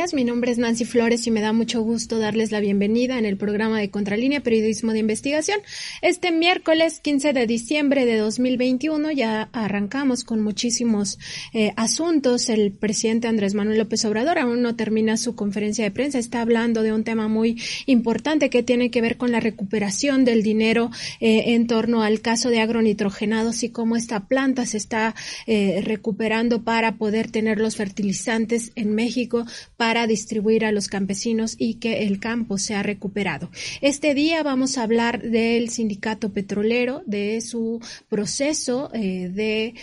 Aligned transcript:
Días, 0.00 0.14
mi 0.14 0.24
nombre 0.24 0.50
es 0.50 0.56
Nancy 0.56 0.86
Flores 0.86 1.26
y 1.26 1.30
me 1.30 1.42
da 1.42 1.52
mucho 1.52 1.82
gusto 1.82 2.18
darles 2.18 2.52
la 2.52 2.60
bienvenida 2.60 3.18
en 3.18 3.26
el 3.26 3.36
programa 3.36 3.78
de 3.78 3.90
Contralínea 3.90 4.40
Periodismo 4.40 4.92
de 4.92 5.00
Investigación. 5.00 5.60
Este 6.00 6.32
miércoles 6.32 7.00
15 7.00 7.34
de 7.34 7.46
diciembre 7.46 8.06
de 8.06 8.16
2021 8.16 9.10
ya 9.10 9.50
arrancamos 9.52 10.24
con 10.24 10.40
muchísimos 10.40 11.18
eh, 11.52 11.74
asuntos. 11.76 12.48
El 12.48 12.72
presidente 12.72 13.28
Andrés 13.28 13.52
Manuel 13.52 13.76
López 13.76 14.02
Obrador 14.06 14.38
aún 14.38 14.62
no 14.62 14.74
termina 14.74 15.18
su 15.18 15.34
conferencia 15.34 15.84
de 15.84 15.90
prensa, 15.90 16.18
está 16.18 16.40
hablando 16.40 16.82
de 16.82 16.94
un 16.94 17.04
tema 17.04 17.28
muy 17.28 17.60
importante 17.84 18.48
que 18.48 18.62
tiene 18.62 18.90
que 18.90 19.02
ver 19.02 19.18
con 19.18 19.32
la 19.32 19.40
recuperación 19.40 20.24
del 20.24 20.42
dinero 20.42 20.90
eh, 21.20 21.54
en 21.54 21.66
torno 21.66 22.02
al 22.02 22.22
caso 22.22 22.48
de 22.48 22.60
agronitrogenados 22.60 23.62
y 23.64 23.68
cómo 23.68 23.96
esta 23.96 24.28
planta 24.28 24.64
se 24.64 24.78
está 24.78 25.14
eh, 25.46 25.82
recuperando 25.84 26.62
para 26.62 26.96
poder 26.96 27.30
tener 27.30 27.58
los 27.58 27.76
fertilizantes 27.76 28.72
en 28.76 28.94
México 28.94 29.44
para 29.76 29.89
distribuir 30.06 30.64
a 30.64 30.72
los 30.72 30.88
campesinos 30.88 31.56
y 31.58 31.74
que 31.74 32.04
el 32.04 32.20
campo 32.20 32.58
sea 32.58 32.82
recuperado. 32.82 33.50
Este 33.80 34.14
día 34.14 34.42
vamos 34.42 34.78
a 34.78 34.82
hablar 34.82 35.22
del 35.22 35.68
sindicato 35.70 36.32
petrolero, 36.32 37.02
de 37.06 37.40
su 37.40 37.80
proceso 38.08 38.90
eh, 38.94 39.28
de 39.32 39.74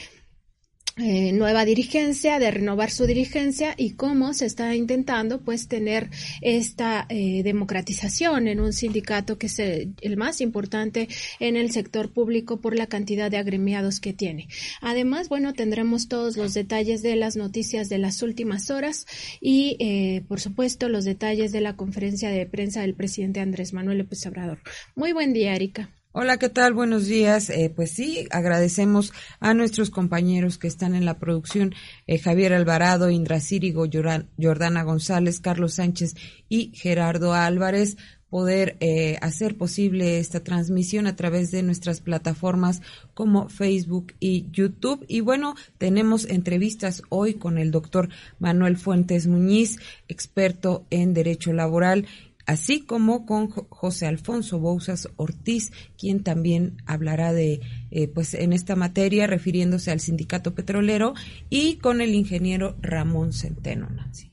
eh, 1.00 1.32
nueva 1.32 1.64
dirigencia, 1.64 2.40
de 2.40 2.50
renovar 2.50 2.90
su 2.90 3.06
dirigencia 3.06 3.76
y 3.78 3.92
cómo 3.92 4.34
se 4.34 4.48
está 4.48 4.76
intentando 4.76 5.42
pues 5.42 5.68
tener 5.68 6.10
esta 6.42 7.06
eh, 7.10 7.44
democratización 7.44 8.48
en 8.48 8.60
un 8.60 8.74
sindicato 8.74 9.38
que 9.38 9.46
es 9.46 9.60
el, 9.60 10.18
más 10.18 10.42
importante 10.42 11.08
en 11.40 11.56
el 11.56 11.72
sector 11.72 12.12
público 12.12 12.60
por 12.62 12.76
la 12.76 12.88
cantidad 12.88 13.30
de 13.30 13.38
agremiados 13.38 14.00
que 14.00 14.14
tiene. 14.14 14.48
Además, 14.82 15.30
bueno, 15.30 15.54
tendremos 15.54 16.08
todos 16.08 16.36
los 16.36 16.56
detalles 16.56 17.04
de 17.04 17.16
las 17.16 17.36
noticias 17.36 17.90
de 17.90 18.00
las 18.00 18.24
últimas 18.24 18.72
horas 18.72 19.06
y, 19.40 19.78
eh, 19.80 20.24
por 20.28 20.40
supuesto, 20.40 20.90
los 20.90 21.06
detalles 21.06 21.52
de 21.52 21.62
la 21.62 21.76
conferencia 21.76 22.30
de 22.30 22.46
prensa 22.48 22.82
del 22.82 22.96
presidente 22.96 23.40
Andrés 23.40 23.72
Manuel 23.72 24.00
López 24.00 24.26
Obrador. 24.26 24.60
Muy 24.96 25.14
buen 25.14 25.32
día, 25.32 25.56
Erika. 25.56 25.97
Hola, 26.20 26.38
¿qué 26.38 26.50
tal? 26.50 26.74
Buenos 26.74 27.06
días. 27.06 27.52
Eh, 27.52 27.72
pues 27.76 27.92
sí, 27.92 28.28
agradecemos 28.32 29.14
a 29.40 29.54
nuestros 29.54 29.92
compañeros 29.92 30.58
que 30.58 30.66
están 30.68 30.96
en 30.96 31.06
la 31.06 31.20
producción, 31.20 31.76
eh, 32.08 32.18
Javier 32.18 32.56
Alvarado, 32.56 33.12
Indra 33.12 33.40
Círigo, 33.40 33.86
Jordana 34.42 34.82
González, 34.82 35.40
Carlos 35.40 35.76
Sánchez 35.76 36.16
y 36.50 36.72
Gerardo 36.74 37.36
Álvarez, 37.36 37.98
poder 38.32 38.78
eh, 38.80 39.20
hacer 39.22 39.58
posible 39.58 40.18
esta 40.18 40.44
transmisión 40.44 41.06
a 41.06 41.16
través 41.16 41.52
de 41.52 41.62
nuestras 41.62 42.02
plataformas 42.02 42.82
como 43.14 43.48
Facebook 43.48 44.14
y 44.20 44.48
YouTube. 44.52 45.06
Y 45.08 45.22
bueno, 45.22 45.54
tenemos 45.78 46.26
entrevistas 46.26 47.04
hoy 47.10 47.36
con 47.36 47.60
el 47.60 47.70
doctor 47.70 48.10
Manuel 48.40 48.78
Fuentes 48.78 49.28
Muñiz, 49.28 49.78
experto 50.08 50.84
en 50.90 51.14
Derecho 51.14 51.54
Laboral 51.54 52.08
así 52.48 52.80
como 52.80 53.28
con 53.28 53.50
José 53.50 54.08
Alfonso 54.08 54.58
Bouzas 54.58 55.10
Ortiz, 55.18 55.72
quien 55.98 56.24
también 56.24 56.78
hablará 56.88 57.34
de, 57.34 57.60
eh, 57.92 58.08
pues 58.08 58.34
en 58.34 58.54
esta 58.54 58.76
materia, 58.76 59.28
refiriéndose 59.28 59.92
al 59.92 60.00
sindicato 60.00 60.56
petrolero, 60.56 61.14
y 61.50 61.76
con 61.76 62.02
el 62.02 62.16
ingeniero 62.16 62.76
Ramón 62.82 63.34
Centeno, 63.34 63.90
Nancy. 63.90 64.32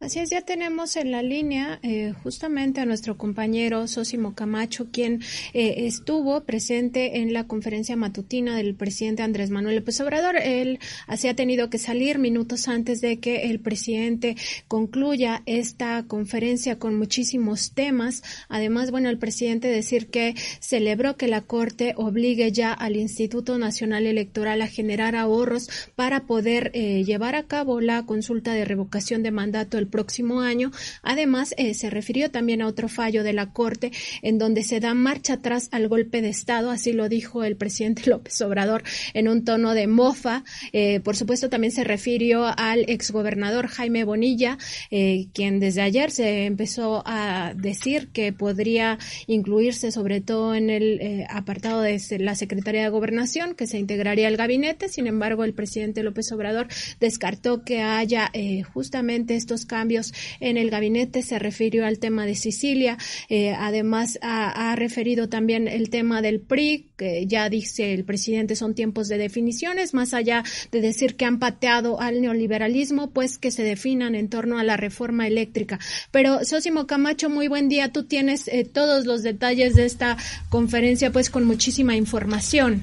Así 0.00 0.20
es, 0.20 0.30
ya 0.30 0.42
tenemos 0.42 0.94
en 0.94 1.10
la 1.10 1.22
línea 1.22 1.80
eh, 1.82 2.14
justamente 2.22 2.80
a 2.80 2.84
nuestro 2.84 3.18
compañero 3.18 3.88
Sosimo 3.88 4.32
Camacho, 4.32 4.92
quien 4.92 5.22
eh, 5.54 5.86
estuvo 5.88 6.44
presente 6.44 7.18
en 7.18 7.32
la 7.32 7.48
conferencia 7.48 7.96
matutina 7.96 8.56
del 8.56 8.76
presidente 8.76 9.24
Andrés 9.24 9.50
Manuel 9.50 9.74
López 9.74 10.00
Obrador. 10.00 10.36
Él 10.36 10.78
así 11.08 11.26
ha 11.26 11.34
tenido 11.34 11.68
que 11.68 11.78
salir 11.78 12.20
minutos 12.20 12.68
antes 12.68 13.00
de 13.00 13.18
que 13.18 13.50
el 13.50 13.58
presidente 13.58 14.36
concluya 14.68 15.42
esta 15.46 16.04
conferencia 16.04 16.78
con 16.78 16.96
muchísimos 16.96 17.72
temas. 17.72 18.22
Además, 18.48 18.92
bueno, 18.92 19.10
el 19.10 19.18
presidente 19.18 19.66
decir 19.66 20.10
que 20.10 20.36
celebró 20.60 21.16
que 21.16 21.26
la 21.26 21.40
Corte 21.40 21.94
obligue 21.96 22.52
ya 22.52 22.72
al 22.72 22.94
Instituto 22.94 23.58
Nacional 23.58 24.06
Electoral 24.06 24.62
a 24.62 24.68
generar 24.68 25.16
ahorros 25.16 25.68
para 25.96 26.24
poder 26.24 26.70
eh, 26.74 27.02
llevar 27.02 27.34
a 27.34 27.48
cabo 27.48 27.80
la 27.80 28.06
consulta 28.06 28.52
de 28.52 28.64
revocación 28.64 29.24
de 29.24 29.32
mandato 29.32 29.76
el 29.76 29.87
próximo 29.88 30.40
año. 30.40 30.70
Además, 31.02 31.54
eh, 31.56 31.74
se 31.74 31.90
refirió 31.90 32.30
también 32.30 32.62
a 32.62 32.66
otro 32.66 32.88
fallo 32.88 33.22
de 33.22 33.32
la 33.32 33.52
Corte 33.52 33.92
en 34.22 34.38
donde 34.38 34.62
se 34.62 34.80
da 34.80 34.94
marcha 34.94 35.34
atrás 35.34 35.68
al 35.72 35.88
golpe 35.88 36.22
de 36.22 36.28
Estado, 36.28 36.70
así 36.70 36.92
lo 36.92 37.08
dijo 37.08 37.44
el 37.44 37.56
presidente 37.56 38.02
López 38.10 38.40
Obrador 38.42 38.82
en 39.14 39.28
un 39.28 39.44
tono 39.44 39.74
de 39.74 39.86
mofa. 39.86 40.44
Eh, 40.72 41.00
por 41.00 41.16
supuesto, 41.16 41.48
también 41.48 41.72
se 41.72 41.84
refirió 41.84 42.46
al 42.56 42.84
exgobernador 42.88 43.68
Jaime 43.68 44.04
Bonilla, 44.04 44.58
eh, 44.90 45.26
quien 45.32 45.60
desde 45.60 45.82
ayer 45.82 46.10
se 46.10 46.46
empezó 46.46 47.02
a 47.06 47.54
decir 47.56 48.08
que 48.08 48.32
podría 48.32 48.98
incluirse 49.26 49.90
sobre 49.90 50.20
todo 50.20 50.54
en 50.54 50.70
el 50.70 51.24
apartado 51.30 51.80
de 51.80 52.00
la 52.18 52.34
Secretaría 52.34 52.82
de 52.82 52.88
Gobernación, 52.88 53.54
que 53.54 53.66
se 53.66 53.78
integraría 53.78 54.28
al 54.28 54.36
gabinete. 54.36 54.88
Sin 54.88 55.06
embargo, 55.06 55.44
el 55.44 55.54
presidente 55.54 56.02
López 56.02 56.30
Obrador 56.32 56.68
descartó 57.00 57.64
que 57.64 57.80
haya 57.80 58.30
justamente 58.72 59.36
estos 59.36 59.64
cambios 59.64 59.77
cambios 59.78 60.12
en 60.40 60.56
el 60.56 60.70
gabinete, 60.70 61.22
se 61.22 61.38
refirió 61.38 61.86
al 61.86 62.00
tema 62.00 62.26
de 62.26 62.34
Sicilia, 62.34 62.98
eh, 63.28 63.54
además 63.56 64.18
ha, 64.22 64.74
referido 64.74 65.28
también 65.28 65.68
el 65.68 65.88
tema 65.88 66.20
del 66.20 66.40
PRI, 66.40 66.86
que 66.96 67.26
ya 67.26 67.48
dice 67.48 67.94
el 67.94 68.04
presidente 68.04 68.56
son 68.56 68.74
tiempos 68.74 69.06
de 69.06 69.18
definiciones, 69.18 69.94
más 69.94 70.14
allá 70.14 70.42
de 70.72 70.80
decir 70.80 71.14
que 71.14 71.24
han 71.26 71.38
pateado 71.38 72.00
al 72.00 72.20
neoliberalismo, 72.20 73.10
pues 73.10 73.38
que 73.38 73.52
se 73.52 73.62
definan 73.62 74.16
en 74.16 74.28
torno 74.28 74.58
a 74.58 74.64
la 74.64 74.76
reforma 74.76 75.28
eléctrica. 75.28 75.78
Pero 76.10 76.44
Sosimo 76.44 76.88
Camacho, 76.88 77.30
muy 77.30 77.46
buen 77.46 77.68
día, 77.68 77.92
tú 77.92 78.02
tienes 78.02 78.48
eh, 78.48 78.64
todos 78.64 79.06
los 79.06 79.22
detalles 79.22 79.76
de 79.76 79.84
esta 79.84 80.16
conferencia, 80.48 81.12
pues 81.12 81.30
con 81.30 81.44
muchísima 81.44 81.94
información. 81.94 82.82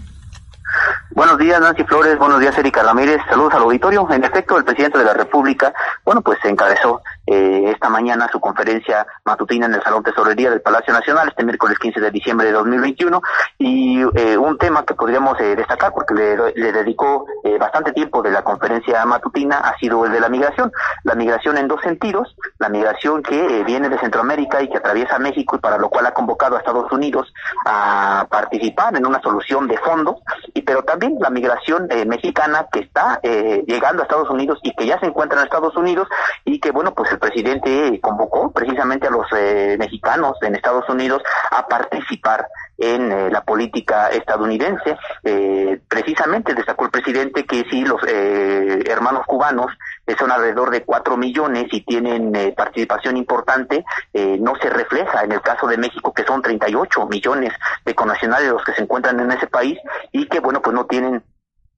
Buenos 1.16 1.38
días, 1.38 1.62
Nancy 1.62 1.86
Flores. 1.86 2.18
Buenos 2.20 2.42
días, 2.42 2.58
Erika 2.58 2.84
Ramírez. 2.84 3.22
Saludos 3.30 3.54
al 3.54 3.62
auditorio. 3.62 4.06
En 4.12 4.22
efecto, 4.22 4.58
el 4.58 4.66
presidente 4.66 4.98
de 4.98 5.06
la 5.06 5.14
República, 5.14 5.74
bueno, 6.04 6.22
pues 6.22 6.38
se 6.42 6.50
encabezó 6.50 7.02
eh, 7.26 7.72
esta 7.74 7.88
mañana 7.88 8.28
su 8.30 8.42
conferencia 8.42 9.08
matutina 9.24 9.68
en 9.68 9.76
el 9.76 9.82
Salón 9.82 10.04
Tesorería 10.04 10.50
del 10.50 10.60
Palacio 10.60 10.94
Nacional, 10.94 11.30
este 11.30 11.46
miércoles 11.46 11.80
15 11.80 12.02
de 12.02 12.12
diciembre 12.12 12.48
de 12.48 12.52
2021, 12.52 13.22
y 13.58 14.02
eh, 14.14 14.38
un 14.38 14.58
tema 14.58 14.84
que 14.86 14.94
podríamos 14.94 15.40
eh, 15.40 15.56
destacar, 15.56 15.94
porque 15.94 16.14
le, 16.14 16.36
le 16.54 16.74
dedicó 16.74 17.26
bastante 17.60 17.94
tiempo 17.94 18.22
de 18.22 18.32
la 18.32 18.44
conferencia 18.44 19.06
matutina, 19.06 19.60
ha 19.60 19.78
sido 19.78 20.04
el 20.06 20.12
de 20.12 20.20
la 20.20 20.28
migración. 20.28 20.72
La 21.04 21.16
migración 21.16 21.58
en 21.58 21.70
dos 21.70 21.80
sentidos, 21.82 22.36
la 22.58 22.68
migración 22.68 23.24
que 23.24 23.64
viene 23.64 23.88
de 23.88 24.00
Centroamérica 24.00 24.62
y 24.62 24.70
que 24.70 24.80
atraviesa 24.80 25.20
México 25.20 25.56
y 25.56 25.60
para 25.60 25.78
lo 25.78 25.90
cual 25.90 26.08
ha 26.08 26.14
convocado 26.14 26.56
a 26.56 26.60
Estados 26.60 26.92
Unidos 26.92 27.32
a 27.66 28.28
participar 28.30 28.96
en 28.98 29.06
una 29.06 29.22
solución 29.22 29.68
de 29.68 29.78
fondo, 29.78 30.20
y 30.54 30.64
pero 30.64 30.84
también 30.84 31.05
la 31.20 31.30
migración 31.30 31.88
eh, 31.90 32.06
mexicana 32.06 32.68
que 32.72 32.80
está 32.80 33.20
eh, 33.24 33.64
llegando 33.68 34.02
a 34.02 34.06
Estados 34.06 34.30
Unidos 34.30 34.60
y 34.64 34.74
que 34.76 34.86
ya 34.86 35.00
se 35.00 35.08
encuentra 35.08 35.40
en 35.40 35.46
Estados 35.46 35.76
Unidos 35.76 36.08
y 36.44 36.60
que, 36.60 36.72
bueno, 36.72 36.94
pues 36.94 37.12
el 37.12 37.20
presidente 37.20 38.00
convocó 38.02 38.52
precisamente 38.52 39.08
a 39.08 39.12
los 39.12 39.26
eh, 39.36 39.76
mexicanos 39.80 40.38
en 40.42 40.56
Estados 40.56 40.88
Unidos 40.90 41.22
a 41.52 41.68
participar 41.68 42.48
en 42.78 43.32
la 43.32 43.42
política 43.42 44.10
estadounidense. 44.10 44.98
precisamente 45.88 46.54
destacó 46.54 46.86
el 46.86 46.92
presidente 46.92 47.46
que 47.46 47.64
si 47.70 47.86
los 47.86 48.02
hermanos 48.04 49.26
cubanos 49.26 49.68
son 50.18 50.32
alrededor 50.32 50.72
de 50.72 50.84
cuatro 50.84 51.18
millones 51.18 51.66
y 51.72 51.82
tienen 51.82 52.34
participación 52.56 53.18
importante, 53.18 53.84
no 54.40 54.54
se 54.62 54.70
refleja 54.70 55.24
en 55.24 55.32
el 55.32 55.42
caso 55.42 55.68
de 55.68 55.78
México 55.78 56.14
que 56.14 56.24
son 56.24 56.42
38 56.42 57.08
millones 57.08 57.54
de 57.84 57.96
connacionales 57.96 58.50
los 58.50 58.64
que 58.64 58.74
se 58.74 58.84
encuentran 58.84 59.20
en 59.20 59.32
ese 59.32 59.48
país 59.48 59.78
y 60.12 60.28
que 60.28 60.40
bueno 60.40 60.62
pues 60.62 60.76
no 60.76 60.86
tienen 60.86 61.24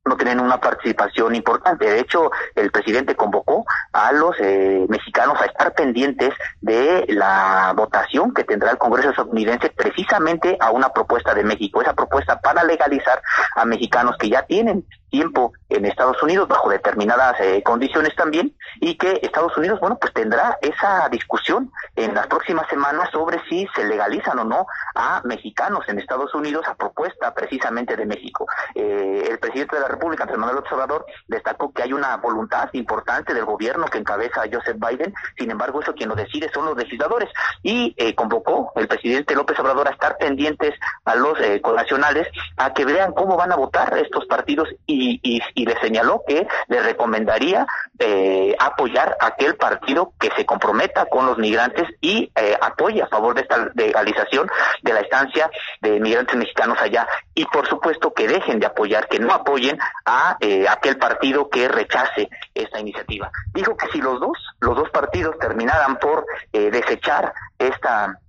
no 0.08 0.18
tienen 0.18 0.40
una 0.40 0.60
participación 0.60 1.36
importante. 1.36 1.86
De 1.86 2.00
hecho, 2.00 2.32
el 2.56 2.72
presidente 2.72 3.16
convocó 3.16 3.66
a 3.92 4.12
los 4.12 4.36
eh, 4.40 4.86
mexicanos 4.90 5.40
a 5.42 5.46
estar 5.46 5.74
pendientes 5.74 6.34
de 6.62 7.06
la 7.10 7.74
votación 7.76 8.34
que 8.34 8.44
tendrá 8.44 8.72
el 8.72 8.78
Congreso 8.78 9.10
estadounidense 9.10 9.70
precisamente 9.70 10.58
a 10.60 10.72
una 10.72 10.90
propuesta 10.90 11.34
de 11.34 11.44
México, 11.44 11.82
esa 11.82 11.94
propuesta 11.94 12.40
para 12.40 12.64
legalizar 12.64 13.22
a 13.56 13.66
mexicanos 13.66 14.16
que 14.18 14.30
ya 14.30 14.44
tienen 14.44 14.86
tiempo 15.10 15.54
en 15.70 15.86
Estados 15.86 16.22
Unidos 16.24 16.48
bajo 16.48 16.70
determinadas 16.70 17.40
eh, 17.40 17.62
condiciones 17.64 18.16
también 18.16 18.56
y 18.80 18.96
que 18.96 19.20
Estados 19.22 19.56
Unidos, 19.58 19.80
bueno, 19.80 19.98
pues 20.00 20.14
tendrá 20.14 20.58
esa 20.62 21.08
discusión 21.10 21.72
en 21.96 22.14
las 22.14 22.28
próximas 22.28 22.68
semanas 22.70 23.10
sobre 23.12 23.40
si 23.50 23.68
se 23.76 23.86
legalizan 23.86 24.40
o 24.40 24.44
no 24.44 24.66
a 24.96 25.22
mexicanos 25.26 25.88
en 25.88 26.00
Estados 26.00 26.34
Unidos 26.34 26.66
a 26.68 26.76
propuesta 26.76 27.34
precisamente 27.34 27.96
de 27.96 28.06
México. 28.06 28.46
Eh, 28.76 29.28
el 29.30 29.40
presidente 29.40 29.76
de 29.76 29.82
la 29.82 29.88
República, 29.88 30.24
Andrés 30.24 30.40
Manuel 30.40 30.60
Observador, 30.60 31.06
destacó 31.28 31.72
que 31.72 31.84
hay 31.84 31.94
una 31.94 32.18
voluntad 32.18 32.70
importante 32.74 33.34
del 33.34 33.46
gobierno 33.46 33.86
que 33.86 33.98
encabeza 33.98 34.44
Joseph 34.52 34.78
Biden, 34.78 35.14
sin 35.38 35.52
embargo, 35.52 35.82
eso 35.82 35.94
quien 35.94 36.10
lo 36.10 36.16
decide 36.16 36.50
son 36.54 36.66
los 36.66 36.78
legisladores 36.78 37.30
y 37.64 37.94
eh, 37.98 38.16
convocó 38.16 38.72
el 38.76 38.88
presidente 38.88 39.36
López 39.36 39.60
Obrador 39.60 39.88
a 39.88 39.92
estar 39.92 40.18
pendientes 40.18 40.74
a 41.06 41.16
los 41.16 41.40
eh, 41.40 41.62
connacionales 41.62 42.28
a 42.58 42.74
que 42.74 42.86
vean 42.86 43.14
cómo 43.14 43.38
van 43.38 43.52
a 43.52 43.56
votar 43.56 43.98
estos 43.98 44.26
partidos 44.26 44.70
y, 44.98 45.42
y 45.54 45.66
le 45.66 45.80
señaló 45.80 46.24
que 46.28 46.48
le 46.68 46.82
recomendaría 46.82 47.66
eh, 48.00 48.56
apoyar 48.60 49.18
aquel 49.20 49.56
partido 49.56 50.14
que 50.20 50.30
se 50.36 50.46
comprometa 50.46 51.06
con 51.06 51.26
los 51.26 51.38
migrantes 51.38 51.88
y 52.02 52.32
eh, 52.36 52.58
apoye 52.60 53.02
a 53.02 53.08
favor 53.08 53.36
de 53.36 53.42
esta 53.42 53.70
legalización 53.76 54.48
de 54.82 54.94
la 54.94 55.02
estancia 55.02 55.50
de 55.82 56.00
migrantes 56.00 56.36
mexicanos 56.36 56.78
allá 56.82 57.08
y 57.34 57.46
por 57.46 57.68
supuesto 57.68 58.14
que 58.14 58.28
dejen 58.28 58.60
de 58.60 58.68
apoyar, 58.68 59.08
que 59.08 59.20
no 59.20 59.34
apoyen 59.34 59.78
a 60.06 60.38
eh, 60.40 60.68
aquel 60.68 60.98
partido 60.98 61.50
que 61.50 61.68
rechace 61.68 62.30
esta 62.54 62.80
iniciativa. 62.80 63.32
Dijo 63.54 63.76
que 63.76 63.88
si 63.92 64.00
los 64.00 64.20
dos, 64.20 64.38
los 64.60 64.76
dos 64.76 64.90
partidos 64.90 65.38
terminaran 65.40 65.98
por 65.98 66.26
eh, 66.54 66.70
desechar 66.72 67.34
esta 67.58 68.20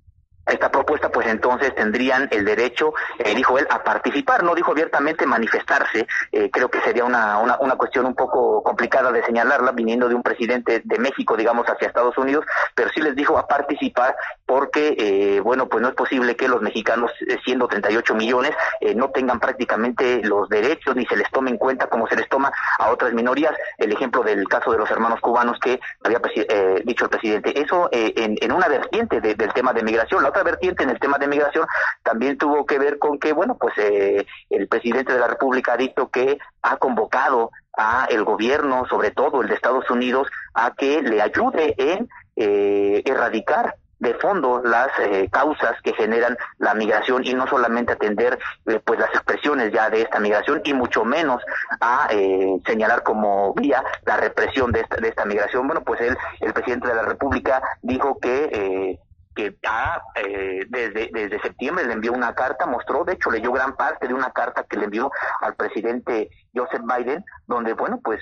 esta 0.48 0.70
propuesta, 0.70 1.10
pues 1.10 1.26
entonces 1.26 1.74
tendrían 1.74 2.28
el 2.30 2.44
derecho, 2.44 2.92
eh, 3.18 3.34
dijo 3.34 3.58
él, 3.58 3.66
a 3.70 3.82
participar, 3.82 4.42
no 4.42 4.54
dijo 4.54 4.72
abiertamente 4.72 5.26
manifestarse, 5.26 6.06
eh, 6.32 6.50
creo 6.50 6.70
que 6.70 6.80
sería 6.80 7.04
una, 7.04 7.38
una, 7.38 7.58
una, 7.60 7.76
cuestión 7.76 8.06
un 8.06 8.14
poco 8.14 8.62
complicada 8.62 9.12
de 9.12 9.24
señalarla 9.24 9.72
viniendo 9.72 10.08
de 10.08 10.14
un 10.14 10.22
presidente 10.22 10.82
de 10.84 10.98
México, 10.98 11.36
digamos, 11.36 11.66
hacia 11.66 11.88
Estados 11.88 12.16
Unidos, 12.18 12.44
pero 12.74 12.90
sí 12.90 13.00
les 13.00 13.14
dijo 13.14 13.38
a 13.38 13.46
participar 13.46 14.16
porque, 14.48 14.96
eh, 14.98 15.40
bueno, 15.40 15.68
pues 15.68 15.82
no 15.82 15.88
es 15.88 15.94
posible 15.94 16.34
que 16.34 16.48
los 16.48 16.62
mexicanos, 16.62 17.10
eh, 17.28 17.36
siendo 17.44 17.68
38 17.68 18.14
millones, 18.14 18.52
eh, 18.80 18.94
no 18.94 19.10
tengan 19.10 19.38
prácticamente 19.38 20.22
los 20.24 20.48
derechos 20.48 20.96
ni 20.96 21.04
se 21.04 21.18
les 21.18 21.30
tome 21.30 21.50
en 21.50 21.58
cuenta 21.58 21.88
como 21.88 22.08
se 22.08 22.16
les 22.16 22.26
toma 22.30 22.50
a 22.78 22.90
otras 22.90 23.12
minorías. 23.12 23.52
El 23.76 23.92
ejemplo 23.92 24.22
del 24.22 24.48
caso 24.48 24.72
de 24.72 24.78
los 24.78 24.90
hermanos 24.90 25.20
cubanos 25.20 25.58
que 25.60 25.78
había 26.02 26.18
eh, 26.34 26.82
dicho 26.82 27.04
el 27.04 27.10
presidente. 27.10 27.60
Eso 27.60 27.90
eh, 27.92 28.14
en, 28.16 28.36
en, 28.40 28.50
una 28.50 28.68
vertiente 28.68 29.20
de, 29.20 29.34
del 29.34 29.52
tema 29.52 29.74
de 29.74 29.82
migración. 29.82 30.22
La 30.22 30.30
otra 30.30 30.44
vertiente 30.44 30.82
en 30.82 30.88
el 30.90 30.98
tema 30.98 31.18
de 31.18 31.28
migración 31.28 31.66
también 32.02 32.38
tuvo 32.38 32.64
que 32.64 32.78
ver 32.78 32.98
con 32.98 33.18
que, 33.18 33.34
bueno, 33.34 33.58
pues 33.60 33.74
eh, 33.76 34.26
el 34.48 34.66
presidente 34.66 35.12
de 35.12 35.20
la 35.20 35.28
República 35.28 35.74
ha 35.74 35.76
dicho 35.76 36.08
que 36.08 36.38
ha 36.62 36.78
convocado 36.78 37.50
a 37.76 38.06
el 38.08 38.24
gobierno, 38.24 38.86
sobre 38.88 39.10
todo 39.10 39.42
el 39.42 39.48
de 39.48 39.56
Estados 39.56 39.90
Unidos, 39.90 40.28
a 40.54 40.72
que 40.74 41.02
le 41.02 41.20
ayude 41.20 41.74
en 41.76 42.08
erradicar 42.40 43.74
de 43.98 44.14
fondo 44.14 44.62
las 44.62 44.88
eh, 45.00 45.28
causas 45.30 45.80
que 45.82 45.92
generan 45.94 46.36
la 46.58 46.74
migración 46.74 47.24
y 47.24 47.34
no 47.34 47.46
solamente 47.46 47.92
atender 47.92 48.38
eh, 48.66 48.80
pues 48.84 48.98
las 48.98 49.10
expresiones 49.10 49.72
ya 49.72 49.90
de 49.90 50.02
esta 50.02 50.20
migración 50.20 50.60
y 50.64 50.74
mucho 50.74 51.04
menos 51.04 51.42
a 51.80 52.08
eh, 52.10 52.60
señalar 52.66 53.02
como 53.02 53.54
vía 53.54 53.82
la 54.04 54.16
represión 54.16 54.72
de 54.72 54.80
esta, 54.80 54.96
de 54.96 55.08
esta 55.08 55.24
migración. 55.24 55.66
Bueno, 55.66 55.82
pues 55.82 56.00
él, 56.00 56.16
el 56.40 56.52
presidente 56.52 56.88
de 56.88 56.94
la 56.94 57.02
República 57.02 57.62
dijo 57.82 58.18
que 58.20 58.98
que 59.38 59.56
ya 59.62 60.02
eh, 60.16 60.66
desde, 60.68 61.10
desde 61.12 61.40
septiembre 61.40 61.86
le 61.86 61.92
envió 61.92 62.12
una 62.12 62.34
carta, 62.34 62.66
mostró, 62.66 63.04
de 63.04 63.12
hecho 63.12 63.30
leyó 63.30 63.52
gran 63.52 63.76
parte 63.76 64.08
de 64.08 64.14
una 64.14 64.32
carta 64.32 64.64
que 64.64 64.76
le 64.76 64.86
envió 64.86 65.12
al 65.40 65.54
presidente 65.54 66.28
Joseph 66.52 66.82
Biden, 66.82 67.24
donde, 67.46 67.74
bueno, 67.74 68.00
pues 68.02 68.20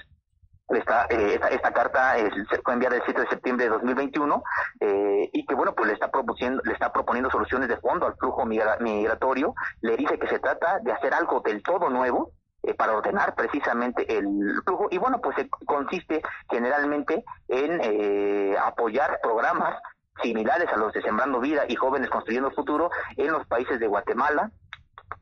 esta, 0.69 1.07
eh, 1.11 1.35
esta, 1.35 1.49
esta, 1.49 1.73
carta 1.73 2.19
eh, 2.19 2.29
fue 2.65 2.75
enviada 2.75 2.97
el 2.97 3.03
7 3.05 3.21
de 3.21 3.29
septiembre 3.29 3.67
de 3.67 3.71
2021 3.71 4.43
eh, 4.81 5.31
y 5.33 5.47
que 5.47 5.55
bueno 5.55 5.75
pues 5.75 5.89
le 5.89 5.95
está 5.95 6.11
proponiendo 6.11 6.61
le 6.65 6.73
está 6.73 6.93
proponiendo 6.93 7.31
soluciones 7.31 7.69
de 7.69 7.77
fondo 7.77 8.07
al 8.07 8.17
flujo 8.17 8.45
migra 8.45 8.77
migratorio. 8.81 9.55
Le 9.81 9.97
dice 9.97 10.19
que 10.19 10.27
se 10.27 10.39
trata 10.39 10.81
de 10.81 10.93
hacer 10.93 11.15
algo 11.15 11.41
del 11.41 11.63
todo 11.63 11.89
nuevo 11.89 12.33
eh, 12.63 12.75
para 12.75 12.97
ordenar 12.97 13.35
precisamente 13.37 14.19
el 14.19 14.27
flujo. 14.65 14.89
Y 14.91 14.99
bueno 14.99 15.21
pues 15.21 15.37
consiste 15.67 16.23
generalmente 16.51 17.25
en 17.49 17.81
eh, 17.83 18.57
apoyar 18.59 19.21
programas 19.23 19.81
similares 20.23 20.69
a 20.73 20.77
los 20.77 20.93
de 20.93 21.03
Sembrando 21.03 21.41
Vida 21.41 21.65
y 21.69 21.77
Jóvenes 21.77 22.11
Construyendo 22.11 22.51
Futuro 22.51 22.91
en 23.17 23.31
los 23.31 23.47
países 23.47 23.79
de 23.79 23.87
Guatemala, 23.87 24.51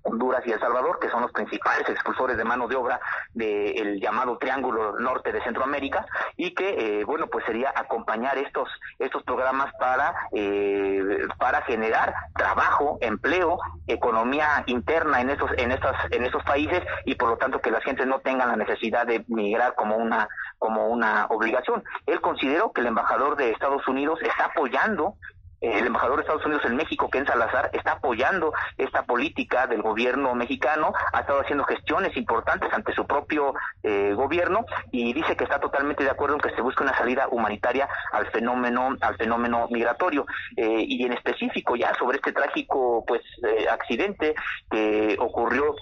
Honduras 0.03 0.43
y 0.47 0.53
El 0.53 0.61
Salvador, 0.61 0.99
que 1.01 1.09
son 1.09 1.23
los 1.23 1.33
principales 1.33 1.89
expulsores 1.89 2.37
de 2.37 2.45
mano 2.45 2.69
de 2.69 2.77
obra 2.77 3.01
del 3.33 4.01
llamado 4.01 4.39
Triángulo 4.39 4.99
Norte 4.99 5.33
de 5.33 5.43
Centroamérica, 5.43 6.07
y 6.37 6.55
que, 6.55 7.01
eh, 7.01 7.05
bueno, 7.05 7.27
pues 7.29 7.45
sería 7.45 7.73
acompañar 7.75 8.37
estos, 8.39 8.69
estos 8.99 9.23
programas 9.23 9.73
para, 9.79 10.15
eh, 10.33 11.27
para 11.39 11.63
generar 11.63 12.15
trabajo, 12.37 12.99
empleo, 13.01 13.59
economía 13.87 14.63
interna 14.67 15.21
en 15.21 15.31
estos, 15.31 15.51
en 15.57 15.73
estas, 15.73 15.97
en 16.11 16.25
estos 16.25 16.43
países, 16.45 16.83
y 17.05 17.15
por 17.15 17.31
lo 17.31 17.37
tanto 17.37 17.61
que 17.61 17.71
las 17.71 17.83
gentes 17.83 18.07
no 18.07 18.21
tengan 18.21 18.49
la 18.49 18.57
necesidad 18.57 19.07
de 19.07 19.25
migrar 19.29 19.75
como 19.75 19.97
una, 19.97 20.29
como 20.59 20.89
una 20.89 21.27
obligación. 21.31 21.83
Él 22.07 22.21
consideró 22.21 22.73
que 22.73 22.81
el 22.81 22.89
embajador 22.89 23.37
de 23.37 23.51
Estados 23.51 23.87
Unidos 23.89 24.21
está 24.23 24.47
apoyando 24.47 25.15
el 25.73 25.87
embajador 25.87 26.17
de 26.17 26.23
Estados 26.23 26.45
Unidos 26.45 26.65
en 26.67 26.77
México, 26.77 27.09
Ken 27.11 27.27
Salazar, 27.27 27.71
está 27.73 27.93
apoyando 27.93 28.53
esta 28.77 29.05
política 29.05 29.67
del 29.67 29.83
gobierno 29.83 30.35
mexicano, 30.35 30.93
ha 31.13 31.21
estado 31.21 31.41
haciendo 31.41 31.65
gestiones 31.65 32.17
importantes 32.17 32.73
ante 32.73 32.93
su 32.93 33.07
propio 33.07 33.55
eh, 33.83 34.13
gobierno 34.15 34.67
y 34.93 35.13
dice 35.13 35.37
que 35.37 35.45
está 35.45 35.59
totalmente 35.59 36.05
de 36.05 36.11
acuerdo 36.11 36.37
en 36.37 36.41
que 36.41 36.55
se 36.55 36.61
busque 36.61 36.83
una 36.83 36.97
salida 36.97 37.29
humanitaria 37.31 37.89
al 38.13 38.27
fenómeno, 38.31 38.97
al 39.01 39.17
fenómeno 39.17 39.69
migratorio. 39.71 40.27
Eh, 40.57 40.85
y 40.87 41.05
en 41.05 41.13
específico 41.13 41.77
ya 41.77 41.95
sobre 41.99 42.17
este 42.17 42.33
trágico 42.33 43.05
pues 43.07 43.23
eh, 43.43 43.67
accidente 43.69 44.35
que 44.71 45.17
ocurrió 45.19 45.75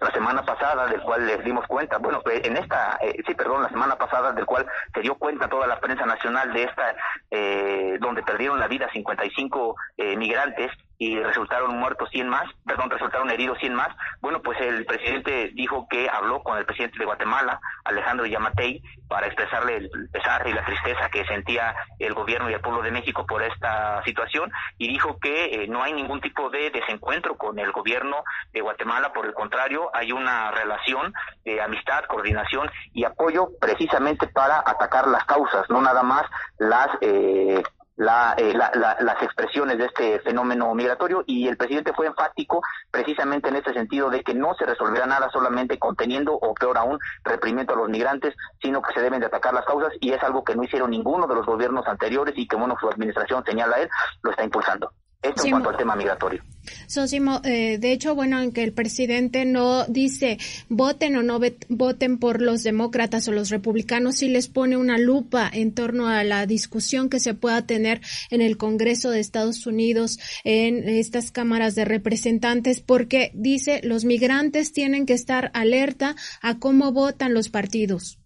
la 0.00 0.10
semana 0.12 0.42
pasada, 0.42 0.86
del 0.86 1.02
cual 1.02 1.26
les 1.26 1.44
dimos 1.44 1.66
cuenta, 1.66 1.98
bueno, 1.98 2.22
en 2.26 2.56
esta, 2.56 2.98
eh, 3.00 3.22
sí, 3.26 3.34
perdón, 3.34 3.62
la 3.62 3.68
semana 3.68 3.96
pasada, 3.96 4.32
del 4.32 4.46
cual 4.46 4.66
se 4.94 5.00
dio 5.00 5.14
cuenta 5.16 5.48
toda 5.48 5.66
la 5.66 5.80
prensa 5.80 6.06
nacional 6.06 6.52
de 6.52 6.62
esta, 6.64 6.94
eh, 7.30 7.98
donde 8.00 8.22
perdieron 8.22 8.60
la 8.60 8.68
vida 8.68 8.88
55 8.92 9.76
eh, 9.96 10.16
migrantes 10.16 10.70
y 10.98 11.20
resultaron 11.20 11.78
muertos 11.78 12.10
100 12.10 12.28
más, 12.28 12.44
perdón, 12.66 12.90
resultaron 12.90 13.30
heridos 13.30 13.58
100 13.60 13.74
más. 13.74 13.88
Bueno, 14.20 14.42
pues 14.42 14.60
el 14.60 14.84
presidente 14.84 15.52
dijo 15.54 15.86
que 15.88 16.08
habló 16.10 16.42
con 16.42 16.58
el 16.58 16.66
presidente 16.66 16.98
de 16.98 17.04
Guatemala, 17.04 17.60
Alejandro 17.84 18.26
Yamatei, 18.26 18.82
para 19.06 19.26
expresarle 19.26 19.76
el 19.76 19.90
pesar 20.10 20.46
y 20.46 20.52
la 20.52 20.64
tristeza 20.64 21.08
que 21.08 21.24
sentía 21.24 21.74
el 22.00 22.14
gobierno 22.14 22.50
y 22.50 22.54
el 22.54 22.60
pueblo 22.60 22.82
de 22.82 22.90
México 22.90 23.24
por 23.26 23.42
esta 23.42 24.02
situación 24.04 24.50
y 24.76 24.88
dijo 24.88 25.18
que 25.20 25.62
eh, 25.62 25.68
no 25.68 25.82
hay 25.82 25.92
ningún 25.92 26.20
tipo 26.20 26.50
de 26.50 26.70
desencuentro 26.70 27.36
con 27.36 27.58
el 27.58 27.70
gobierno 27.72 28.24
de 28.52 28.60
Guatemala, 28.60 29.12
por 29.12 29.24
el 29.24 29.34
contrario, 29.34 29.90
hay 29.94 30.12
una 30.12 30.50
relación 30.50 31.14
de 31.44 31.62
amistad, 31.62 32.04
coordinación 32.06 32.70
y 32.92 33.04
apoyo 33.04 33.48
precisamente 33.60 34.26
para 34.26 34.58
atacar 34.58 35.06
las 35.06 35.24
causas, 35.24 35.68
no 35.70 35.80
nada 35.80 36.02
más 36.02 36.24
las 36.58 36.88
eh, 37.00 37.62
la, 37.98 38.34
eh, 38.38 38.54
la, 38.54 38.70
la, 38.74 38.96
las 39.00 39.20
expresiones 39.22 39.76
de 39.76 39.86
este 39.86 40.20
fenómeno 40.20 40.72
migratorio 40.72 41.24
y 41.26 41.48
el 41.48 41.56
presidente 41.56 41.92
fue 41.92 42.06
enfático 42.06 42.62
precisamente 42.92 43.48
en 43.48 43.56
este 43.56 43.72
sentido 43.72 44.08
de 44.08 44.22
que 44.22 44.34
no 44.34 44.54
se 44.54 44.66
resolverá 44.66 45.04
nada 45.04 45.28
solamente 45.30 45.80
conteniendo 45.80 46.34
o 46.34 46.54
peor 46.54 46.78
aún 46.78 46.98
reprimiendo 47.24 47.74
a 47.74 47.76
los 47.76 47.88
migrantes, 47.88 48.36
sino 48.62 48.82
que 48.82 48.94
se 48.94 49.00
deben 49.00 49.18
de 49.18 49.26
atacar 49.26 49.52
las 49.52 49.66
causas 49.66 49.92
y 50.00 50.12
es 50.12 50.22
algo 50.22 50.44
que 50.44 50.54
no 50.54 50.62
hicieron 50.62 50.90
ninguno 50.90 51.26
de 51.26 51.34
los 51.34 51.44
gobiernos 51.44 51.88
anteriores 51.88 52.34
y 52.38 52.46
que 52.46 52.56
bueno 52.56 52.76
su 52.78 52.88
administración 52.88 53.44
señala 53.44 53.80
él 53.80 53.90
lo 54.22 54.30
está 54.30 54.44
impulsando. 54.44 54.92
Esto 55.22 55.44
en 55.44 55.50
cuanto 55.50 55.70
al 55.70 55.76
tema 55.76 55.96
migratorio. 55.96 56.44
Sosimo, 56.86 57.40
eh, 57.44 57.78
de 57.78 57.92
hecho, 57.92 58.14
bueno, 58.14 58.38
aunque 58.38 58.62
el 58.62 58.72
presidente 58.72 59.44
no 59.44 59.84
dice 59.86 60.38
voten 60.68 61.16
o 61.16 61.22
no 61.22 61.40
voten 61.68 62.18
por 62.18 62.40
los 62.40 62.62
demócratas 62.62 63.26
o 63.26 63.32
los 63.32 63.50
republicanos, 63.50 64.16
sí 64.16 64.28
les 64.28 64.48
pone 64.48 64.76
una 64.76 64.96
lupa 64.96 65.50
en 65.52 65.74
torno 65.74 66.08
a 66.08 66.22
la 66.22 66.46
discusión 66.46 67.08
que 67.08 67.18
se 67.18 67.34
pueda 67.34 67.66
tener 67.66 68.00
en 68.30 68.42
el 68.42 68.56
Congreso 68.56 69.10
de 69.10 69.20
Estados 69.20 69.66
Unidos, 69.66 70.20
en 70.44 70.88
estas 70.88 71.32
cámaras 71.32 71.74
de 71.74 71.84
representantes, 71.84 72.80
porque 72.80 73.32
dice 73.34 73.80
los 73.82 74.04
migrantes 74.04 74.72
tienen 74.72 75.04
que 75.04 75.14
estar 75.14 75.50
alerta 75.54 76.14
a 76.42 76.58
cómo 76.58 76.92
votan 76.92 77.34
los 77.34 77.48
partidos. 77.48 78.18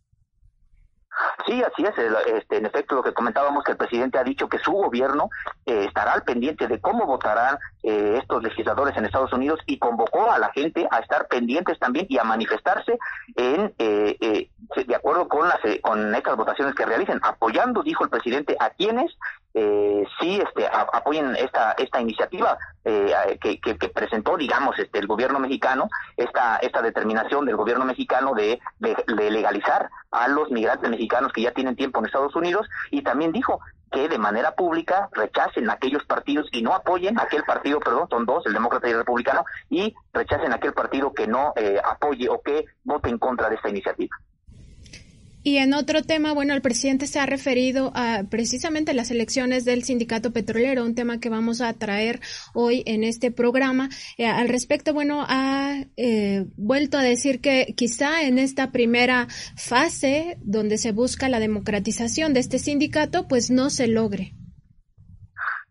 Sí, 1.46 1.62
así 1.62 1.84
es. 1.84 1.92
Este, 2.26 2.56
en 2.58 2.66
efecto, 2.66 2.96
lo 2.96 3.02
que 3.02 3.12
comentábamos, 3.12 3.64
que 3.64 3.72
el 3.72 3.78
presidente 3.78 4.18
ha 4.18 4.24
dicho 4.24 4.48
que 4.48 4.58
su 4.58 4.72
gobierno 4.72 5.30
eh, 5.66 5.84
estará 5.86 6.12
al 6.12 6.22
pendiente 6.22 6.68
de 6.68 6.80
cómo 6.80 7.06
votarán 7.06 7.58
eh, 7.82 8.18
estos 8.20 8.42
legisladores 8.42 8.96
en 8.96 9.04
Estados 9.04 9.32
Unidos 9.32 9.60
y 9.66 9.78
convocó 9.78 10.30
a 10.30 10.38
la 10.38 10.52
gente 10.52 10.86
a 10.90 10.98
estar 11.00 11.26
pendientes 11.28 11.78
también 11.78 12.06
y 12.08 12.18
a 12.18 12.24
manifestarse 12.24 12.98
en 13.36 13.72
eh, 13.78 14.16
eh 14.20 14.48
de 14.86 14.94
acuerdo 14.94 15.28
con 15.28 15.48
las 15.48 15.58
con 15.82 16.14
estas 16.14 16.36
votaciones 16.36 16.74
que 16.74 16.86
realicen, 16.86 17.20
apoyando, 17.22 17.82
dijo 17.82 18.04
el 18.04 18.10
presidente, 18.10 18.56
a 18.58 18.70
quienes 18.70 19.12
eh, 19.54 20.04
sí 20.18 20.40
este, 20.40 20.66
apoyen 20.66 21.36
esta 21.36 21.72
esta 21.72 22.00
iniciativa 22.00 22.56
eh, 22.84 23.38
que, 23.40 23.88
presentó, 23.90 24.36
digamos, 24.36 24.78
este, 24.78 24.98
el 24.98 25.06
gobierno 25.06 25.38
mexicano, 25.38 25.88
esta 26.16 26.56
esta 26.58 26.80
determinación 26.80 27.44
del 27.44 27.56
gobierno 27.56 27.84
mexicano 27.84 28.34
de, 28.34 28.60
de, 28.78 29.30
legalizar 29.30 29.90
a 30.10 30.28
los 30.28 30.50
migrantes 30.50 30.88
mexicanos 30.88 31.32
que 31.32 31.42
ya 31.42 31.52
tienen 31.52 31.76
tiempo 31.76 31.98
en 31.98 32.06
Estados 32.06 32.34
Unidos 32.34 32.66
y 32.90 33.02
también 33.02 33.32
dijo 33.32 33.60
que 33.92 34.08
de 34.08 34.18
manera 34.18 34.54
pública 34.54 35.10
rechacen 35.12 35.68
aquellos 35.70 36.04
partidos 36.04 36.48
y 36.50 36.62
no 36.62 36.74
apoyen 36.74 37.20
aquel 37.20 37.44
partido, 37.44 37.78
perdón, 37.78 38.08
son 38.08 38.24
dos, 38.24 38.44
el 38.46 38.54
demócrata 38.54 38.88
y 38.88 38.92
el 38.92 38.98
republicano, 38.98 39.44
y 39.68 39.94
rechacen 40.14 40.52
aquel 40.52 40.72
partido 40.72 41.12
que 41.12 41.26
no 41.26 41.52
eh, 41.56 41.78
apoye 41.84 42.28
o 42.28 42.40
que 42.40 42.64
vote 42.84 43.10
en 43.10 43.18
contra 43.18 43.50
de 43.50 43.56
esta 43.56 43.68
iniciativa. 43.68 44.16
Y 45.44 45.56
en 45.56 45.74
otro 45.74 46.02
tema, 46.02 46.32
bueno, 46.32 46.54
el 46.54 46.62
presidente 46.62 47.06
se 47.06 47.18
ha 47.18 47.26
referido 47.26 47.90
a 47.94 48.24
precisamente 48.30 48.94
las 48.94 49.10
elecciones 49.10 49.64
del 49.64 49.82
sindicato 49.82 50.32
petrolero, 50.32 50.84
un 50.84 50.94
tema 50.94 51.18
que 51.18 51.28
vamos 51.28 51.60
a 51.60 51.72
traer 51.72 52.20
hoy 52.54 52.82
en 52.86 53.02
este 53.02 53.30
programa. 53.30 53.90
Eh, 54.18 54.26
al 54.26 54.48
respecto, 54.48 54.94
bueno, 54.94 55.24
ha 55.28 55.84
eh, 55.96 56.44
vuelto 56.56 56.96
a 56.96 57.02
decir 57.02 57.40
que 57.40 57.74
quizá 57.76 58.22
en 58.22 58.38
esta 58.38 58.70
primera 58.70 59.26
fase, 59.56 60.38
donde 60.42 60.78
se 60.78 60.92
busca 60.92 61.28
la 61.28 61.40
democratización 61.40 62.34
de 62.34 62.40
este 62.40 62.58
sindicato, 62.58 63.26
pues 63.26 63.50
no 63.50 63.70
se 63.70 63.88
logre. 63.88 64.34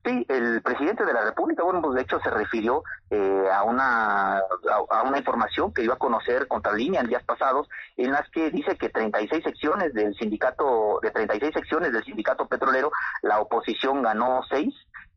Sí, 0.04 0.26
el 0.30 0.64
presidente 0.64 1.06
de 1.06 1.14
la 1.14 1.22
República, 1.22 1.64
bueno, 1.64 1.80
pues 1.80 1.94
de 1.94 2.02
hecho 2.02 2.20
se 2.22 2.32
refirió 2.32 2.84
eh, 3.12 3.46
a 3.54 3.64
una 3.64 4.40
a, 4.40 5.04
una 5.04 5.18
información 5.20 5.72
que 5.72 5.84
iba 5.84 5.94
a 5.94 6.00
conocer 6.00 6.48
contra 6.48 6.74
línea 6.74 7.02
en 7.02 7.08
días 7.08 7.24
pasados, 7.24 7.70
en 7.98 8.12
las 8.12 8.28
que 8.32 8.50
dice 8.50 8.76
que 8.78 8.90
36 8.90 9.44
secciones 9.44 9.94
del 9.94 10.16
sindicato, 10.16 11.00
de 11.04 11.12
36 11.12 11.54
secciones 11.54 11.94
del 11.94 12.04
sindicato 12.04 12.48
petrolero, 12.48 12.92
la 13.22 13.40
oposición 13.40 14.02
ganó 14.02 14.42
seis 14.50 14.74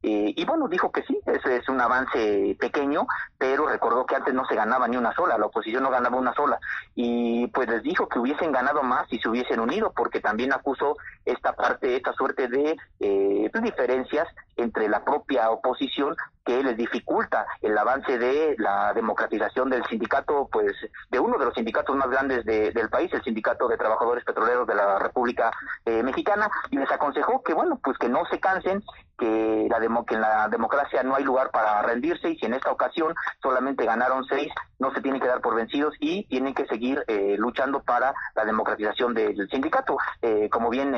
eh, 0.07 0.35
y 0.37 0.45
bueno, 0.45 0.69
dijo 0.69 0.93
que 0.93 1.03
sí, 1.05 1.19
ese 1.25 1.57
es 1.57 1.69
un 1.71 1.81
avance 1.81 2.55
pequeño, 2.61 3.07
pero 3.39 3.67
recordó 3.67 4.05
que 4.05 4.15
antes 4.15 4.35
no 4.35 4.45
se 4.45 4.55
ganaba 4.55 4.87
ni 4.87 4.99
una 4.99 5.15
sola, 5.15 5.39
la 5.39 5.47
oposición 5.47 5.83
no 5.83 5.89
ganaba 5.89 6.19
una 6.19 6.35
sola. 6.35 6.61
Y 6.95 7.47
pues 7.47 7.71
les 7.71 7.83
dijo 7.83 8.07
que 8.07 8.19
hubiesen 8.19 8.53
ganado 8.53 8.83
más 8.83 9.09
si 9.09 9.19
se 9.19 9.31
hubiesen 9.31 9.61
unido, 9.61 9.95
porque 9.97 10.21
también 10.21 10.53
acusó 10.53 10.99
esta 11.25 11.55
parte, 11.55 11.97
esta 11.97 12.13
suerte 12.13 12.49
de 12.49 12.77
eh, 13.01 13.51
diferencias 13.63 14.29
entre 14.57 14.89
la 14.89 15.05
propia 15.05 15.51
oposición 15.51 16.17
que 16.45 16.63
les 16.63 16.77
dificulta 16.77 17.47
el 17.63 17.77
avance 17.77 18.19
de 18.19 18.55
la 18.59 18.93
democratización 18.93 19.71
del 19.71 19.85
sindicato, 19.87 20.49
pues 20.53 20.73
de 21.11 21.19
uno 21.19 21.39
de 21.39 21.47
los 21.47 21.55
sindicatos 21.55 21.97
más 21.97 22.11
grandes 22.11 22.45
del 22.45 22.91
país, 22.91 23.13
el 23.13 23.23
Sindicato 23.23 23.67
de 23.67 23.79
Trabajadores 23.79 24.25
Petroleros 24.25 24.67
de 24.67 24.75
la 24.75 24.99
República 24.99 25.51
eh, 25.87 26.03
Mexicana, 26.03 26.51
y 26.71 26.77
les 26.77 26.91
aconsejó 26.91 27.43
que, 27.43 27.55
bueno, 27.55 27.81
pues 27.83 27.97
que 27.97 28.09
no 28.09 28.25
se 28.27 28.41
cansen, 28.41 28.83
que, 29.19 29.69
la 29.71 29.81
que 30.05 30.15
en 30.15 30.21
la 30.21 30.49
democracia 30.49 31.03
no 31.03 31.15
hay 31.15 31.25
lugar 31.25 31.51
para 31.51 31.83
rendirse 31.83 32.31
y 32.31 32.37
si 32.37 32.47
en 32.47 32.55
esta 32.55 32.71
ocasión 32.71 33.15
solamente 33.43 33.85
ganaron 33.85 34.25
seis, 34.25 34.53
no 34.85 34.93
se 34.93 35.01
tienen 35.01 35.21
que 35.21 35.29
dar 35.29 35.41
por 35.41 35.55
vencidos 35.55 35.95
y 35.99 36.25
tienen 36.25 36.53
que 36.53 36.67
seguir 36.67 37.03
eh, 37.09 37.37
luchando 37.39 37.83
para 37.83 38.13
la 38.35 38.45
democratización 38.45 39.15
del 39.15 39.49
sindicato. 39.49 39.97
Eh, 40.21 40.51
como 40.51 40.69
bien 40.69 40.93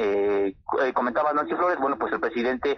comentaba 0.93 1.33
Nancy 1.33 1.55
Flores, 1.55 1.79
bueno, 1.79 1.97
pues 1.97 2.13
el 2.13 2.21
presidente 2.21 2.77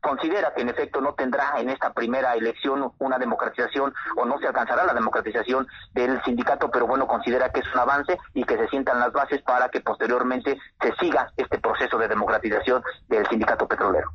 considera 0.00 0.54
que 0.54 0.62
en 0.62 0.70
efecto 0.70 1.00
no 1.00 1.12
tendrá 1.12 1.54
en 1.58 1.68
esta 1.68 1.92
primera 1.92 2.34
elección 2.34 2.90
una 2.98 3.18
democratización 3.18 3.92
o 4.16 4.24
no 4.24 4.38
se 4.38 4.46
alcanzará 4.46 4.86
la 4.86 4.94
democratización 4.94 5.66
del 5.92 6.22
sindicato, 6.22 6.70
pero 6.70 6.86
bueno, 6.86 7.06
considera 7.06 7.50
que 7.50 7.60
es 7.60 7.74
un 7.74 7.80
avance 7.80 8.16
y 8.32 8.44
que 8.44 8.56
se 8.56 8.68
sientan 8.68 9.00
las 9.00 9.12
bases 9.12 9.42
para 9.42 9.68
que 9.68 9.80
posteriormente 9.80 10.58
se 10.80 10.94
siga 10.94 11.30
este 11.36 11.58
proceso 11.58 11.98
de 11.98 12.08
democratización 12.08 12.82
del 13.08 13.26
sindicato 13.28 13.68
petrolero. 13.68 14.10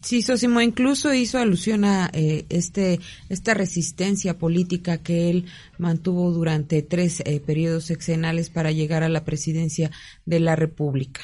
Sí, 0.00 0.22
Sosimo 0.22 0.60
incluso 0.60 1.12
hizo 1.12 1.38
alusión 1.38 1.84
a 1.84 2.10
eh, 2.12 2.46
este 2.48 3.00
esta 3.28 3.54
resistencia 3.54 4.38
política 4.38 4.98
que 4.98 5.30
él 5.30 5.46
mantuvo 5.78 6.30
durante 6.30 6.82
tres 6.82 7.20
eh, 7.24 7.40
periodos 7.40 7.84
sexenales 7.84 8.50
para 8.50 8.70
llegar 8.70 9.02
a 9.02 9.08
la 9.08 9.24
presidencia 9.24 9.90
de 10.24 10.40
la 10.40 10.54
República. 10.54 11.22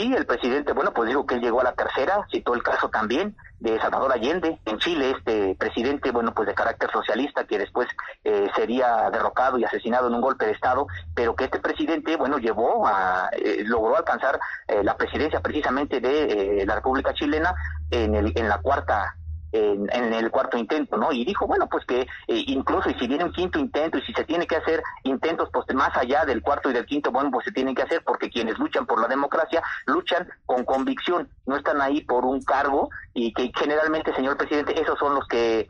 Y 0.00 0.14
el 0.14 0.24
presidente, 0.24 0.72
bueno, 0.72 0.94
pues 0.94 1.08
dijo 1.08 1.26
que 1.26 1.34
él 1.34 1.42
llegó 1.42 1.60
a 1.60 1.64
la 1.64 1.74
tercera, 1.74 2.26
citó 2.30 2.54
el 2.54 2.62
caso 2.62 2.88
también 2.88 3.36
de 3.58 3.78
Salvador 3.78 4.10
Allende 4.10 4.58
en 4.64 4.78
Chile, 4.78 5.10
este 5.10 5.54
presidente, 5.56 6.10
bueno, 6.10 6.32
pues 6.32 6.48
de 6.48 6.54
carácter 6.54 6.90
socialista 6.90 7.44
que 7.44 7.58
después 7.58 7.86
eh, 8.24 8.48
sería 8.56 9.10
derrocado 9.10 9.58
y 9.58 9.64
asesinado 9.64 10.08
en 10.08 10.14
un 10.14 10.22
golpe 10.22 10.46
de 10.46 10.52
Estado, 10.52 10.86
pero 11.14 11.36
que 11.36 11.44
este 11.44 11.58
presidente, 11.58 12.16
bueno, 12.16 12.38
llevó 12.38 12.86
a, 12.86 13.28
eh, 13.32 13.62
logró 13.66 13.98
alcanzar 13.98 14.40
eh, 14.68 14.82
la 14.82 14.96
presidencia 14.96 15.40
precisamente 15.40 16.00
de 16.00 16.64
la 16.66 16.76
República 16.76 17.12
Chilena 17.12 17.54
en, 17.90 18.14
el, 18.14 18.32
en 18.36 18.48
la 18.48 18.56
cuarta 18.56 19.16
en, 19.52 20.12
el 20.12 20.30
cuarto 20.30 20.58
intento, 20.58 20.96
¿no? 20.96 21.12
Y 21.12 21.24
dijo, 21.24 21.46
bueno, 21.46 21.68
pues 21.68 21.84
que 21.84 22.02
eh, 22.02 22.06
incluso 22.46 22.90
y 22.90 22.94
si 22.94 23.06
viene 23.06 23.24
un 23.24 23.32
quinto 23.32 23.58
intento 23.58 23.98
y 23.98 24.02
si 24.02 24.12
se 24.12 24.24
tiene 24.24 24.46
que 24.46 24.56
hacer 24.56 24.82
intentos 25.04 25.48
pues 25.52 25.66
más 25.74 25.96
allá 25.96 26.24
del 26.24 26.42
cuarto 26.42 26.70
y 26.70 26.72
del 26.72 26.86
quinto, 26.86 27.10
bueno, 27.10 27.30
pues 27.30 27.44
se 27.44 27.52
tienen 27.52 27.74
que 27.74 27.82
hacer 27.82 28.02
porque 28.04 28.30
quienes 28.30 28.58
luchan 28.58 28.86
por 28.86 29.00
la 29.00 29.08
democracia 29.08 29.62
luchan 29.86 30.28
con 30.46 30.64
convicción, 30.64 31.28
no 31.46 31.56
están 31.56 31.80
ahí 31.80 32.02
por 32.02 32.24
un 32.24 32.42
cargo 32.42 32.90
y 33.14 33.32
que 33.32 33.50
generalmente, 33.56 34.14
señor 34.14 34.36
presidente, 34.36 34.80
esos 34.80 34.98
son 34.98 35.14
los 35.14 35.26
que 35.26 35.66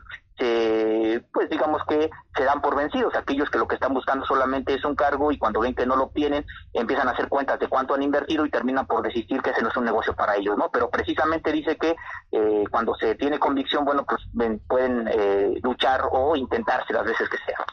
pues 1.31 1.49
digamos 1.49 1.81
que 1.87 2.09
se 2.35 2.43
dan 2.43 2.61
por 2.61 2.75
vencidos, 2.75 3.13
aquellos 3.15 3.49
que 3.49 3.57
lo 3.57 3.67
que 3.67 3.75
están 3.75 3.93
buscando 3.93 4.25
solamente 4.25 4.73
es 4.73 4.83
un 4.85 4.95
cargo 4.95 5.31
y 5.31 5.37
cuando 5.37 5.59
ven 5.59 5.75
que 5.75 5.85
no 5.85 5.95
lo 5.95 6.05
obtienen, 6.05 6.45
empiezan 6.73 7.07
a 7.07 7.11
hacer 7.11 7.27
cuentas 7.27 7.59
de 7.59 7.67
cuánto 7.67 7.93
han 7.93 8.03
invertido 8.03 8.45
y 8.45 8.49
terminan 8.49 8.87
por 8.87 9.01
desistir 9.01 9.41
que 9.41 9.51
ese 9.51 9.61
no 9.61 9.69
es 9.69 9.77
un 9.77 9.85
negocio 9.85 10.15
para 10.15 10.35
ellos, 10.35 10.57
¿no? 10.57 10.69
Pero 10.71 10.89
precisamente 10.89 11.51
dice 11.51 11.77
que 11.77 11.95
eh, 12.31 12.63
cuando 12.71 12.95
se 12.95 13.15
tiene 13.15 13.39
convicción, 13.39 13.85
bueno, 13.85 14.05
pues 14.05 14.21
pueden 14.67 15.07
eh, 15.11 15.59
luchar 15.61 16.01
o 16.11 16.35
intentarse 16.35 16.93
las 16.93 17.05
veces 17.05 17.29
que 17.29 17.37
sea. 17.45 17.65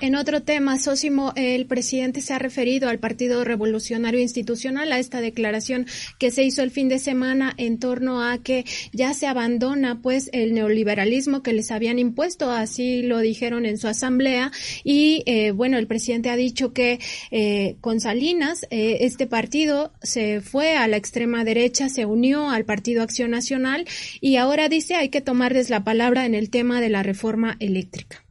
En 0.00 0.14
otro 0.14 0.40
tema, 0.42 0.78
Sósimo, 0.78 1.34
el 1.36 1.66
presidente 1.66 2.22
se 2.22 2.32
ha 2.32 2.38
referido 2.38 2.88
al 2.88 2.98
Partido 2.98 3.44
Revolucionario 3.44 4.18
Institucional, 4.18 4.90
a 4.92 4.98
esta 4.98 5.20
declaración 5.20 5.86
que 6.18 6.30
se 6.30 6.42
hizo 6.42 6.62
el 6.62 6.70
fin 6.70 6.88
de 6.88 6.98
semana 6.98 7.52
en 7.58 7.78
torno 7.78 8.22
a 8.22 8.38
que 8.38 8.64
ya 8.92 9.12
se 9.12 9.26
abandona 9.26 10.00
pues 10.00 10.30
el 10.32 10.54
neoliberalismo 10.54 11.42
que 11.42 11.52
les 11.52 11.70
habían 11.70 11.98
impuesto, 11.98 12.50
así 12.50 13.02
lo 13.02 13.18
dijeron 13.18 13.66
en 13.66 13.76
su 13.76 13.88
asamblea. 13.88 14.52
Y 14.84 15.22
eh, 15.26 15.50
bueno, 15.50 15.76
el 15.76 15.86
presidente 15.86 16.30
ha 16.30 16.36
dicho 16.36 16.72
que 16.72 16.98
eh, 17.30 17.76
con 17.82 18.00
Salinas 18.00 18.66
eh, 18.70 18.98
este 19.02 19.26
partido 19.26 19.92
se 20.02 20.40
fue 20.40 20.78
a 20.78 20.88
la 20.88 20.96
extrema 20.96 21.44
derecha, 21.44 21.90
se 21.90 22.06
unió 22.06 22.48
al 22.48 22.64
Partido 22.64 23.02
Acción 23.02 23.32
Nacional 23.32 23.86
y 24.22 24.36
ahora 24.36 24.70
dice 24.70 24.94
hay 24.94 25.10
que 25.10 25.20
tomarles 25.20 25.68
la 25.68 25.84
palabra 25.84 26.24
en 26.24 26.34
el 26.34 26.48
tema 26.48 26.80
de 26.80 26.88
la 26.88 27.02
reforma 27.02 27.58
eléctrica. 27.60 28.24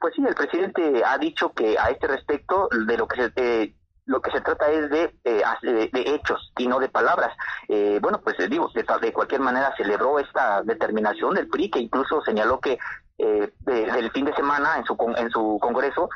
Pues 0.00 0.14
sí, 0.14 0.24
el 0.26 0.34
presidente 0.34 1.02
ha 1.04 1.18
dicho 1.18 1.52
que 1.52 1.78
a 1.78 1.90
este 1.90 2.06
respecto 2.06 2.68
de 2.86 2.96
lo 2.96 3.06
que 3.06 3.16
se 3.16 3.32
eh, 3.36 3.74
lo 4.10 4.20
que 4.20 4.32
se 4.32 4.40
trata 4.40 4.68
es 4.70 4.90
de, 4.90 5.14
eh, 5.24 5.42
de, 5.62 5.90
hechos 6.14 6.52
y 6.58 6.66
no 6.66 6.80
de 6.80 6.88
palabras. 6.88 7.32
Eh, 7.68 8.00
bueno, 8.02 8.20
pues 8.20 8.36
digo, 8.50 8.68
de, 8.74 8.84
de, 9.00 9.12
cualquier 9.12 9.40
manera 9.40 9.72
celebró 9.76 10.18
esta 10.18 10.62
determinación 10.62 11.34
del 11.34 11.48
PRI, 11.48 11.70
que 11.70 11.78
incluso 11.78 12.20
señaló 12.22 12.58
que 12.58 12.76
eh, 13.18 13.52
el 13.66 14.10
fin 14.10 14.24
de 14.24 14.34
semana 14.34 14.78
en 14.78 14.84
su, 14.84 14.96
en 15.16 15.30
su 15.30 15.58
Congreso 15.60 16.08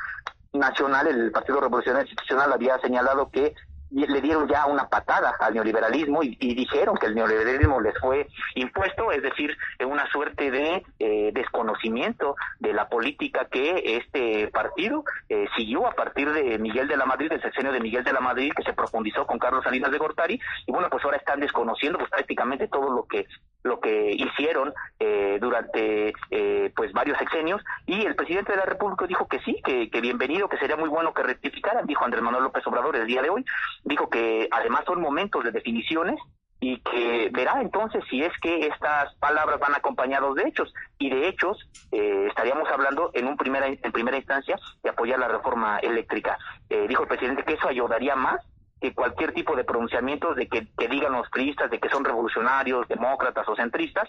Nacional, 0.51 1.07
el 1.07 1.31
Partido 1.31 1.61
Revolucionario 1.61 2.05
Institucional 2.05 2.51
había 2.51 2.77
señalado 2.79 3.29
que 3.29 3.55
le 3.95 4.21
dieron 4.21 4.47
ya 4.47 4.65
una 4.65 4.89
patada 4.89 5.33
al 5.39 5.53
neoliberalismo 5.53 6.21
y, 6.21 6.35
dijeron 6.55 6.97
que 6.97 7.07
el 7.07 7.15
neoliberalismo 7.15 7.79
les 7.79 7.97
fue 7.99 8.27
impuesto, 8.55 9.11
es 9.11 9.21
decir, 9.21 9.57
una 9.85 10.09
suerte 10.11 10.51
de 10.51 10.83
eh, 10.99 11.31
desconocimiento 11.33 12.35
de 12.59 12.73
la 12.73 12.89
política 12.89 13.47
que 13.49 13.97
este 13.97 14.47
partido 14.49 15.03
eh, 15.29 15.47
siguió 15.55 15.87
a 15.87 15.91
partir 15.91 16.31
de 16.31 16.57
Miguel 16.59 16.87
de 16.87 16.97
la 16.97 17.05
Madrid, 17.05 17.29
del 17.29 17.41
sexenio 17.41 17.71
de 17.71 17.79
Miguel 17.79 18.03
de 18.03 18.13
la 18.13 18.19
Madrid, 18.19 18.51
que 18.55 18.63
se 18.63 18.73
profundizó 18.73 19.25
con 19.25 19.39
Carlos 19.39 19.63
Salinas 19.63 19.91
de 19.91 19.97
Gortari, 19.97 20.39
y 20.65 20.71
bueno, 20.71 20.89
pues 20.89 21.03
ahora 21.05 21.17
están 21.17 21.39
desconociendo 21.39 21.97
pues, 21.97 22.09
prácticamente 22.09 22.67
todo 22.67 22.89
lo 22.91 23.05
que 23.05 23.25
lo 23.65 23.79
que 23.79 24.11
hicieron 24.11 24.73
eh, 24.99 25.39
durante 25.41 26.13
eh, 26.29 26.71
pues 26.75 26.93
varios 26.93 27.17
sexenios. 27.17 27.61
Y 27.87 28.05
el 28.05 28.15
presidente 28.15 28.51
de 28.51 28.59
la 28.59 28.65
República 28.65 29.07
dijo 29.07 29.27
que 29.27 29.39
sí, 29.39 29.59
que, 29.65 29.89
que, 29.89 30.01
bienvenido, 30.01 30.47
que 30.47 30.57
sería 30.57 30.77
muy 30.77 30.87
bueno 30.87 31.13
que 31.13 31.23
rectificaran, 31.23 31.87
dijo 31.87 32.05
Andrés 32.05 32.21
Manuel 32.21 32.43
López 32.43 32.65
Obrador 32.67 32.95
el 32.95 33.07
día 33.07 33.23
de 33.23 33.31
hoy, 33.31 33.43
dijo 33.83 34.07
que 34.07 34.47
además 34.51 34.83
son 34.85 35.01
momentos 35.01 35.43
de 35.43 35.51
definiciones 35.51 36.19
y 36.59 36.79
que 36.81 37.31
verá 37.33 37.59
entonces 37.59 38.03
si 38.07 38.21
es 38.21 38.31
que 38.39 38.67
estas 38.67 39.15
palabras 39.15 39.59
van 39.59 39.73
acompañados 39.73 40.35
de 40.35 40.43
hechos. 40.43 40.71
Y 40.99 41.09
de 41.09 41.27
hechos 41.27 41.67
eh, 41.91 42.27
estaríamos 42.29 42.69
hablando 42.69 43.09
en 43.15 43.25
un 43.27 43.35
primera 43.35 43.65
en 43.65 43.91
primera 43.91 44.17
instancia 44.17 44.57
de 44.83 44.89
apoyar 44.91 45.17
la 45.17 45.27
reforma 45.27 45.79
eléctrica. 45.79 46.37
Dijo 46.69 47.01
el 47.01 47.09
presidente 47.09 47.43
que 47.43 47.53
eso 47.53 47.67
ayudaría 47.67 48.15
más 48.15 48.41
que 48.85 48.93
cualquier 48.93 49.33
tipo 49.33 49.55
de 49.55 49.63
pronunciamientos 49.63 50.35
de 50.35 50.47
que, 50.47 50.67
digan 50.87 51.13
los 51.13 51.27
priistas 51.29 51.71
de 51.71 51.79
que 51.79 51.89
son 51.89 52.05
revolucionarios, 52.05 52.87
demócratas 52.87 53.47
o 53.49 53.55
centristas, 53.55 54.07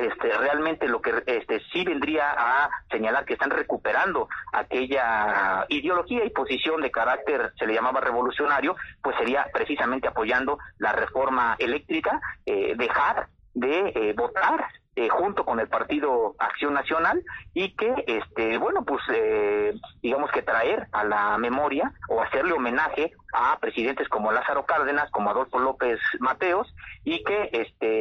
este, 0.00 0.36
realmente 0.36 0.88
lo 0.88 1.00
que 1.00 1.22
este, 1.26 1.60
sí 1.72 1.84
vendría 1.84 2.32
a 2.36 2.68
señalar 2.90 3.24
que 3.24 3.34
están 3.34 3.50
recuperando 3.50 4.28
aquella 4.52 5.66
ideología 5.68 6.24
y 6.24 6.30
posición 6.30 6.80
de 6.80 6.90
carácter, 6.90 7.52
se 7.56 7.66
le 7.66 7.74
llamaba 7.74 8.00
revolucionario, 8.00 8.74
pues 9.00 9.16
sería 9.18 9.46
precisamente 9.52 10.08
apoyando 10.08 10.58
la 10.78 10.90
reforma 10.90 11.54
eléctrica, 11.60 12.20
eh, 12.44 12.74
dejar 12.76 13.28
de 13.54 13.92
eh, 13.94 14.14
votar 14.16 14.66
eh, 14.96 15.08
junto 15.08 15.44
con 15.44 15.58
el 15.60 15.68
partido 15.68 16.34
Acción 16.38 16.74
Nacional 16.74 17.22
y 17.52 17.74
que 17.74 18.04
este 18.06 18.58
bueno 18.58 18.84
pues 18.84 19.02
eh, 19.12 19.74
digamos 20.02 20.30
que 20.30 20.42
traer 20.42 20.86
a 20.92 21.04
la 21.04 21.36
memoria 21.38 21.92
o 22.08 22.22
hacerle 22.22 22.52
homenaje 22.52 23.12
a 23.32 23.58
presidentes 23.58 24.08
como 24.08 24.30
Lázaro 24.30 24.64
Cárdenas 24.66 25.10
como 25.10 25.30
Adolfo 25.30 25.58
López 25.58 25.98
Mateos 26.20 26.72
y 27.04 27.24
que 27.24 27.50
este 27.52 27.93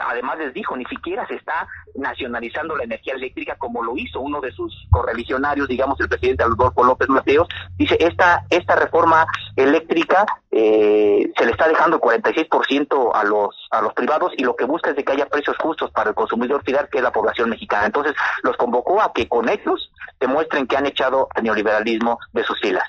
además 0.00 0.38
les 0.38 0.54
dijo 0.54 0.76
ni 0.76 0.84
siquiera 0.86 1.26
se 1.26 1.34
está 1.34 1.68
nacionalizando 1.94 2.76
la 2.76 2.84
energía 2.84 3.14
eléctrica 3.14 3.56
como 3.56 3.82
lo 3.82 3.96
hizo 3.96 4.20
uno 4.20 4.40
de 4.40 4.52
sus 4.52 4.86
correligionarios 4.90 5.68
digamos 5.68 6.00
el 6.00 6.08
presidente 6.08 6.44
Adolfo 6.44 6.84
López 6.84 7.08
Mateos 7.08 7.48
dice 7.76 7.96
esta 8.00 8.44
esta 8.50 8.76
reforma 8.76 9.26
eléctrica 9.56 10.26
eh, 10.50 11.32
se 11.36 11.44
le 11.46 11.52
está 11.52 11.68
dejando 11.68 11.96
el 11.96 12.02
46% 12.02 13.10
a 13.14 13.24
los 13.24 13.54
a 13.70 13.80
los 13.80 13.92
privados 13.94 14.32
y 14.36 14.42
lo 14.42 14.56
que 14.56 14.64
busca 14.64 14.90
es 14.90 14.96
de 14.96 15.04
que 15.04 15.12
haya 15.12 15.26
precios 15.26 15.56
justos 15.58 15.90
para 15.92 16.10
el 16.10 16.16
consumidor 16.16 16.62
final, 16.64 16.88
que 16.90 16.98
es 16.98 17.04
la 17.04 17.12
población 17.12 17.50
mexicana. 17.50 17.86
Entonces, 17.86 18.14
los 18.42 18.56
convocó 18.56 19.00
a 19.00 19.12
que 19.12 19.28
con 19.28 19.48
ellos 19.48 19.92
demuestren 20.18 20.66
que 20.66 20.76
han 20.76 20.86
echado 20.86 21.28
al 21.34 21.44
neoliberalismo 21.44 22.18
de 22.32 22.42
sus 22.44 22.58
filas. 22.60 22.84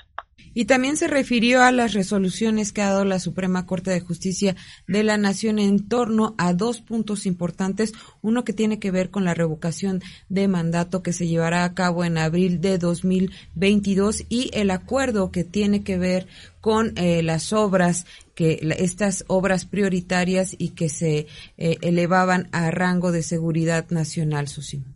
Y 0.54 0.66
también 0.66 0.96
se 0.96 1.08
refirió 1.08 1.62
a 1.62 1.72
las 1.72 1.92
resoluciones 1.92 2.72
que 2.72 2.82
ha 2.82 2.90
dado 2.90 3.04
la 3.04 3.18
Suprema 3.18 3.66
Corte 3.66 3.90
de 3.90 4.00
Justicia 4.00 4.56
de 4.86 5.02
la 5.02 5.16
Nación 5.16 5.58
en 5.58 5.88
torno 5.88 6.34
a 6.38 6.52
dos 6.52 6.80
puntos 6.80 7.26
importantes. 7.26 7.92
Uno 8.20 8.44
que 8.44 8.52
tiene 8.52 8.78
que 8.78 8.90
ver 8.90 9.10
con 9.10 9.24
la 9.24 9.34
revocación 9.34 10.02
de 10.28 10.48
mandato 10.48 11.02
que 11.02 11.12
se 11.12 11.26
llevará 11.26 11.64
a 11.64 11.74
cabo 11.74 12.04
en 12.04 12.18
abril 12.18 12.60
de 12.60 12.78
2022 12.78 14.24
y 14.28 14.50
el 14.52 14.70
acuerdo 14.70 15.30
que 15.30 15.44
tiene 15.44 15.82
que 15.82 15.98
ver 15.98 16.26
con 16.60 16.92
eh, 16.96 17.22
las 17.22 17.52
obras 17.52 18.06
que 18.34 18.58
estas 18.78 19.24
obras 19.28 19.66
prioritarias 19.66 20.54
y 20.58 20.70
que 20.70 20.88
se 20.88 21.26
eh, 21.58 21.76
elevaban 21.82 22.48
a 22.52 22.70
rango 22.70 23.12
de 23.12 23.22
seguridad 23.22 23.90
nacional, 23.90 24.48
Susimo. 24.48 24.86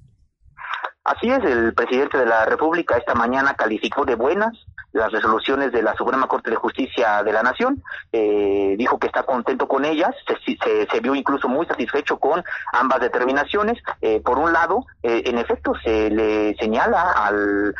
Así 1.04 1.28
es, 1.28 1.38
el 1.44 1.72
presidente 1.72 2.18
de 2.18 2.26
la 2.26 2.44
República 2.46 2.96
esta 2.96 3.14
mañana 3.14 3.54
calificó 3.54 4.04
de 4.04 4.16
buenas 4.16 4.65
las 4.96 5.12
resoluciones 5.12 5.72
de 5.72 5.82
la 5.82 5.94
Suprema 5.94 6.26
Corte 6.26 6.50
de 6.50 6.56
Justicia 6.56 7.22
de 7.22 7.32
la 7.32 7.42
Nación, 7.42 7.82
eh, 8.12 8.74
dijo 8.78 8.98
que 8.98 9.06
está 9.06 9.22
contento 9.24 9.68
con 9.68 9.84
ellas, 9.84 10.10
se, 10.26 10.86
se, 10.90 11.00
vio 11.00 11.14
incluso 11.14 11.48
muy 11.48 11.66
satisfecho 11.66 12.18
con 12.18 12.42
ambas 12.72 13.00
determinaciones. 13.00 13.78
Eh, 14.00 14.20
por 14.20 14.38
un 14.38 14.52
lado, 14.52 14.86
eh, 15.02 15.22
en 15.26 15.38
efecto, 15.38 15.74
se 15.84 16.10
le 16.10 16.56
señala 16.56 17.12
al, 17.12 17.74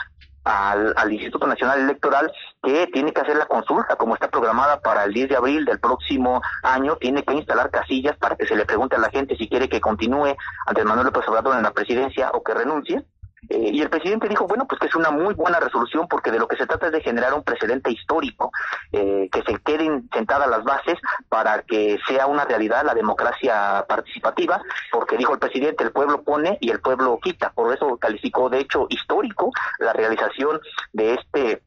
al, 0.45 0.95
al, 0.97 1.13
Instituto 1.13 1.47
Nacional 1.47 1.81
Electoral 1.81 2.31
que 2.63 2.87
tiene 2.93 3.13
que 3.13 3.21
hacer 3.21 3.37
la 3.37 3.47
consulta 3.47 3.97
como 3.97 4.15
está 4.15 4.29
programada 4.29 4.81
para 4.81 5.05
el 5.05 5.13
10 5.13 5.31
de 5.31 5.37
abril 5.37 5.65
del 5.65 5.81
próximo 5.81 6.43
año, 6.63 6.97
tiene 6.97 7.25
que 7.25 7.35
instalar 7.35 7.71
casillas 7.71 8.17
para 8.19 8.37
que 8.37 8.47
se 8.47 8.57
le 8.57 8.67
pregunte 8.67 8.97
a 8.97 9.01
la 9.01 9.11
gente 9.11 9.37
si 9.37 9.49
quiere 9.49 9.69
que 9.69 9.81
continúe 9.81 10.37
ante 10.67 10.85
Manuel 10.85 11.07
López 11.07 11.27
Obrador 11.29 11.57
en 11.57 11.63
la 11.63 11.73
presidencia 11.73 12.31
o 12.33 12.43
que 12.43 12.55
renuncie. 12.55 13.05
Eh, 13.49 13.71
y 13.73 13.81
el 13.81 13.91
presidente 13.91 14.29
dijo, 14.29 14.47
bueno, 14.47 14.67
pues 14.67 14.81
que 14.81 14.87
es 14.87 14.95
una 14.95 15.11
muy 15.11 15.35
buena 15.35 15.61
resolución 15.61 16.07
porque 16.09 16.31
de 16.31 16.39
lo 16.39 16.49
que 16.49 16.57
se 16.57 16.67
trata 16.67 16.87
es 16.87 16.93
de 16.93 17.01
generar 17.01 17.35
un 17.35 17.43
precedente 17.43 17.91
histórico, 17.91 18.51
eh, 18.93 19.29
que 19.31 19.43
se 19.43 19.59
queden 19.61 20.09
sentadas 20.13 20.49
las 20.49 20.65
bases 20.65 20.99
para 21.29 21.63
que 21.63 21.99
sea 22.07 22.27
una 22.27 22.45
realidad 22.45 22.85
la 22.85 22.95
democracia 22.95 23.85
participativa, 23.89 24.61
porque 24.91 25.17
dijo 25.17 25.33
el 25.33 25.39
presidente, 25.39 25.85
el 25.85 25.93
pueblo 25.93 26.23
pone 26.23 26.59
y 26.61 26.71
el 26.71 26.81
pueblo 26.81 27.19
quita. 27.23 27.53
Por 27.53 27.75
eso 27.75 27.97
calificó 27.99 28.49
de 28.49 28.61
hecho 28.61 28.87
histórico 28.89 29.51
la 29.79 29.93
realización 29.93 30.61
de 30.93 31.15
este 31.15 31.63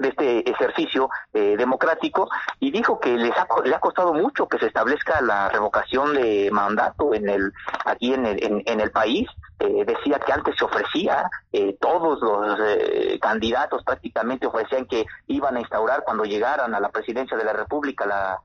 de 0.00 0.08
este 0.08 0.50
ejercicio 0.50 1.08
eh, 1.32 1.56
democrático 1.56 2.28
y 2.58 2.70
dijo 2.70 2.98
que 2.98 3.16
les 3.16 3.32
ha, 3.36 3.46
le 3.64 3.74
ha 3.74 3.80
costado 3.80 4.12
mucho 4.14 4.48
que 4.48 4.58
se 4.58 4.66
establezca 4.66 5.20
la 5.20 5.48
revocación 5.48 6.14
de 6.14 6.50
mandato 6.50 7.14
en 7.14 7.28
el 7.28 7.52
aquí 7.84 8.14
en 8.14 8.26
el, 8.26 8.62
en, 8.66 8.80
el 8.80 8.90
país. 8.90 9.28
Eh, 9.58 9.84
decía 9.84 10.18
que 10.18 10.32
antes 10.32 10.56
se 10.56 10.64
ofrecía 10.64 11.28
eh, 11.52 11.76
todos 11.78 12.18
los 12.20 12.58
candidatos 13.20 13.84
prácticamente 13.84 14.46
ofrecían 14.46 14.86
que 14.86 15.04
iban 15.26 15.56
a 15.56 15.60
instaurar 15.60 16.02
cuando 16.02 16.24
llegaran 16.24 16.74
a 16.74 16.80
la 16.80 16.88
presidencia 16.88 17.36
de 17.36 17.44
la 17.44 17.52
república 17.52 18.06
la 18.06 18.38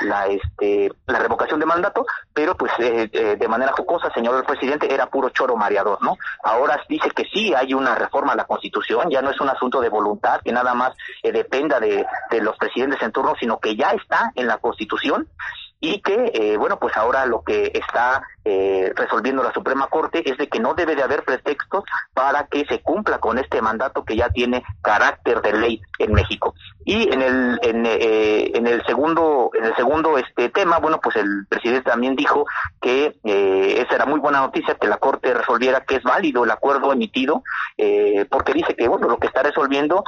la 0.00 0.26
este 0.26 0.92
la 1.06 1.18
revocación 1.18 1.60
de 1.60 1.66
mandato, 1.66 2.06
pero 2.32 2.56
pues 2.56 2.72
eh, 2.78 3.08
eh, 3.12 3.36
de 3.36 3.48
manera 3.48 3.72
jocosa 3.72 4.12
señor 4.12 4.44
presidente 4.44 4.92
era 4.92 5.06
puro 5.06 5.30
choro 5.30 5.56
mareador, 5.56 6.02
¿no? 6.02 6.16
Ahora 6.42 6.80
dice 6.88 7.10
que 7.10 7.24
sí 7.32 7.54
hay 7.54 7.74
una 7.74 7.94
reforma 7.94 8.32
a 8.32 8.36
la 8.36 8.44
Constitución, 8.44 9.10
ya 9.10 9.22
no 9.22 9.30
es 9.30 9.40
un 9.40 9.48
asunto 9.48 9.80
de 9.80 9.88
voluntad 9.88 10.40
que 10.42 10.52
nada 10.52 10.74
más 10.74 10.92
eh, 11.22 11.32
dependa 11.32 11.80
de, 11.80 12.04
de 12.30 12.40
los 12.40 12.56
presidentes 12.56 13.00
en 13.02 13.12
turno, 13.12 13.34
sino 13.38 13.58
que 13.58 13.76
ya 13.76 13.90
está 13.90 14.32
en 14.34 14.46
la 14.46 14.58
Constitución 14.58 15.28
y 15.80 16.00
que, 16.00 16.32
eh, 16.34 16.56
bueno, 16.56 16.78
pues 16.78 16.96
ahora 16.96 17.26
lo 17.26 17.42
que 17.42 17.70
está 17.74 18.22
eh, 18.44 18.92
resolviendo 18.96 19.42
la 19.42 19.52
Suprema 19.52 19.88
Corte 19.88 20.28
es 20.28 20.38
de 20.38 20.48
que 20.48 20.58
no 20.58 20.74
debe 20.74 20.96
de 20.96 21.02
haber 21.02 21.22
pretextos 21.22 21.84
para 22.14 22.46
que 22.46 22.64
se 22.64 22.80
cumpla 22.80 23.18
con 23.18 23.38
este 23.38 23.60
mandato 23.60 24.04
que 24.04 24.16
ya 24.16 24.30
tiene 24.30 24.64
carácter 24.80 25.42
de 25.42 25.52
ley 25.52 25.82
en 25.98 26.12
México. 26.14 26.54
Y 26.84 27.12
en 27.12 27.20
el 27.20 27.58
en, 27.62 27.84
eh, 27.84 28.52
en 28.54 28.66
el 28.66 28.84
segundo 28.86 29.50
en 29.52 29.64
el 29.64 29.76
segundo 29.76 30.16
este 30.16 30.48
tema, 30.48 30.78
bueno, 30.78 30.98
pues 31.00 31.16
el 31.16 31.46
presidente 31.48 31.90
también 31.90 32.16
dijo 32.16 32.46
que 32.80 33.18
esa 33.24 33.94
era 33.96 34.06
muy 34.06 34.20
buena 34.20 34.40
noticia 34.40 34.76
que 34.76 34.86
la 34.86 34.96
Corte 34.98 35.34
resolviera 35.34 35.82
que 35.82 35.96
es 35.96 36.02
válido 36.02 36.44
el 36.44 36.50
acuerdo 36.50 36.92
emitido, 36.92 37.42
porque 38.30 38.52
dice 38.54 38.74
que 38.74 38.88
bueno 38.88 39.08
lo 39.08 39.18
que 39.18 39.26
está 39.26 39.42
resolviendo 39.42 40.04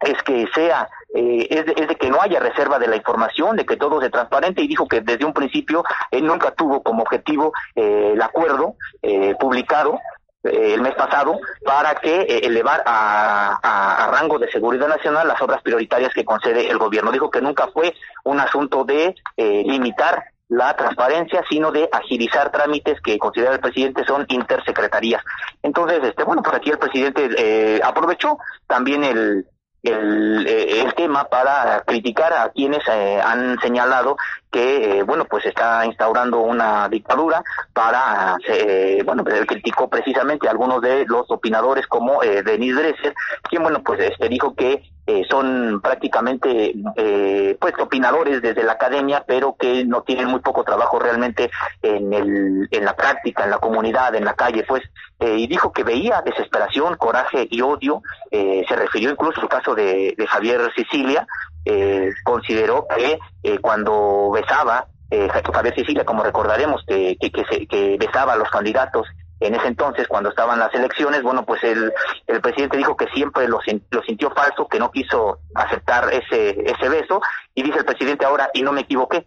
es 0.00 0.22
que 0.22 0.46
sea, 0.54 0.88
eh, 1.16 1.46
es, 1.48 1.88
de, 1.88 1.96
que 1.96 2.10
no 2.10 2.20
haya 2.20 2.38
reserva 2.38 2.78
de 2.78 2.88
la 2.88 2.96
información, 2.96 3.56
de 3.56 3.64
que 3.64 3.78
todo 3.78 4.00
sea 4.00 4.10
transparente 4.10 4.60
y 4.60 4.68
dijo 4.68 4.86
que 4.86 5.00
desde 5.00 5.24
un 5.24 5.32
principio 5.32 5.82
él 6.10 6.26
nunca 6.26 6.50
tuvo 6.50 6.82
como 6.82 7.02
objetivo 7.02 7.52
eh, 7.74 8.10
el 8.12 8.20
acuerdo 8.20 8.74
eh, 9.00 9.34
publicado 9.40 9.98
el 10.42 10.80
mes 10.80 10.94
pasado 10.94 11.40
para 11.64 11.96
que 11.96 12.22
elevar 12.44 12.80
a, 12.86 14.08
rango 14.12 14.38
de 14.38 14.48
seguridad 14.48 14.86
nacional 14.86 15.26
las 15.26 15.42
obras 15.42 15.60
prioritarias 15.60 16.14
que 16.14 16.24
concede 16.24 16.70
el 16.70 16.78
gobierno. 16.78 17.10
Dijo 17.10 17.32
que 17.32 17.40
nunca 17.40 17.66
fue 17.74 17.92
un 18.22 18.38
asunto 18.38 18.84
de 18.84 19.16
limitar 19.36 20.22
la 20.48 20.76
transparencia, 20.76 21.42
sino 21.50 21.72
de 21.72 21.88
agilizar 21.90 22.52
trámites 22.52 23.00
que 23.00 23.18
considera 23.18 23.54
el 23.54 23.60
presidente 23.60 24.04
son 24.04 24.24
intersecretarías. 24.28 25.24
Entonces, 25.64 25.98
este, 26.04 26.22
bueno, 26.22 26.42
pues 26.44 26.54
aquí 26.54 26.70
el 26.70 26.78
presidente 26.78 27.80
aprovechó 27.82 28.38
también 28.68 29.02
el, 29.02 29.46
el, 29.86 30.46
eh, 30.46 30.82
el 30.82 30.94
tema 30.94 31.24
para 31.24 31.82
criticar 31.82 32.32
a 32.32 32.50
quienes 32.50 32.82
eh, 32.88 33.20
han 33.22 33.58
señalado 33.60 34.16
que, 34.50 34.98
eh, 34.98 35.02
bueno, 35.02 35.24
pues 35.24 35.44
está 35.46 35.84
instaurando 35.84 36.40
una 36.40 36.88
dictadura 36.88 37.42
para, 37.72 38.36
bueno, 39.04 39.22
pues 39.24 39.36
él 39.36 39.46
criticó 39.46 39.88
precisamente 39.88 40.48
a 40.48 40.50
algunos 40.50 40.80
de 40.80 41.04
los 41.06 41.30
opinadores 41.30 41.86
como 41.86 42.22
eh, 42.22 42.42
Denis 42.42 42.76
Dresser, 42.76 43.14
quien, 43.42 43.62
bueno, 43.62 43.82
pues 43.82 44.00
este 44.00 44.28
dijo 44.28 44.54
que 44.54 44.82
son 45.28 45.80
prácticamente, 45.80 46.74
pues, 47.60 47.74
opinadores 47.78 48.42
desde 48.42 48.64
la 48.64 48.72
academia, 48.72 49.24
pero 49.26 49.56
que 49.56 49.84
no 49.84 50.02
tienen 50.02 50.28
muy 50.28 50.40
poco 50.40 50.64
trabajo 50.64 50.98
realmente 50.98 51.50
en, 51.82 52.12
el, 52.12 52.68
en 52.70 52.84
la 52.84 52.96
práctica, 52.96 53.44
en 53.44 53.50
la 53.50 53.58
comunidad, 53.58 54.14
en 54.14 54.24
la 54.24 54.34
calle, 54.34 54.64
pues, 54.66 54.82
y 55.20 55.46
dijo 55.46 55.72
que 55.72 55.84
veía 55.84 56.22
desesperación, 56.22 56.96
coraje 56.96 57.46
y 57.50 57.60
odio, 57.60 58.02
se 58.30 58.76
refirió 58.76 59.10
incluso 59.10 59.40
al 59.40 59.48
caso 59.48 59.74
de, 59.74 60.14
Javier 60.28 60.72
Sicilia, 60.74 61.26
eh, 61.68 62.12
consideró 62.22 62.86
que 62.86 63.18
eh, 63.42 63.58
cuando 63.58 64.30
besaba, 64.30 64.86
eh, 65.10 65.28
Javier 65.28 65.74
Sicilia, 65.74 66.04
como 66.04 66.22
recordaremos, 66.22 66.84
que, 66.86 67.16
que, 67.18 67.30
que, 67.66 67.96
besaba 67.98 68.34
a 68.34 68.36
los 68.36 68.48
candidatos 68.50 69.06
en 69.40 69.54
ese 69.54 69.68
entonces, 69.68 70.08
cuando 70.08 70.30
estaban 70.30 70.58
las 70.58 70.74
elecciones, 70.74 71.22
bueno, 71.22 71.44
pues 71.44 71.62
el, 71.64 71.92
el 72.26 72.40
presidente 72.40 72.76
dijo 72.76 72.96
que 72.96 73.06
siempre 73.08 73.48
lo, 73.48 73.60
lo 73.90 74.02
sintió 74.02 74.30
falso, 74.30 74.68
que 74.68 74.78
no 74.78 74.90
quiso 74.90 75.38
aceptar 75.54 76.12
ese, 76.12 76.50
ese 76.70 76.88
beso, 76.88 77.20
y 77.54 77.62
dice 77.62 77.78
el 77.78 77.84
presidente 77.84 78.24
ahora, 78.24 78.50
y 78.54 78.62
no 78.62 78.72
me 78.72 78.82
equivoqué, 78.82 79.26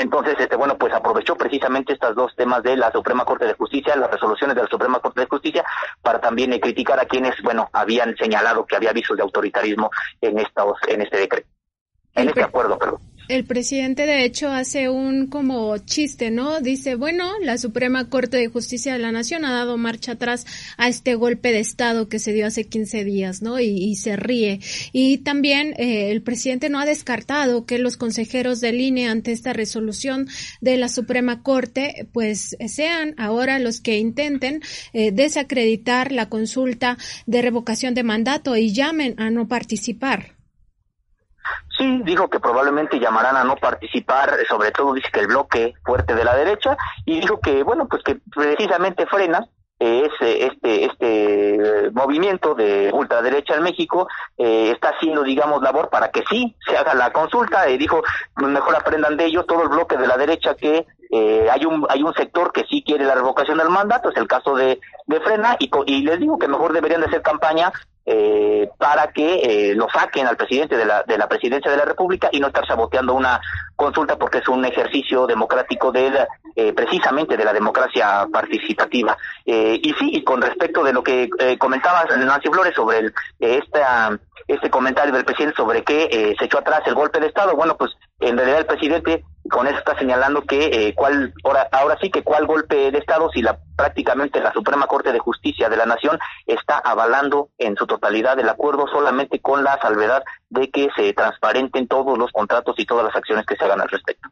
entonces, 0.00 0.36
este, 0.38 0.56
bueno, 0.56 0.78
pues 0.78 0.94
aprovechó 0.94 1.36
precisamente 1.36 1.92
estos 1.92 2.14
dos 2.14 2.34
temas 2.36 2.62
de 2.62 2.76
la 2.76 2.92
Suprema 2.92 3.24
Corte 3.24 3.44
de 3.44 3.54
Justicia, 3.54 3.96
las 3.96 4.10
resoluciones 4.10 4.54
de 4.56 4.62
la 4.62 4.68
Suprema 4.68 5.00
Corte 5.00 5.20
de 5.20 5.26
Justicia, 5.26 5.64
para 6.00 6.20
también 6.20 6.52
eh, 6.52 6.60
criticar 6.60 6.98
a 7.00 7.06
quienes, 7.06 7.34
bueno, 7.42 7.68
habían 7.72 8.16
señalado 8.16 8.64
que 8.64 8.76
había 8.76 8.90
avisos 8.90 9.16
de 9.16 9.22
autoritarismo 9.22 9.90
en 10.20 10.38
estos, 10.38 10.78
en 10.88 11.02
este 11.02 11.18
decreto, 11.18 11.48
en 12.14 12.28
este 12.28 12.42
acuerdo, 12.42 12.78
perdón. 12.78 13.00
El 13.30 13.44
presidente, 13.44 14.06
de 14.06 14.24
hecho, 14.24 14.48
hace 14.48 14.88
un 14.88 15.28
como 15.28 15.78
chiste, 15.78 16.32
¿no? 16.32 16.60
Dice, 16.60 16.96
bueno, 16.96 17.30
la 17.40 17.58
Suprema 17.58 18.08
Corte 18.08 18.38
de 18.38 18.48
Justicia 18.48 18.92
de 18.92 18.98
la 18.98 19.12
Nación 19.12 19.44
ha 19.44 19.52
dado 19.52 19.78
marcha 19.78 20.12
atrás 20.12 20.44
a 20.76 20.88
este 20.88 21.14
golpe 21.14 21.52
de 21.52 21.60
Estado 21.60 22.08
que 22.08 22.18
se 22.18 22.32
dio 22.32 22.44
hace 22.44 22.64
15 22.64 23.04
días, 23.04 23.40
¿no? 23.40 23.60
Y, 23.60 23.94
se 23.94 24.16
ríe. 24.16 24.58
Y 24.92 25.18
también 25.18 25.74
eh, 25.78 26.10
el 26.10 26.22
presidente 26.22 26.70
no 26.70 26.80
ha 26.80 26.86
descartado 26.86 27.66
que 27.66 27.78
los 27.78 27.96
consejeros 27.96 28.60
de 28.60 28.72
línea 28.72 29.12
ante 29.12 29.30
esta 29.30 29.52
resolución 29.52 30.26
de 30.60 30.76
la 30.76 30.88
Suprema 30.88 31.44
Corte, 31.44 32.08
pues 32.12 32.56
sean 32.66 33.14
ahora 33.16 33.60
los 33.60 33.80
que 33.80 33.98
intenten 33.98 34.60
eh, 34.92 35.12
desacreditar 35.12 36.10
la 36.10 36.28
consulta 36.28 36.98
de 37.26 37.42
revocación 37.42 37.94
de 37.94 38.02
mandato 38.02 38.56
y 38.56 38.72
llamen 38.72 39.14
a 39.18 39.30
no 39.30 39.46
participar. 39.46 40.39
Sí, 41.76 42.02
dijo 42.04 42.28
que 42.28 42.40
probablemente 42.40 42.98
llamarán 42.98 43.36
a 43.36 43.44
no 43.44 43.56
participar, 43.56 44.36
sobre 44.48 44.70
todo 44.70 44.92
dice 44.92 45.08
que 45.12 45.20
el 45.20 45.28
bloque 45.28 45.74
fuerte 45.84 46.14
de 46.14 46.24
la 46.24 46.36
derecha, 46.36 46.76
y 47.06 47.20
dijo 47.20 47.40
que, 47.40 47.62
bueno, 47.62 47.86
pues 47.88 48.02
que 48.02 48.20
precisamente 48.34 49.06
frena 49.06 49.46
ese, 49.80 50.44
este, 50.44 50.84
este 50.84 51.90
movimiento 51.92 52.54
de 52.54 52.90
ultraderecha 52.92 53.54
en 53.54 53.62
México 53.62 54.06
eh, 54.36 54.72
está 54.72 54.90
haciendo, 54.90 55.22
digamos, 55.22 55.62
labor 55.62 55.88
para 55.88 56.10
que 56.10 56.22
sí 56.28 56.54
se 56.66 56.76
haga 56.76 56.94
la 56.94 57.12
consulta. 57.12 57.68
y 57.70 57.78
dijo, 57.78 58.02
mejor 58.36 58.76
aprendan 58.76 59.16
de 59.16 59.24
ello 59.24 59.44
todo 59.44 59.62
el 59.62 59.70
bloque 59.70 59.96
de 59.96 60.06
la 60.06 60.18
derecha 60.18 60.54
que 60.54 60.86
eh, 61.10 61.48
hay 61.50 61.64
un 61.64 61.86
hay 61.88 62.02
un 62.02 62.14
sector 62.14 62.52
que 62.52 62.64
sí 62.70 62.84
quiere 62.86 63.04
la 63.04 63.14
revocación 63.14 63.58
del 63.58 63.70
mandato, 63.70 64.10
es 64.10 64.16
el 64.18 64.28
caso 64.28 64.54
de, 64.54 64.78
de 65.06 65.20
Frena, 65.20 65.56
y, 65.58 65.70
y 65.86 66.02
les 66.02 66.20
digo 66.20 66.38
que 66.38 66.46
mejor 66.46 66.74
deberían 66.74 67.00
de 67.00 67.06
hacer 67.06 67.22
campaña 67.22 67.72
eh, 68.06 68.68
para 68.78 69.12
que 69.12 69.70
eh, 69.70 69.74
lo 69.74 69.88
saquen 69.90 70.26
al 70.26 70.36
presidente 70.36 70.76
de 70.76 70.84
la, 70.84 71.02
de 71.02 71.18
la 71.18 71.28
presidencia 71.28 71.70
de 71.70 71.76
la 71.76 71.84
República 71.84 72.28
y 72.32 72.40
no 72.40 72.48
estar 72.48 72.66
saboteando 72.66 73.14
una 73.14 73.40
consulta 73.76 74.16
porque 74.16 74.38
es 74.38 74.48
un 74.48 74.64
ejercicio 74.64 75.26
democrático 75.26 75.92
de 75.92 76.26
eh, 76.56 76.72
precisamente 76.72 77.36
de 77.36 77.44
la 77.44 77.52
democracia 77.52 78.26
participativa. 78.32 79.16
Eh, 79.46 79.80
y 79.82 79.92
sí, 79.94 80.10
y 80.12 80.24
con 80.24 80.42
respecto 80.42 80.82
de 80.82 80.92
lo 80.92 81.02
que 81.02 81.30
eh, 81.38 81.56
comentabas, 81.58 82.06
Nancy 82.16 82.48
Flores, 82.48 82.74
sobre 82.74 82.98
el, 82.98 83.14
esta, 83.38 84.18
este 84.48 84.68
comentario 84.68 85.12
del 85.12 85.24
presidente 85.24 85.56
sobre 85.56 85.84
que 85.84 86.34
se 86.38 86.44
echó 86.44 86.58
atrás 86.58 86.82
el 86.86 86.94
golpe 86.94 87.20
de 87.20 87.28
Estado, 87.28 87.54
bueno, 87.54 87.76
pues 87.76 87.92
en 88.20 88.36
realidad 88.36 88.60
el 88.60 88.66
presidente 88.66 89.24
con 89.48 89.66
eso 89.66 89.78
está 89.78 89.98
señalando 89.98 90.42
que 90.42 90.66
eh, 90.66 90.94
cuál 90.94 91.32
ahora, 91.44 91.68
ahora 91.72 91.98
sí 92.00 92.10
que 92.10 92.22
cuál 92.22 92.46
golpe 92.46 92.90
de 92.90 92.98
estado 92.98 93.30
si 93.30 93.42
la 93.42 93.58
prácticamente 93.76 94.40
la 94.40 94.52
Suprema 94.52 94.86
Corte 94.86 95.12
de 95.12 95.18
Justicia 95.18 95.68
de 95.68 95.76
la 95.76 95.86
Nación 95.86 96.18
está 96.46 96.78
avalando 96.78 97.48
en 97.58 97.76
su 97.76 97.86
totalidad 97.86 98.38
el 98.38 98.48
acuerdo 98.48 98.86
solamente 98.88 99.40
con 99.40 99.64
la 99.64 99.80
salvedad 99.80 100.22
de 100.50 100.70
que 100.70 100.88
se 100.94 101.12
transparenten 101.14 101.88
todos 101.88 102.18
los 102.18 102.30
contratos 102.32 102.78
y 102.78 102.84
todas 102.84 103.06
las 103.06 103.16
acciones 103.16 103.46
que 103.46 103.56
se 103.56 103.64
hagan 103.64 103.80
al 103.80 103.88
respecto. 103.88 104.28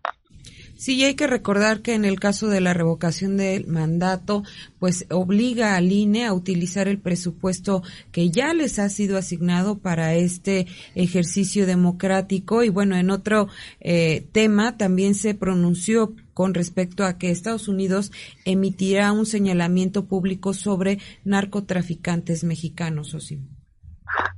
Sí, 0.78 1.02
hay 1.02 1.16
que 1.16 1.26
recordar 1.26 1.82
que 1.82 1.94
en 1.94 2.04
el 2.04 2.20
caso 2.20 2.46
de 2.46 2.60
la 2.60 2.72
revocación 2.72 3.36
del 3.36 3.66
mandato, 3.66 4.44
pues 4.78 5.06
obliga 5.10 5.74
al 5.74 5.90
INE 5.90 6.24
a 6.24 6.32
utilizar 6.32 6.86
el 6.86 7.00
presupuesto 7.00 7.82
que 8.12 8.30
ya 8.30 8.54
les 8.54 8.78
ha 8.78 8.88
sido 8.88 9.16
asignado 9.16 9.78
para 9.78 10.14
este 10.14 10.68
ejercicio 10.94 11.66
democrático. 11.66 12.62
Y 12.62 12.68
bueno, 12.68 12.96
en 12.96 13.10
otro 13.10 13.48
eh, 13.80 14.28
tema 14.30 14.76
también 14.76 15.16
se 15.16 15.34
pronunció 15.34 16.14
con 16.32 16.54
respecto 16.54 17.04
a 17.04 17.18
que 17.18 17.32
Estados 17.32 17.66
Unidos 17.66 18.12
emitirá 18.44 19.10
un 19.10 19.26
señalamiento 19.26 20.06
público 20.06 20.54
sobre 20.54 21.00
narcotraficantes 21.24 22.44
mexicanos, 22.44 23.14
Osim. 23.14 23.57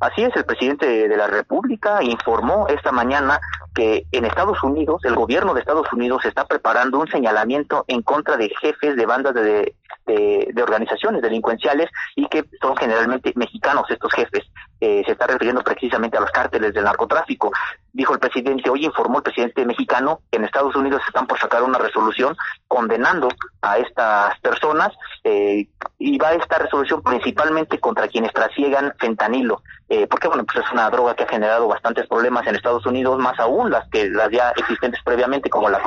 Así 0.01 0.23
es, 0.23 0.35
el 0.37 0.45
presidente 0.45 1.09
de 1.09 1.17
la 1.17 1.27
República 1.27 2.03
informó 2.03 2.67
esta 2.69 2.93
mañana 2.93 3.41
que 3.75 4.07
en 4.13 4.25
Estados 4.25 4.63
Unidos, 4.63 5.03
el 5.05 5.15
gobierno 5.15 5.55
de 5.55 5.61
Estados 5.61 5.93
Unidos 5.93 6.25
está 6.25 6.45
preparando 6.47 6.99
un 6.99 7.09
señalamiento 7.09 7.85
en 7.89 8.03
contra 8.03 8.37
de 8.37 8.51
jefes 8.61 8.97
de 8.97 9.07
bandas 9.07 9.35
de, 9.35 9.75
de, 10.07 10.63
organizaciones 10.63 11.23
delincuenciales 11.23 11.89
y 12.17 12.27
que 12.27 12.45
son 12.61 12.77
generalmente 12.77 13.33
mexicanos 13.37 13.85
estos 13.91 14.13
jefes. 14.13 14.45
Eh, 14.81 15.03
se 15.05 15.13
está 15.13 15.27
refiriendo 15.27 15.63
precisamente 15.63 16.17
a 16.17 16.21
los 16.21 16.31
cárteles 16.31 16.73
del 16.73 16.85
narcotráfico. 16.85 17.51
Dijo 17.93 18.15
el 18.15 18.21
presidente, 18.21 18.71
hoy 18.71 18.85
informó 18.85 19.19
el 19.19 19.25
presidente 19.25 19.67
mexicano 19.67 20.21
que 20.31 20.39
en 20.39 20.45
Estados 20.45 20.77
Unidos 20.77 21.03
están 21.07 21.27
por 21.27 21.39
sacar 21.39 21.63
una 21.63 21.79
resolución 21.79 22.37
condenando 22.69 23.29
a 23.63 23.79
estas 23.79 24.39
personas 24.41 24.93
eh, 25.25 25.69
y 25.99 26.19
va 26.19 26.35
esta 26.35 26.59
resolución 26.59 27.03
principalmente 27.03 27.79
contra 27.81 28.09
quienes 28.09 28.33
trasiegan 28.33 28.95
fentanilo, 28.99 29.63
eh, 29.89 30.07
porque 30.07 30.29
bueno, 30.29 30.45
pues 30.45 30.65
es 30.65 30.73
una 30.73 30.89
droga 30.91 31.15
que 31.15 31.25
ha 31.25 31.29
generado 31.29 31.67
bastantes 31.69 32.07
problemas 32.07 32.47
en 32.47 32.55
Estados 32.55 32.87
Unidos, 32.87 33.19
más 33.19 33.39
aún 33.39 33.71
las 33.71 33.89
que 33.89 34.09
las 34.09 34.31
ya 34.31 34.51
existentes 34.51 35.01
previamente 35.05 35.51
como 35.51 35.69
la, 35.69 35.81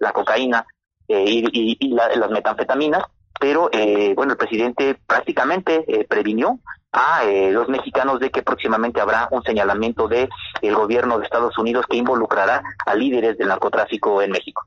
la, 0.00 0.12
cocaína 0.12 0.66
y, 1.08 1.76
y, 1.80 1.94
las 1.94 2.30
metanfetaminas. 2.30 3.04
Pero 3.38 3.70
eh, 3.72 4.14
bueno, 4.14 4.32
el 4.32 4.38
presidente 4.38 4.98
prácticamente 5.06 5.84
eh, 5.86 6.04
previnió 6.04 6.58
a 6.98 7.24
eh, 7.24 7.52
los 7.52 7.68
mexicanos 7.68 8.18
de 8.18 8.30
que 8.30 8.42
próximamente 8.42 9.00
habrá 9.00 9.28
un 9.30 9.42
señalamiento 9.44 10.08
de 10.08 10.28
el 10.62 10.74
gobierno 10.74 11.18
de 11.18 11.24
Estados 11.24 11.56
Unidos 11.56 11.86
que 11.88 11.96
involucrará 11.96 12.62
a 12.84 12.94
líderes 12.94 13.38
del 13.38 13.48
narcotráfico 13.48 14.20
en 14.20 14.32
México. 14.32 14.66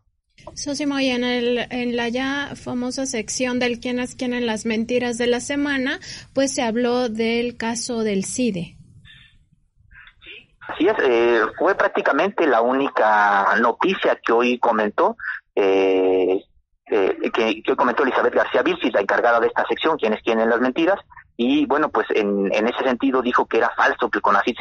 Sosimo, 0.56 1.00
y 1.00 1.10
en, 1.10 1.24
el, 1.24 1.68
en 1.70 1.96
la 1.96 2.10
ya 2.10 2.54
famosa 2.56 3.06
sección 3.06 3.60
del 3.60 3.80
quién 3.80 4.00
es 4.00 4.16
quién 4.16 4.34
en 4.34 4.48
las 4.48 4.66
mentiras 4.66 5.18
de 5.18 5.28
la 5.28 5.40
semana, 5.40 6.00
pues 6.34 6.56
se 6.56 6.64
habló 6.64 7.10
del 7.10 7.58
caso 7.58 8.04
del 8.04 8.24
CIDE. 8.24 8.78
Así 10.68 10.88
es, 10.88 10.96
eh, 11.04 11.42
fue 11.58 11.76
prácticamente 11.76 12.48
la 12.48 12.62
única 12.62 13.56
noticia 13.60 14.18
que 14.26 14.32
hoy 14.32 14.58
comentó 14.58 15.18
eh, 15.54 16.42
eh, 16.92 17.32
que, 17.34 17.62
que, 17.62 17.76
comentó 17.76 18.04
Elizabeth 18.04 18.34
García 18.34 18.64
Vilchis, 18.64 18.94
la 18.94 19.02
encargada 19.02 19.40
de 19.40 19.48
esta 19.48 19.66
sección, 19.68 19.98
quienes 19.98 20.22
tienen 20.24 20.50
las 20.50 20.60
mentiras, 20.60 21.00
y 21.38 21.66
bueno, 21.66 21.90
pues 21.90 22.08
en, 22.12 22.54
en 22.54 22.68
ese 22.68 22.84
sentido 22.84 23.22
dijo 23.22 23.46
que 23.46 23.58
era 23.58 23.72
falso 23.76 24.10
que 24.10 24.20
el 24.20 24.22
CONACYT 24.22 24.58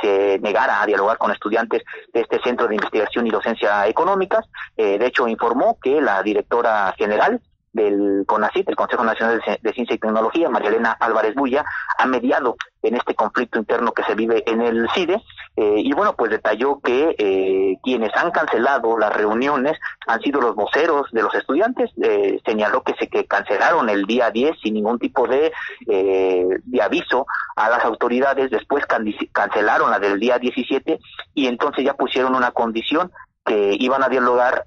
se, 0.00 0.38
negara 0.40 0.82
a 0.82 0.86
dialogar 0.86 1.18
con 1.18 1.32
estudiantes 1.32 1.82
de 2.12 2.20
este 2.20 2.40
Centro 2.42 2.68
de 2.68 2.76
Investigación 2.76 3.26
y 3.26 3.30
Docencia 3.30 3.86
Económicas. 3.86 4.46
Eh, 4.76 4.98
de 4.98 5.06
hecho, 5.06 5.26
informó 5.26 5.78
que 5.82 6.00
la 6.00 6.22
directora 6.22 6.94
general 6.96 7.40
del 7.72 8.24
CONACYT, 8.26 8.68
el 8.68 8.76
Consejo 8.76 9.04
Nacional 9.04 9.42
de 9.60 9.72
Ciencia 9.72 9.94
y 9.94 9.98
Tecnología, 9.98 10.48
María 10.48 10.68
Elena 10.68 10.92
Álvarez 11.00 11.34
Bulla, 11.34 11.64
ha 11.98 12.06
mediado 12.06 12.56
en 12.82 12.96
este 12.96 13.14
conflicto 13.14 13.58
interno 13.58 13.92
que 13.92 14.04
se 14.04 14.14
vive 14.14 14.42
en 14.46 14.60
el 14.60 14.88
CIDE 14.94 15.22
eh, 15.54 15.80
y 15.84 15.92
bueno, 15.92 16.14
pues 16.16 16.30
detalló 16.30 16.80
que 16.80 17.14
eh, 17.18 17.76
quienes 17.82 18.10
han 18.16 18.30
cancelado 18.30 18.96
las 18.96 19.12
reuniones 19.14 19.78
han 20.06 20.20
sido 20.22 20.40
los 20.40 20.54
voceros 20.54 21.10
de 21.12 21.22
los 21.22 21.34
estudiantes, 21.34 21.90
eh, 22.02 22.40
señaló 22.46 22.82
que 22.82 22.94
se 22.94 23.08
que 23.08 23.26
cancelaron 23.26 23.90
el 23.90 24.06
día 24.06 24.30
10 24.30 24.58
sin 24.62 24.74
ningún 24.74 24.98
tipo 24.98 25.28
de, 25.28 25.52
de 25.86 26.82
aviso 26.82 27.26
a 27.56 27.68
las 27.68 27.84
autoridades, 27.84 28.50
después 28.50 28.86
cancelaron 29.32 29.90
la 29.90 29.98
del 29.98 30.18
día 30.18 30.38
17 30.38 30.98
y 31.34 31.46
entonces 31.46 31.84
ya 31.84 31.94
pusieron 31.94 32.34
una 32.34 32.52
condición 32.52 33.12
que 33.44 33.76
iban 33.78 34.02
a 34.02 34.08
dialogar 34.08 34.64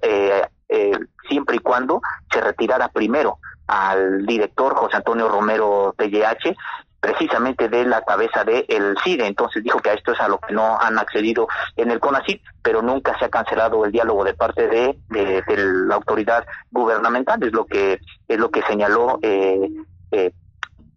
siempre 1.28 1.56
y 1.56 1.60
cuando 1.60 2.00
se 2.30 2.40
retirara 2.40 2.88
primero 2.88 3.38
al 3.66 4.24
director 4.26 4.74
José 4.76 4.98
Antonio 4.98 5.28
Romero 5.28 5.94
PLH 5.96 6.54
precisamente 7.06 7.68
de 7.68 7.84
la 7.84 8.02
cabeza 8.02 8.42
del 8.42 8.64
el 8.68 8.96
CIDE. 9.04 9.26
Entonces 9.26 9.62
dijo 9.62 9.78
que 9.78 9.90
a 9.90 9.94
esto 9.94 10.12
es 10.12 10.20
a 10.20 10.28
lo 10.28 10.38
que 10.38 10.52
no 10.52 10.76
han 10.78 10.98
accedido 10.98 11.46
en 11.76 11.92
el 11.92 12.00
CONACYT, 12.00 12.42
pero 12.62 12.82
nunca 12.82 13.16
se 13.18 13.26
ha 13.26 13.28
cancelado 13.28 13.84
el 13.84 13.92
diálogo 13.92 14.24
de 14.24 14.34
parte 14.34 14.66
de, 14.66 14.98
de, 15.10 15.42
la 15.86 15.94
autoridad 15.94 16.44
gubernamental, 16.72 17.40
es 17.44 17.52
lo 17.52 17.64
que 17.64 18.00
es 18.26 18.38
lo 18.38 18.50
que 18.50 18.62
señaló 18.62 19.20
eh, 19.22 19.70
eh, 20.10 20.32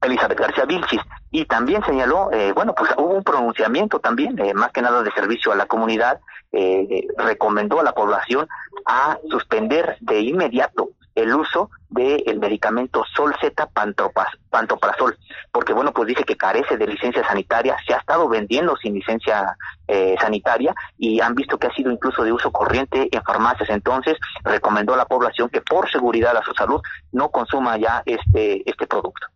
Elizabeth 0.01 0.39
García 0.39 0.65
Vilchis. 0.65 1.01
Y 1.31 1.45
también 1.45 1.83
señaló, 1.83 2.31
eh, 2.31 2.51
bueno, 2.53 2.73
pues 2.75 2.91
hubo 2.97 3.15
un 3.15 3.23
pronunciamiento 3.23 3.99
también, 3.99 4.39
eh, 4.39 4.53
más 4.53 4.71
que 4.71 4.81
nada 4.81 5.03
de 5.03 5.11
servicio 5.11 5.51
a 5.51 5.55
la 5.55 5.67
comunidad, 5.67 6.19
eh, 6.51 7.07
recomendó 7.17 7.79
a 7.79 7.83
la 7.83 7.93
población 7.93 8.47
a 8.85 9.17
suspender 9.29 9.97
de 9.99 10.21
inmediato 10.21 10.89
el 11.15 11.33
uso 11.35 11.69
del 11.89 12.39
medicamento 12.39 13.03
Solzeta 13.15 13.67
pantoprazol, 13.67 15.17
porque 15.51 15.73
bueno, 15.73 15.91
pues 15.91 16.07
dice 16.07 16.23
que 16.23 16.37
carece 16.37 16.77
de 16.77 16.87
licencia 16.87 17.27
sanitaria, 17.27 17.75
se 17.85 17.93
ha 17.93 17.97
estado 17.97 18.29
vendiendo 18.29 18.75
sin 18.77 18.93
licencia 18.93 19.55
eh, 19.87 20.15
sanitaria 20.19 20.73
y 20.97 21.19
han 21.19 21.35
visto 21.35 21.57
que 21.57 21.67
ha 21.67 21.73
sido 21.73 21.91
incluso 21.91 22.23
de 22.23 22.31
uso 22.31 22.51
corriente 22.51 23.09
en 23.11 23.23
farmacias, 23.23 23.69
entonces 23.69 24.17
recomendó 24.43 24.93
a 24.93 24.97
la 24.97 25.05
población 25.05 25.49
que 25.49 25.61
por 25.61 25.89
seguridad 25.91 26.37
a 26.37 26.43
su 26.43 26.53
salud 26.53 26.81
no 27.11 27.29
consuma 27.29 27.77
ya 27.77 28.03
este, 28.05 28.69
este 28.69 28.87
producto. 28.87 29.27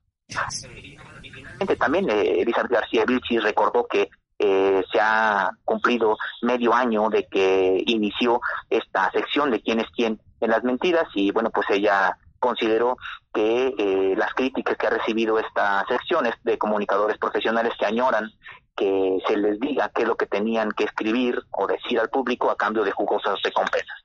También 1.80 2.10
eh, 2.10 2.42
Elizabeth 2.42 2.72
García 2.72 3.06
Vilchi 3.06 3.40
recordó 3.40 3.88
que 3.88 4.10
eh, 4.40 4.84
se 4.92 5.00
ha 5.00 5.52
cumplido 5.64 6.18
medio 6.42 6.74
año 6.74 7.10
de 7.10 7.28
que 7.28 7.82
inició 7.86 8.42
esta 8.70 9.10
sección 9.12 9.52
de 9.52 9.62
quién 9.62 9.80
es 9.80 9.88
quién 9.96 10.20
en 10.42 10.50
las 10.50 10.64
mentiras 10.64 11.08
y 11.16 11.32
bueno, 11.32 11.50
pues 11.52 11.68
ella 11.70 12.18
consideró 12.40 12.98
que 13.34 13.74
eh, 13.78 14.16
las 14.18 14.34
críticas 14.34 14.76
que 14.78 14.88
ha 14.88 14.90
recibido 14.90 15.40
esta 15.40 15.86
sección 15.88 16.26
es 16.26 16.36
de 16.44 16.58
comunicadores 16.58 17.18
profesionales 17.18 17.74
que 17.80 17.86
añoran 17.86 18.30
que 18.76 19.20
se 19.28 19.38
les 19.38 19.60
diga 19.60 19.92
qué 19.94 20.02
es 20.02 20.08
lo 20.08 20.16
que 20.16 20.26
tenían 20.26 20.72
que 20.72 20.84
escribir 20.86 21.42
o 21.52 21.68
decir 21.68 22.00
al 22.00 22.10
público 22.10 22.52
a 22.52 22.58
cambio 22.58 22.84
de 22.84 22.92
jugosas 22.92 23.42
recompensas. 23.42 24.03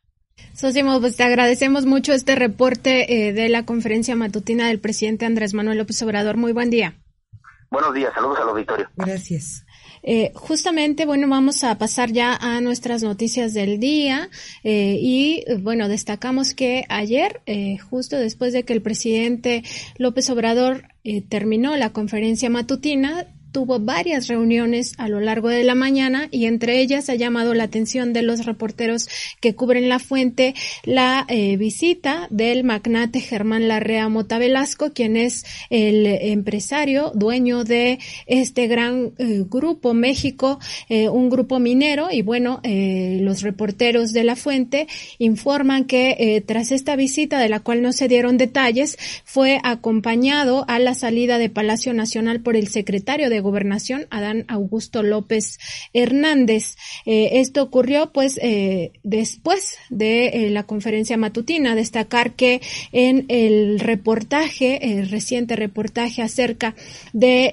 Sosimo, 0.55 1.01
pues 1.01 1.17
te 1.17 1.23
agradecemos 1.23 1.87
mucho 1.87 2.13
este 2.13 2.35
reporte 2.35 3.29
eh, 3.29 3.33
de 3.33 3.49
la 3.49 3.65
conferencia 3.65 4.17
matutina 4.17 4.69
del 4.69 4.81
presidente 4.81 5.27
Andrés 5.27 5.55
Manuel 5.55 5.79
López 5.79 6.03
Obrador. 6.03 6.37
Muy 6.37 6.53
buen 6.53 6.71
día. 6.71 6.95
Buenos 7.71 7.95
días, 7.95 8.13
saludos 8.15 8.39
al 8.41 8.49
auditorio. 8.49 8.89
Gracias. 8.97 9.65
Eh, 10.03 10.33
justamente, 10.35 11.07
bueno, 11.07 11.29
vamos 11.29 11.65
a 11.65 11.77
pasar 11.77 12.13
ya 12.13 12.35
a 12.35 12.61
nuestras 12.61 13.03
noticias 13.03 13.53
del 13.53 13.79
día 13.79 14.31
eh, 14.65 14.97
y, 15.01 15.45
bueno, 15.61 15.89
destacamos 15.89 16.55
que 16.55 16.85
ayer, 16.89 17.43
eh, 17.47 17.79
justo 17.79 18.17
después 18.17 18.53
de 18.53 18.65
que 18.65 18.73
el 18.73 18.83
presidente 18.83 19.65
López 19.99 20.31
Obrador 20.31 20.85
eh, 21.05 21.21
terminó 21.23 21.77
la 21.77 21.91
conferencia 21.91 22.49
matutina, 22.49 23.27
tuvo 23.53 23.81
varias 23.81 24.29
reuniones 24.29 24.95
a 24.99 25.09
lo 25.09 25.21
largo 25.21 25.49
de 25.49 25.65
la 25.65 25.75
mañana 25.75 26.29
y 26.31 26.47
entre 26.47 26.81
ellas 26.81 27.09
ha 27.09 27.15
llamado 27.15 27.55
la 27.55 27.65
atención 27.65 28.13
de 28.13 28.23
los 28.23 28.47
reporteros 28.47 29.09
que 29.41 29.55
cubren 29.55 29.89
la 29.89 29.99
fuente 29.99 30.55
la 30.85 31.25
eh, 31.29 31.57
visita 31.57 32.27
del 32.31 32.65
magnate 32.65 33.21
Germán 33.21 33.69
Larrea 33.69 34.09
Mota 34.09 34.39
Velasco, 34.39 34.93
quien 34.93 35.17
es 35.17 35.45
el 35.71 36.07
empresario 36.07 37.13
dueño 37.15 37.65
de 37.65 37.99
este 38.27 38.67
gran 38.67 39.13
eh, 39.19 39.45
grupo 39.49 39.95
México, 39.95 40.59
eh, 40.89 41.09
un 41.09 41.31
grupo 41.31 41.59
minero. 41.59 42.09
Y 42.11 42.23
bueno, 42.23 42.61
los 42.65 43.43
reporteros 43.43 44.13
de 44.13 44.25
la 44.25 44.37
fuente 44.37 44.87
informan 45.19 45.85
que 45.85 46.43
tras 46.47 46.73
esta 46.73 46.97
visita 46.97 47.39
de 47.39 47.49
la 47.49 47.61
cual 47.61 47.83
no 47.83 47.93
se 47.93 48.09
dieron 48.09 48.37
detalles, 48.37 48.99
fue 49.25 49.61
acompañado 49.63 50.65
a 50.69 50.79
la 50.79 50.95
salida 50.95 51.39
de 51.39 51.51
Palacio 51.51 51.93
Nacional 51.95 52.41
por 52.41 52.57
el 52.57 52.69
secretario 52.69 53.31
de 53.31 53.38
Gobernación, 53.41 54.07
Adán 54.11 54.45
Augusto 54.49 55.03
López 55.03 55.59
Hernández. 55.93 56.77
Eh, 57.07 57.41
esto 57.41 57.63
ocurrió 57.63 58.13
pues 58.13 58.39
eh, 58.43 58.93
después 59.03 59.77
de 59.91 60.27
eh, 60.27 60.51
la 60.51 60.65
conferencia 60.65 61.17
matutina. 61.17 61.75
Destacar 61.75 62.35
que 62.35 62.61
en 62.93 63.27
el 63.29 63.81
reportaje, 63.81 64.99
el 64.99 65.09
reciente 65.09 65.57
reportaje 65.57 66.23
acerca 66.23 66.75
de 67.13 67.53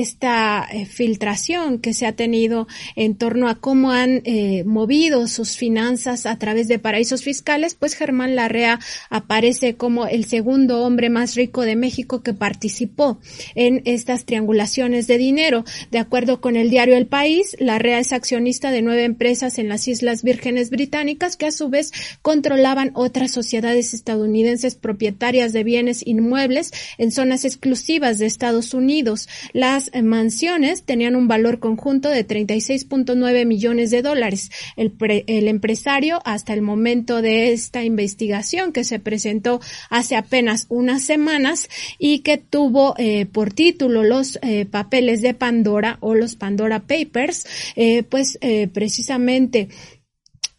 esta 0.00 0.68
filtración 0.88 1.78
que 1.78 1.94
se 1.94 2.06
ha 2.06 2.12
tenido 2.12 2.66
en 2.96 3.16
torno 3.16 3.48
a 3.48 3.56
cómo 3.56 3.90
han 3.90 4.22
movido 4.64 5.28
sus 5.28 5.56
finanzas 5.56 6.26
a 6.26 6.38
través 6.38 6.68
de 6.68 6.78
paraísos 6.78 7.22
fiscales, 7.22 7.74
pues 7.74 7.94
Germán 7.94 8.36
Larrea 8.36 8.78
aparece 9.10 9.76
como 9.76 10.06
el 10.06 10.24
segundo 10.24 10.84
hombre 10.84 11.10
más 11.10 11.34
rico 11.34 11.62
de 11.62 11.76
México 11.76 12.22
que 12.22 12.34
participó 12.34 13.18
en 13.54 13.82
estas 13.84 14.24
triangulaciones 14.24 15.06
de 15.06 15.18
dinero. 15.22 15.64
De 15.90 15.98
acuerdo 15.98 16.40
con 16.40 16.56
el 16.56 16.68
diario 16.70 16.96
El 16.96 17.06
País, 17.06 17.56
la 17.58 17.78
REA 17.78 18.00
es 18.00 18.12
accionista 18.12 18.70
de 18.70 18.82
nueve 18.82 19.04
empresas 19.04 19.58
en 19.58 19.68
las 19.68 19.86
Islas 19.88 20.22
Vírgenes 20.22 20.70
Británicas 20.70 21.36
que 21.36 21.46
a 21.46 21.52
su 21.52 21.68
vez 21.68 21.92
controlaban 22.22 22.90
otras 22.94 23.30
sociedades 23.30 23.94
estadounidenses 23.94 24.74
propietarias 24.74 25.52
de 25.52 25.64
bienes 25.64 26.06
inmuebles 26.06 26.72
en 26.98 27.12
zonas 27.12 27.44
exclusivas 27.44 28.18
de 28.18 28.26
Estados 28.26 28.74
Unidos. 28.74 29.28
Las 29.52 29.90
mansiones 30.02 30.82
tenían 30.82 31.16
un 31.16 31.28
valor 31.28 31.58
conjunto 31.58 32.08
de 32.08 32.26
36.9 32.26 33.46
millones 33.46 33.90
de 33.90 34.02
dólares. 34.02 34.50
El, 34.76 34.92
el 35.26 35.48
empresario, 35.48 36.20
hasta 36.24 36.52
el 36.54 36.62
momento 36.62 37.22
de 37.22 37.52
esta 37.52 37.84
investigación 37.84 38.72
que 38.72 38.84
se 38.84 38.98
presentó 38.98 39.60
hace 39.90 40.16
apenas 40.16 40.66
unas 40.68 41.02
semanas 41.02 41.68
y 41.98 42.20
que 42.20 42.38
tuvo 42.38 42.94
eh, 42.98 43.26
por 43.26 43.52
título 43.52 44.02
los 44.02 44.38
eh, 44.42 44.66
papeles 44.66 45.11
de 45.20 45.34
Pandora 45.34 45.98
o 46.00 46.14
los 46.14 46.36
Pandora 46.36 46.80
Papers, 46.80 47.46
eh, 47.76 48.02
pues 48.04 48.38
eh, 48.40 48.68
precisamente 48.68 49.68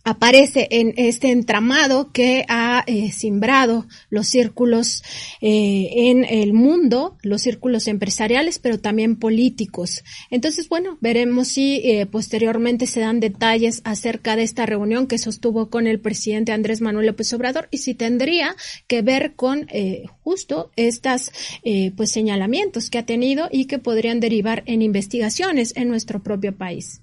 aparece 0.04 0.68
en 0.72 0.94
este 0.98 1.32
entramado 1.32 2.12
que 2.12 2.46
ha 2.50 2.84
eh, 2.88 3.12
simbrado 3.12 3.88
los 4.10 4.28
círculos 4.28 5.02
eh, 5.40 6.10
en 6.10 6.26
el 6.26 6.54
mundo, 6.54 7.18
los 7.22 7.42
círculos 7.42 7.88
empresariales, 7.88 8.60
pero 8.60 8.80
también 8.80 9.16
políticos. 9.16 10.04
Entonces, 10.30 10.68
bueno, 10.68 10.98
veremos 11.00 11.48
si 11.48 11.82
eh, 11.86 12.06
posteriormente 12.06 12.86
se 12.86 13.00
dan 13.00 13.22
detalles 13.22 13.82
acerca 13.86 14.36
de 14.36 14.44
esta 14.44 14.66
reunión 14.66 15.08
que 15.08 15.18
sostuvo 15.18 15.70
con 15.70 15.88
el 15.88 16.02
presidente 16.02 16.52
Andrés 16.52 16.82
Manuel 16.82 17.08
López 17.08 17.32
Obrador 17.34 17.70
y 17.72 17.78
si 17.78 17.94
tendría 17.94 18.56
que 18.88 19.02
ver 19.02 19.36
con 19.36 19.68
justo 20.22 20.72
estas 20.76 21.32
pues 21.96 22.12
señalamientos 22.12 22.90
que 22.90 22.98
ha 22.98 23.06
tenido 23.06 23.48
y 23.52 23.66
que 23.66 23.80
podrían 23.80 24.20
derivar 24.20 24.64
en 24.66 24.82
investigaciones 24.82 25.74
en 25.76 25.88
nuestro 25.88 26.22
propio 26.22 26.56
país. 26.56 27.03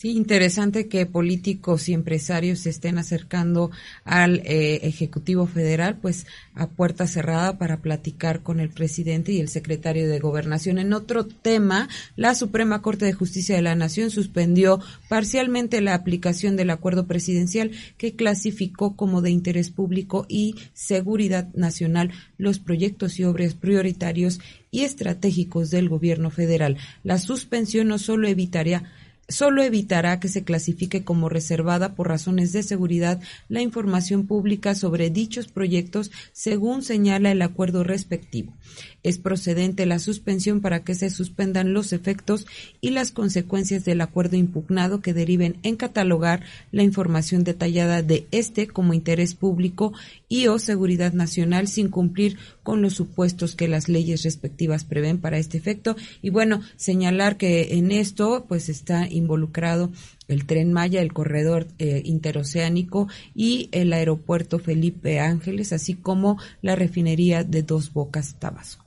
Sí, 0.00 0.12
interesante 0.12 0.88
que 0.88 1.04
políticos 1.04 1.90
y 1.90 1.92
empresarios 1.92 2.60
se 2.60 2.70
estén 2.70 2.96
acercando 2.96 3.70
al 4.04 4.38
eh, 4.46 4.80
Ejecutivo 4.84 5.46
Federal, 5.46 5.98
pues 6.00 6.26
a 6.54 6.68
puerta 6.68 7.06
cerrada 7.06 7.58
para 7.58 7.82
platicar 7.82 8.42
con 8.42 8.60
el 8.60 8.70
presidente 8.70 9.32
y 9.32 9.40
el 9.40 9.50
secretario 9.50 10.08
de 10.08 10.18
Gobernación. 10.18 10.78
En 10.78 10.94
otro 10.94 11.26
tema, 11.26 11.90
la 12.16 12.34
Suprema 12.34 12.80
Corte 12.80 13.04
de 13.04 13.12
Justicia 13.12 13.56
de 13.56 13.60
la 13.60 13.74
Nación 13.74 14.10
suspendió 14.10 14.80
parcialmente 15.10 15.82
la 15.82 15.92
aplicación 15.92 16.56
del 16.56 16.70
acuerdo 16.70 17.06
presidencial 17.06 17.72
que 17.98 18.16
clasificó 18.16 18.96
como 18.96 19.20
de 19.20 19.32
interés 19.32 19.68
público 19.68 20.24
y 20.30 20.54
seguridad 20.72 21.52
nacional 21.52 22.10
los 22.38 22.58
proyectos 22.58 23.20
y 23.20 23.24
obras 23.24 23.52
prioritarios 23.52 24.40
y 24.70 24.84
estratégicos 24.84 25.68
del 25.68 25.90
gobierno 25.90 26.30
federal. 26.30 26.78
La 27.02 27.18
suspensión 27.18 27.88
no 27.88 27.98
solo 27.98 28.28
evitaría 28.28 28.90
solo 29.30 29.62
evitará 29.62 30.20
que 30.20 30.28
se 30.28 30.44
clasifique 30.44 31.04
como 31.04 31.28
reservada 31.28 31.94
por 31.94 32.08
razones 32.08 32.52
de 32.52 32.62
seguridad 32.62 33.20
la 33.48 33.62
información 33.62 34.26
pública 34.26 34.74
sobre 34.74 35.10
dichos 35.10 35.48
proyectos 35.48 36.10
según 36.32 36.82
señala 36.82 37.30
el 37.30 37.42
acuerdo 37.42 37.84
respectivo. 37.84 38.54
Es 39.02 39.18
procedente 39.18 39.86
la 39.86 39.98
suspensión 39.98 40.60
para 40.60 40.84
que 40.84 40.94
se 40.94 41.10
suspendan 41.10 41.72
los 41.72 41.92
efectos 41.92 42.46
y 42.80 42.90
las 42.90 43.10
consecuencias 43.12 43.84
del 43.84 44.00
acuerdo 44.00 44.36
impugnado 44.36 45.00
que 45.00 45.14
deriven 45.14 45.56
en 45.62 45.76
catalogar 45.76 46.42
la 46.70 46.82
información 46.82 47.44
detallada 47.44 48.02
de 48.02 48.26
este 48.30 48.66
como 48.66 48.94
interés 48.94 49.34
público 49.34 49.92
y 50.28 50.46
o 50.48 50.58
seguridad 50.58 51.12
nacional 51.12 51.68
sin 51.68 51.88
cumplir 51.88 52.38
con 52.62 52.82
los 52.82 52.94
supuestos 52.94 53.56
que 53.56 53.68
las 53.68 53.88
leyes 53.88 54.22
respectivas 54.22 54.84
prevén 54.84 55.18
para 55.18 55.38
este 55.38 55.58
efecto. 55.58 55.96
Y 56.22 56.30
bueno, 56.30 56.60
señalar 56.76 57.36
que 57.36 57.74
en 57.74 57.92
esto 57.92 58.44
pues 58.48 58.68
está 58.68 59.08
involucrado 59.08 59.90
el 60.28 60.46
tren 60.46 60.72
Maya, 60.72 61.02
el 61.02 61.12
corredor 61.12 61.66
eh, 61.78 62.02
interoceánico 62.04 63.08
y 63.34 63.68
el 63.72 63.92
aeropuerto 63.92 64.58
Felipe 64.58 65.18
Ángeles, 65.18 65.72
así 65.72 65.94
como 65.94 66.38
la 66.62 66.76
refinería 66.76 67.42
de 67.42 67.62
Dos 67.62 67.92
Bocas, 67.92 68.36
Tabasco. 68.38 68.79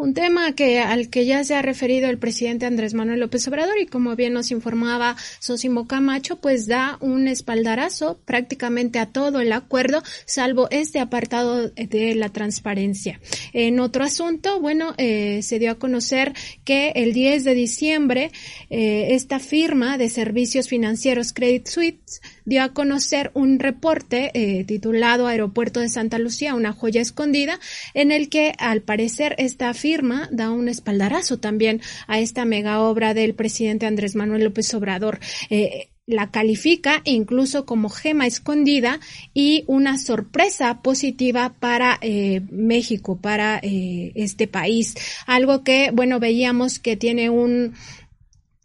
Un 0.00 0.14
tema 0.14 0.54
que 0.54 0.80
al 0.80 1.10
que 1.10 1.26
ya 1.26 1.44
se 1.44 1.54
ha 1.54 1.60
referido 1.60 2.08
el 2.08 2.16
presidente 2.16 2.64
Andrés 2.64 2.94
Manuel 2.94 3.20
López 3.20 3.46
Obrador 3.48 3.78
y 3.78 3.84
como 3.84 4.16
bien 4.16 4.32
nos 4.32 4.50
informaba 4.50 5.14
Sosimo 5.40 5.86
Camacho, 5.86 6.40
pues 6.40 6.66
da 6.66 6.96
un 7.02 7.28
espaldarazo 7.28 8.18
prácticamente 8.24 8.98
a 8.98 9.12
todo 9.12 9.40
el 9.40 9.52
acuerdo, 9.52 10.02
salvo 10.24 10.68
este 10.70 11.00
apartado 11.00 11.68
de 11.68 12.14
la 12.14 12.30
transparencia. 12.30 13.20
En 13.52 13.78
otro 13.78 14.02
asunto, 14.02 14.58
bueno, 14.58 14.94
eh, 14.96 15.42
se 15.42 15.58
dio 15.58 15.72
a 15.72 15.78
conocer 15.78 16.32
que 16.64 16.92
el 16.94 17.12
10 17.12 17.44
de 17.44 17.54
diciembre 17.54 18.32
eh, 18.70 19.08
esta 19.10 19.38
firma 19.38 19.98
de 19.98 20.08
servicios 20.08 20.66
financieros 20.66 21.34
Credit 21.34 21.68
Suisse 21.68 22.22
dio 22.46 22.62
a 22.62 22.72
conocer 22.72 23.32
un 23.34 23.58
reporte 23.58 24.30
eh, 24.32 24.64
titulado 24.64 25.26
Aeropuerto 25.26 25.80
de 25.80 25.90
Santa 25.90 26.18
Lucía, 26.18 26.54
una 26.54 26.72
joya 26.72 27.02
escondida, 27.02 27.60
en 27.92 28.12
el 28.12 28.30
que 28.30 28.54
al 28.58 28.80
parecer 28.80 29.34
esta 29.36 29.74
firma 29.74 29.89
da 30.30 30.50
un 30.50 30.68
espaldarazo 30.68 31.38
también 31.38 31.80
a 32.06 32.20
esta 32.20 32.44
mega 32.44 32.80
obra 32.80 33.14
del 33.14 33.34
presidente 33.34 33.86
Andrés 33.86 34.14
Manuel 34.14 34.44
López 34.44 34.72
Obrador. 34.74 35.18
Eh, 35.50 35.88
la 36.06 36.30
califica 36.30 37.02
incluso 37.04 37.64
como 37.66 37.88
gema 37.88 38.26
escondida 38.26 38.98
y 39.32 39.62
una 39.68 39.96
sorpresa 39.96 40.82
positiva 40.82 41.54
para 41.60 41.98
eh, 42.00 42.42
México, 42.50 43.18
para 43.20 43.60
este 43.62 44.48
país. 44.48 44.96
Algo 45.26 45.62
que, 45.62 45.90
bueno, 45.92 46.18
veíamos 46.18 46.80
que 46.80 46.96
tiene 46.96 47.30
un, 47.30 47.74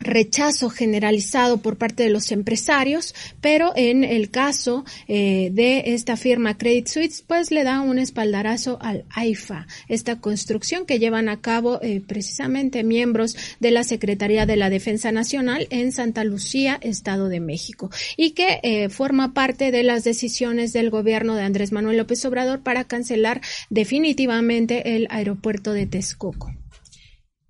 rechazo 0.06 0.70
generalizado 0.70 1.58
por 1.58 1.78
parte 1.78 2.04
de 2.04 2.10
los 2.10 2.32
empresarios, 2.32 3.14
pero 3.42 3.74
en 3.76 4.04
el 4.04 4.30
caso 4.30 4.86
eh, 5.08 5.50
de 5.52 5.94
esta 5.94 6.16
firma 6.16 6.58
Credit 6.58 6.88
Suisse, 6.88 7.24
pues 7.28 7.52
le 7.52 7.64
da 7.64 7.82
un 7.82 8.00
espaldarazo 8.00 8.78
al 8.82 9.06
AIFA, 9.10 9.68
esta 9.90 10.22
construcción 10.22 10.86
que 10.86 11.00
llevan 11.00 11.28
a 11.28 11.42
cabo 11.42 11.80
eh, 11.82 12.02
precisamente 12.06 12.84
miembros 12.84 13.36
de 13.60 13.72
la 13.72 13.84
Secretaría 13.84 14.46
de 14.46 14.56
la 14.56 14.70
Defensa 14.70 15.12
Nacional 15.12 15.68
en 15.72 15.92
Santa 15.92 16.24
Lucía, 16.24 16.78
Estado 16.82 17.28
de 17.28 17.40
México, 17.40 17.90
y 18.16 18.32
que 18.32 18.60
eh, 18.64 18.90
forma 18.90 19.34
parte 19.34 19.72
de 19.72 19.84
las 19.84 20.04
decisiones 20.04 20.72
del 20.72 20.90
gobierno 20.90 21.36
de 21.36 21.44
Andrés 21.44 21.72
Manuel 21.72 21.98
López 21.98 22.24
Obrador 22.26 22.62
para 22.62 22.84
cancelar 22.84 23.42
definitivamente 23.70 24.96
el 24.96 25.08
aeropuerto 25.10 25.74
de 25.74 25.88
Texcoco. 25.88 26.54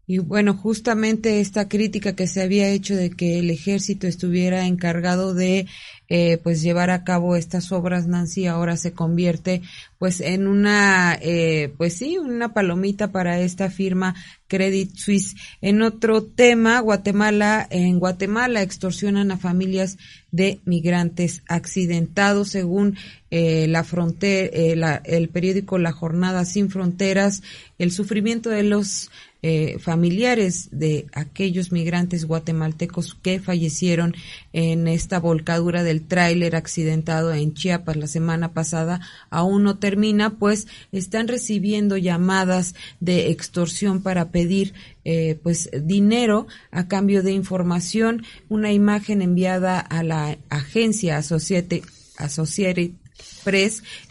Y 0.07 0.19
bueno, 0.19 0.53
justamente 0.53 1.39
esta 1.39 1.67
crítica 1.67 2.15
que 2.15 2.27
se 2.27 2.41
había 2.41 2.69
hecho 2.69 2.95
de 2.95 3.09
que 3.09 3.39
el 3.39 3.49
ejército 3.49 4.05
estuviera 4.05 4.67
encargado 4.67 5.33
de 5.33 5.65
eh, 6.07 6.37
pues 6.43 6.61
llevar 6.61 6.91
a 6.91 7.03
cabo 7.03 7.35
estas 7.35 7.71
obras, 7.71 8.05
Nancy, 8.05 8.45
ahora 8.45 8.77
se 8.77 8.93
convierte 8.93 9.63
pues 9.97 10.21
en 10.21 10.45
una, 10.45 11.17
eh, 11.19 11.73
pues 11.77 11.95
sí, 11.95 12.19
una 12.19 12.53
palomita 12.53 13.11
para 13.11 13.39
esta 13.39 13.71
firma 13.71 14.13
Credit 14.47 14.95
Suisse. 14.95 15.35
En 15.61 15.81
otro 15.81 16.21
tema, 16.21 16.79
Guatemala, 16.81 17.65
en 17.71 17.97
Guatemala 17.97 18.61
extorsionan 18.61 19.31
a 19.31 19.37
familias 19.37 19.97
de 20.29 20.59
migrantes 20.65 21.41
accidentados, 21.47 22.49
según 22.49 22.97
eh, 23.31 23.65
la 23.67 23.83
frontera, 23.83 25.01
el 25.03 25.29
periódico 25.29 25.79
La 25.79 25.91
Jornada 25.91 26.45
Sin 26.45 26.69
Fronteras, 26.69 27.41
el 27.79 27.91
sufrimiento 27.91 28.51
de 28.51 28.61
los 28.61 29.09
eh, 29.47 29.77
familiares 29.77 30.69
de 30.71 31.05
aquellos 31.13 31.71
migrantes 31.71 32.25
guatemaltecos 32.25 33.13
que 33.13 33.39
fallecieron 33.39 34.15
en 34.53 34.87
esta 34.87 35.19
volcadura 35.19 35.83
del 35.83 36.01
tráiler 36.01 36.55
accidentado 36.55 37.31
en 37.31 37.53
Chiapas 37.53 37.95
la 37.95 38.07
semana 38.07 38.53
pasada 38.53 39.01
aún 39.29 39.61
no 39.61 39.77
termina, 39.77 40.31
pues 40.39 40.65
están 40.91 41.27
recibiendo 41.27 41.95
llamadas 41.95 42.73
de 42.99 43.29
extorsión 43.29 44.01
para 44.01 44.31
pedir 44.31 44.73
eh, 45.03 45.37
pues 45.43 45.69
dinero 45.79 46.47
a 46.71 46.87
cambio 46.87 47.21
de 47.21 47.33
información. 47.33 48.23
Una 48.49 48.73
imagen 48.73 49.21
enviada 49.21 49.79
a 49.79 50.01
la 50.01 50.39
agencia 50.49 51.17
Associated, 51.17 51.83
Associated 52.17 52.93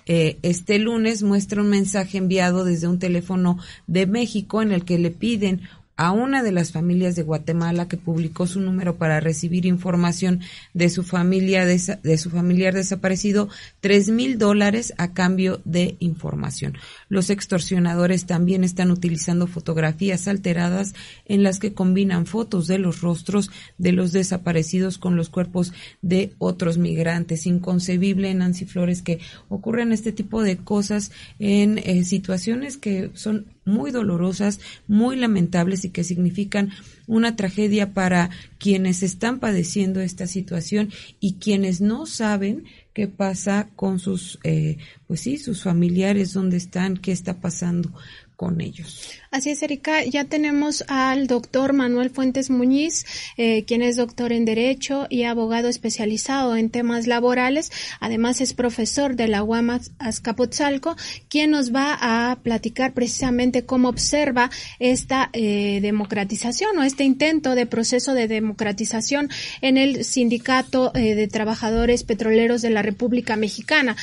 Eh, 0.07 0.38
este 0.42 0.79
lunes 0.79 1.23
muestra 1.23 1.61
un 1.61 1.68
mensaje 1.68 2.18
enviado 2.18 2.64
desde 2.64 2.88
un 2.88 2.99
teléfono 2.99 3.59
de 3.87 4.07
México 4.07 4.62
en 4.62 4.73
el 4.73 4.85
que 4.85 4.99
le 4.99 5.11
piden 5.11 5.62
a 5.96 6.12
una 6.12 6.42
de 6.42 6.52
las 6.52 6.72
familias 6.72 7.14
de 7.14 7.22
Guatemala 7.22 7.87
que 7.87 7.96
publicó 7.96 8.46
su 8.46 8.61
número 8.61 8.96
para 8.96 9.20
recibir 9.20 9.64
información 9.64 10.40
de 10.72 10.88
su 10.90 11.04
familia 11.04 11.64
de, 11.66 12.18
su 12.18 12.30
familiar 12.30 12.74
desaparecido 12.74 13.48
tres 13.80 14.09
mil 14.09 14.38
dólares 14.38 14.92
a 14.98 15.12
cambio 15.12 15.61
de 15.64 15.96
información. 16.00 16.76
Los 17.09 17.30
extorsionadores 17.30 18.26
también 18.26 18.64
están 18.64 18.90
utilizando 18.90 19.46
fotografías 19.46 20.26
alteradas 20.26 20.94
en 21.26 21.42
las 21.42 21.59
que 21.59 21.74
combinan 21.74 22.26
fotos 22.26 22.66
de 22.66 22.78
los 22.78 23.00
rostros 23.00 23.50
de 23.78 23.92
los 23.92 24.12
desaparecidos 24.12 24.98
con 24.98 25.16
los 25.16 25.28
cuerpos 25.28 25.72
de 26.02 26.35
otros 26.38 26.78
migrantes. 26.78 27.46
Inconcebible, 27.46 28.35
Nancy 28.35 28.64
Flores, 28.64 29.02
que 29.02 29.20
ocurren 29.48 29.92
este 29.92 30.12
tipo 30.12 30.42
de 30.42 30.57
cosas 30.57 31.12
en 31.38 31.78
eh, 31.78 32.04
situaciones 32.04 32.76
que 32.76 33.11
son 33.14 33.53
muy 33.64 33.90
dolorosas, 33.90 34.61
muy 34.87 35.16
lamentables 35.16 35.85
y 35.85 35.90
que 35.90 36.05
significan 36.05 36.70
una 37.07 37.37
tragedia 37.37 37.92
para 37.92 38.31
quienes 38.59 39.03
están 39.03 39.40
padeciendo 39.40 40.00
esta 40.00 40.27
situación 40.27 40.90
y 41.20 41.35
quienes 41.35 41.81
no 41.81 42.07
saben 42.07 42.64
qué 42.92 43.09
pasa 43.09 43.68
con 43.74 43.98
sus, 43.98 44.38
eh, 44.44 44.79
pues 45.07 45.20
sí, 45.20 45.37
sus 45.37 45.62
familiares, 45.62 46.33
dónde 46.33 46.57
están, 46.57 46.96
qué 46.96 47.12
está 47.12 47.40
pasando 47.40 47.92
Así 49.31 49.51
es, 49.51 49.62
Erika. 49.62 50.05
Ya 50.05 50.25
tenemos 50.25 50.85
al 50.88 51.27
doctor 51.27 51.73
Manuel 51.73 52.11
Fuentes 52.11 52.51
Muñiz, 52.51 53.05
eh, 53.37 53.64
quien 53.64 53.83
es 53.83 53.97
doctor 53.97 54.33
en 54.33 54.44
Derecho 54.44 55.07
y 55.09 55.23
abogado 55.25 55.68
especializado 55.68 56.57
en 56.57 56.70
temas 56.70 57.07
laborales. 57.07 57.70
Además, 58.01 58.40
es 58.40 58.55
profesor 58.55 59.14
de 59.16 59.29
la 59.29 59.42
UAM 59.42 59.81
Azcapotzalco, 59.99 60.97
quien 61.29 61.51
nos 61.51 61.75
va 61.75 61.97
a 62.01 62.37
platicar 62.42 62.92
precisamente 62.92 63.64
cómo 63.64 63.88
observa 63.88 64.51
esta 64.79 65.31
eh, 65.33 65.79
democratización 65.81 66.77
o 66.79 66.83
este 66.83 67.05
intento 67.05 67.55
de 67.55 67.66
proceso 67.66 68.14
de 68.14 68.29
democratización 68.29 69.31
en 69.61 69.79
el 69.79 70.05
Sindicato 70.05 70.92
eh, 70.94 71.14
de 71.14 71.29
Trabajadores 71.29 72.03
Petroleros 72.05 72.62
de 72.62 72.70
la 72.70 72.83
República 72.83 73.37
Mexicana. 73.37 73.97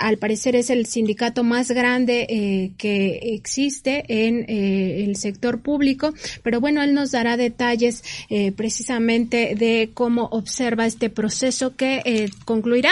al 0.00 0.18
parecer 0.18 0.56
es 0.56 0.70
el 0.70 0.86
sindicato 0.86 1.44
más 1.44 1.70
grande 1.70 2.72
que 2.76 3.18
existe 3.34 3.77
en 3.86 4.44
eh, 4.48 5.04
el 5.04 5.16
sector 5.16 5.60
público, 5.60 6.12
pero 6.42 6.60
bueno, 6.60 6.82
él 6.82 6.94
nos 6.94 7.12
dará 7.12 7.36
detalles 7.36 8.02
eh, 8.28 8.52
precisamente 8.52 9.54
de 9.56 9.90
cómo 9.94 10.28
observa 10.32 10.86
este 10.86 11.10
proceso 11.10 11.76
que 11.76 12.02
eh, 12.04 12.30
concluirá 12.44 12.90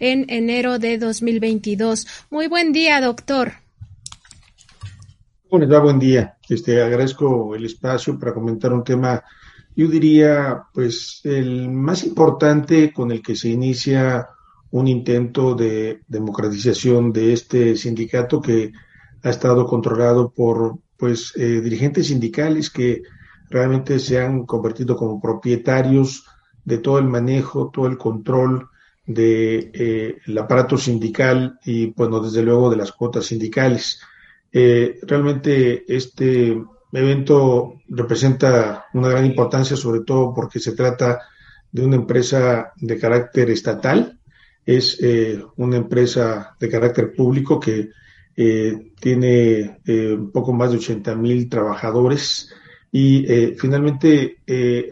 en 0.00 0.26
enero 0.28 0.78
de 0.78 0.98
2022. 0.98 2.06
Muy 2.30 2.48
buen 2.48 2.72
día, 2.72 3.00
doctor. 3.00 3.52
Bueno, 5.50 5.82
buen 5.82 5.98
día. 5.98 6.36
Este, 6.48 6.82
agradezco 6.82 7.54
el 7.54 7.64
espacio 7.64 8.18
para 8.18 8.34
comentar 8.34 8.72
un 8.72 8.84
tema, 8.84 9.22
yo 9.74 9.88
diría, 9.88 10.64
pues, 10.74 11.20
el 11.24 11.70
más 11.70 12.04
importante 12.04 12.92
con 12.92 13.10
el 13.10 13.22
que 13.22 13.34
se 13.34 13.48
inicia 13.48 14.28
un 14.70 14.88
intento 14.88 15.54
de 15.54 16.02
democratización 16.06 17.12
de 17.12 17.32
este 17.32 17.76
sindicato 17.76 18.40
que 18.42 18.72
ha 19.28 19.30
estado 19.30 19.66
controlado 19.66 20.30
por 20.30 20.78
pues 20.96 21.32
eh, 21.36 21.60
dirigentes 21.60 22.08
sindicales 22.08 22.70
que 22.70 23.02
realmente 23.50 23.98
se 23.98 24.20
han 24.20 24.44
convertido 24.46 24.96
como 24.96 25.20
propietarios 25.20 26.24
de 26.64 26.78
todo 26.78 26.98
el 26.98 27.04
manejo, 27.04 27.70
todo 27.72 27.86
el 27.86 27.96
control 27.96 28.68
del 29.06 29.70
de, 29.74 30.18
eh, 30.26 30.38
aparato 30.38 30.76
sindical 30.76 31.58
y 31.64 31.86
bueno, 31.92 32.20
desde 32.20 32.42
luego 32.42 32.68
de 32.70 32.76
las 32.76 32.92
cuotas 32.92 33.26
sindicales. 33.26 34.00
Eh, 34.52 34.98
realmente 35.02 35.84
este 35.94 36.60
evento 36.92 37.74
representa 37.88 38.86
una 38.94 39.08
gran 39.08 39.24
importancia, 39.26 39.76
sobre 39.76 40.00
todo 40.00 40.34
porque 40.34 40.58
se 40.58 40.72
trata 40.72 41.20
de 41.70 41.84
una 41.84 41.96
empresa 41.96 42.72
de 42.76 42.98
carácter 42.98 43.50
estatal, 43.50 44.18
es 44.64 44.98
una 45.56 45.76
empresa 45.78 46.54
de 46.60 46.68
carácter 46.68 47.14
público 47.14 47.58
que 47.58 47.90
eh, 48.40 48.92
tiene 49.00 49.80
eh, 49.84 50.12
un 50.12 50.30
poco 50.30 50.52
más 50.52 50.70
de 50.70 50.76
80 50.76 51.16
mil 51.16 51.48
trabajadores 51.48 52.48
y 52.92 53.26
eh, 53.26 53.56
finalmente 53.58 54.36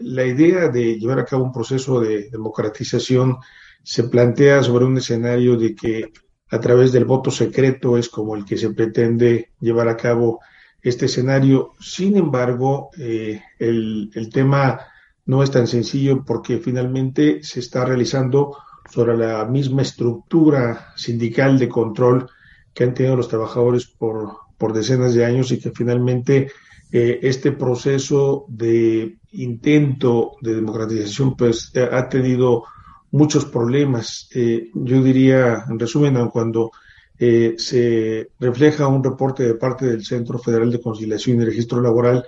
la 0.01 0.25
idea 0.25 0.67
de 0.67 0.99
llevar 0.99 1.19
a 1.19 1.23
cabo 1.25 1.45
un 1.45 1.53
proceso 1.53 2.01
de 2.01 2.29
democratización 2.29 3.37
se 3.81 4.03
plantea 4.03 4.61
sobre 4.63 4.83
un 4.83 4.97
escenario 4.97 5.55
de 5.55 5.73
que 5.73 6.11
a 6.49 6.59
través 6.59 6.91
del 6.91 7.05
voto 7.05 7.31
secreto 7.31 7.97
es 7.97 8.09
como 8.09 8.35
el 8.35 8.43
que 8.43 8.57
se 8.57 8.71
pretende 8.71 9.51
llevar 9.61 9.87
a 9.87 9.95
cabo 9.95 10.41
este 10.81 11.05
escenario. 11.05 11.71
Sin 11.79 12.17
embargo, 12.17 12.89
el, 12.97 14.11
el 14.13 14.29
tema 14.29 14.81
no 15.25 15.41
es 15.41 15.51
tan 15.51 15.67
sencillo 15.67 16.25
porque 16.25 16.57
finalmente 16.57 17.41
se 17.43 17.61
está 17.61 17.85
realizando 17.85 18.57
sobre 18.91 19.15
la 19.15 19.45
misma 19.45 19.83
estructura 19.83 20.91
sindical 20.97 21.57
de 21.57 21.69
control 21.69 22.29
que 22.77 22.83
han 22.83 22.93
tenido 22.93 23.15
los 23.15 23.27
trabajadores 23.27 23.87
por, 23.87 24.33
por 24.55 24.71
decenas 24.71 25.15
de 25.15 25.25
años 25.25 25.51
y 25.51 25.57
que 25.57 25.71
finalmente 25.71 26.51
eh, 26.91 27.19
este 27.23 27.51
proceso 27.51 28.45
de 28.49 29.17
intento 29.31 30.33
de 30.41 30.53
democratización 30.53 31.35
pues 31.35 31.71
eh, 31.73 31.89
ha 31.91 32.07
tenido 32.07 32.65
muchos 33.09 33.45
problemas. 33.45 34.29
Eh, 34.35 34.69
yo 34.75 35.01
diría, 35.01 35.65
en 35.67 35.79
resumen, 35.79 36.27
cuando 36.27 36.69
se 37.17 38.29
refleja 38.39 38.85
un 38.85 39.03
reporte 39.03 39.41
de 39.41 39.55
parte 39.55 39.87
del 39.87 40.05
Centro 40.05 40.37
Federal 40.37 40.71
de 40.71 40.79
Conciliación 40.79 41.41
y 41.41 41.45
Registro 41.45 41.81
Laboral 41.81 42.23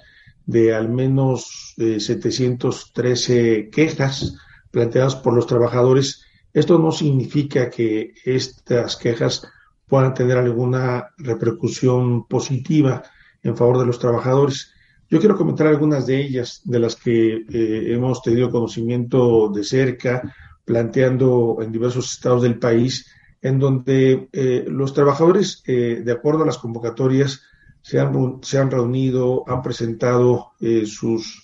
de 0.47 0.73
al 0.73 0.89
menos 0.89 1.75
713 1.77 3.69
quejas 3.71 4.35
planteadas 4.71 5.15
por 5.15 5.35
los 5.35 5.45
trabajadores, 5.45 6.23
esto 6.55 6.79
no 6.79 6.91
significa 6.91 7.69
que 7.69 8.15
estas 8.25 8.95
quejas 8.95 9.47
puedan 9.89 10.13
tener 10.13 10.37
alguna 10.37 11.09
repercusión 11.17 12.25
positiva 12.27 13.03
en 13.43 13.57
favor 13.57 13.79
de 13.79 13.87
los 13.87 13.99
trabajadores. 13.99 14.71
Yo 15.09 15.19
quiero 15.19 15.35
comentar 15.35 15.65
algunas 15.65 16.05
de 16.05 16.21
ellas, 16.21 16.61
de 16.63 16.79
las 16.79 16.95
que 16.95 17.37
eh, 17.49 17.93
hemos 17.93 18.21
tenido 18.21 18.51
conocimiento 18.51 19.49
de 19.49 19.63
cerca, 19.63 20.35
planteando 20.63 21.57
en 21.61 21.71
diversos 21.71 22.11
estados 22.11 22.43
del 22.43 22.59
país, 22.59 23.07
en 23.41 23.57
donde 23.57 24.29
eh, 24.31 24.65
los 24.67 24.93
trabajadores, 24.93 25.63
eh, 25.65 26.03
de 26.05 26.11
acuerdo 26.11 26.43
a 26.43 26.45
las 26.45 26.59
convocatorias, 26.59 27.41
se 27.81 27.99
han, 27.99 28.39
se 28.43 28.59
han 28.59 28.69
reunido, 28.69 29.45
han 29.47 29.63
presentado 29.63 30.51
sus 30.85 31.41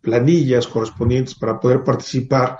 planillas 0.00 0.68
correspondientes 0.68 1.34
para 1.34 1.58
poder 1.58 1.82
participar. 1.82 2.58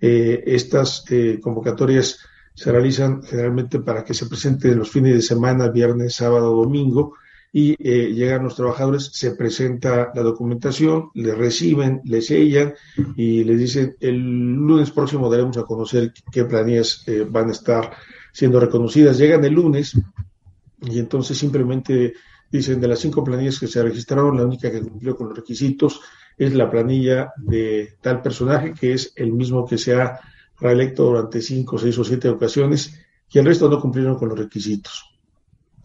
estas 0.00 1.04
convocatorias 1.42 2.18
se 2.56 2.72
realizan 2.72 3.22
generalmente 3.22 3.78
para 3.78 4.02
que 4.02 4.14
se 4.14 4.26
presenten 4.26 4.78
los 4.78 4.90
fines 4.90 5.14
de 5.14 5.22
semana, 5.22 5.68
viernes, 5.68 6.14
sábado, 6.14 6.56
domingo, 6.56 7.14
y 7.52 7.76
eh, 7.78 8.12
llegan 8.12 8.44
los 8.44 8.56
trabajadores, 8.56 9.10
se 9.12 9.30
presenta 9.36 10.10
la 10.14 10.22
documentación, 10.22 11.10
le 11.14 11.34
reciben, 11.34 12.00
le 12.04 12.20
sellan 12.20 12.74
y 13.14 13.44
les 13.44 13.58
dicen 13.58 13.96
el 14.00 14.18
lunes 14.18 14.90
próximo 14.90 15.30
daremos 15.30 15.56
a 15.56 15.62
conocer 15.62 16.12
qué 16.32 16.44
planillas 16.44 17.04
eh, 17.06 17.26
van 17.28 17.48
a 17.48 17.52
estar 17.52 17.92
siendo 18.32 18.58
reconocidas. 18.58 19.16
Llegan 19.16 19.44
el 19.44 19.54
lunes 19.54 19.98
y 20.82 20.98
entonces 20.98 21.38
simplemente 21.38 22.14
Dicen, 22.50 22.80
de 22.80 22.88
las 22.88 23.00
cinco 23.00 23.24
planillas 23.24 23.58
que 23.58 23.66
se 23.66 23.82
registraron, 23.82 24.36
la 24.36 24.44
única 24.44 24.70
que 24.70 24.80
cumplió 24.80 25.16
con 25.16 25.28
los 25.28 25.36
requisitos 25.36 26.00
es 26.38 26.54
la 26.54 26.70
planilla 26.70 27.32
de 27.36 27.94
tal 28.00 28.22
personaje, 28.22 28.72
que 28.72 28.92
es 28.92 29.12
el 29.16 29.32
mismo 29.32 29.66
que 29.66 29.78
se 29.78 29.94
ha 29.94 30.20
reelecto 30.58 31.04
durante 31.04 31.40
cinco, 31.40 31.78
seis 31.78 31.98
o 31.98 32.04
siete 32.04 32.28
ocasiones, 32.28 32.98
y 33.30 33.38
el 33.38 33.44
resto 33.44 33.68
no 33.68 33.80
cumplieron 33.80 34.16
con 34.16 34.28
los 34.28 34.38
requisitos. 34.38 35.16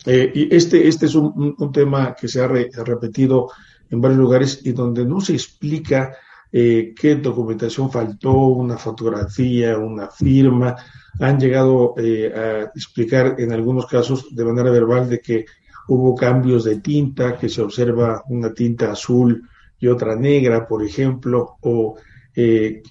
Eh, 0.05 0.31
y 0.33 0.55
este, 0.55 0.87
este 0.87 1.05
es 1.05 1.15
un, 1.15 1.71
tema 1.71 2.15
que 2.19 2.27
se 2.27 2.41
ha, 2.41 2.47
repetido 2.47 3.49
en 3.89 4.01
varios 4.01 4.19
lugares 4.19 4.61
y 4.63 4.71
donde 4.71 5.05
no 5.05 5.21
se 5.21 5.33
explica 5.33 6.15
eh, 6.51 6.93
qué 6.99 7.15
documentación 7.15 7.91
faltó, 7.91 8.31
una 8.31 8.77
fotografía, 8.77 9.77
una 9.77 10.07
firma. 10.07 10.75
Han 11.19 11.39
llegado 11.39 11.93
eh, 11.97 12.33
a 12.33 12.61
explicar 12.75 13.35
en 13.37 13.51
algunos 13.51 13.85
casos 13.85 14.33
de 14.33 14.45
manera 14.45 14.71
verbal 14.71 15.09
de 15.09 15.19
que 15.19 15.45
hubo 15.87 16.15
cambios 16.15 16.63
de 16.63 16.79
tinta, 16.79 17.37
que 17.37 17.49
se 17.49 17.61
observa 17.61 18.23
una 18.29 18.53
tinta 18.53 18.91
azul 18.91 19.47
y 19.79 19.87
otra 19.87 20.15
negra, 20.15 20.67
por 20.67 20.83
ejemplo, 20.83 21.57
o 21.61 21.97
que 22.33 22.81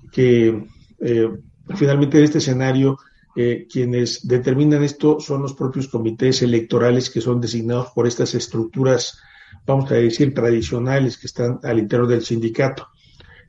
finalmente 1.75 2.19
en 2.19 2.25
este 2.25 2.39
escenario 2.39 2.99
eh, 3.37 3.69
quienes 3.71 4.27
determinan 4.27 4.83
esto 4.83 5.21
son 5.21 5.43
los 5.43 5.55
propios 5.55 5.89
comités 5.89 6.43
electorales 6.43 7.11
que 7.11 7.21
son 7.21 7.41
designados 7.41 7.89
por 7.95 8.07
estas 8.07 8.35
estructuras, 8.35 9.21
vamos 9.67 9.91
a 9.91 9.95
decir, 9.95 10.35
tradicionales 10.35 11.17
que 11.17 11.29
están 11.29 11.61
al 11.63 11.79
interior 11.79 12.09
del 12.09 12.25
sindicato. 12.25 12.89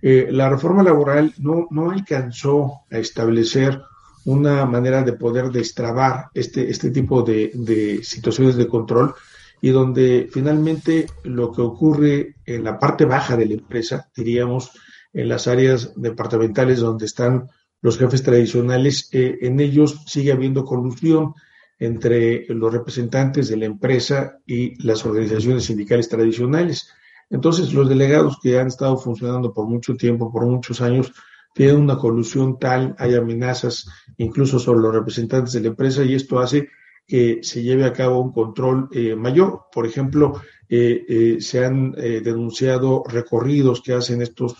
Eh, 0.01 0.27
la 0.31 0.49
reforma 0.49 0.83
laboral 0.83 1.33
no, 1.39 1.67
no 1.71 1.91
alcanzó 1.91 2.81
a 2.91 2.97
establecer 2.97 3.81
una 4.25 4.65
manera 4.65 5.01
de 5.01 5.13
poder 5.13 5.49
destrabar 5.49 6.27
este, 6.33 6.69
este 6.69 6.91
tipo 6.91 7.23
de, 7.23 7.51
de 7.55 8.03
situaciones 8.03 8.55
de 8.55 8.67
control 8.67 9.15
y 9.61 9.69
donde 9.69 10.29
finalmente 10.31 11.07
lo 11.23 11.51
que 11.51 11.61
ocurre 11.61 12.35
en 12.45 12.63
la 12.63 12.77
parte 12.77 13.05
baja 13.05 13.35
de 13.35 13.47
la 13.47 13.53
empresa, 13.53 14.09
diríamos, 14.15 14.71
en 15.13 15.27
las 15.27 15.47
áreas 15.47 15.93
departamentales 15.95 16.79
donde 16.79 17.05
están 17.05 17.49
los 17.81 17.97
jefes 17.97 18.23
tradicionales, 18.23 19.09
eh, 19.11 19.39
en 19.41 19.59
ellos 19.59 20.03
sigue 20.05 20.31
habiendo 20.31 20.63
colusión 20.63 21.33
entre 21.79 22.45
los 22.49 22.71
representantes 22.71 23.49
de 23.49 23.57
la 23.57 23.65
empresa 23.65 24.37
y 24.45 24.81
las 24.85 25.03
organizaciones 25.03 25.65
sindicales 25.65 26.07
tradicionales. 26.07 26.89
Entonces, 27.31 27.73
los 27.73 27.89
delegados 27.89 28.37
que 28.41 28.59
han 28.59 28.67
estado 28.67 28.97
funcionando 28.97 29.51
por 29.51 29.65
mucho 29.65 29.95
tiempo, 29.95 30.31
por 30.31 30.45
muchos 30.45 30.79
años, 30.81 31.11
tienen 31.55 31.77
una 31.77 31.97
colusión 31.97 32.59
tal, 32.59 32.95
hay 32.99 33.15
amenazas 33.15 33.89
incluso 34.17 34.59
sobre 34.59 34.81
los 34.81 34.93
representantes 34.93 35.53
de 35.53 35.61
la 35.61 35.67
empresa 35.69 36.03
y 36.03 36.13
esto 36.13 36.39
hace 36.39 36.69
que 37.07 37.39
se 37.41 37.63
lleve 37.63 37.83
a 37.83 37.93
cabo 37.93 38.21
un 38.21 38.31
control 38.31 38.87
eh, 38.91 39.15
mayor. 39.15 39.63
Por 39.73 39.87
ejemplo, 39.87 40.39
eh, 40.69 41.37
se 41.41 41.65
han 41.65 41.91
denunciado 41.91 43.03
recorridos 43.05 43.81
que 43.81 43.93
hacen 43.93 44.21
estos 44.21 44.55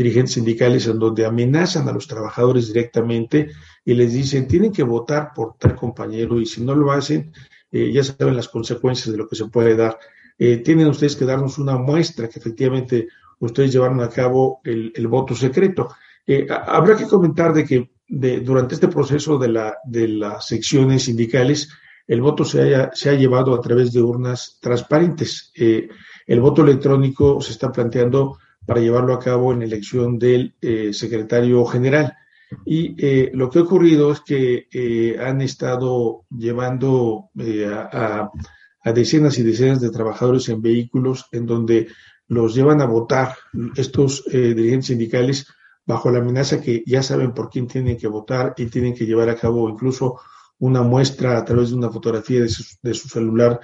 dirigentes 0.00 0.32
sindicales 0.32 0.86
en 0.86 0.98
donde 0.98 1.26
amenazan 1.26 1.86
a 1.86 1.92
los 1.92 2.06
trabajadores 2.06 2.68
directamente 2.68 3.50
y 3.84 3.92
les 3.92 4.14
dicen 4.14 4.48
tienen 4.48 4.72
que 4.72 4.82
votar 4.82 5.32
por 5.34 5.56
tal 5.58 5.76
compañero 5.76 6.40
y 6.40 6.46
si 6.46 6.62
no 6.62 6.74
lo 6.74 6.90
hacen, 6.90 7.32
eh, 7.70 7.92
ya 7.92 8.02
saben 8.02 8.34
las 8.34 8.48
consecuencias 8.48 9.12
de 9.12 9.18
lo 9.18 9.28
que 9.28 9.36
se 9.36 9.46
puede 9.46 9.76
dar. 9.76 9.98
Eh, 10.38 10.56
tienen 10.58 10.86
ustedes 10.86 11.16
que 11.16 11.26
darnos 11.26 11.58
una 11.58 11.76
muestra 11.76 12.28
que 12.28 12.38
efectivamente 12.38 13.08
ustedes 13.40 13.72
llevaron 13.72 14.00
a 14.00 14.08
cabo 14.08 14.62
el, 14.64 15.06
voto 15.06 15.34
secreto. 15.34 15.88
Eh, 16.26 16.46
habrá 16.50 16.96
que 16.96 17.06
comentar 17.06 17.52
de 17.52 17.64
que 17.66 17.90
de, 18.08 18.40
durante 18.40 18.76
este 18.76 18.88
proceso 18.88 19.36
de, 19.36 19.48
la, 19.48 19.76
de 19.84 20.08
las 20.08 20.46
secciones 20.46 21.04
sindicales, 21.04 21.68
el 22.06 22.22
voto 22.22 22.42
se, 22.46 22.62
haya, 22.62 22.90
se 22.94 23.10
ha 23.10 23.14
llevado 23.14 23.54
a 23.54 23.60
través 23.60 23.92
de 23.92 24.00
urnas 24.00 24.58
transparentes. 24.62 25.52
el 25.54 26.40
voto 26.40 26.62
electrónico 26.62 27.40
se 27.42 27.52
está 27.52 27.70
planteando 27.70 28.38
para 28.70 28.82
llevarlo 28.82 29.14
a 29.14 29.18
cabo 29.18 29.52
en 29.52 29.62
elección 29.62 30.16
del 30.16 30.54
eh, 30.60 30.92
secretario 30.92 31.64
general. 31.64 32.16
Y 32.64 32.94
eh, 33.04 33.32
lo 33.34 33.50
que 33.50 33.58
ha 33.58 33.62
ocurrido 33.62 34.12
es 34.12 34.20
que 34.20 34.68
eh, 34.72 35.16
han 35.18 35.40
estado 35.40 36.22
llevando 36.30 37.30
a, 37.36 38.30
decenas 38.94 39.36
y 39.38 39.42
decenas 39.42 39.80
de 39.80 39.90
trabajadores 39.90 40.48
en 40.50 40.62
vehículos 40.62 41.26
en 41.32 41.46
donde 41.46 41.88
los 42.28 42.54
llevan 42.54 42.80
a 42.80 42.86
votar 42.86 43.34
estos 43.74 44.22
dirigentes 44.30 44.86
sindicales 44.86 45.48
bajo 45.84 46.12
la 46.12 46.20
amenaza 46.20 46.60
que 46.60 46.84
ya 46.86 47.02
saben 47.02 47.34
por 47.34 47.50
quién 47.50 47.66
tienen 47.66 47.98
que 47.98 48.06
votar 48.06 48.54
y 48.56 48.66
tienen 48.66 48.94
que 48.94 49.04
llevar 49.04 49.30
a 49.30 49.34
cabo 49.36 49.68
incluso 49.68 50.20
una 50.60 50.82
muestra 50.82 51.36
a 51.36 51.44
través 51.44 51.70
de 51.70 51.76
una 51.76 51.90
fotografía 51.90 52.42
de 52.42 52.48
su, 52.48 52.62
de 52.80 52.94
su 52.94 53.08
celular 53.08 53.58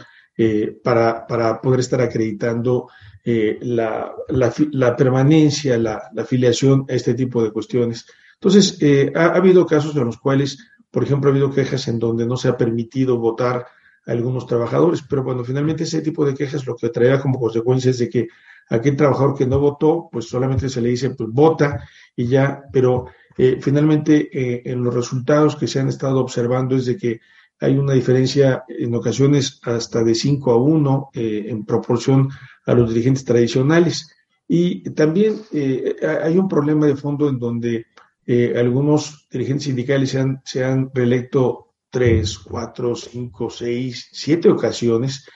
para, 0.83 1.27
para, 1.29 1.61
poder 1.61 1.81
estar 1.81 2.01
acreditando 2.01 2.89
eh, 3.29 3.59
la, 3.61 4.15
la, 4.29 4.95
permanencia, 4.95 5.77
la, 5.77 6.13
afiliación 6.17 6.87
a 6.89 6.93
este 6.93 7.13
tipo 7.13 7.43
de 7.43 7.51
cuestiones. 7.51 8.07
Entonces, 8.35 8.79
eh, 8.81 9.11
ha, 9.17 9.35
habido 9.35 9.67
casos 9.67 9.97
en 9.97 10.05
los 10.05 10.19
cuales, 10.19 10.59
por 10.93 11.03
ejemplo, 11.03 11.29
ha 11.29 11.33
habido 11.33 11.51
quejas 11.51 11.89
en 11.89 11.99
donde 11.99 12.25
no 12.25 12.37
se 12.37 12.47
ha 12.47 12.57
permitido 12.57 13.19
votar 13.19 13.67
a 14.07 14.13
algunos 14.13 14.47
trabajadores, 14.47 15.03
pero 15.03 15.25
bueno, 15.25 15.43
finalmente 15.43 15.83
ese 15.83 16.03
tipo 16.03 16.25
de 16.25 16.35
quejas 16.35 16.65
lo 16.67 16.77
que 16.77 16.91
traerá 16.91 17.21
como 17.21 17.41
consecuencia 17.41 17.91
es 17.91 17.99
de 17.99 18.09
que 18.09 18.29
aquel 18.69 18.95
trabajador 18.95 19.37
que 19.37 19.45
no 19.45 19.59
votó, 19.59 20.09
pues 20.13 20.29
solamente 20.29 20.69
se 20.69 20.81
le 20.81 20.91
dice, 20.91 21.11
pues 21.11 21.29
vota 21.29 21.83
y 22.15 22.29
ya, 22.29 22.63
pero 22.73 23.07
eh, 23.37 23.59
finalmente 23.61 24.71
en 24.71 24.85
los 24.85 24.95
resultados 24.95 25.57
que 25.57 25.67
se 25.67 25.81
han 25.81 25.89
estado 25.89 26.21
observando 26.21 26.77
es 26.77 26.87
de 26.87 26.97
que 26.97 27.21
hay 27.61 27.77
una 27.79 27.95
diferencia 27.95 28.65
en 28.69 28.95
ocasiones 28.95 29.61
hasta 29.63 30.05
de 30.05 30.15
5 30.15 30.51
a 30.51 30.57
1 30.57 31.11
en 31.15 31.65
proporción 31.65 32.29
a 32.67 32.75
los 32.75 32.91
dirigentes 32.91 33.25
tradicionales. 33.25 34.11
Y 34.49 34.91
también 34.91 35.37
eh, 35.53 35.97
hay 36.23 36.37
un 36.37 36.49
problema 36.49 36.87
de 36.87 36.97
fondo 36.97 37.29
en 37.29 37.39
donde 37.39 37.87
eh, 38.27 38.55
algunos 38.57 39.27
dirigentes 39.31 39.65
sindicales 39.65 40.11
se 40.11 40.21
han, 40.21 40.43
se 40.45 40.89
reelecto 40.93 41.67
tres, 41.91 42.39
cuatro, 42.39 42.95
cinco, 42.95 43.49
seis, 43.51 44.09
siete 44.13 44.49
ocasiones 44.51 45.27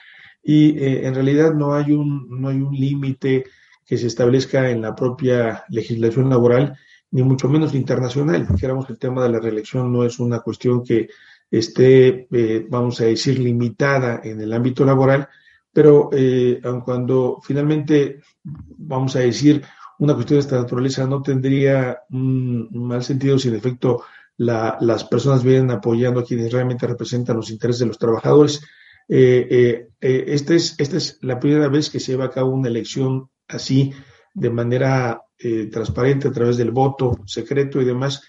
y 0.43 0.77
eh, 0.77 1.07
en 1.07 1.15
realidad 1.15 1.53
no 1.53 1.73
hay 1.73 1.91
un, 1.91 2.27
no 2.29 2.49
hay 2.49 2.57
un 2.57 2.73
límite 2.73 3.45
que 3.85 3.97
se 3.97 4.07
establezca 4.07 4.69
en 4.69 4.81
la 4.81 4.95
propia 4.95 5.63
legislación 5.69 6.29
laboral, 6.29 6.77
ni 7.11 7.23
mucho 7.23 7.49
menos 7.49 7.73
internacional. 7.73 8.47
Dijéramos 8.47 8.85
que 8.85 8.93
el 8.93 8.99
tema 8.99 9.23
de 9.23 9.29
la 9.29 9.39
reelección 9.39 9.91
no 9.91 10.03
es 10.03 10.19
una 10.19 10.39
cuestión 10.39 10.83
que 10.83 11.09
esté, 11.51 12.27
vamos 12.69 13.01
a 13.01 13.05
decir, 13.05 13.37
limitada 13.37 14.21
en 14.23 14.39
el 14.39 14.53
ámbito 14.53 14.85
laboral, 14.85 15.27
pero 15.73 16.09
eh, 16.11 16.59
aun 16.63 16.81
cuando 16.81 17.39
finalmente, 17.43 18.21
vamos 18.43 19.15
a 19.15 19.19
decir, 19.19 19.63
una 19.99 20.13
cuestión 20.15 20.37
de 20.37 20.41
esta 20.41 20.57
naturaleza 20.57 21.05
no 21.05 21.21
tendría 21.21 21.99
un, 22.09 22.69
mal 22.71 23.03
sentido 23.03 23.37
si 23.37 23.49
en 23.49 23.55
efecto 23.55 24.03
las 24.37 25.03
personas 25.03 25.43
vienen 25.43 25.69
apoyando 25.69 26.21
a 26.21 26.25
quienes 26.25 26.51
realmente 26.51 26.87
representan 26.87 27.35
los 27.35 27.51
intereses 27.51 27.81
de 27.81 27.85
los 27.85 27.99
trabajadores. 27.99 28.65
Eh, 29.07 29.87
eh, 30.01 30.23
esta, 30.27 30.55
es, 30.55 30.73
esta 30.79 30.97
es 30.97 31.19
la 31.21 31.39
primera 31.39 31.67
vez 31.67 31.91
que 31.91 31.99
se 31.99 32.13
lleva 32.13 32.25
a 32.25 32.31
cabo 32.31 32.49
una 32.49 32.67
elección 32.67 33.29
así, 33.47 33.93
de 34.33 34.49
manera 34.49 35.21
transparente, 35.71 36.27
a 36.27 36.31
través 36.31 36.57
del 36.57 36.71
voto 36.71 37.19
secreto 37.25 37.81
y 37.81 37.85
demás. 37.85 38.23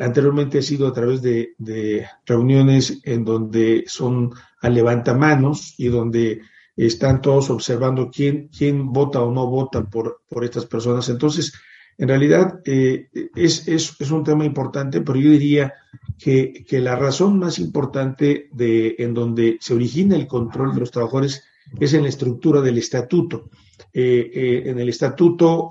Anteriormente 0.00 0.58
ha 0.58 0.62
sido 0.62 0.86
a 0.86 0.92
través 0.92 1.20
de, 1.20 2.06
reuniones 2.24 3.00
en 3.04 3.24
donde 3.24 3.84
son 3.86 4.32
a 4.60 4.68
levantamanos 4.68 5.74
y 5.78 5.88
donde 5.88 6.42
están 6.76 7.20
todos 7.20 7.50
observando 7.50 8.10
quién, 8.10 8.48
quién 8.56 8.92
vota 8.92 9.20
o 9.20 9.32
no 9.32 9.46
vota 9.46 9.84
por, 9.84 10.22
por 10.28 10.44
estas 10.44 10.66
personas. 10.66 11.08
Entonces, 11.08 11.52
en 11.96 12.08
realidad 12.08 12.60
eh, 12.64 13.08
es, 13.34 13.68
es, 13.68 14.10
un 14.10 14.24
tema 14.24 14.44
importante, 14.44 15.00
pero 15.00 15.18
yo 15.18 15.30
diría 15.30 15.74
que, 16.18 16.64
que, 16.66 16.80
la 16.80 16.96
razón 16.96 17.38
más 17.38 17.58
importante 17.58 18.48
de, 18.52 18.96
en 18.98 19.14
donde 19.14 19.58
se 19.60 19.74
origina 19.74 20.16
el 20.16 20.26
control 20.26 20.74
de 20.74 20.80
los 20.80 20.90
trabajadores 20.90 21.44
es 21.78 21.94
en 21.94 22.02
la 22.02 22.08
estructura 22.08 22.60
del 22.60 22.78
estatuto. 22.78 23.50
Eh, 23.92 24.30
eh, 24.34 24.62
en 24.66 24.78
el 24.78 24.88
estatuto, 24.88 25.68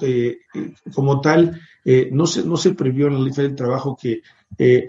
como 0.93 1.20
tal, 1.20 1.60
no, 2.11 2.25
se, 2.25 2.45
no 2.45 2.57
se 2.57 2.73
previó 2.73 3.07
en 3.07 3.15
la 3.15 3.19
ley 3.19 3.34
del 3.36 3.55
trabajo 3.55 3.97
que 3.99 4.21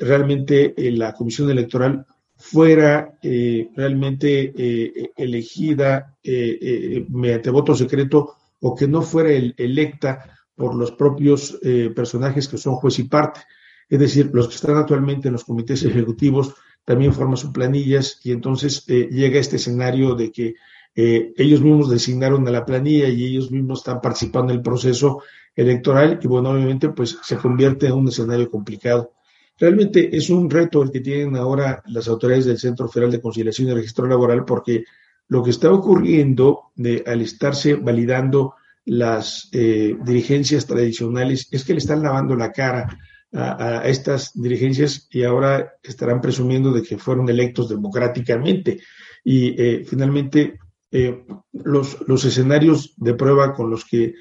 realmente 0.01 0.74
la 0.76 1.12
comisión 1.12 1.51
electoral 1.51 2.07
fuera 2.36 3.18
eh, 3.22 3.70
realmente 3.74 4.53
eh, 4.57 5.12
elegida 5.16 6.16
eh, 6.22 7.07
mediante 7.09 7.51
voto 7.51 7.74
secreto 7.74 8.36
o 8.61 8.74
que 8.74 8.88
no 8.88 9.03
fuera 9.03 9.30
electa 9.30 10.38
por 10.55 10.74
los 10.74 10.92
propios 10.92 11.59
personajes 11.97 12.49
que 12.49 12.59
son 12.59 12.76
juez 12.76 12.99
y 13.01 13.05
parte. 13.05 13.40
Es 13.88 13.99
decir, 13.99 14.30
los 14.32 14.49
que 14.49 14.55
están 14.55 14.76
actualmente 14.76 15.28
en 15.28 15.32
los 15.32 15.45
comités 15.45 15.82
ejecutivos 15.82 16.55
también 16.84 17.12
forman 17.12 17.36
sus 17.36 17.51
planillas 17.51 18.20
y 18.22 18.30
entonces 18.30 18.86
llega 18.86 19.40
este 19.40 19.57
escenario 19.57 20.14
de 20.14 20.30
que 20.30 20.55
ellos 20.95 21.61
mismos 21.61 21.90
designaron 21.90 22.47
a 22.47 22.53
la 22.53 22.64
planilla 22.64 23.09
y 23.09 23.24
ellos 23.24 23.51
mismos 23.51 23.80
están 23.80 24.01
participando 24.01 24.53
en 24.53 24.59
el 24.59 24.62
proceso 24.62 25.22
electoral 25.57 26.18
y 26.22 26.26
bueno, 26.26 26.50
obviamente 26.50 26.88
pues 26.90 27.18
se 27.22 27.36
convierte 27.36 27.86
en 27.86 27.92
un 27.92 28.09
escenario 28.09 28.50
complicado. 28.50 29.12
Realmente 29.59 30.16
es 30.16 30.30
un 30.30 30.50
reto 30.50 30.82
el 30.82 30.90
que 30.90 31.00
tienen 31.00 31.36
ahora 31.36 31.82
las 31.86 32.09
autoridades 32.09 32.46
del 32.46 32.59
Centro 32.59 32.88
Federal 32.88 33.12
de 33.12 33.20
Conciliación 33.20 33.68
y 33.68 33.74
Registro 33.74 34.07
Laboral 34.07 34.44
porque 34.44 34.84
lo 35.28 35.42
que 35.42 35.50
está 35.50 35.70
ocurriendo 35.70 36.72
de, 36.74 37.05
al 37.07 37.20
estarse 37.20 37.74
validando 37.74 38.55
las 38.84 39.48
eh, 39.52 39.96
dirigencias 40.05 40.66
tradicionales 40.66 41.48
es 41.50 41.64
que 41.64 41.72
le 41.72 41.78
están 41.78 42.02
lavando 42.02 42.36
la 42.36 42.52
cara 42.52 42.98
a, 43.32 43.82
estas 43.86 44.30
dirigencias 44.34 45.09
y 45.11 45.24
ahora 45.24 45.74
estarán 45.82 46.20
presumiendo 46.20 46.72
de 46.72 46.82
que 46.82 46.98
fueron 46.98 47.28
electos 47.28 47.68
democráticamente. 47.68 48.80
Y 49.24 49.61
eh, 49.61 49.84
finalmente, 49.84 50.59
eh, 50.92 51.24
los, 51.52 52.07
los 52.07 52.24
escenarios 52.24 52.94
de 52.96 53.14
prueba 53.14 53.52
con 53.55 53.70
los 53.70 53.84
que 53.84 54.14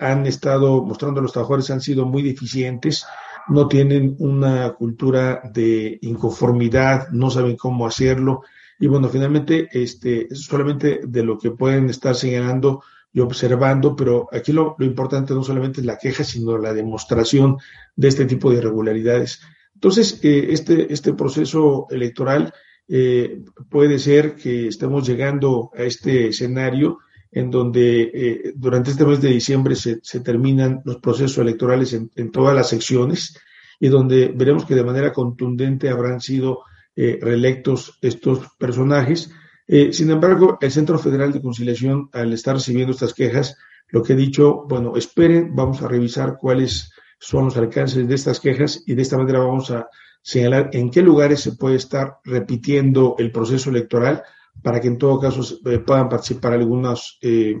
han 0.00 0.26
estado 0.26 0.82
mostrando 0.84 1.20
los 1.20 1.32
trabajadores 1.32 1.70
han 1.70 1.80
sido 1.80 2.06
muy 2.06 2.22
deficientes, 2.22 3.04
no 3.48 3.68
tienen 3.68 4.16
una 4.18 4.72
cultura 4.72 5.42
de 5.52 5.98
inconformidad, 6.02 7.08
no 7.10 7.30
saben 7.30 7.56
cómo 7.56 7.86
hacerlo. 7.86 8.42
Y 8.78 8.86
bueno, 8.86 9.08
finalmente, 9.08 9.68
este, 9.72 10.28
solamente 10.34 11.00
de 11.06 11.22
lo 11.22 11.38
que 11.38 11.50
pueden 11.50 11.88
estar 11.90 12.14
señalando 12.14 12.82
y 13.12 13.20
observando, 13.20 13.94
pero 13.94 14.28
aquí 14.32 14.52
lo, 14.52 14.76
importante 14.80 15.34
no 15.34 15.44
solamente 15.44 15.80
es 15.80 15.86
la 15.86 15.98
queja, 15.98 16.24
sino 16.24 16.58
la 16.58 16.72
demostración 16.72 17.58
de 17.94 18.08
este 18.08 18.24
tipo 18.24 18.50
de 18.50 18.58
irregularidades. 18.58 19.40
Entonces, 19.74 20.20
eh, 20.22 20.48
este, 20.50 20.92
este 20.92 21.12
proceso 21.12 21.86
electoral 21.90 22.52
eh, 22.88 23.42
puede 23.70 23.98
ser 23.98 24.34
que 24.34 24.68
estemos 24.68 25.06
llegando 25.06 25.70
a 25.76 25.82
este 25.82 26.28
escenario 26.28 26.98
en 27.34 27.50
donde 27.50 28.02
eh, 28.02 28.52
durante 28.54 28.92
este 28.92 29.04
mes 29.04 29.20
de 29.20 29.30
diciembre 29.30 29.74
se, 29.74 30.00
terminan 30.20 30.80
los 30.84 30.96
procesos 30.96 31.38
electorales 31.38 31.92
en, 31.92 32.30
todas 32.30 32.54
las 32.54 32.68
secciones 32.68 33.38
y 33.80 33.88
donde 33.88 34.32
veremos 34.34 34.64
que 34.64 34.74
de 34.74 34.84
manera 34.84 35.12
contundente 35.12 35.90
habrán 35.90 36.20
sido 36.20 36.60
reelectos 36.96 37.98
estos 38.00 38.46
personajes. 38.56 39.30
Eh, 39.66 39.92
sin 39.92 40.10
embargo, 40.10 40.58
el 40.60 40.70
Centro 40.70 40.98
Federal 40.98 41.32
de 41.32 41.40
Conciliación, 41.40 42.10
al 42.12 42.32
estar 42.32 42.54
recibiendo 42.54 42.92
estas 42.92 43.14
quejas, 43.14 43.56
lo 43.88 44.02
que 44.02 44.12
he 44.12 44.16
dicho, 44.16 44.64
bueno, 44.68 44.96
esperen, 44.96 45.54
vamos 45.54 45.80
a 45.82 45.88
revisar 45.88 46.36
cuáles 46.38 46.90
son 47.18 47.46
los 47.46 47.56
alcances 47.56 48.06
de 48.06 48.14
estas 48.14 48.40
quejas 48.40 48.82
y 48.86 48.94
de 48.94 49.02
esta 49.02 49.16
manera 49.16 49.38
vamos 49.38 49.70
a 49.70 49.88
señalar 50.20 50.70
en 50.72 50.90
qué 50.90 51.00
lugares 51.00 51.40
se 51.40 51.52
puede 51.52 51.76
estar 51.76 52.18
repitiendo 52.24 53.14
el 53.18 53.30
proceso 53.30 53.70
electoral 53.70 54.22
para 54.62 54.80
que 54.80 54.88
en 54.88 54.98
todo 54.98 55.20
caso 55.20 55.42
eh, 55.66 55.78
puedan 55.78 56.08
participar 56.08 56.54
algunas 56.54 57.18
eh, 57.20 57.60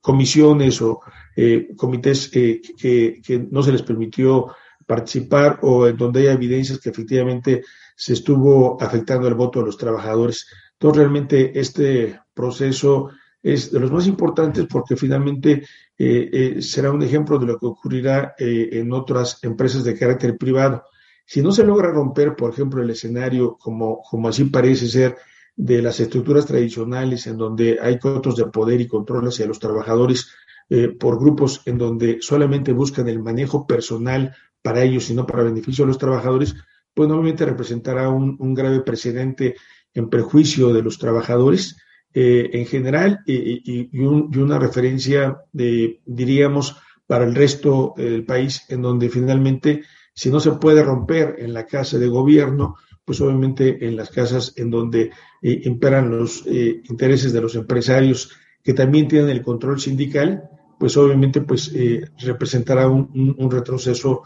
comisiones 0.00 0.82
o 0.82 1.00
comités 1.76 2.28
que, 2.28 2.60
que, 2.76 3.48
no 3.50 3.62
se 3.62 3.72
les 3.72 3.82
permitió 3.82 4.54
participar 4.86 5.60
o 5.62 5.86
en 5.86 5.96
donde 5.96 6.20
haya 6.20 6.32
evidencias 6.32 6.78
que 6.78 6.90
efectivamente 6.90 7.62
se 7.96 8.12
estuvo 8.12 8.80
afectando 8.82 9.28
el 9.28 9.34
voto 9.34 9.60
de 9.60 9.66
los 9.66 9.78
trabajadores. 9.78 10.46
Entonces, 10.74 10.98
realmente 10.98 11.58
este 11.58 12.20
proceso 12.34 13.10
es 13.42 13.70
de 13.70 13.78
los 13.78 13.92
más 13.92 14.06
importantes 14.06 14.66
porque 14.68 14.96
finalmente 14.96 15.64
eh, 15.98 16.30
eh, 16.32 16.62
será 16.62 16.90
un 16.90 17.02
ejemplo 17.02 17.38
de 17.38 17.46
lo 17.46 17.58
que 17.58 17.66
ocurrirá 17.66 18.34
eh, 18.38 18.70
en 18.72 18.90
otras 18.92 19.38
empresas 19.42 19.84
de 19.84 19.96
carácter 19.96 20.36
privado. 20.38 20.82
Si 21.26 21.42
no 21.42 21.52
se 21.52 21.64
logra 21.64 21.90
romper, 21.90 22.34
por 22.34 22.52
ejemplo, 22.52 22.82
el 22.82 22.90
escenario, 22.90 23.56
como, 23.58 24.02
como 24.02 24.28
así 24.28 24.44
parece 24.44 24.88
ser, 24.88 25.16
de 25.56 25.82
las 25.82 26.00
estructuras 26.00 26.46
tradicionales 26.46 27.26
en 27.26 27.36
donde 27.38 27.78
hay 27.80 27.98
cotos 27.98 28.36
de 28.36 28.46
poder 28.46 28.80
y 28.80 28.88
control 28.88 29.28
hacia 29.28 29.46
los 29.46 29.58
trabajadores 29.58 30.32
por 30.98 31.20
grupos 31.20 31.60
en 31.66 31.76
donde 31.76 32.18
solamente 32.22 32.72
buscan 32.72 33.06
el 33.08 33.22
manejo 33.22 33.66
personal 33.66 34.34
para 34.62 34.82
ellos 34.82 35.10
y 35.10 35.14
no 35.14 35.26
para 35.26 35.42
beneficio 35.42 35.84
de 35.84 35.88
los 35.88 35.98
trabajadores, 35.98 36.54
pues 36.94 37.10
obviamente 37.10 37.44
representará 37.44 38.08
un, 38.08 38.36
un 38.40 38.54
grave 38.54 38.80
precedente 38.80 39.56
en 39.92 40.08
perjuicio 40.08 40.72
de 40.72 40.82
los 40.82 40.98
trabajadores 40.98 41.76
eh, 42.16 42.50
en 42.52 42.66
general 42.66 43.20
y, 43.26 43.96
una 44.38 44.58
referencia, 44.58 45.38
de, 45.52 46.00
diríamos, 46.06 46.76
para 47.08 47.24
el 47.24 47.34
resto 47.34 47.92
del 47.96 48.24
país, 48.24 48.64
en 48.68 48.82
donde 48.82 49.08
finalmente, 49.08 49.82
si 50.14 50.30
no 50.30 50.38
se 50.38 50.52
puede 50.52 50.84
romper 50.84 51.34
en 51.38 51.52
la 51.52 51.66
casa 51.66 51.98
de 51.98 52.06
gobierno, 52.06 52.76
pues 53.04 53.20
obviamente 53.20 53.86
en 53.86 53.96
las 53.96 54.10
casas 54.10 54.54
en 54.56 54.70
donde 54.70 55.10
eh, 55.42 55.60
imperan 55.64 56.10
los 56.10 56.44
eh, 56.46 56.82
intereses 56.88 57.32
de 57.32 57.40
los 57.40 57.54
empresarios 57.54 58.30
que 58.62 58.74
también 58.74 59.08
tienen 59.08 59.30
el 59.30 59.42
control 59.42 59.78
sindical, 59.78 60.48
pues 60.78 60.96
obviamente 60.96 61.42
pues 61.42 61.70
representará 62.18 62.88
un, 62.88 63.48
retroceso 63.50 64.22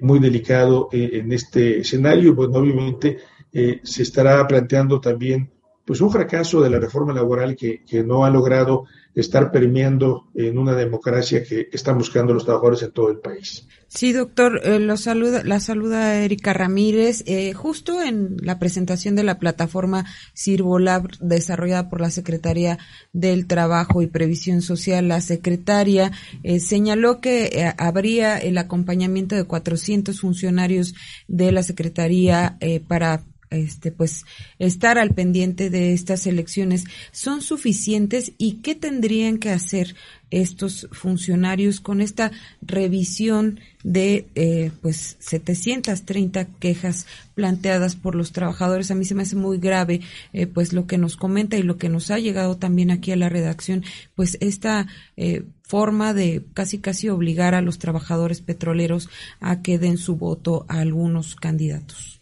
muy 0.00 0.18
delicado 0.18 0.88
en 0.92 1.30
este 1.30 1.80
escenario. 1.80 2.34
Bueno, 2.34 2.56
obviamente 2.56 3.18
eh, 3.58 3.80
se 3.84 4.02
estará 4.02 4.46
planteando 4.46 5.00
también 5.00 5.50
pues 5.86 6.00
un 6.00 6.10
fracaso 6.10 6.60
de 6.60 6.68
la 6.68 6.80
reforma 6.80 7.14
laboral 7.14 7.54
que, 7.54 7.80
no 8.04 8.24
ha 8.24 8.30
logrado 8.30 8.84
estar 9.14 9.50
permeando 9.50 10.26
en 10.34 10.58
una 10.58 10.74
democracia 10.74 11.42
que 11.44 11.68
están 11.72 11.96
buscando 11.96 12.34
los 12.34 12.44
trabajadores 12.44 12.82
en 12.82 12.90
todo 12.90 13.08
el 13.08 13.18
país. 13.18 13.66
Sí, 13.86 14.12
doctor, 14.12 14.60
eh, 14.64 14.80
lo 14.80 14.96
saluda, 14.96 15.42
la 15.44 15.60
saluda 15.60 16.16
Erika 16.16 16.52
Ramírez. 16.52 17.22
Eh, 17.26 17.52
justo 17.54 18.02
en 18.02 18.36
la 18.42 18.58
presentación 18.58 19.14
de 19.14 19.22
la 19.22 19.38
plataforma 19.38 20.04
Sirvolab 20.34 21.08
desarrollada 21.20 21.88
por 21.88 22.00
la 22.00 22.10
Secretaría 22.10 22.78
del 23.12 23.46
Trabajo 23.46 24.02
y 24.02 24.08
Previsión 24.08 24.60
Social, 24.62 25.08
la 25.08 25.20
secretaria 25.20 26.10
señaló 26.58 27.20
que 27.20 27.72
habría 27.78 28.38
el 28.38 28.58
acompañamiento 28.58 29.36
de 29.36 29.44
400 29.44 30.20
funcionarios 30.20 30.94
de 31.28 31.52
la 31.52 31.62
Secretaría 31.62 32.58
para 32.88 33.22
este 33.56 33.90
pues 33.90 34.24
estar 34.58 34.98
al 34.98 35.14
pendiente 35.14 35.70
de 35.70 35.92
estas 35.92 36.26
elecciones. 36.26 36.84
Son 37.12 37.42
suficientes 37.42 38.32
y 38.38 38.54
qué 38.62 38.74
tendrían 38.74 39.38
que 39.38 39.50
hacer 39.50 39.94
estos 40.30 40.88
funcionarios 40.90 41.80
con 41.80 42.00
esta 42.00 42.32
revisión 42.60 43.60
de 43.84 44.26
eh, 44.34 44.72
pues 44.82 45.16
730 45.20 46.46
quejas 46.58 47.06
planteadas 47.34 47.94
por 47.94 48.16
los 48.16 48.32
trabajadores 48.32 48.90
a 48.90 48.96
mí 48.96 49.04
se 49.04 49.14
me 49.14 49.22
hace 49.22 49.36
muy 49.36 49.58
grave 49.58 50.00
eh, 50.32 50.46
pues 50.48 50.72
lo 50.72 50.86
que 50.86 50.98
nos 50.98 51.16
comenta 51.16 51.56
y 51.56 51.62
lo 51.62 51.76
que 51.76 51.88
nos 51.88 52.10
ha 52.10 52.18
llegado 52.18 52.56
también 52.56 52.90
aquí 52.90 53.12
a 53.12 53.16
la 53.16 53.28
redacción 53.28 53.84
pues 54.16 54.36
esta 54.40 54.88
eh, 55.16 55.44
forma 55.62 56.12
de 56.12 56.44
casi 56.54 56.78
casi 56.78 57.08
obligar 57.08 57.54
a 57.54 57.62
los 57.62 57.78
trabajadores 57.78 58.40
petroleros 58.40 59.08
a 59.38 59.62
que 59.62 59.78
den 59.78 59.96
su 59.96 60.16
voto 60.16 60.66
a 60.68 60.80
algunos 60.80 61.36
candidatos 61.36 62.15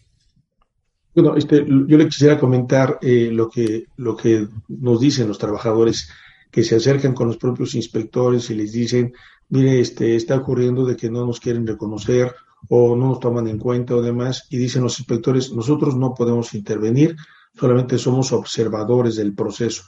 bueno, 1.15 1.37
este, 1.37 1.65
yo 1.65 1.97
le 1.97 2.07
quisiera 2.07 2.37
comentar 2.37 2.99
eh, 3.01 3.29
lo, 3.31 3.49
que, 3.49 3.85
lo 3.95 4.17
que 4.17 4.47
nos 4.67 4.99
dicen 4.99 5.29
los 5.29 5.37
trabajadores 5.37 6.09
que 6.51 6.63
se 6.63 6.75
acercan 6.75 7.13
con 7.13 7.27
los 7.27 7.37
propios 7.37 7.73
inspectores 7.73 8.49
y 8.49 8.55
les 8.55 8.73
dicen, 8.73 9.13
mire, 9.49 9.79
este, 9.79 10.15
está 10.15 10.35
ocurriendo 10.35 10.85
de 10.85 10.95
que 10.95 11.09
no 11.09 11.25
nos 11.25 11.39
quieren 11.39 11.65
reconocer 11.65 12.35
o 12.67 12.95
no 12.95 13.09
nos 13.09 13.19
toman 13.19 13.47
en 13.47 13.59
cuenta 13.59 13.95
o 13.95 14.01
demás, 14.01 14.47
y 14.49 14.57
dicen 14.57 14.83
los 14.83 14.99
inspectores, 14.99 15.51
nosotros 15.53 15.95
no 15.95 16.13
podemos 16.13 16.53
intervenir, 16.53 17.15
solamente 17.57 17.97
somos 17.97 18.31
observadores 18.31 19.15
del 19.15 19.33
proceso. 19.33 19.83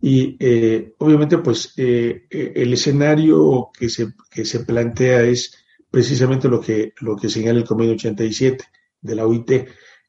Y 0.00 0.36
eh, 0.40 0.94
obviamente, 0.98 1.38
pues 1.38 1.74
eh, 1.76 2.26
el 2.30 2.72
escenario 2.72 3.70
que 3.76 3.88
se, 3.88 4.14
que 4.30 4.44
se 4.44 4.60
plantea 4.60 5.22
es 5.22 5.54
precisamente 5.90 6.48
lo 6.48 6.60
que, 6.60 6.94
lo 7.00 7.16
que 7.16 7.28
señala 7.28 7.58
el 7.58 7.66
convenio 7.66 7.94
87 7.94 8.64
de 9.02 9.14
la 9.14 9.26
OIT, 9.26 9.50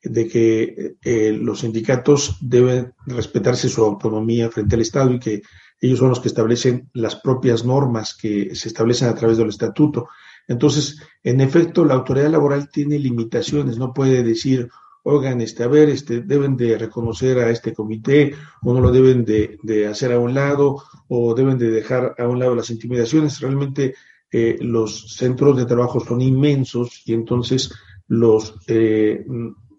de 0.04 0.28
que 0.28 0.96
eh, 1.04 1.32
los 1.40 1.60
sindicatos 1.60 2.38
deben 2.42 2.94
respetarse 3.06 3.70
su 3.70 3.84
autonomía 3.84 4.50
frente 4.50 4.76
al 4.76 4.82
Estado 4.82 5.14
y 5.14 5.20
que 5.20 5.42
ellos 5.80 6.00
son 6.00 6.10
los 6.10 6.20
que 6.20 6.28
establecen 6.28 6.90
las 6.94 7.16
propias 7.16 7.66
normas 7.66 8.16
que 8.16 8.56
se 8.56 8.68
establecen 8.70 9.10
a 9.10 9.16
través 9.16 9.38
del 9.38 9.50
estatuto. 9.50 10.08
Entonces, 10.48 11.00
en 11.24 11.42
efecto, 11.42 11.86
la 11.86 11.96
autoridad 11.96 12.30
laboral 12.30 12.70
tiene 12.70 13.00
limitaciones, 13.00 13.78
no 13.78 13.94
puede 13.94 14.24
decir, 14.24 14.70
oigan, 15.04 15.42
este, 15.42 15.64
a 15.64 15.68
ver, 15.68 15.90
este, 15.90 16.22
deben 16.22 16.56
de 16.56 16.78
reconocer 16.78 17.40
a 17.40 17.50
este 17.50 17.74
comité, 17.74 18.36
o 18.62 18.74
no 18.74 18.82
lo 18.82 18.92
deben 18.92 19.26
de, 19.26 19.58
de 19.64 19.88
hacer 19.88 20.12
a 20.12 20.20
un 20.20 20.34
lado, 20.34 20.84
o 21.08 21.34
deben 21.34 21.58
de 21.58 21.72
dejar 21.72 22.16
a 22.18 22.28
un 22.28 22.40
lado 22.40 22.56
las 22.56 22.70
intimidaciones. 22.70 23.40
Realmente 23.40 23.96
eh, 24.32 24.58
los 24.62 25.16
centros 25.16 25.58
de 25.58 25.66
trabajo 25.66 26.00
son 26.00 26.22
inmensos 26.22 27.02
y 27.06 27.14
entonces 27.14 27.74
los 28.08 28.56
eh, 28.68 29.26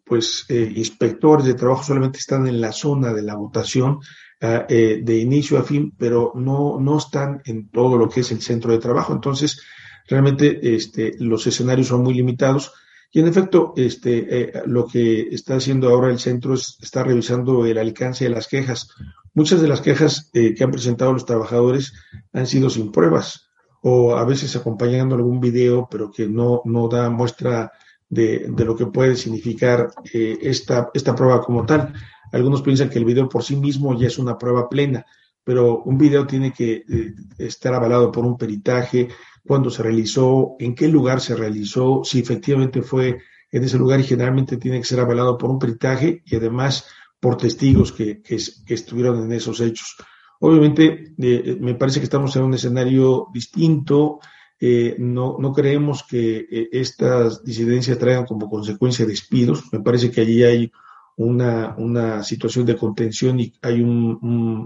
pues 0.05 0.45
eh, 0.49 0.73
inspectores 0.75 1.47
de 1.47 1.55
trabajo 1.55 1.85
solamente 1.85 2.19
están 2.19 2.47
en 2.47 2.61
la 2.61 2.73
zona 2.73 3.13
de 3.13 3.23
la 3.23 3.35
votación 3.35 4.01
ah, 4.41 4.67
eh, 4.69 5.01
de 5.03 5.19
inicio 5.19 5.59
a 5.59 5.63
fin, 5.63 5.95
pero 5.97 6.33
no, 6.35 6.79
no 6.81 6.99
están 6.99 7.41
en 7.45 7.69
todo 7.69 7.97
lo 7.97 8.09
que 8.09 8.21
es 8.21 8.33
el 8.33 8.43
centro 8.43 8.73
de 8.73 8.79
trabajo. 8.79 9.13
Entonces, 9.13 9.61
realmente 10.09 10.75
este, 10.75 11.15
los 11.19 11.47
escenarios 11.47 11.89
son 11.89 12.03
muy 12.03 12.15
limitados. 12.15 12.73
Y 13.13 13.21
en 13.21 13.29
efecto, 13.29 13.75
este, 13.77 14.41
eh, 14.41 14.63
lo 14.67 14.87
que 14.87 15.29
está 15.31 15.57
haciendo 15.57 15.91
ahora 15.91 16.11
el 16.11 16.19
centro 16.19 16.55
es 16.55 16.79
está 16.81 17.05
revisando 17.05 17.67
el 17.67 17.79
alcance 17.79 18.25
de 18.25 18.31
las 18.31 18.49
quejas. 18.49 18.89
Muchas 19.35 19.61
de 19.63 19.69
las 19.69 19.81
quejas 19.81 20.31
que 20.33 20.63
han 20.63 20.71
presentado 20.71 21.13
los 21.13 21.25
trabajadores 21.25 21.95
han 22.35 22.47
sido 22.47 22.69
sin 22.69 22.93
pruebas 22.93 23.49
o 23.83 24.15
a 24.17 24.25
veces 24.25 24.55
acompañando 24.57 25.15
algún 25.15 25.41
video, 25.41 25.89
pero 25.91 26.11
que 26.11 26.29
no, 26.29 26.63
no 26.65 26.89
da 26.89 27.11
muestra 27.11 27.73
de, 28.13 28.47
de 28.51 28.65
lo 28.67 28.77
que 28.77 28.85
puede 28.87 29.17
significar 29.17 29.91
eh, 30.13 30.39
esta, 30.43 30.91
esta 30.93 31.15
prueba 31.15 31.41
como 31.41 31.65
tal. 31.65 31.95
Algunos 32.31 32.61
piensan 32.61 32.91
que 32.91 32.99
el 32.99 33.07
video 33.07 33.27
por 33.27 33.43
sí 33.43 33.57
mismo 33.57 33.99
ya 33.99 34.07
es 34.07 34.19
una 34.19 34.37
prueba 34.37 34.69
plena, 34.69 35.07
pero 35.43 35.79
un 35.79 35.97
video 35.97 36.27
tiene 36.27 36.53
que 36.53 36.85
eh, 36.87 37.15
estar 37.39 37.73
avalado 37.73 38.13
por 38.13 38.27
un 38.27 38.37
peritaje, 38.37 39.09
cuándo 39.47 39.71
se 39.71 39.83
realizó, 39.83 40.57
en 40.59 40.75
qué 40.75 40.89
lugar 40.89 41.23
se 41.23 41.35
realizó, 41.35 42.03
si 42.05 42.21
efectivamente 42.21 42.83
fue 42.83 43.19
en 43.51 43.65
ese 43.65 43.79
lugar 43.79 43.99
y 44.01 44.05
generalmente 44.05 44.59
tiene 44.59 44.79
que 44.79 44.85
ser 44.85 45.01
avalado 45.01 45.39
por 45.39 45.49
un 45.49 45.59
peritaje 45.59 46.23
y 46.27 46.37
además 46.37 46.85
por 47.19 47.39
testigos 47.39 47.93
que, 47.93 48.21
que, 48.21 48.37
estuvieron 48.67 49.25
en 49.25 49.33
esos 49.33 49.59
hechos. 49.61 49.97
Obviamente, 50.39 51.15
eh, 51.17 51.57
me 51.59 51.77
parece 51.77 52.01
que 52.01 52.05
estamos 52.05 52.37
en 52.37 52.43
un 52.43 52.53
escenario 52.53 53.29
distinto. 53.33 54.21
Eh, 54.65 54.95
no, 54.99 55.39
no 55.41 55.53
creemos 55.53 56.05
que 56.05 56.47
eh, 56.49 56.69
estas 56.71 57.43
disidencias 57.43 57.99
traigan 57.99 58.27
como 58.27 58.49
consecuencia 58.49 59.05
despidos. 59.05 59.65
Me 59.73 59.81
parece 59.81 60.11
que 60.11 60.21
allí 60.21 60.45
hay 60.45 60.73
una, 61.17 61.75
una 61.77 62.23
situación 62.23 62.65
de 62.65 62.77
contención 62.77 63.41
y 63.41 63.53
hay 63.61 63.83
un, 63.83 64.19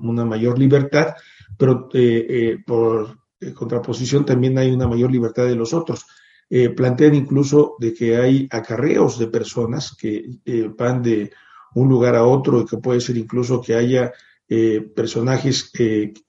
una 0.05 0.27
mayor 0.27 0.59
libertad, 0.59 1.15
pero 1.57 1.89
por 2.67 3.19
contraposición 3.55 4.25
también 4.25 4.59
hay 4.59 4.71
una 4.71 4.87
mayor 4.87 5.11
libertad 5.11 5.47
de 5.47 5.57
los 5.57 5.73
otros. 5.73 6.05
Eh, 6.49 6.71
plantean 6.71 7.15
incluso 7.15 7.75
de 7.81 7.93
que 7.93 8.17
hay 8.17 8.47
acarreos 8.53 9.19
de 9.19 9.27
personas 9.27 9.97
que 9.97 10.39
eh, 10.45 10.71
van 10.77 11.03
de 11.03 11.33
un 11.75 11.89
lugar 11.89 12.15
a 12.15 12.25
otro 12.25 12.61
y 12.61 12.67
que 12.67 12.79
puede 12.79 13.01
ser 13.01 13.17
incluso 13.17 13.61
que 13.61 13.75
haya 13.75 14.13
eh, 14.49 14.81
personajes, 14.95 15.73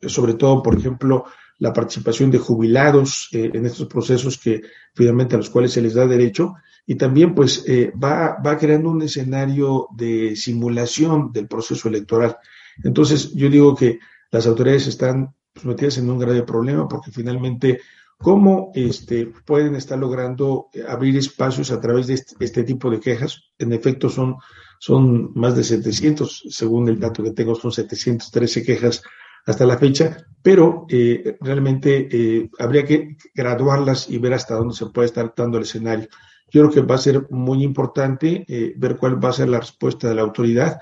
sobre 0.01 0.33
todo, 0.33 0.63
por 0.63 0.75
ejemplo, 0.75 1.25
la 1.59 1.73
participación 1.73 2.29
de 2.31 2.37
jubilados 2.37 3.29
en 3.31 3.65
estos 3.65 3.87
procesos 3.87 4.37
que 4.37 4.61
finalmente 4.93 5.35
a 5.35 5.39
los 5.39 5.49
cuales 5.49 5.71
se 5.71 5.81
les 5.81 5.95
da 5.95 6.05
derecho 6.05 6.55
y 6.85 6.95
también 6.95 7.33
pues 7.33 7.65
va, 8.01 8.37
va 8.45 8.57
creando 8.57 8.91
un 8.91 9.01
escenario 9.01 9.87
de 9.95 10.35
simulación 10.35 11.31
del 11.31 11.47
proceso 11.47 11.89
electoral. 11.89 12.37
Entonces 12.83 13.33
yo 13.33 13.49
digo 13.49 13.75
que 13.75 13.99
las 14.31 14.45
autoridades 14.45 14.87
están 14.87 15.33
pues, 15.51 15.65
metidas 15.65 15.97
en 15.97 16.09
un 16.09 16.19
grave 16.19 16.43
problema 16.43 16.87
porque 16.87 17.11
finalmente 17.11 17.81
¿Cómo 18.17 18.71
este, 18.73 19.27
pueden 19.45 19.75
estar 19.75 19.97
logrando 19.97 20.69
abrir 20.87 21.15
espacios 21.17 21.71
a 21.71 21.79
través 21.79 22.07
de 22.07 22.15
este, 22.15 22.35
este, 22.43 22.63
tipo 22.63 22.89
de 22.89 22.99
quejas? 22.99 23.51
En 23.59 23.71
efecto, 23.73 24.09
son, 24.09 24.37
son 24.79 25.31
más 25.35 25.55
de 25.55 25.63
700, 25.63 26.45
según 26.49 26.89
el 26.89 26.99
dato 26.99 27.23
que 27.23 27.31
tengo, 27.31 27.53
son 27.53 27.71
713 27.71 28.63
quejas 28.63 29.03
hasta 29.47 29.65
la 29.65 29.77
fecha, 29.77 30.17
pero 30.43 30.85
eh, 30.89 31.37
realmente 31.39 32.07
eh, 32.11 32.49
habría 32.59 32.85
que 32.85 33.15
graduarlas 33.33 34.09
y 34.09 34.17
ver 34.17 34.33
hasta 34.33 34.55
dónde 34.55 34.75
se 34.75 34.87
puede 34.87 35.07
estar 35.07 35.33
dando 35.35 35.57
el 35.57 35.63
escenario. 35.63 36.07
Yo 36.51 36.61
creo 36.61 36.71
que 36.71 36.81
va 36.81 36.95
a 36.95 36.99
ser 36.99 37.27
muy 37.31 37.63
importante 37.63 38.45
eh, 38.47 38.73
ver 38.77 38.97
cuál 38.97 39.23
va 39.23 39.29
a 39.29 39.33
ser 39.33 39.49
la 39.49 39.59
respuesta 39.59 40.07
de 40.07 40.15
la 40.15 40.21
autoridad. 40.21 40.77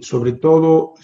sobre 0.00 0.32
todo, 0.32 0.94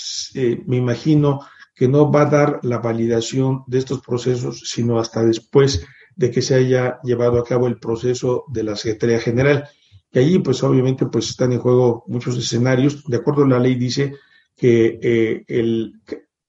me 0.66 0.76
imagino 0.76 1.40
que 1.74 1.88
no 1.88 2.10
va 2.10 2.22
a 2.22 2.30
dar 2.30 2.60
la 2.62 2.78
validación 2.78 3.62
de 3.66 3.78
estos 3.78 4.00
procesos, 4.00 4.60
sino 4.64 4.98
hasta 4.98 5.22
después 5.22 5.86
de 6.16 6.30
que 6.30 6.42
se 6.42 6.54
haya 6.54 6.98
llevado 7.02 7.38
a 7.38 7.44
cabo 7.44 7.68
el 7.68 7.78
proceso 7.78 8.44
de 8.48 8.64
la 8.64 8.76
Secretaría 8.76 9.20
General. 9.20 9.68
Y 10.12 10.18
allí, 10.18 10.38
pues 10.40 10.62
obviamente, 10.62 11.06
pues 11.06 11.30
están 11.30 11.52
en 11.52 11.60
juego 11.60 12.04
muchos 12.08 12.36
escenarios. 12.36 13.02
De 13.04 13.16
acuerdo 13.16 13.44
a 13.44 13.48
la 13.48 13.58
ley, 13.58 13.76
dice 13.76 14.12
que 14.56 14.98
eh, 15.00 15.44
el, 15.48 15.94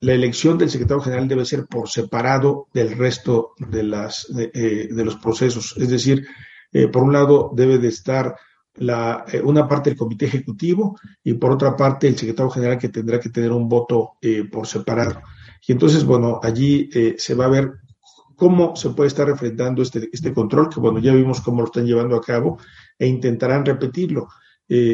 la 0.02 0.14
elección 0.14 0.58
del 0.58 0.70
secretario 0.70 1.02
general 1.02 1.28
debe 1.28 1.46
ser 1.46 1.68
por 1.68 1.88
separado 1.88 2.68
del 2.74 2.98
resto 2.98 3.52
de, 3.58 3.84
las, 3.84 4.28
de, 4.30 4.52
eh, 4.54 4.88
los 4.92 5.16
procesos. 5.18 5.76
Es 5.78 5.90
decir, 5.90 6.26
eh, 6.74 6.88
por 6.88 7.04
un 7.04 7.14
lado 7.14 7.52
debe 7.54 7.78
de 7.78 7.90
estar 7.90 8.36
la, 8.76 9.26
eh, 9.32 9.42
una 9.42 9.68
parte 9.68 9.92
del 9.92 10.00
comité 10.00 10.26
ejecutivo 10.26 10.98
y 11.24 11.34
por 11.34 11.52
otra 11.52 11.76
parte 11.76 12.08
el 12.08 12.18
secretario 12.18 12.50
general 12.50 12.80
que 12.80 12.90
tendrá 12.90 13.20
que 13.20 13.30
tener 13.30 13.52
un 13.52 13.70
voto 13.70 14.14
eh, 14.22 14.44
por 14.52 14.66
separado. 14.66 15.22
Y 15.68 15.72
entonces, 15.72 16.04
bueno, 16.04 16.40
allí 16.42 16.90
se 17.18 17.36
va 17.36 17.46
a 17.46 17.50
ver 17.50 17.72
cómo 18.36 18.76
se 18.76 18.90
puede 18.90 19.10
estar 19.10 19.28
refrendando 19.28 19.84
este, 19.84 20.10
este 20.12 20.34
control, 20.34 20.70
que 20.70 20.80
bueno, 20.80 20.98
ya 20.98 21.14
vimos 21.14 21.42
cómo 21.42 21.60
lo 21.60 21.66
están 21.66 21.86
llevando 21.86 22.16
a 22.16 22.22
cabo 22.22 22.58
e 22.98 23.06
intentarán 23.06 23.64
repetirlo. 23.64 24.30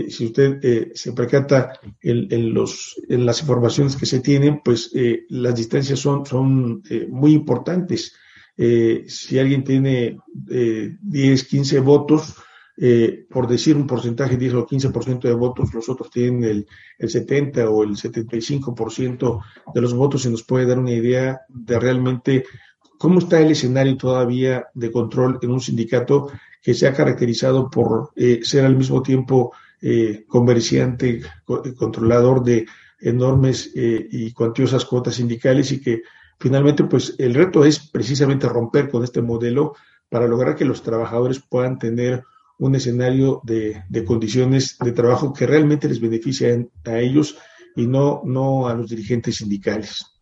Si 0.09 0.25
usted 0.25 0.91
se 0.95 1.13
percata 1.13 1.79
en, 2.01 2.27
en, 2.31 2.53
los, 2.53 2.95
en 3.09 3.25
las 3.25 3.41
informaciones 3.41 3.95
que 3.95 4.07
se 4.07 4.21
tienen, 4.21 4.61
pues 4.63 4.91
las 5.29 5.55
distancias 5.55 5.99
son, 5.99 6.25
son 6.25 6.81
muy 7.09 7.33
importantes. 7.33 8.15
si 8.55 9.37
alguien 9.37 9.63
tiene 9.63 10.17
10, 10.33 11.43
15 11.43 11.79
votos, 11.81 12.35
eh, 12.79 13.25
por 13.27 13.47
decir 13.47 13.75
un 13.75 13.87
porcentaje, 13.87 14.37
10 14.37 14.53
o 14.53 14.67
15% 14.67 15.21
de 15.21 15.33
votos, 15.33 15.73
los 15.73 15.89
otros 15.89 16.11
tienen 16.11 16.43
el, 16.43 16.67
el 16.99 17.09
70 17.09 17.67
o 17.71 17.83
el 17.83 17.95
75% 17.95 19.41
de 19.73 19.81
los 19.81 19.95
votos 19.95 20.25
y 20.25 20.29
nos 20.29 20.43
puede 20.43 20.67
dar 20.67 20.77
una 20.77 20.91
idea 20.91 21.41
de 21.49 21.79
realmente 21.79 22.45
cómo 22.99 23.17
está 23.17 23.41
el 23.41 23.49
escenario 23.49 23.97
todavía 23.97 24.67
de 24.75 24.91
control 24.91 25.39
en 25.41 25.51
un 25.51 25.59
sindicato 25.59 26.29
que 26.61 26.75
se 26.75 26.87
ha 26.87 26.93
caracterizado 26.93 27.67
por 27.67 28.11
eh, 28.15 28.41
ser 28.43 28.63
al 28.63 28.75
mismo 28.75 29.01
tiempo 29.01 29.53
eh, 29.81 30.25
comerciante, 30.27 31.21
controlador 31.77 32.43
de 32.43 32.65
enormes 32.99 33.71
eh, 33.75 34.07
y 34.11 34.31
cuantiosas 34.31 34.85
cuotas 34.85 35.15
sindicales 35.15 35.71
y 35.71 35.81
que 35.81 36.01
finalmente 36.39 36.83
pues 36.83 37.15
el 37.17 37.33
reto 37.33 37.63
es 37.63 37.79
precisamente 37.79 38.49
romper 38.49 38.89
con 38.89 39.03
este 39.03 39.21
modelo 39.21 39.75
para 40.09 40.27
lograr 40.27 40.55
que 40.55 40.65
los 40.65 40.81
trabajadores 40.81 41.39
puedan 41.39 41.77
tener 41.77 42.23
un 42.59 42.73
escenario 42.75 43.41
de, 43.43 43.83
de, 43.87 44.03
condiciones 44.03 44.77
de 44.79 44.91
trabajo 44.91 45.31
que 45.31 45.45
realmente 45.45 45.87
les 45.87 46.01
beneficien 46.01 46.71
a 46.85 46.97
ellos 46.97 47.37
y 47.75 47.85
no, 47.85 48.23
no 48.25 48.67
a 48.67 48.73
los 48.73 48.89
dirigentes 48.89 49.35
sindicales. 49.35 50.16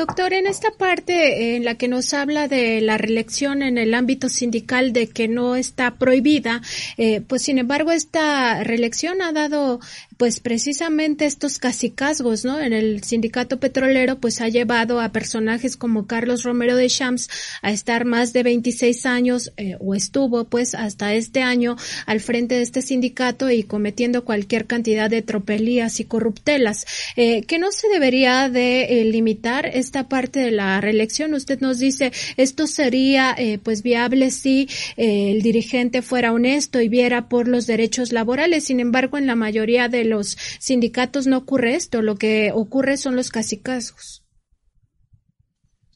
Doctor, 0.00 0.32
en 0.32 0.46
esta 0.46 0.70
parte 0.70 1.56
en 1.56 1.66
la 1.66 1.74
que 1.74 1.86
nos 1.86 2.14
habla 2.14 2.48
de 2.48 2.80
la 2.80 2.96
reelección 2.96 3.62
en 3.62 3.76
el 3.76 3.92
ámbito 3.92 4.30
sindical 4.30 4.94
de 4.94 5.10
que 5.10 5.28
no 5.28 5.56
está 5.56 5.96
prohibida, 5.96 6.62
eh, 6.96 7.20
pues 7.20 7.42
sin 7.42 7.58
embargo 7.58 7.92
esta 7.92 8.64
reelección 8.64 9.20
ha 9.20 9.32
dado 9.32 9.78
pues 10.20 10.38
precisamente 10.38 11.24
estos 11.24 11.58
casicazgos, 11.58 12.44
¿no? 12.44 12.60
En 12.60 12.74
el 12.74 13.02
sindicato 13.02 13.58
petrolero, 13.58 14.18
pues 14.20 14.42
ha 14.42 14.50
llevado 14.50 15.00
a 15.00 15.12
personajes 15.12 15.78
como 15.78 16.06
Carlos 16.06 16.42
Romero 16.42 16.76
de 16.76 16.88
Champs 16.88 17.30
a 17.62 17.72
estar 17.72 18.04
más 18.04 18.34
de 18.34 18.42
26 18.42 19.06
años, 19.06 19.50
eh, 19.56 19.76
o 19.80 19.94
estuvo 19.94 20.44
pues 20.44 20.74
hasta 20.74 21.14
este 21.14 21.40
año 21.40 21.76
al 22.04 22.20
frente 22.20 22.56
de 22.56 22.60
este 22.60 22.82
sindicato 22.82 23.50
y 23.50 23.62
cometiendo 23.62 24.26
cualquier 24.26 24.66
cantidad 24.66 25.08
de 25.08 25.22
tropelías 25.22 26.00
y 26.00 26.04
corruptelas. 26.04 26.84
Eh, 27.16 27.44
que 27.44 27.58
no 27.58 27.72
se 27.72 27.88
debería 27.88 28.50
de 28.50 29.00
eh, 29.00 29.04
limitar 29.06 29.64
esta 29.64 30.06
parte 30.06 30.40
de 30.40 30.50
la 30.50 30.82
reelección. 30.82 31.32
Usted 31.32 31.60
nos 31.60 31.78
dice, 31.78 32.12
esto 32.36 32.66
sería 32.66 33.34
eh, 33.38 33.58
pues 33.58 33.82
viable 33.82 34.30
si 34.32 34.68
eh, 34.98 35.30
el 35.30 35.40
dirigente 35.40 36.02
fuera 36.02 36.34
honesto 36.34 36.82
y 36.82 36.90
viera 36.90 37.30
por 37.30 37.48
los 37.48 37.66
derechos 37.66 38.12
laborales. 38.12 38.64
Sin 38.64 38.80
embargo, 38.80 39.16
en 39.16 39.26
la 39.26 39.34
mayoría 39.34 39.88
los 40.10 40.36
sindicatos 40.58 41.26
no 41.26 41.38
ocurre 41.38 41.74
esto, 41.74 42.02
lo 42.02 42.16
que 42.16 42.52
ocurre 42.54 42.98
son 42.98 43.16
los 43.16 43.30
casicazgos. 43.30 44.22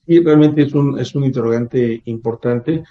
Sí, 0.06 0.20
realmente 0.20 0.62
es 0.62 0.74
un, 0.74 0.98
es 0.98 1.14
un 1.14 1.24
interrogante 1.24 2.02
importante. 2.06 2.84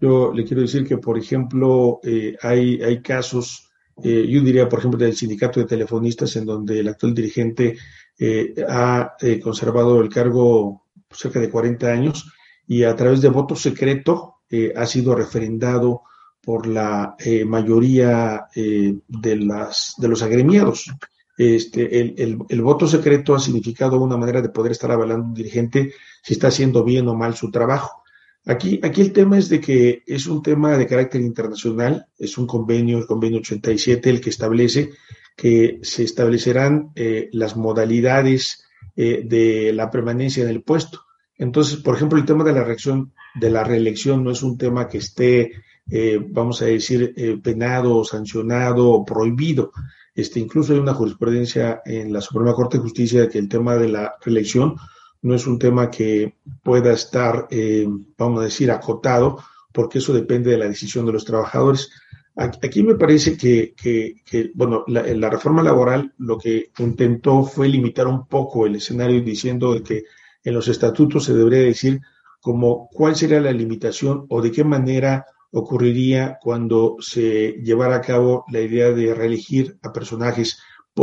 Yo 0.00 0.32
le 0.32 0.44
quiero 0.44 0.62
decir 0.62 0.86
que, 0.86 0.98
por 0.98 1.18
ejemplo, 1.18 2.00
eh, 2.02 2.36
hay, 2.42 2.82
hay 2.82 3.00
casos, 3.00 3.70
eh, 4.02 4.26
yo 4.28 4.40
diría, 4.42 4.68
por 4.68 4.80
ejemplo, 4.80 4.98
del 4.98 5.16
sindicato 5.16 5.60
de 5.60 5.66
telefonistas, 5.66 6.34
en 6.36 6.44
donde 6.44 6.80
el 6.80 6.88
actual 6.88 7.14
dirigente 7.14 7.76
eh, 8.18 8.54
ha 8.68 9.16
conservado 9.42 10.00
el 10.00 10.08
cargo 10.08 10.82
cerca 11.10 11.40
de 11.40 11.50
40 11.50 11.86
años 11.86 12.30
y 12.66 12.82
a 12.82 12.94
través 12.96 13.20
de 13.20 13.28
voto 13.28 13.54
secreto 13.54 14.34
ha 14.76 14.86
sido 14.86 15.14
referendado 15.14 16.02
por 16.46 16.68
la 16.68 17.16
eh, 17.18 17.44
mayoría 17.44 18.46
eh, 18.54 18.94
de, 19.08 19.36
las, 19.36 19.94
de 19.98 20.06
los 20.06 20.22
agremiados. 20.22 20.88
Este, 21.36 22.00
el, 22.00 22.38
el, 22.48 22.62
voto 22.62 22.86
secreto 22.86 23.34
ha 23.34 23.40
significado 23.40 24.00
una 24.00 24.16
manera 24.16 24.40
de 24.40 24.50
poder 24.50 24.70
estar 24.70 24.92
avalando 24.92 25.26
un 25.26 25.34
dirigente 25.34 25.92
si 26.22 26.34
está 26.34 26.46
haciendo 26.46 26.84
bien 26.84 27.08
o 27.08 27.16
mal 27.16 27.34
su 27.34 27.50
trabajo. 27.50 28.04
Aquí, 28.44 28.78
aquí 28.84 29.00
el 29.00 29.12
tema 29.12 29.36
es 29.36 29.48
de 29.48 29.60
que 29.60 30.04
es 30.06 30.28
un 30.28 30.40
tema 30.40 30.78
de 30.78 30.86
carácter 30.86 31.20
internacional, 31.20 32.06
es 32.16 32.38
un 32.38 32.46
convenio, 32.46 32.98
el 32.98 33.06
convenio 33.06 33.40
87, 33.40 34.08
el 34.08 34.20
que 34.20 34.30
establece 34.30 34.92
que 35.36 35.80
se 35.82 36.04
establecerán 36.04 36.92
eh, 36.94 37.28
las 37.32 37.56
modalidades 37.56 38.62
de 38.94 39.72
la 39.74 39.90
permanencia 39.90 40.42
en 40.42 40.48
el 40.48 40.62
puesto. 40.62 41.02
Entonces, 41.36 41.76
por 41.80 41.96
ejemplo, 41.96 42.18
el 42.18 42.24
tema 42.24 42.44
de 42.44 42.54
la 42.54 42.64
reacción 42.64 43.12
de 43.34 43.50
la 43.50 43.62
reelección 43.62 44.24
no 44.24 44.30
es 44.30 44.42
un 44.42 44.56
tema 44.56 44.88
que 44.88 44.96
esté 44.96 45.52
eh, 45.90 46.18
vamos 46.30 46.62
a 46.62 46.66
decir, 46.66 47.14
eh, 47.16 47.38
penado, 47.42 48.04
sancionado 48.04 48.90
o 48.90 49.04
prohibido. 49.04 49.72
Este, 50.14 50.40
incluso 50.40 50.72
hay 50.72 50.78
una 50.78 50.94
jurisprudencia 50.94 51.82
en 51.84 52.12
la 52.12 52.20
Suprema 52.20 52.54
Corte 52.54 52.78
de 52.78 52.82
Justicia 52.82 53.20
de 53.20 53.28
que 53.28 53.38
el 53.38 53.48
tema 53.48 53.76
de 53.76 53.88
la 53.88 54.14
reelección 54.24 54.76
no 55.22 55.34
es 55.34 55.46
un 55.46 55.58
tema 55.58 55.90
que 55.90 56.36
pueda 56.62 56.92
estar, 56.92 57.46
eh, 57.50 57.86
vamos 58.16 58.40
a 58.40 58.44
decir, 58.44 58.70
acotado, 58.70 59.38
porque 59.72 59.98
eso 59.98 60.12
depende 60.12 60.50
de 60.50 60.58
la 60.58 60.68
decisión 60.68 61.06
de 61.06 61.12
los 61.12 61.24
trabajadores. 61.24 61.90
Aquí 62.36 62.82
me 62.82 62.96
parece 62.96 63.36
que, 63.36 63.74
bueno, 64.54 64.84
la, 64.88 65.30
reforma 65.30 65.62
laboral 65.62 66.12
lo 66.18 66.36
que 66.36 66.70
intentó 66.78 67.44
fue 67.44 67.66
limitar 67.66 68.06
un 68.06 68.26
poco 68.26 68.66
el 68.66 68.76
escenario 68.76 69.22
diciendo 69.22 69.82
que 69.82 70.04
en 70.44 70.54
los 70.54 70.68
estatutos 70.68 71.24
se 71.24 71.34
debería 71.34 71.60
decir 71.60 72.00
como 72.40 72.88
cuál 72.92 73.16
sería 73.16 73.40
la 73.40 73.52
limitación 73.52 74.26
o 74.28 74.42
de 74.42 74.52
qué 74.52 74.64
manera 74.64 75.24
ocurriría 75.58 76.38
cuando 76.42 76.96
se 77.00 77.52
llevara 77.62 77.96
a 77.96 78.00
cabo 78.02 78.44
la 78.52 78.60
idea 78.60 78.92
de 78.92 79.14
reelegir 79.14 79.78
a 79.82 79.90
personajes, 79.90 80.58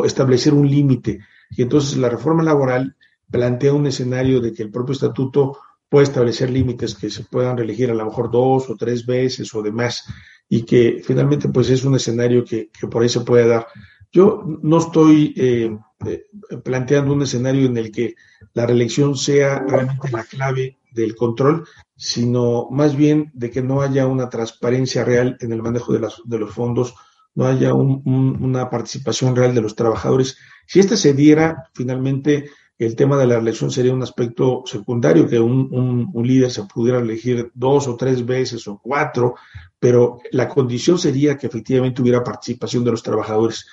establecer 0.05 0.53
un 0.53 0.69
límite. 0.69 1.21
Y 1.49 1.63
entonces 1.63 1.97
la 1.97 2.09
reforma 2.09 2.43
laboral 2.43 2.95
plantea 3.31 3.73
un 3.73 3.87
escenario 3.87 4.41
de 4.41 4.53
que 4.53 4.61
el 4.61 4.69
propio 4.69 4.93
estatuto 4.93 5.57
puede 5.89 6.03
establecer 6.03 6.51
límites 6.51 6.93
que 6.93 7.09
se 7.09 7.23
puedan 7.23 7.57
reelegir 7.57 7.89
a 7.89 7.95
lo 7.95 8.05
mejor 8.05 8.29
dos 8.29 8.69
o 8.69 8.75
tres 8.75 9.07
veces 9.07 9.53
o 9.55 9.63
demás 9.63 10.05
y 10.47 10.61
que 10.63 11.01
finalmente 11.03 11.49
pues 11.49 11.71
es 11.71 11.83
un 11.83 11.95
escenario 11.95 12.45
que, 12.45 12.69
por 12.91 13.01
ahí 13.01 13.09
se 13.09 13.21
puede 13.21 13.47
dar. 13.47 13.65
Yo 14.13 14.43
no 14.61 14.77
estoy 14.77 15.33
eh, 15.35 15.75
eh, 16.05 16.25
planteando 16.63 17.13
un 17.13 17.23
escenario 17.23 17.65
en 17.65 17.77
el 17.77 17.91
que 17.91 18.15
la 18.53 18.67
reelección 18.67 19.17
sea 19.17 19.65
realmente 19.67 20.11
la 20.11 20.23
clave 20.23 20.77
del 20.91 21.15
control, 21.15 21.65
sino 21.95 22.69
más 22.69 22.95
bien 22.95 23.31
de 23.33 23.49
que 23.49 23.63
no 23.63 23.81
haya 23.81 24.05
una 24.05 24.29
transparencia 24.29 25.03
real 25.03 25.35
en 25.41 25.51
el 25.51 25.63
manejo 25.63 25.93
de, 25.93 25.99
los 25.99 26.53
fondos, 26.53 26.93
no 27.33 27.47
haya 27.47 27.73
una 27.73 28.69
participación 28.69 29.35
real 29.35 29.55
de 29.55 29.61
los 29.61 29.75
trabajadores. 29.75 30.37
Si 30.67 30.79
esta 30.79 30.95
se 30.95 31.13
diera, 31.13 31.69
finalmente 31.73 32.51
el 32.77 32.95
tema 32.95 33.17
de 33.17 33.25
la 33.25 33.37
elección 33.37 33.71
sería 33.71 33.93
un 33.93 34.03
aspecto 34.03 34.63
secundario, 34.65 35.27
que 35.27 35.39
un, 35.39 36.11
líder 36.23 36.51
se 36.51 36.63
pudiera 36.65 36.99
elegir 36.99 37.51
dos 37.55 37.87
o 37.87 37.95
tres 37.95 38.23
veces 38.25 38.67
o 38.67 38.79
cuatro, 38.81 39.35
pero 39.79 40.19
la 40.31 40.47
condición 40.47 40.99
sería 40.99 41.35
que 41.35 41.47
efectivamente 41.47 42.01
hubiera 42.01 42.23
participación 42.23 42.83
de 42.83 42.91
los 42.91 43.01
trabajadores. 43.01 43.65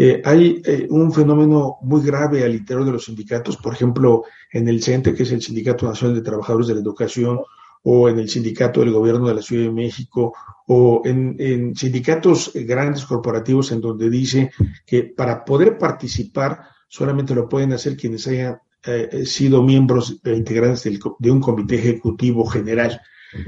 Eh, 0.00 0.22
hay 0.24 0.62
eh, 0.64 0.86
un 0.90 1.12
fenómeno 1.12 1.78
muy 1.82 2.00
grave 2.02 2.44
al 2.44 2.54
interior 2.54 2.86
de 2.86 2.92
los 2.92 3.06
sindicatos, 3.06 3.56
por 3.56 3.72
ejemplo, 3.74 4.22
en 4.52 4.68
el 4.68 4.80
CENTE, 4.80 5.12
que 5.12 5.24
es 5.24 5.32
el 5.32 5.42
Sindicato 5.42 5.88
Nacional 5.88 6.14
de 6.14 6.22
Trabajadores 6.22 6.68
de 6.68 6.74
la 6.74 6.82
Educación, 6.82 7.40
o 7.82 8.08
en 8.08 8.20
el 8.20 8.28
Sindicato 8.28 8.78
del 8.78 8.92
Gobierno 8.92 9.26
de 9.26 9.34
la 9.34 9.42
Ciudad 9.42 9.64
de 9.64 9.72
México, 9.72 10.32
o 10.68 11.02
en, 11.04 11.74
sindicatos 11.74 12.52
grandes 12.54 13.04
corporativos 13.06 13.72
en 13.72 13.80
donde 13.80 14.08
dice 14.08 14.52
que 14.86 15.02
para 15.02 15.44
poder 15.44 15.76
participar 15.76 16.60
solamente 16.86 17.34
lo 17.34 17.48
pueden 17.48 17.72
hacer 17.72 17.96
quienes 17.96 18.24
hayan 18.28 18.60
eh, 18.84 19.26
sido 19.26 19.64
miembros 19.64 20.20
e 20.22 20.32
integrantes 20.32 20.88
de 21.18 21.30
un 21.32 21.40
comité 21.40 21.74
ejecutivo 21.74 22.46
general. 22.46 23.00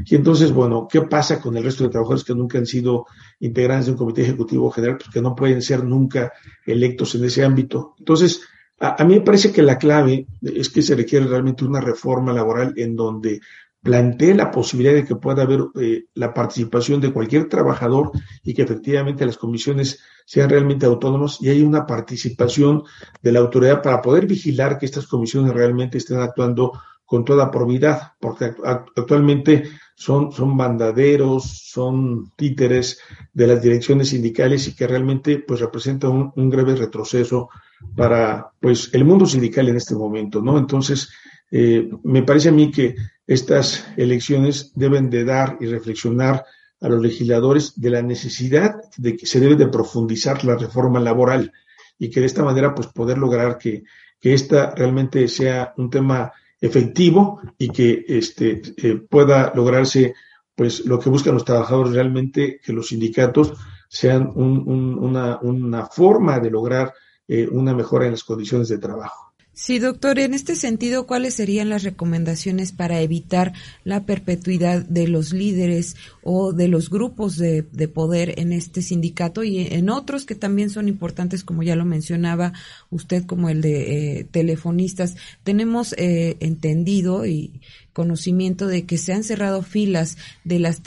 Y 0.04 0.14
entonces, 0.14 0.52
bueno, 0.52 0.86
¿qué 0.90 1.02
pasa 1.02 1.40
con 1.40 1.56
el 1.56 1.64
resto 1.64 1.84
de 1.84 1.90
trabajadores 1.90 2.24
que 2.24 2.34
nunca 2.34 2.58
han 2.58 2.66
sido 2.66 3.06
integrantes 3.38 3.86
de 3.86 3.92
un 3.92 3.98
comité 3.98 4.22
ejecutivo 4.22 4.70
general? 4.70 4.98
Pues 4.98 5.10
que 5.10 5.22
no 5.22 5.34
pueden 5.34 5.62
ser 5.62 5.84
nunca 5.84 6.32
electos 6.66 7.14
en 7.14 7.24
ese 7.24 7.44
ámbito. 7.44 7.94
Entonces, 7.98 8.42
a, 8.78 9.04
mí 9.04 9.14
me 9.14 9.20
parece 9.20 9.52
que 9.52 9.62
la 9.62 9.78
clave 9.78 10.26
es 10.42 10.70
que 10.70 10.82
se 10.82 10.94
requiere 10.94 11.26
realmente 11.26 11.64
una 11.64 11.80
reforma 11.80 12.32
laboral 12.32 12.72
en 12.76 12.96
donde 12.96 13.40
plantee 13.82 14.34
la 14.34 14.50
posibilidad 14.50 14.94
de 14.94 15.04
que 15.04 15.16
pueda 15.16 15.42
haber 15.42 15.60
eh, 15.80 16.04
la 16.14 16.34
participación 16.34 17.00
de 17.00 17.12
cualquier 17.12 17.48
trabajador 17.48 18.10
y 18.42 18.52
que 18.52 18.62
efectivamente 18.62 19.24
las 19.24 19.38
comisiones 19.38 20.00
sean 20.26 20.50
realmente 20.50 20.86
autónomas 20.86 21.38
y 21.40 21.48
hay 21.48 21.62
una 21.62 21.86
participación 21.86 22.84
de 23.22 23.32
la 23.32 23.40
autoridad 23.40 23.82
para 23.82 24.02
poder 24.02 24.26
vigilar 24.26 24.78
que 24.78 24.86
estas 24.86 25.06
comisiones 25.06 25.54
realmente 25.54 25.98
estén 25.98 26.20
actuando 26.20 26.72
con 27.10 27.24
toda 27.24 27.50
probidad, 27.50 28.12
porque 28.20 28.52
actualmente 28.64 29.64
son, 29.96 30.30
son 30.30 30.56
bandaderos, 30.56 31.42
son 31.42 32.30
títeres 32.36 33.00
de 33.32 33.48
las 33.48 33.60
direcciones 33.60 34.10
sindicales 34.10 34.68
y 34.68 34.76
que 34.76 34.86
realmente 34.86 35.40
pues 35.40 35.58
representa 35.58 36.08
un, 36.08 36.32
un 36.36 36.48
grave 36.48 36.76
retroceso 36.76 37.48
para 37.96 38.52
pues 38.60 38.90
el 38.92 39.04
mundo 39.04 39.26
sindical 39.26 39.68
en 39.68 39.76
este 39.78 39.96
momento, 39.96 40.40
¿no? 40.40 40.56
Entonces, 40.56 41.10
eh, 41.50 41.90
me 42.04 42.22
parece 42.22 42.50
a 42.50 42.52
mí 42.52 42.70
que 42.70 42.94
estas 43.26 43.88
elecciones 43.96 44.70
deben 44.76 45.10
de 45.10 45.24
dar 45.24 45.58
y 45.60 45.66
reflexionar 45.66 46.44
a 46.80 46.88
los 46.88 47.02
legisladores 47.02 47.72
de 47.74 47.90
la 47.90 48.02
necesidad 48.02 48.76
de 48.96 49.16
que 49.16 49.26
se 49.26 49.40
debe 49.40 49.56
de 49.56 49.66
profundizar 49.66 50.44
la 50.44 50.54
reforma 50.54 51.00
laboral 51.00 51.52
y 51.98 52.08
que 52.08 52.20
de 52.20 52.26
esta 52.26 52.44
manera 52.44 52.72
pues 52.72 52.86
poder 52.86 53.18
lograr 53.18 53.58
que, 53.58 53.82
que 54.20 54.32
esta 54.32 54.72
realmente 54.76 55.26
sea 55.26 55.74
un 55.76 55.90
tema 55.90 56.30
efectivo 56.60 57.40
y 57.56 57.68
que 57.70 58.04
este, 58.08 58.60
eh, 58.76 58.96
pueda 58.96 59.52
lograrse 59.54 60.14
pues 60.54 60.84
lo 60.84 60.98
que 60.98 61.08
buscan 61.08 61.34
los 61.34 61.44
trabajadores 61.44 61.94
realmente, 61.94 62.60
que 62.62 62.72
los 62.72 62.88
sindicatos 62.88 63.54
sean 63.88 64.30
una, 64.34 65.38
una, 65.40 65.86
forma 65.86 66.38
de 66.38 66.50
lograr 66.50 66.92
eh, 67.26 67.48
una 67.50 67.74
mejora 67.74 68.04
en 68.04 68.12
las 68.12 68.24
condiciones 68.24 68.68
de 68.68 68.78
trabajo. 68.78 69.29
Sí, 69.62 69.78
doctor, 69.78 70.18
en 70.18 70.32
este 70.32 70.56
sentido, 70.56 71.06
¿cuáles 71.06 71.34
serían 71.34 71.68
las 71.68 71.82
recomendaciones 71.82 72.72
para 72.72 73.02
evitar 73.02 73.52
la 73.84 74.06
perpetuidad 74.06 74.86
de 74.86 75.06
los 75.06 75.34
líderes 75.34 75.96
o 76.22 76.54
de 76.54 76.66
los 76.66 76.88
grupos 76.88 77.36
de, 77.36 77.62
poder 77.92 78.40
en 78.40 78.54
este 78.54 78.80
sindicato 78.80 79.44
y 79.44 79.58
en 79.58 79.90
otros 79.90 80.24
que 80.24 80.34
también 80.34 80.70
son 80.70 80.88
importantes, 80.88 81.44
como 81.44 81.62
ya 81.62 81.76
lo 81.76 81.84
mencionaba 81.84 82.54
usted, 82.88 83.26
como 83.26 83.50
el 83.50 83.60
de 83.60 84.20
eh, 84.20 84.24
telefonistas? 84.24 85.16
Tenemos 85.44 85.92
eh, 85.98 86.38
entendido 86.40 87.26
y 87.26 87.60
conocimiento 87.92 88.66
de 88.66 88.86
que 88.86 88.96
se 88.96 89.12
han 89.12 89.24
cerrado 89.24 89.60
filas 89.60 90.16
de 90.42 90.58
las 90.58 90.80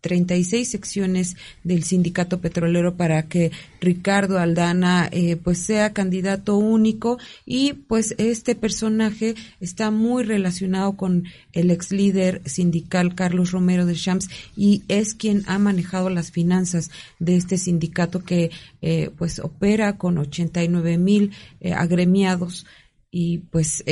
36 0.00 0.68
secciones 0.68 1.36
del 1.64 1.84
sindicato 1.84 2.40
petrolero 2.40 2.96
para 2.96 3.24
que 3.24 3.50
Ricardo 3.80 4.38
Aldana 4.38 5.08
eh, 5.10 5.36
pues 5.36 5.58
sea 5.58 5.92
candidato 5.92 6.56
único 6.56 7.18
y 7.44 7.72
pues 7.72 8.14
este 8.18 8.54
personaje 8.54 9.34
está 9.60 9.90
muy 9.90 10.22
relacionado 10.22 10.96
con 10.96 11.24
el 11.52 11.70
ex 11.70 11.90
líder 11.90 12.42
sindical 12.44 13.14
Carlos 13.14 13.50
Romero 13.50 13.86
de 13.86 13.94
Champs 13.94 14.28
y 14.56 14.82
es 14.88 15.14
quien 15.14 15.42
ha 15.46 15.58
manejado 15.58 16.10
las 16.10 16.30
finanzas 16.30 16.90
de 17.18 17.36
este 17.36 17.58
sindicato 17.58 18.24
que 18.24 18.50
eh, 18.80 19.10
pues 19.16 19.38
opera 19.40 19.96
con 19.98 20.18
89 20.18 20.98
mil 20.98 21.32
eh, 21.60 21.72
agremiados 21.72 22.66
y 23.10 23.38
pues 23.38 23.82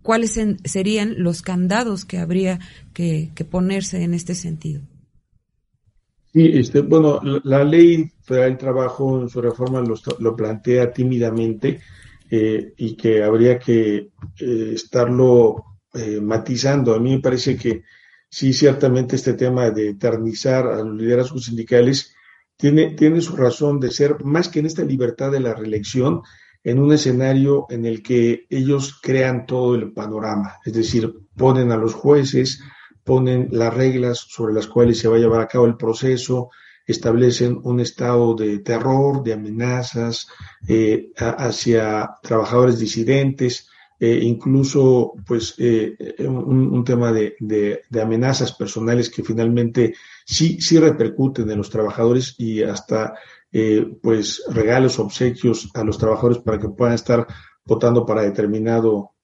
cuáles 0.00 0.40
serían 0.64 1.14
los 1.18 1.42
candados 1.42 2.06
que 2.06 2.16
habría 2.16 2.58
que 2.94 3.30
ponerse 3.50 4.02
en 4.02 4.14
este 4.14 4.34
sentido. 4.34 4.80
Sí, 6.32 6.50
este, 6.54 6.80
bueno, 6.82 7.20
la, 7.42 7.64
ley 7.64 8.12
federal 8.22 8.50
del 8.50 8.58
trabajo 8.58 9.20
en 9.20 9.28
su 9.28 9.40
reforma 9.40 9.82
lo, 9.82 10.36
plantea 10.36 10.92
tímidamente 10.92 11.80
eh, 12.30 12.72
y 12.76 12.96
que 12.96 13.24
habría 13.24 13.58
que 13.58 14.10
eh, 14.38 14.70
estarlo 14.72 15.64
eh, 15.92 16.20
matizando. 16.20 16.94
A 16.94 17.00
mí 17.00 17.16
me 17.16 17.20
parece 17.20 17.56
que 17.56 17.82
sí, 18.28 18.52
ciertamente 18.52 19.16
este 19.16 19.34
tema 19.34 19.70
de 19.70 19.90
eternizar 19.90 20.68
a 20.68 20.84
los 20.84 20.96
liderazgos 20.96 21.46
sindicales 21.46 22.14
tiene, 22.56 22.94
tiene 22.94 23.20
su 23.20 23.34
razón 23.34 23.80
de 23.80 23.90
ser, 23.90 24.22
más 24.24 24.48
que 24.48 24.60
en 24.60 24.66
esta 24.66 24.84
libertad 24.84 25.32
de 25.32 25.40
la 25.40 25.54
reelección, 25.54 26.22
en 26.62 26.78
un 26.78 26.92
escenario 26.92 27.66
en 27.70 27.86
el 27.86 28.02
que 28.02 28.46
ellos 28.50 29.00
crean 29.02 29.46
todo 29.46 29.74
el 29.74 29.92
panorama, 29.92 30.58
es 30.64 30.74
decir, 30.74 31.12
ponen 31.34 31.72
a 31.72 31.76
los 31.76 31.94
jueces, 31.94 32.60
ponen 33.10 33.48
las 33.50 33.74
reglas 33.74 34.18
sobre 34.18 34.54
las 34.54 34.68
cuales 34.68 35.00
se 35.00 35.08
va 35.08 35.16
a 35.16 35.18
llevar 35.18 35.40
a 35.40 35.48
cabo 35.48 35.66
el 35.66 35.76
proceso, 35.76 36.50
establecen 36.86 37.58
un 37.64 37.80
estado 37.80 38.36
de 38.36 38.60
terror, 38.60 39.24
de 39.24 39.32
amenazas 39.32 40.28
eh, 40.68 41.10
hacia 41.16 42.08
trabajadores 42.22 42.78
disidentes, 42.78 43.68
eh, 43.98 44.20
incluso 44.22 45.14
pues 45.26 45.56
eh, 45.58 45.96
un, 46.20 46.84
tema 46.84 47.12
de, 47.12 47.34
de, 47.40 48.00
amenazas 48.00 48.52
personales 48.52 49.10
que 49.10 49.24
finalmente 49.24 49.94
sí, 50.24 50.60
sí 50.60 50.78
repercuten 50.78 51.50
en 51.50 51.58
los 51.58 51.68
trabajadores 51.68 52.36
y 52.38 52.62
hasta 52.62 53.14
pues 54.00 54.44
regalos, 54.50 55.00
obsequios 55.00 55.68
a 55.74 55.82
los 55.82 55.98
trabajadores 55.98 56.38
para 56.38 56.60
que 56.60 56.68
puedan 56.68 56.94
estar 56.94 57.26
votando 57.64 58.06
para 58.06 58.22
determinado 58.22 59.14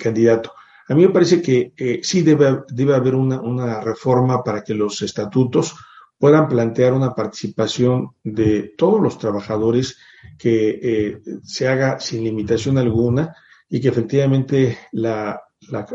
candidato. 0.00 0.50
A 0.88 0.94
mí 0.94 1.02
me 1.06 1.12
parece 1.12 1.42
que 1.42 1.72
sí 2.02 2.22
debe, 2.22 2.60
debe 2.68 2.94
haber 2.94 3.14
una, 3.14 3.40
una, 3.40 3.80
reforma 3.80 4.44
para 4.44 4.62
que 4.62 4.72
los 4.72 5.02
estatutos 5.02 5.74
puedan 6.18 6.48
plantear 6.48 6.92
una 6.92 7.14
participación 7.14 8.10
de 8.22 8.74
todos 8.76 9.00
los 9.00 9.18
trabajadores 9.18 9.98
que 10.38 10.80
eh, 10.82 11.20
se 11.42 11.68
haga 11.68 12.00
sin 12.00 12.24
limitación 12.24 12.78
alguna 12.78 13.34
y 13.68 13.80
que 13.80 13.88
efectivamente 13.88 14.78
la, 14.92 15.42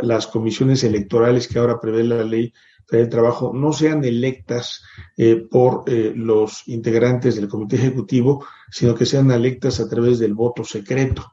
las 0.02 0.28
comisiones 0.28 0.84
electorales 0.84 1.48
que 1.48 1.60
ahora 1.60 1.80
prevé 1.80 2.04
la 2.04 2.24
ley 2.24 2.54
del 2.90 3.10
trabajo 3.10 3.54
no 3.54 3.72
sean 3.72 4.04
electas 4.04 4.84
eh, 5.16 5.48
por 5.50 5.84
eh, 5.88 6.12
los 6.14 6.68
integrantes 6.68 7.36
del 7.36 7.48
comité 7.48 7.78
ejecutivo, 7.78 8.46
sino 8.70 8.94
que 8.94 9.06
sean 9.06 9.32
electas 9.32 9.80
a 9.80 9.88
través 9.88 10.20
del 10.20 10.34
voto 10.34 10.64
secreto. 10.64 11.24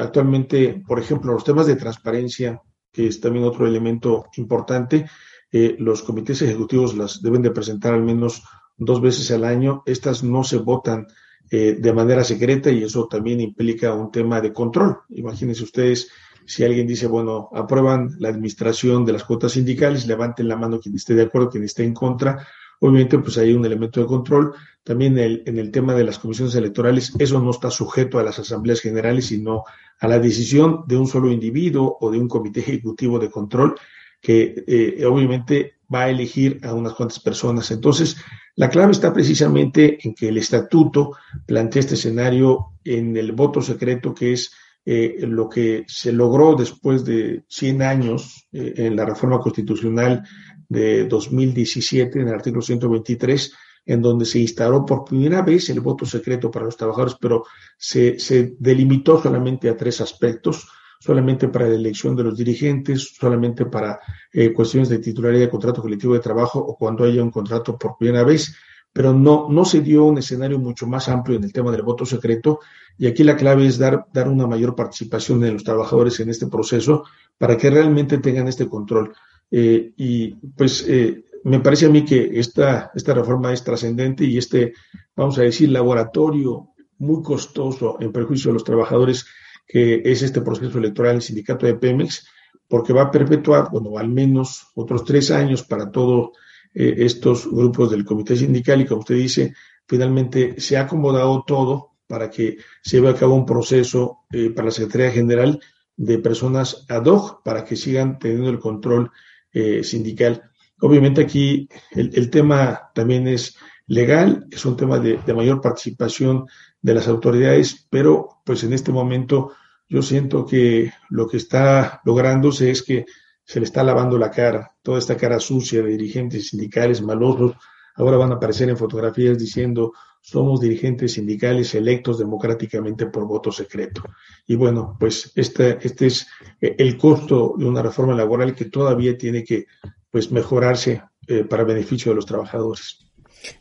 actualmente, 0.00 0.82
por 0.86 0.98
ejemplo, 0.98 1.34
los 1.34 1.44
temas 1.44 1.66
de 1.66 1.76
transparencia 1.76 2.62
que 2.98 3.06
es 3.06 3.20
también 3.20 3.44
otro 3.44 3.64
elemento 3.64 4.26
importante. 4.38 5.08
Eh, 5.52 5.76
los 5.78 6.02
comités 6.02 6.42
ejecutivos 6.42 6.96
las 6.96 7.22
deben 7.22 7.42
de 7.42 7.52
presentar 7.52 7.94
al 7.94 8.02
menos 8.02 8.42
dos 8.76 9.00
veces 9.00 9.30
al 9.30 9.44
año, 9.44 9.84
estas 9.86 10.24
no 10.24 10.42
se 10.42 10.56
votan 10.56 11.06
eh, 11.48 11.76
de 11.78 11.92
manera 11.92 12.24
secreta 12.24 12.72
y 12.72 12.82
eso 12.82 13.06
también 13.06 13.40
implica 13.40 13.94
un 13.94 14.10
tema 14.10 14.40
de 14.40 14.52
control. 14.52 14.98
Imagínense 15.10 15.62
ustedes 15.62 16.10
si 16.44 16.64
alguien 16.64 16.88
dice, 16.88 17.06
bueno, 17.06 17.50
aprueban 17.54 18.16
la 18.18 18.30
administración 18.30 19.04
de 19.04 19.12
las 19.12 19.22
cuotas 19.22 19.52
sindicales, 19.52 20.08
levanten 20.08 20.48
la 20.48 20.56
mano 20.56 20.80
quien 20.80 20.96
esté 20.96 21.14
de 21.14 21.22
acuerdo, 21.22 21.50
quien 21.50 21.62
esté 21.62 21.84
en 21.84 21.94
contra. 21.94 22.48
Obviamente, 22.80 23.18
pues 23.18 23.38
hay 23.38 23.52
un 23.52 23.64
elemento 23.64 24.00
de 24.00 24.06
control. 24.06 24.54
También 24.84 25.18
el, 25.18 25.42
en 25.46 25.58
el 25.58 25.70
tema 25.70 25.94
de 25.94 26.04
las 26.04 26.18
comisiones 26.18 26.54
electorales, 26.54 27.12
eso 27.18 27.40
no 27.40 27.50
está 27.50 27.70
sujeto 27.70 28.18
a 28.18 28.22
las 28.22 28.38
asambleas 28.38 28.80
generales, 28.80 29.26
sino 29.26 29.64
a 30.00 30.08
la 30.08 30.18
decisión 30.18 30.84
de 30.86 30.96
un 30.96 31.06
solo 31.06 31.30
individuo 31.30 31.98
o 32.00 32.10
de 32.10 32.18
un 32.18 32.28
comité 32.28 32.60
ejecutivo 32.60 33.18
de 33.18 33.30
control 33.30 33.74
que 34.20 34.64
eh, 34.66 35.04
obviamente 35.06 35.78
va 35.92 36.04
a 36.04 36.10
elegir 36.10 36.60
a 36.64 36.74
unas 36.74 36.94
cuantas 36.94 37.20
personas. 37.20 37.70
Entonces, 37.70 38.16
la 38.56 38.68
clave 38.68 38.92
está 38.92 39.12
precisamente 39.12 39.98
en 40.02 40.14
que 40.14 40.28
el 40.28 40.38
estatuto 40.38 41.16
plantea 41.46 41.80
este 41.80 41.94
escenario 41.94 42.72
en 42.84 43.16
el 43.16 43.32
voto 43.32 43.62
secreto, 43.62 44.14
que 44.14 44.32
es 44.32 44.52
eh, 44.84 45.18
lo 45.20 45.48
que 45.48 45.84
se 45.86 46.12
logró 46.12 46.54
después 46.54 47.04
de 47.04 47.44
100 47.48 47.82
años 47.82 48.48
eh, 48.52 48.74
en 48.76 48.96
la 48.96 49.04
reforma 49.04 49.38
constitucional 49.38 50.24
de 50.68 51.06
2017, 51.06 52.20
en 52.20 52.28
el 52.28 52.34
artículo 52.34 52.62
123, 52.62 53.52
en 53.86 54.02
donde 54.02 54.24
se 54.24 54.38
instaló 54.38 54.84
por 54.84 55.04
primera 55.04 55.42
vez 55.42 55.70
el 55.70 55.80
voto 55.80 56.04
secreto 56.04 56.50
para 56.50 56.66
los 56.66 56.76
trabajadores, 56.76 57.16
pero 57.20 57.44
se, 57.76 58.18
se 58.18 58.54
delimitó 58.58 59.22
solamente 59.22 59.68
a 59.68 59.76
tres 59.76 60.00
aspectos 60.00 60.68
solamente 61.00 61.48
para 61.48 61.68
la 61.68 61.74
elección 61.74 62.16
de 62.16 62.24
los 62.24 62.36
dirigentes, 62.36 63.14
solamente 63.18 63.66
para 63.66 64.00
eh, 64.32 64.52
cuestiones 64.52 64.88
de 64.88 64.98
titularidad 64.98 65.42
de 65.42 65.50
contrato 65.50 65.82
colectivo 65.82 66.14
de 66.14 66.20
trabajo 66.20 66.58
o 66.58 66.76
cuando 66.76 67.04
haya 67.04 67.22
un 67.22 67.30
contrato 67.30 67.78
por 67.78 67.96
primera 67.96 68.24
vez, 68.24 68.56
pero 68.92 69.12
no, 69.12 69.48
no 69.48 69.64
se 69.64 69.80
dio 69.80 70.04
un 70.04 70.18
escenario 70.18 70.58
mucho 70.58 70.86
más 70.86 71.08
amplio 71.08 71.36
en 71.36 71.44
el 71.44 71.52
tema 71.52 71.70
del 71.70 71.82
voto 71.82 72.04
secreto 72.04 72.60
y 72.96 73.06
aquí 73.06 73.22
la 73.22 73.36
clave 73.36 73.66
es 73.66 73.78
dar, 73.78 74.06
dar 74.12 74.28
una 74.28 74.46
mayor 74.46 74.74
participación 74.74 75.40
de 75.40 75.52
los 75.52 75.62
trabajadores 75.62 76.18
en 76.20 76.30
este 76.30 76.48
proceso 76.48 77.04
para 77.36 77.56
que 77.56 77.70
realmente 77.70 78.18
tengan 78.18 78.48
este 78.48 78.68
control. 78.68 79.14
Eh, 79.50 79.92
y 79.96 80.34
pues 80.56 80.84
eh, 80.88 81.24
me 81.44 81.60
parece 81.60 81.86
a 81.86 81.90
mí 81.90 82.04
que 82.04 82.38
esta, 82.38 82.90
esta 82.94 83.14
reforma 83.14 83.52
es 83.52 83.64
trascendente 83.64 84.24
y 84.24 84.38
este, 84.38 84.74
vamos 85.16 85.38
a 85.38 85.42
decir, 85.42 85.70
laboratorio 85.70 86.70
muy 86.98 87.22
costoso 87.22 87.96
en 88.00 88.12
perjuicio 88.12 88.50
de 88.50 88.54
los 88.54 88.64
trabajadores 88.64 89.26
que 89.66 90.02
es 90.04 90.22
este 90.22 90.40
proceso 90.40 90.78
electoral 90.78 91.12
en 91.12 91.16
el 91.16 91.22
sindicato 91.22 91.66
de 91.66 91.74
Pemex, 91.74 92.26
porque 92.66 92.92
va 92.92 93.02
a 93.02 93.10
perpetuar, 93.10 93.70
bueno, 93.70 93.98
al 93.98 94.08
menos 94.08 94.68
otros 94.74 95.04
tres 95.04 95.30
años 95.30 95.62
para 95.62 95.90
todos 95.90 96.30
eh, 96.74 96.94
estos 96.98 97.50
grupos 97.50 97.90
del 97.90 98.04
comité 98.04 98.36
sindical 98.36 98.80
y 98.80 98.86
como 98.86 99.00
usted 99.00 99.16
dice, 99.16 99.54
finalmente 99.86 100.60
se 100.60 100.76
ha 100.76 100.82
acomodado 100.82 101.44
todo 101.46 101.92
para 102.06 102.30
que 102.30 102.58
se 102.82 102.96
lleve 102.96 103.10
a 103.10 103.14
cabo 103.14 103.34
un 103.34 103.46
proceso 103.46 104.20
eh, 104.32 104.50
para 104.50 104.66
la 104.66 104.72
Secretaría 104.72 105.10
General 105.10 105.60
de 105.96 106.18
personas 106.18 106.86
ad 106.88 107.04
hoc 107.06 107.42
para 107.42 107.64
que 107.64 107.76
sigan 107.76 108.18
teniendo 108.18 108.50
el 108.50 108.58
control 108.58 109.10
eh, 109.52 109.82
sindical. 109.84 110.50
Obviamente 110.80 111.22
aquí 111.22 111.68
el, 111.90 112.30
tema 112.30 112.90
también 112.94 113.26
es 113.26 113.56
legal, 113.86 114.46
es 114.50 114.64
un 114.64 114.76
tema 114.76 114.98
de, 114.98 115.18
de 115.26 115.34
mayor 115.34 115.60
participación 115.60 116.46
de 116.80 116.94
las 116.94 117.08
autoridades, 117.08 117.86
pero 117.90 118.40
pues 118.44 118.62
en 118.62 118.72
este 118.72 118.92
momento 118.92 119.52
yo 119.88 120.02
siento 120.02 120.46
que 120.46 120.92
lo 121.08 121.26
que 121.26 121.38
está 121.38 122.00
lográndose 122.04 122.70
es 122.70 122.82
que 122.82 123.06
se 123.44 123.60
le 123.60 123.64
está 123.64 123.82
lavando 123.82 124.18
la 124.18 124.30
cara, 124.30 124.72
toda 124.82 124.98
esta 124.98 125.16
cara 125.16 125.40
sucia 125.40 125.82
de 125.82 125.88
dirigentes 125.88 126.48
sindicales 126.48 127.00
malosos, 127.00 127.56
ahora 127.96 128.18
van 128.18 128.32
a 128.32 128.34
aparecer 128.34 128.68
en 128.68 128.76
fotografías 128.76 129.38
diciendo 129.38 129.92
somos 130.30 130.60
dirigentes 130.60 131.14
sindicales 131.14 131.74
electos 131.74 132.18
democráticamente 132.18 133.06
por 133.06 133.26
voto 133.26 133.50
secreto. 133.50 134.02
Y 134.46 134.56
bueno, 134.56 134.94
pues 135.00 135.32
este, 135.34 135.78
es 135.80 136.26
el 136.60 136.98
costo 136.98 137.54
de 137.56 137.64
una 137.64 137.80
reforma 137.82 138.14
laboral 138.14 138.54
que 138.54 138.66
todavía 138.66 139.16
tiene 139.16 139.42
que 139.42 139.64
pues 140.10 140.30
mejorarse 140.30 141.02
eh, 141.26 141.44
para 141.44 141.64
beneficio 141.64 142.12
de 142.12 142.16
los 142.16 142.26
trabajadores. 142.26 143.07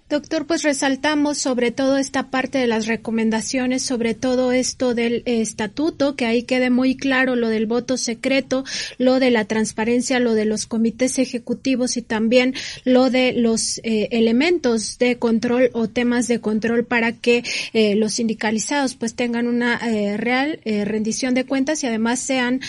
Doctor, 0.09 0.47
pues 0.47 0.63
resaltamos 0.63 1.37
sobre 1.37 1.71
todo 1.71 1.97
esta 1.97 2.29
parte 2.29 2.59
de 2.59 2.67
las 2.67 2.87
recomendaciones, 2.87 3.83
sobre 3.83 4.13
todo 4.13 4.53
esto 4.53 4.95
del 4.95 5.21
estatuto, 5.25 6.15
que 6.15 6.25
ahí 6.25 6.43
quede 6.43 6.69
muy 6.69 6.95
claro 6.95 7.35
lo 7.35 7.49
del 7.49 7.65
voto 7.65 7.97
secreto, 7.97 8.63
lo 8.97 9.19
de 9.19 9.31
la 9.31 9.43
transparencia, 9.43 10.21
lo 10.21 10.33
de 10.33 10.45
los 10.45 10.65
comités 10.65 11.19
ejecutivos 11.19 11.97
y 11.97 12.03
también 12.03 12.53
lo 12.85 13.09
de 13.09 13.33
los 13.33 13.79
eh, 13.83 14.07
elementos 14.11 14.97
de 14.97 15.17
control 15.17 15.71
o 15.73 15.89
temas 15.89 16.29
de 16.29 16.39
control 16.39 16.85
para 16.85 17.11
que 17.11 17.43
eh, 17.73 17.95
los 17.95 18.13
sindicalizados 18.13 18.95
pues 18.95 19.13
tengan 19.13 19.45
una 19.45 19.75
eh, 19.75 20.15
real 20.15 20.61
rendición 20.63 21.33
de 21.33 21.45
cuentas 21.45 21.83
y 21.83 21.87
además 21.87 22.19
sean 22.19 22.61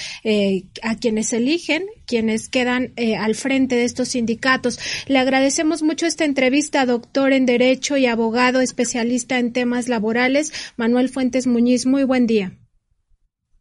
a 0.82 0.96
quienes 0.96 1.32
eligen, 1.32 1.84
quienes 2.08 2.48
quedan 2.48 2.94
al 3.20 3.34
frente 3.34 3.76
de 3.76 3.84
estos 3.84 4.08
sindicatos. 4.08 4.80
Le 5.06 5.18
agradecemos 5.18 5.82
mucho 5.82 6.06
esta 6.06 6.24
entrevista, 6.24 6.86
doctor 6.86 7.32
en 7.32 7.46
Derecho 7.46 7.96
y 7.96 8.06
abogado 8.06 8.60
especialista 8.60 9.38
en 9.38 9.52
temas 9.52 9.88
laborales, 9.88 10.52
Manuel 10.76 11.10
Fuentes 11.10 11.46
Muñiz. 11.46 11.86
Muy 11.86 12.04
buen 12.04 12.26
día. 12.26 12.58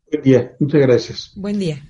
Buen 0.09 0.23
día, 0.23 0.55
muchas 0.59 0.81
gracias. 0.81 1.31
Buen 1.35 1.59
día 1.59 1.83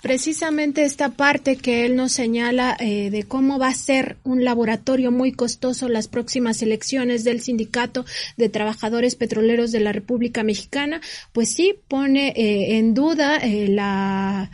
precisamente 0.00 0.84
esta 0.84 1.10
parte 1.10 1.56
que 1.56 1.84
él 1.84 1.96
nos 1.96 2.12
señala 2.12 2.76
eh, 2.78 3.10
de 3.10 3.24
cómo 3.24 3.58
va 3.58 3.68
a 3.68 3.74
ser 3.74 4.16
un 4.24 4.44
laboratorio 4.44 5.10
muy 5.10 5.32
costoso 5.32 5.88
las 5.88 6.08
próximas 6.08 6.62
elecciones 6.62 7.24
del 7.24 7.40
sindicato 7.40 8.04
de 8.36 8.48
trabajadores 8.48 9.16
petroleros 9.16 9.72
de 9.72 9.80
la 9.80 9.92
República 9.92 10.42
Mexicana, 10.42 11.00
pues 11.32 11.52
sí 11.52 11.74
pone 11.88 12.28
eh, 12.28 12.78
en 12.78 12.94
duda 12.94 13.36
eh, 13.38 13.68
la 13.68 14.50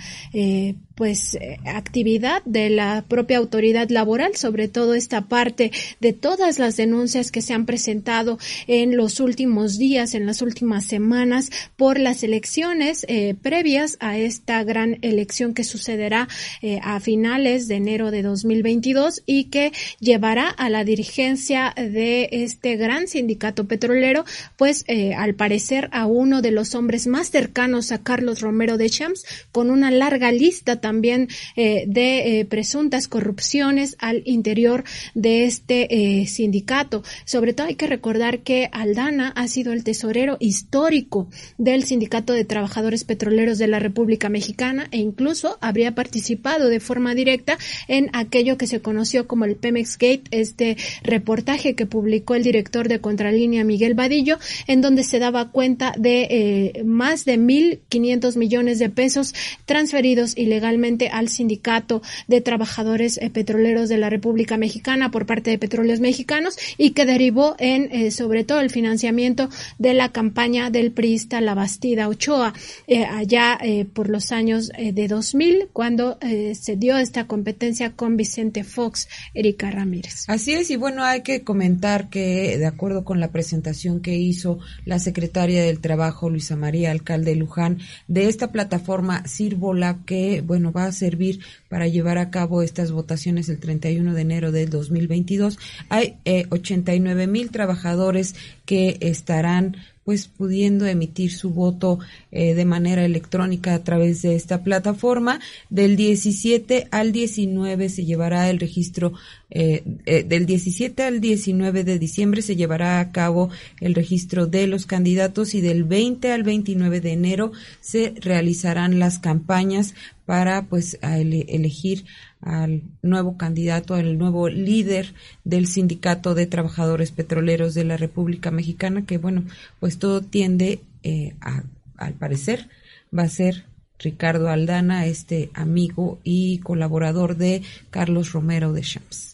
pues 0.95 1.35
eh, 1.35 1.59
actividad 1.65 2.43
de 2.45 2.71
la 2.71 3.05
propia 3.09 3.39
autoridad 3.39 3.91
laboral, 3.91 4.37
sobre 4.37 4.69
todo 4.69 4.95
esta 4.95 5.23
parte 5.23 5.73
de 6.01 6.13
todas 6.13 6.59
las 6.59 6.77
denuncias 6.77 7.31
que 7.31 7.43
se 7.43 7.53
han 7.53 7.67
presentado 7.67 8.39
en 8.67 8.97
los 8.97 9.21
últimos 9.21 9.79
días, 9.79 10.15
en 10.15 10.27
las 10.27 10.43
últimas 10.43 10.85
semanas 10.85 11.51
por 11.77 11.99
las 11.99 12.23
elecciones 12.23 13.05
eh, 13.09 13.35
previas 13.41 13.97
a 14.01 14.19
esta 14.19 14.63
gran 14.63 14.99
elección 15.03 15.55
que 15.55 15.65
sucederá 15.65 16.29
eh, 16.63 16.79
a 16.83 17.01
finales 17.01 17.69
de 17.69 17.77
enero 17.77 18.11
de 18.11 18.23
2022 18.23 19.23
y 19.27 19.45
que 19.45 19.73
llevará 20.01 20.49
a 20.49 20.71
la 20.71 20.85
dirigencia 20.85 21.75
de 21.77 22.29
este 22.31 22.77
gran 22.77 23.09
sindicato 23.09 23.67
petrolero, 23.67 24.25
pues 24.57 24.85
al 25.17 25.35
parecer 25.35 25.89
a 25.93 26.07
uno 26.07 26.43
de 26.43 26.51
los 26.51 26.75
hombres 26.75 27.07
más 27.07 27.31
cercanos 27.31 27.93
a 27.93 28.03
Carlos 28.03 28.41
Romero 28.41 28.77
de 28.77 28.91
Champs, 28.91 29.25
con 29.51 29.71
una 29.71 29.91
larga 29.91 30.31
lista 30.31 30.81
también 30.85 31.29
eh, 31.57 31.85
de 31.87 32.41
eh, 32.41 32.45
presuntas 32.45 33.09
corrupciones 33.09 33.97
al 34.01 34.21
interior 34.27 34.85
de 35.15 35.47
este 35.47 35.87
eh, 35.89 36.27
sindicato. 36.27 37.03
Sobre 37.25 37.55
todo 37.55 37.69
hay 37.69 37.77
que 37.77 37.87
recordar 37.87 38.41
que 38.41 38.69
Aldana 38.71 39.33
ha 39.35 39.49
sido 39.49 39.73
el 39.73 39.83
tesorero 39.83 40.37
histórico 40.41 41.31
del 41.57 41.85
Sindicato 41.85 42.35
de 42.35 42.45
Trabajadores 42.45 43.05
Petroleros 43.05 43.57
de 43.57 43.67
la 43.67 43.79
República 43.79 44.29
Mexicana 44.29 44.89
e 44.91 44.99
incluso 44.99 45.57
habría 45.63 45.95
participado 45.95 46.69
de 46.69 46.81
forma 46.81 47.15
directa 47.15 47.57
en 47.89 48.11
aquello 48.13 48.59
que 48.59 48.67
se 48.67 48.83
conoció 48.83 49.27
como 49.27 49.47
el 49.47 49.57
Pemex 49.57 49.97
Gate, 49.97 50.25
este 50.33 50.77
reportaje 51.03 51.75
que 51.75 51.87
publicó 51.87 52.35
el 52.35 52.43
director 52.43 52.89
de 52.89 53.01
Contralínea 53.01 53.65
Miguel 53.65 53.95
Vadillo, 53.95 54.37
en 54.67 54.83
donde 54.83 55.03
se 55.03 55.19
daba 55.19 55.51
cuenta 55.51 55.95
de 55.97 56.83
más 56.85 57.25
de 57.25 57.39
1.500 57.39 58.37
millones 58.37 58.79
de 58.79 58.91
pesos 58.91 59.35
transferidos 59.65 60.37
ilegalmente 60.37 60.74
al 61.13 61.29
sindicato 61.29 62.03
de 62.27 62.41
trabajadores 62.41 63.19
eh, 63.19 63.31
petroleros 63.31 63.89
de 63.89 63.99
la 63.99 64.11
República 64.11 64.57
Mexicana 64.57 65.11
por 65.11 65.25
parte 65.25 65.51
de 65.51 65.59
Petróleos 65.59 66.01
Mexicanos 66.01 66.57
y 66.79 66.91
que 66.91 67.07
derivó 67.07 67.55
en 67.59 67.91
eh, 67.93 68.11
sobre 68.11 68.45
todo 68.45 68.61
el 68.61 68.71
financiamiento 68.71 69.49
de 69.79 69.95
la 69.95 70.11
campaña 70.11 70.71
del 70.71 70.91
priista 70.91 71.41
La 71.41 71.55
Bastida 71.55 72.09
Ochoa 72.09 72.55
eh, 72.87 73.05
allá 73.05 73.59
por 73.93 74.09
los 74.09 74.33
años 74.33 74.71
de 74.77 75.09
2000 75.09 75.69
cuando 75.73 76.19
se 76.21 76.77
dio 76.77 76.97
esta 76.99 77.27
competencia 77.27 77.93
con 77.93 78.17
Vicente 78.17 78.65
Fox, 78.65 79.09
Erika 79.33 79.71
Ramírez. 79.71 80.25
Así 80.29 80.53
es 80.53 80.71
y 80.71 80.77
bueno 80.77 81.05
hay 81.05 81.23
que 81.23 81.43
comentar 81.43 82.09
que 82.09 82.59
de 82.59 82.67
acuerdo 82.67 83.05
con 83.05 83.21
la 83.21 83.31
presentación 83.31 84.01
que 84.01 84.17
hizo 84.17 84.59
la 84.85 84.99
secretaria 84.99 85.63
del 85.63 85.81
Trabajo 85.81 86.31
Luisa 86.31 86.57
María 86.57 86.91
Alcalde 86.91 87.35
Luján 87.37 87.79
de 88.09 88.29
esta 88.29 88.53
plataforma 88.53 89.27
Sirvolab 89.27 90.05
que 90.05 90.41
bueno 90.41 90.64
va 90.73 90.87
a 90.87 90.93
servir 90.93 91.41
para 91.69 91.89
llevar 91.89 92.19
a 92.19 92.31
cabo 92.31 92.63
estas 92.63 92.91
votaciones 92.91 93.49
el 93.49 93.59
31 93.59 94.15
de 94.15 94.21
enero 94.21 94.53
del 94.53 94.71
2022. 94.71 95.59
Hay 95.89 96.17
eh, 96.25 96.47
89 96.51 97.27
mil 97.27 97.51
trabajadores 97.51 98.35
que 98.65 98.99
estarán 99.01 99.77
pues 100.05 100.29
pudiendo 100.29 100.87
emitir 100.87 101.33
su 101.33 101.51
voto 101.51 101.99
eh, 102.31 102.55
de 102.55 102.65
manera 102.65 103.05
electrónica 103.05 103.75
a 103.75 103.83
través 103.83 104.23
de 104.23 104.37
esta 104.37 104.63
plataforma. 104.63 105.41
Del 105.71 105.97
17 105.97 106.89
al 106.91 107.13
19 107.13 107.89
se 107.89 108.05
llevará 108.05 108.51
el 108.51 108.61
registro, 108.61 109.15
eh, 109.51 109.83
eh, 110.05 110.23
del 110.23 110.47
17 110.47 111.03
al 111.03 111.21
19 111.21 111.85
de 111.85 111.99
diciembre 111.99 112.43
se 112.43 112.57
llevará 112.57 113.01
a 113.01 113.13
cabo 113.13 113.51
el 113.81 113.95
registro 113.95 114.47
de 114.47 114.67
los 114.67 114.85
candidatos 114.85 115.55
y 115.55 115.61
del 115.61 115.85
20 115.85 116.33
al 116.33 116.43
29 116.43 117.01
de 117.01 117.13
enero 117.13 117.53
se 117.81 118.15
realizarán 118.21 118.99
las 118.99 119.19
campañas 119.19 119.95
para 120.27 120.67
pues 120.67 120.99
elegir 121.03 122.05
al 122.45 122.83
nuevo 123.03 123.37
candidato, 123.37 123.95
al 123.95 124.19
nuevo 124.19 124.49
líder 124.49 125.15
del 125.45 125.67
Sindicato 125.67 126.35
de 126.35 126.47
Trabajadores 126.47 127.11
Petroleros 127.11 127.75
de 127.75 127.85
la 127.85 127.97
República 127.97 128.51
Mexicana, 128.51 129.05
que 129.07 129.19
bueno, 129.19 129.45
pues 129.81 129.99
todo 129.99 130.21
tiende 130.21 130.81
eh, 131.03 131.35
a, 131.41 131.65
al 131.97 132.13
parecer, 132.15 132.69
va 133.17 133.23
a 133.23 133.29
ser 133.29 133.65
Ricardo 133.99 134.49
Aldana, 134.49 135.07
este 135.07 135.51
amigo 135.55 136.19
y 136.23 136.59
colaborador 136.59 137.37
de 137.37 137.63
Carlos 137.91 138.33
Romero 138.33 138.73
de 138.73 138.83
Champs 138.83 139.34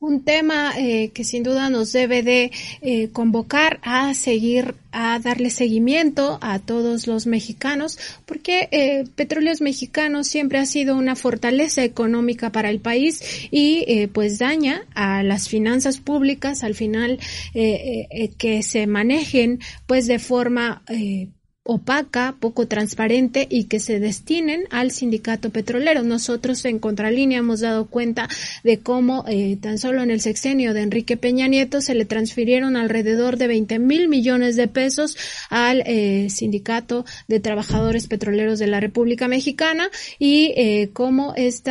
un 0.00 0.24
tema 0.24 0.72
eh, 0.78 1.10
que 1.10 1.24
sin 1.24 1.42
duda 1.42 1.68
nos 1.68 1.92
debe 1.92 2.22
de 2.22 2.50
eh, 2.80 3.10
convocar 3.12 3.78
a 3.82 4.14
seguir, 4.14 4.74
a 4.92 5.18
darle 5.18 5.50
seguimiento 5.50 6.38
a 6.40 6.58
todos 6.58 7.06
los 7.06 7.26
mexicanos, 7.26 7.98
porque 8.24 8.68
eh, 8.72 9.04
Petróleos 9.14 9.60
Mexicanos 9.60 10.26
siempre 10.26 10.58
ha 10.58 10.64
sido 10.66 10.96
una 10.96 11.16
fortaleza 11.16 11.84
económica 11.84 12.50
para 12.50 12.70
el 12.70 12.80
país 12.80 13.48
y 13.50 13.84
eh, 13.86 14.08
pues 14.08 14.38
daña 14.38 14.86
a 14.94 15.22
las 15.22 15.48
finanzas 15.48 15.98
públicas 15.98 16.64
al 16.64 16.74
final 16.74 17.18
que 17.52 18.62
se 18.62 18.86
manejen 18.86 19.60
pues 19.86 20.06
de 20.06 20.18
forma 20.18 20.82
opaca, 21.72 22.34
poco 22.40 22.66
transparente 22.66 23.46
y 23.48 23.64
que 23.64 23.78
se 23.78 24.00
destinen 24.00 24.64
al 24.70 24.90
sindicato 24.90 25.50
petrolero. 25.50 26.02
Nosotros 26.02 26.64
en 26.64 26.80
Contralínea 26.80 27.38
hemos 27.38 27.60
dado 27.60 27.86
cuenta 27.86 28.28
de 28.64 28.80
cómo 28.80 29.24
eh, 29.28 29.56
tan 29.60 29.78
solo 29.78 30.02
en 30.02 30.10
el 30.10 30.20
sexenio 30.20 30.74
de 30.74 30.82
Enrique 30.82 31.16
Peña 31.16 31.46
Nieto 31.46 31.80
se 31.80 31.94
le 31.94 32.06
transfirieron 32.06 32.76
alrededor 32.76 33.36
de 33.36 33.46
20 33.46 33.78
mil 33.78 34.08
millones 34.08 34.56
de 34.56 34.66
pesos 34.66 35.16
al 35.48 35.84
eh, 35.86 36.28
sindicato 36.28 37.04
de 37.28 37.38
trabajadores 37.38 38.08
petroleros 38.08 38.58
de 38.58 38.66
la 38.66 38.80
República 38.80 39.28
Mexicana 39.28 39.90
y 40.18 40.52
eh, 40.56 40.90
cómo 40.92 41.34
este 41.36 41.70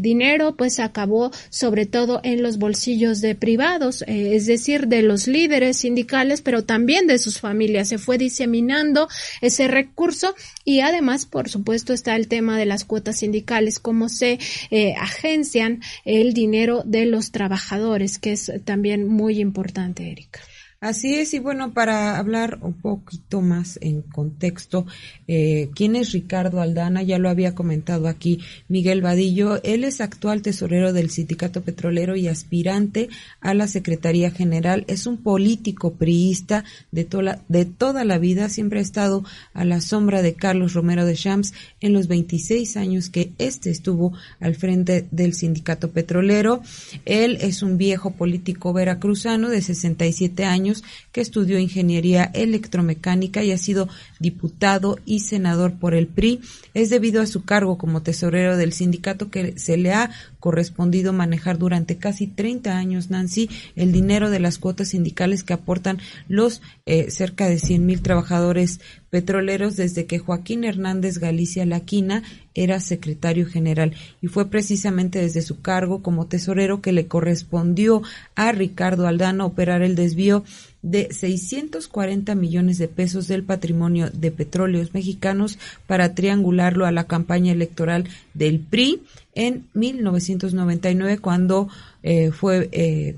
dinero 0.00 0.54
pues 0.54 0.78
acabó 0.78 1.32
sobre 1.50 1.86
todo 1.86 2.20
en 2.22 2.42
los 2.42 2.58
bolsillos 2.58 3.20
de 3.20 3.34
privados, 3.34 4.04
es 4.06 4.46
decir, 4.46 4.86
de 4.86 5.02
los 5.02 5.26
líderes 5.26 5.78
sindicales, 5.78 6.42
pero 6.42 6.62
también 6.62 7.08
de 7.08 7.18
sus 7.18 7.40
familias. 7.40 7.88
Se 7.88 7.98
fue 7.98 8.18
diseminando 8.18 9.08
ese 9.40 9.68
recurso 9.68 10.34
y 10.64 10.80
además, 10.80 11.26
por 11.26 11.48
supuesto, 11.48 11.92
está 11.92 12.16
el 12.16 12.28
tema 12.28 12.58
de 12.58 12.66
las 12.66 12.84
cuotas 12.84 13.18
sindicales, 13.18 13.78
cómo 13.78 14.08
se 14.08 14.38
eh, 14.70 14.94
agencian 14.98 15.80
el 16.04 16.34
dinero 16.34 16.82
de 16.84 17.06
los 17.06 17.32
trabajadores, 17.32 18.18
que 18.18 18.32
es 18.32 18.52
también 18.64 19.08
muy 19.08 19.40
importante, 19.40 20.10
Erika. 20.10 20.40
Así 20.82 21.14
es, 21.14 21.32
y 21.32 21.38
bueno, 21.38 21.72
para 21.72 22.18
hablar 22.18 22.58
un 22.60 22.72
poquito 22.72 23.40
más 23.40 23.78
en 23.82 24.02
contexto, 24.02 24.84
eh, 25.28 25.70
¿quién 25.76 25.94
es 25.94 26.10
Ricardo 26.10 26.60
Aldana? 26.60 27.04
Ya 27.04 27.20
lo 27.20 27.30
había 27.30 27.54
comentado 27.54 28.08
aquí 28.08 28.40
Miguel 28.66 29.00
Vadillo. 29.00 29.62
Él 29.62 29.84
es 29.84 30.00
actual 30.00 30.42
tesorero 30.42 30.92
del 30.92 31.10
Sindicato 31.10 31.62
Petrolero 31.62 32.16
y 32.16 32.26
aspirante 32.26 33.10
a 33.40 33.54
la 33.54 33.68
Secretaría 33.68 34.32
General. 34.32 34.84
Es 34.88 35.06
un 35.06 35.18
político 35.18 35.92
priista 35.92 36.64
de, 36.90 37.04
toda 37.04 37.42
de 37.46 37.64
toda 37.64 38.04
la 38.04 38.18
vida. 38.18 38.48
Siempre 38.48 38.80
ha 38.80 38.82
estado 38.82 39.22
a 39.54 39.64
la 39.64 39.80
sombra 39.80 40.20
de 40.20 40.34
Carlos 40.34 40.74
Romero 40.74 41.06
de 41.06 41.14
Champs 41.14 41.54
en 41.80 41.92
los 41.92 42.08
26 42.08 42.76
años 42.76 43.08
que 43.08 43.30
éste 43.38 43.70
estuvo 43.70 44.14
al 44.40 44.56
frente 44.56 45.06
del 45.12 45.34
Sindicato 45.34 45.92
Petrolero. 45.92 46.60
Él 47.04 47.38
es 47.40 47.62
un 47.62 47.78
viejo 47.78 48.10
político 48.10 48.72
veracruzano 48.72 49.48
de 49.48 49.62
67 49.62 50.44
años 50.44 50.71
que 51.12 51.20
estudió 51.20 51.58
ingeniería 51.58 52.30
electromecánica 52.32 53.42
y 53.42 53.52
ha 53.52 53.58
sido 53.58 53.88
diputado 54.18 54.98
y 55.04 55.20
senador 55.20 55.78
por 55.78 55.94
el 55.94 56.06
PRI. 56.06 56.40
Es 56.74 56.88
debido 56.88 57.20
a 57.20 57.26
su 57.26 57.44
cargo 57.44 57.76
como 57.76 58.02
tesorero 58.02 58.56
del 58.56 58.72
sindicato 58.72 59.30
que 59.30 59.58
se 59.58 59.76
le 59.76 59.92
ha 59.92 60.10
correspondido 60.40 61.12
manejar 61.12 61.58
durante 61.58 61.98
casi 61.98 62.26
30 62.26 62.76
años, 62.76 63.10
Nancy, 63.10 63.48
el 63.76 63.92
dinero 63.92 64.30
de 64.30 64.40
las 64.40 64.58
cuotas 64.58 64.88
sindicales 64.88 65.44
que 65.44 65.52
aportan 65.52 65.98
los 66.28 66.62
eh, 66.86 67.10
cerca 67.10 67.48
de 67.48 67.58
100 67.58 67.86
mil 67.86 68.02
trabajadores 68.02 68.80
petroleros 69.12 69.76
desde 69.76 70.06
que 70.06 70.18
Joaquín 70.18 70.64
Hernández 70.64 71.18
Galicia 71.18 71.66
Laquina 71.66 72.22
era 72.54 72.80
secretario 72.80 73.44
general 73.44 73.92
y 74.22 74.28
fue 74.28 74.48
precisamente 74.48 75.18
desde 75.18 75.42
su 75.42 75.60
cargo 75.60 76.02
como 76.02 76.28
tesorero 76.28 76.80
que 76.80 76.92
le 76.92 77.08
correspondió 77.08 78.00
a 78.36 78.52
Ricardo 78.52 79.06
Aldana 79.06 79.44
operar 79.44 79.82
el 79.82 79.96
desvío 79.96 80.44
de 80.80 81.12
640 81.12 82.34
millones 82.34 82.78
de 82.78 82.88
pesos 82.88 83.28
del 83.28 83.44
patrimonio 83.44 84.08
de 84.08 84.30
petróleos 84.30 84.94
mexicanos 84.94 85.58
para 85.86 86.14
triangularlo 86.14 86.86
a 86.86 86.90
la 86.90 87.04
campaña 87.04 87.52
electoral 87.52 88.08
del 88.32 88.60
PRI 88.60 89.02
en 89.34 89.66
1999 89.74 91.18
cuando 91.18 91.68
eh, 92.02 92.30
fue 92.30 92.70
eh, 92.72 93.16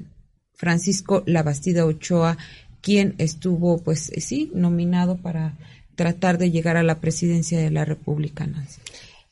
Francisco 0.54 1.22
Labastida 1.24 1.86
Ochoa 1.86 2.36
quien 2.80 3.14
estuvo 3.18 3.78
pues 3.78 4.10
sí 4.18 4.50
nominado 4.54 5.18
para 5.18 5.54
tratar 5.94 6.38
de 6.38 6.50
llegar 6.50 6.76
a 6.76 6.82
la 6.82 7.00
presidencia 7.00 7.58
de 7.58 7.70
la 7.70 7.84
República. 7.84 8.46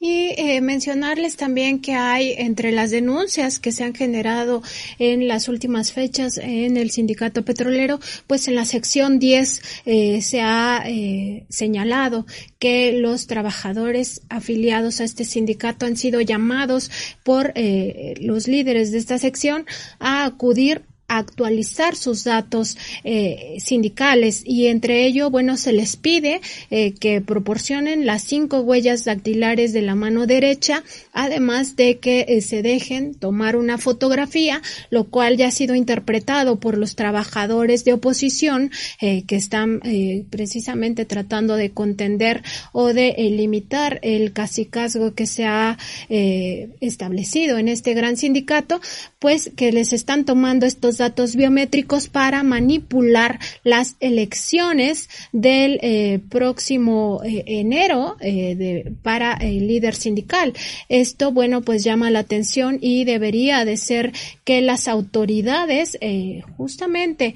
Y 0.05 0.35
eh, 0.37 0.61
mencionarles 0.61 1.37
también 1.37 1.81
que 1.81 1.95
hay 1.95 2.35
entre 2.37 2.73
las 2.73 2.91
denuncias 2.91 3.61
que 3.61 3.71
se 3.71 3.85
han 3.85 3.95
generado 3.95 4.61
en 4.99 5.29
las 5.29 5.47
últimas 5.47 5.93
fechas 5.93 6.39
en 6.39 6.77
el 6.77 6.91
sindicato 6.91 7.45
petrolero, 7.45 8.01
pues 8.27 8.49
en 8.49 8.57
la 8.57 8.65
sección 8.65 9.21
10 9.21 9.63
eh, 9.87 10.21
se 10.21 10.41
ha 10.41 10.83
eh, 10.87 11.47
señalado 11.51 12.27
que 12.59 12.93
los 12.93 13.29
trabajadores 13.29 14.23
afiliados 14.29 15.01
a 15.01 15.05
este 15.05 15.25
sindicato 15.25 15.87
han 15.87 15.97
sido 15.97 16.21
llamados 16.21 16.91
por 17.23 17.55
los 18.21 18.49
líderes 18.49 18.91
de 18.91 18.99
esta 18.99 19.19
sección 19.19 19.67
a 20.01 20.25
acudir 20.25 20.83
actualizar 21.09 21.95
sus 21.95 22.25
datos 22.25 22.77
eh, 23.05 23.57
sindicales. 23.59 24.43
Y 24.45 24.69
entre 24.69 25.05
ello, 25.05 25.31
bueno, 25.31 25.57
se 25.57 25.73
les 25.73 25.97
pide 25.97 26.41
eh, 26.71 26.95
que 26.95 27.21
proporcionen 27.21 28.07
las 28.07 28.23
cinco 28.23 28.61
huellas 28.61 29.05
dactilares 29.05 29.73
de 29.73 29.83
la 29.83 29.95
mano 29.95 30.27
derecha, 30.27 30.83
además 31.13 31.77
de 31.77 31.99
que 31.99 32.27
eh, 32.29 32.41
se 32.41 32.63
dejen 32.63 33.15
tomar 33.15 33.57
una 33.57 33.79
fotografía, 33.79 34.63
lo 34.91 35.05
cual 35.05 35.37
ya 35.37 35.49
ha 35.49 35.51
sido 35.51 35.75
interpretado 35.75 36.59
por 36.59 36.79
los 36.79 36.97
trabajadores 36.97 37.85
de 37.85 37.93
oposición 37.93 38.71
que 39.01 39.37
están 39.37 39.81
precisamente 40.31 41.05
tratando 41.05 41.57
de 41.57 41.71
contender 41.71 42.43
o 42.73 42.93
de 42.93 43.15
limitar 43.19 43.99
el 44.03 44.33
casicazgo 44.33 45.15
que 45.15 45.27
se 45.27 45.45
ha 45.45 45.79
establecido 46.09 47.59
en 47.59 47.69
este 47.69 47.95
gran 47.95 48.17
sindicato, 48.17 48.81
pues 49.19 49.51
que 49.57 49.73
les 49.73 49.93
están 49.93 50.25
tomando 50.25 50.67
estos 50.67 50.99
datos 50.99 51.37
biométricos 51.37 52.09
para 52.09 52.43
manipular 52.43 53.39
las 53.65 53.97
elecciones 54.01 55.09
del 55.33 55.79
eh, 55.83 56.21
próximo 56.29 57.21
eh, 57.25 57.45
enero 57.47 58.17
eh, 58.21 58.93
para 59.03 59.35
el 59.35 59.67
líder 59.67 59.95
sindical. 59.95 60.53
Esto, 61.03 61.33
bueno, 61.33 61.63
pues 61.63 61.83
llama 61.83 62.11
la 62.11 62.21
atención 62.21 62.79
y 62.81 63.05
debería 63.05 63.65
de 63.65 63.77
ser 63.77 64.13
que 64.45 64.61
las 64.61 64.87
autoridades 64.87 65.99
justamente 66.57 67.35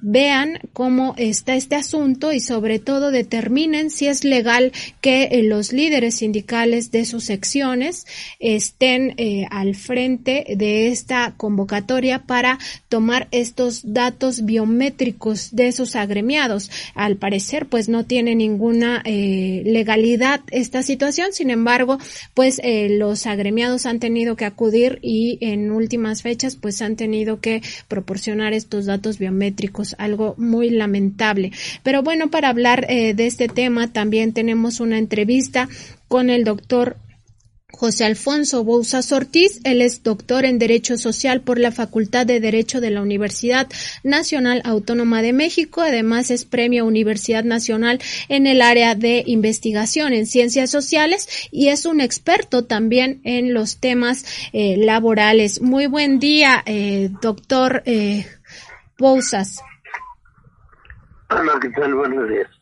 vean 0.00 0.58
cómo 0.72 1.14
está 1.18 1.56
este 1.56 1.76
asunto 1.76 2.32
y 2.32 2.40
sobre 2.40 2.78
todo 2.78 3.10
determinen 3.10 3.90
si 3.90 4.06
es 4.06 4.24
legal 4.24 4.72
que 5.00 5.28
los 5.44 5.72
líderes 5.72 6.16
sindicales 6.16 6.90
de 6.90 7.04
sus 7.04 7.24
secciones 7.24 8.06
estén 8.38 9.14
al 9.50 9.74
frente 9.74 10.44
de 10.56 10.88
esta 10.88 11.34
convocatoria 11.36 12.22
para 12.22 12.58
tomar 12.88 13.28
estos 13.30 13.92
datos 13.92 14.44
biométricos 14.44 15.54
de 15.54 15.68
esos 15.68 15.96
agremiados. 15.96 16.70
Al 16.94 17.16
parecer, 17.16 17.66
pues 17.66 17.88
no 17.88 18.04
tiene 18.04 18.34
ninguna 18.34 19.02
eh, 19.04 19.62
legalidad 19.64 20.40
esta 20.50 20.82
situación. 20.82 21.32
Sin 21.32 21.50
embargo, 21.50 21.98
pues 22.34 22.60
eh, 22.70 22.88
los 22.88 23.26
agremiados 23.26 23.84
han 23.84 23.98
tenido 23.98 24.36
que 24.36 24.44
acudir 24.44 25.00
y 25.02 25.38
en 25.40 25.72
últimas 25.72 26.22
fechas, 26.22 26.54
pues 26.54 26.80
han 26.82 26.94
tenido 26.94 27.40
que 27.40 27.62
proporcionar 27.88 28.52
estos 28.52 28.86
datos 28.86 29.18
biométricos, 29.18 29.96
algo 29.98 30.36
muy 30.38 30.70
lamentable. 30.70 31.50
Pero 31.82 32.04
bueno, 32.04 32.30
para 32.30 32.48
hablar 32.48 32.86
eh, 32.88 33.12
de 33.12 33.26
este 33.26 33.48
tema, 33.48 33.92
también 33.92 34.32
tenemos 34.32 34.78
una 34.78 34.98
entrevista 34.98 35.68
con 36.06 36.30
el 36.30 36.44
doctor 36.44 36.96
José 37.72 38.04
Alfonso 38.04 38.64
Bouzas 38.64 39.12
Ortiz. 39.12 39.60
Él 39.64 39.82
es 39.82 40.02
doctor 40.02 40.44
en 40.44 40.58
Derecho 40.58 40.98
Social 40.98 41.40
por 41.40 41.58
la 41.58 41.72
Facultad 41.72 42.26
de 42.26 42.40
Derecho 42.40 42.80
de 42.80 42.90
la 42.90 43.02
Universidad 43.02 43.68
Nacional 44.02 44.62
Autónoma 44.64 45.22
de 45.22 45.32
México. 45.32 45.80
Además, 45.80 46.30
es 46.30 46.44
premio 46.44 46.84
Universidad 46.84 47.44
Nacional 47.44 48.00
en 48.28 48.46
el 48.46 48.62
área 48.62 48.94
de 48.94 49.22
investigación 49.26 50.12
en 50.12 50.26
ciencias 50.26 50.70
sociales 50.70 51.48
y 51.50 51.68
es 51.68 51.86
un 51.86 52.00
experto 52.00 52.64
también 52.64 53.20
en 53.24 53.54
los 53.54 53.78
temas 53.78 54.24
eh, 54.52 54.76
laborales. 54.76 55.60
Muy 55.60 55.86
buen 55.86 56.18
día, 56.18 56.62
eh, 56.66 57.10
doctor 57.20 57.82
eh, 57.86 58.26
Bouzas. 58.98 59.62
Hola, 61.30 61.58
¿qué 61.60 61.70
tal? 61.70 61.94
Buenos 61.94 62.28
días. 62.28 62.59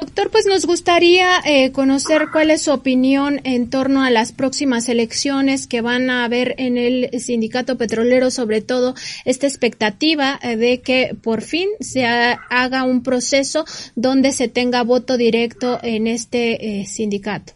Doctor, 0.00 0.30
pues 0.30 0.46
nos 0.46 0.64
gustaría 0.64 1.40
eh, 1.44 1.72
conocer 1.72 2.28
cuál 2.32 2.50
es 2.50 2.62
su 2.62 2.72
opinión 2.72 3.40
en 3.44 3.68
torno 3.68 4.02
a 4.02 4.08
las 4.08 4.32
próximas 4.32 4.88
elecciones 4.88 5.66
que 5.66 5.82
van 5.82 6.08
a 6.08 6.24
haber 6.24 6.54
en 6.56 6.78
el 6.78 7.20
sindicato 7.20 7.76
petrolero, 7.76 8.30
sobre 8.30 8.62
todo 8.62 8.94
esta 9.26 9.46
expectativa 9.46 10.38
eh, 10.42 10.56
de 10.56 10.80
que 10.80 11.14
por 11.22 11.42
fin 11.42 11.68
se 11.80 12.06
haga 12.06 12.84
un 12.84 13.02
proceso 13.02 13.66
donde 13.94 14.32
se 14.32 14.48
tenga 14.48 14.84
voto 14.84 15.18
directo 15.18 15.78
en 15.82 16.06
este 16.06 16.80
eh, 16.80 16.86
sindicato. 16.86 17.52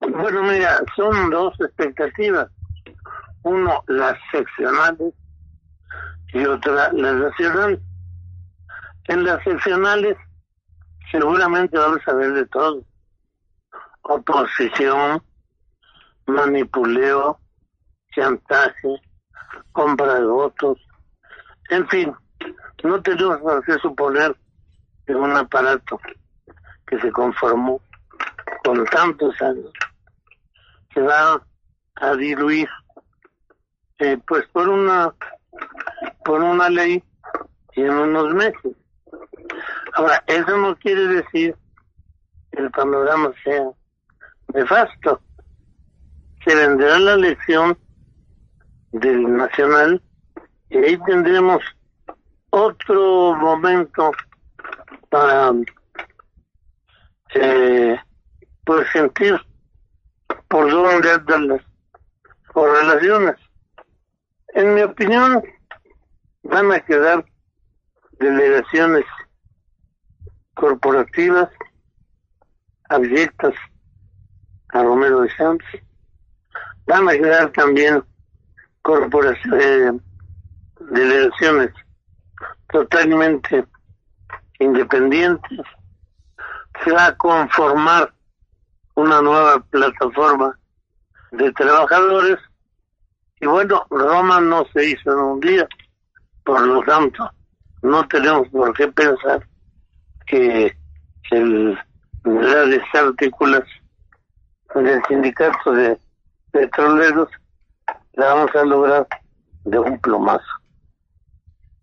Bueno, 0.00 0.44
mira, 0.44 0.80
son 0.94 1.30
dos 1.30 1.54
expectativas. 1.58 2.48
Uno, 3.42 3.82
las 3.88 4.16
seccionales 4.30 5.12
y 6.32 6.44
otra, 6.44 6.92
las 6.92 7.14
nacionales. 7.16 7.80
En 9.08 9.24
las 9.24 9.42
seccionales 9.42 10.16
seguramente 11.10 11.78
vamos 11.78 12.00
a 12.06 12.12
ver 12.14 12.32
de 12.32 12.46
todo. 12.46 12.82
Oposición, 14.02 15.22
manipuleo, 16.26 17.38
chantaje, 18.14 19.00
compra 19.72 20.14
de 20.14 20.26
votos, 20.26 20.78
en 21.68 21.88
fin, 21.88 22.14
no 22.84 23.02
tenemos 23.02 23.38
por 23.38 23.64
qué 23.64 23.74
suponer 23.78 24.36
que 25.06 25.14
un 25.14 25.36
aparato 25.36 25.98
que 26.86 27.00
se 27.00 27.10
conformó 27.10 27.80
con 28.64 28.84
tantos 28.86 29.40
años 29.42 29.72
se 30.94 31.00
va 31.00 31.42
a 31.96 32.14
diluir 32.14 32.68
eh, 33.98 34.18
pues 34.26 34.46
por 34.48 34.68
una 34.68 35.12
por 36.24 36.42
una 36.42 36.68
ley 36.68 37.02
y 37.74 37.82
en 37.82 37.90
unos 37.90 38.34
meses 38.34 38.76
Ahora, 39.94 40.22
eso 40.26 40.56
no 40.56 40.76
quiere 40.76 41.06
decir 41.08 41.56
que 42.52 42.60
el 42.60 42.70
panorama 42.70 43.32
sea 43.42 43.70
nefasto. 44.54 45.20
Se 46.44 46.54
vendrá 46.54 46.98
la 46.98 47.14
elección 47.14 47.78
del 48.92 49.36
Nacional 49.36 50.02
y 50.70 50.78
ahí 50.78 50.98
tendremos 51.06 51.62
otro 52.50 53.34
momento 53.34 54.12
para 55.10 55.52
eh, 57.34 57.98
pues 58.64 58.88
sentir 58.92 59.38
por 60.48 60.70
dónde 60.70 61.10
andan 61.12 61.48
las 61.48 61.62
correlaciones. 62.52 63.36
En 64.54 64.74
mi 64.74 64.82
opinión, 64.82 65.42
van 66.42 66.72
a 66.72 66.80
quedar 66.80 67.24
delegaciones 68.18 69.04
corporativas 70.54 71.50
abyectas 72.88 73.54
a 74.70 74.82
Romero 74.82 75.20
de 75.20 75.30
Santos. 75.36 75.68
Van 76.86 77.08
a 77.08 77.12
quedar 77.12 77.50
también 77.52 78.02
corporaciones, 78.82 79.64
eh, 79.64 79.92
delegaciones 80.90 81.70
totalmente 82.68 83.66
independientes. 84.58 85.60
Se 86.84 86.92
va 86.92 87.06
a 87.06 87.16
conformar 87.16 88.12
una 88.94 89.20
nueva 89.20 89.60
plataforma 89.60 90.58
de 91.32 91.52
trabajadores 91.52 92.38
y 93.40 93.46
bueno, 93.46 93.84
Roma 93.90 94.40
no 94.40 94.64
se 94.72 94.90
hizo 94.90 95.12
en 95.12 95.18
un 95.18 95.40
día, 95.40 95.68
por 96.44 96.60
lo 96.62 96.82
tanto, 96.82 97.30
no 97.86 98.06
tenemos 98.08 98.48
por 98.48 98.74
qué 98.74 98.88
pensar 98.88 99.46
que 100.26 100.76
el, 101.30 101.78
las 102.24 102.68
desarticulación 102.68 103.86
del 104.74 105.00
sindicato 105.08 105.72
de 105.72 105.98
petroleros 106.50 107.28
la 108.14 108.34
vamos 108.34 108.50
a 108.54 108.64
lograr 108.64 109.06
de 109.64 109.78
un 109.78 109.98
plomazo. 110.00 110.44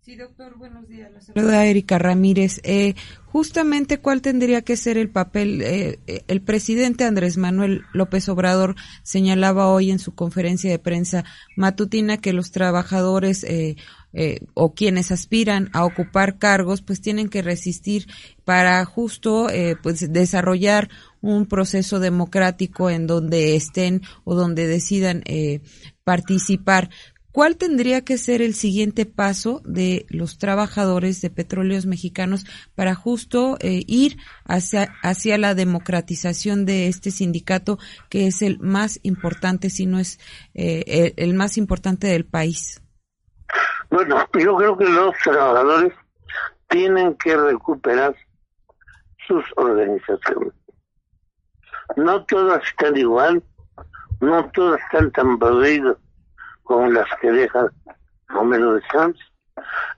Sí, 0.00 0.16
doctor, 0.16 0.58
buenos 0.58 0.86
días. 0.86 1.10
La 1.10 1.20
saluda 1.22 1.64
Erika 1.64 1.98
Ramírez. 1.98 2.60
Eh, 2.62 2.94
justamente, 3.24 4.00
¿cuál 4.00 4.20
tendría 4.20 4.60
que 4.60 4.76
ser 4.76 4.98
el 4.98 5.08
papel? 5.08 5.62
Eh, 5.62 5.98
eh, 6.06 6.24
el 6.28 6.42
presidente 6.42 7.04
Andrés 7.04 7.38
Manuel 7.38 7.84
López 7.94 8.28
Obrador 8.28 8.74
señalaba 9.02 9.68
hoy 9.68 9.90
en 9.90 9.98
su 9.98 10.14
conferencia 10.14 10.70
de 10.70 10.78
prensa 10.78 11.24
matutina 11.56 12.18
que 12.18 12.34
los 12.34 12.50
trabajadores 12.50 13.44
eh, 13.44 13.76
eh, 14.16 14.38
o 14.54 14.74
quienes 14.74 15.10
aspiran 15.10 15.70
a 15.72 15.84
ocupar 15.84 16.38
cargos, 16.38 16.82
pues 16.82 17.00
tienen 17.00 17.28
que 17.28 17.42
resistir 17.42 18.06
para 18.44 18.84
justo 18.84 19.50
eh, 19.50 19.74
pues 19.82 20.12
desarrollar 20.12 20.88
un 21.20 21.46
proceso 21.46 21.98
democrático 21.98 22.90
en 22.90 23.08
donde 23.08 23.56
estén 23.56 24.02
o 24.22 24.36
donde 24.36 24.68
decidan 24.68 25.22
eh, 25.24 25.62
participar. 26.04 26.90
¿Cuál 27.32 27.56
tendría 27.56 28.02
que 28.02 28.16
ser 28.16 28.40
el 28.40 28.54
siguiente 28.54 29.04
paso 29.04 29.60
de 29.64 30.06
los 30.08 30.38
trabajadores 30.38 31.20
de 31.20 31.30
petróleos 31.30 31.84
mexicanos 31.84 32.46
para 32.76 32.94
justo 32.94 33.58
ir 33.60 34.18
hacia, 34.44 34.94
hacia 35.02 35.36
la 35.36 35.56
democratización 35.56 36.64
de 36.64 36.86
este 36.86 37.10
sindicato 37.10 37.80
que 38.08 38.28
es 38.28 38.40
el 38.40 38.60
más 38.60 39.00
importante, 39.02 39.68
si 39.68 39.84
no 39.86 39.98
es 39.98 40.20
el 40.54 41.34
más 41.34 41.58
importante 41.58 42.06
del 42.06 42.24
país? 42.24 42.83
Bueno, 43.90 44.26
yo 44.34 44.56
creo 44.56 44.76
que 44.76 44.88
los 44.88 45.16
trabajadores 45.18 45.92
tienen 46.68 47.14
que 47.16 47.36
recuperar 47.36 48.14
sus 49.26 49.44
organizaciones. 49.56 50.52
No 51.96 52.24
todas 52.24 52.62
están 52.64 52.96
igual, 52.96 53.42
no 54.20 54.50
todas 54.50 54.80
están 54.80 55.10
tan 55.12 55.38
perdidas 55.38 55.96
como 56.62 56.90
las 56.90 57.08
que 57.20 57.30
deja 57.30 57.68
Romero 58.28 58.74
de 58.74 58.82
Santos. 58.90 59.22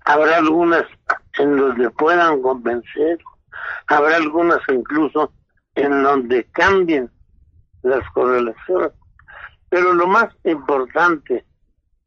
Habrá 0.04 0.36
algunas 0.36 0.84
en 1.38 1.56
donde 1.56 1.90
puedan 1.90 2.42
convencer, 2.42 3.18
habrá 3.86 4.16
algunas 4.16 4.60
incluso 4.68 5.32
en 5.74 6.02
donde 6.02 6.44
cambien 6.52 7.10
las 7.82 8.08
correlaciones. 8.10 8.92
Pero 9.68 9.94
lo 9.94 10.06
más 10.06 10.28
importante 10.44 11.44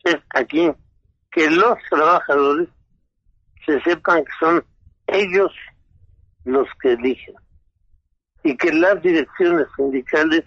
es 0.03 0.17
aquí 0.33 0.71
que 1.39 1.49
los 1.51 1.77
trabajadores 1.89 2.67
se 3.65 3.79
sepan 3.83 4.25
que 4.25 4.31
son 4.41 4.65
ellos 5.07 5.53
los 6.43 6.67
que 6.81 6.91
eligen 6.91 7.33
y 8.43 8.57
que 8.57 8.73
las 8.73 9.01
direcciones 9.01 9.65
sindicales 9.77 10.43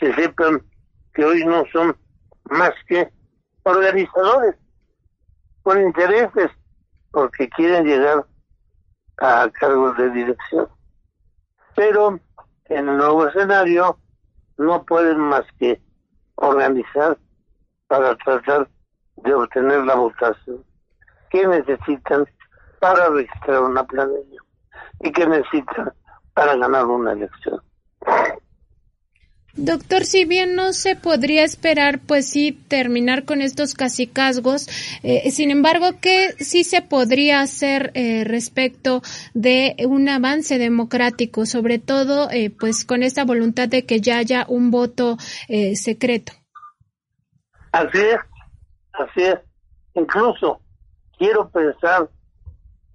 se 0.00 0.14
sepan 0.14 0.62
que 1.12 1.26
hoy 1.26 1.44
no 1.44 1.62
son 1.74 1.94
más 2.44 2.72
que 2.86 3.12
organizadores 3.64 4.54
con 5.62 5.78
intereses 5.78 6.52
porque 7.10 7.50
quieren 7.50 7.84
llegar 7.84 8.24
a 9.18 9.50
cargos 9.60 9.94
de 9.98 10.08
dirección. 10.08 10.68
Pero 11.76 12.18
en 12.64 12.88
el 12.88 12.96
nuevo 12.96 13.26
escenario 13.26 13.98
no 14.56 14.86
pueden 14.86 15.18
más 15.18 15.44
que 15.58 15.82
organizar 16.36 17.18
para 17.88 18.16
tratar 18.16 18.70
de 19.24 19.34
obtener 19.34 19.84
la 19.84 19.94
votación 19.94 20.64
que 21.30 21.46
necesitan 21.46 22.26
para 22.80 23.08
registrar 23.10 23.62
una 23.62 23.84
planilla 23.84 24.40
y 25.00 25.12
que 25.12 25.26
necesitan 25.26 25.92
para 26.34 26.56
ganar 26.56 26.86
una 26.86 27.12
elección. 27.12 27.60
Doctor, 29.54 30.04
si 30.04 30.24
bien 30.24 30.54
no 30.54 30.72
se 30.72 30.94
podría 30.94 31.42
esperar, 31.42 31.98
pues 31.98 32.30
sí, 32.30 32.52
terminar 32.68 33.24
con 33.24 33.42
estos 33.42 33.74
casicazgos, 33.74 34.68
eh, 35.02 35.32
sin 35.32 35.50
embargo, 35.50 35.98
¿qué 36.00 36.34
sí 36.38 36.62
se 36.62 36.80
podría 36.80 37.40
hacer 37.40 37.90
eh, 37.94 38.22
respecto 38.24 39.02
de 39.34 39.74
un 39.88 40.08
avance 40.08 40.58
democrático, 40.58 41.44
sobre 41.44 41.80
todo, 41.80 42.30
eh, 42.30 42.50
pues 42.50 42.84
con 42.84 43.02
esta 43.02 43.24
voluntad 43.24 43.68
de 43.68 43.84
que 43.84 44.00
ya 44.00 44.18
haya 44.18 44.46
un 44.48 44.70
voto 44.70 45.18
secreto? 45.74 46.34
Así 47.72 47.98
es, 47.98 48.20
Es. 48.98 49.40
Incluso 49.94 50.60
quiero 51.18 51.48
pensar 51.50 52.08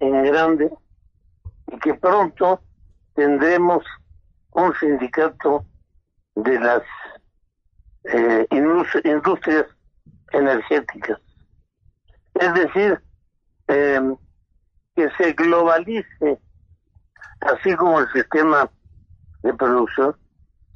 en 0.00 0.24
grande 0.24 0.70
y 1.72 1.78
que 1.78 1.94
pronto 1.94 2.60
tendremos 3.14 3.84
un 4.52 4.74
sindicato 4.74 5.64
de 6.34 6.58
las 6.60 6.82
eh, 8.04 8.46
industrias 8.50 9.66
energéticas. 10.32 11.20
Es 12.34 12.54
decir, 12.54 13.00
em, 13.68 14.16
que 14.94 15.08
se 15.16 15.32
globalice, 15.32 16.40
así 17.40 17.74
como 17.76 18.00
el 18.00 18.12
sistema 18.12 18.70
de 19.42 19.54
producción 19.54 20.16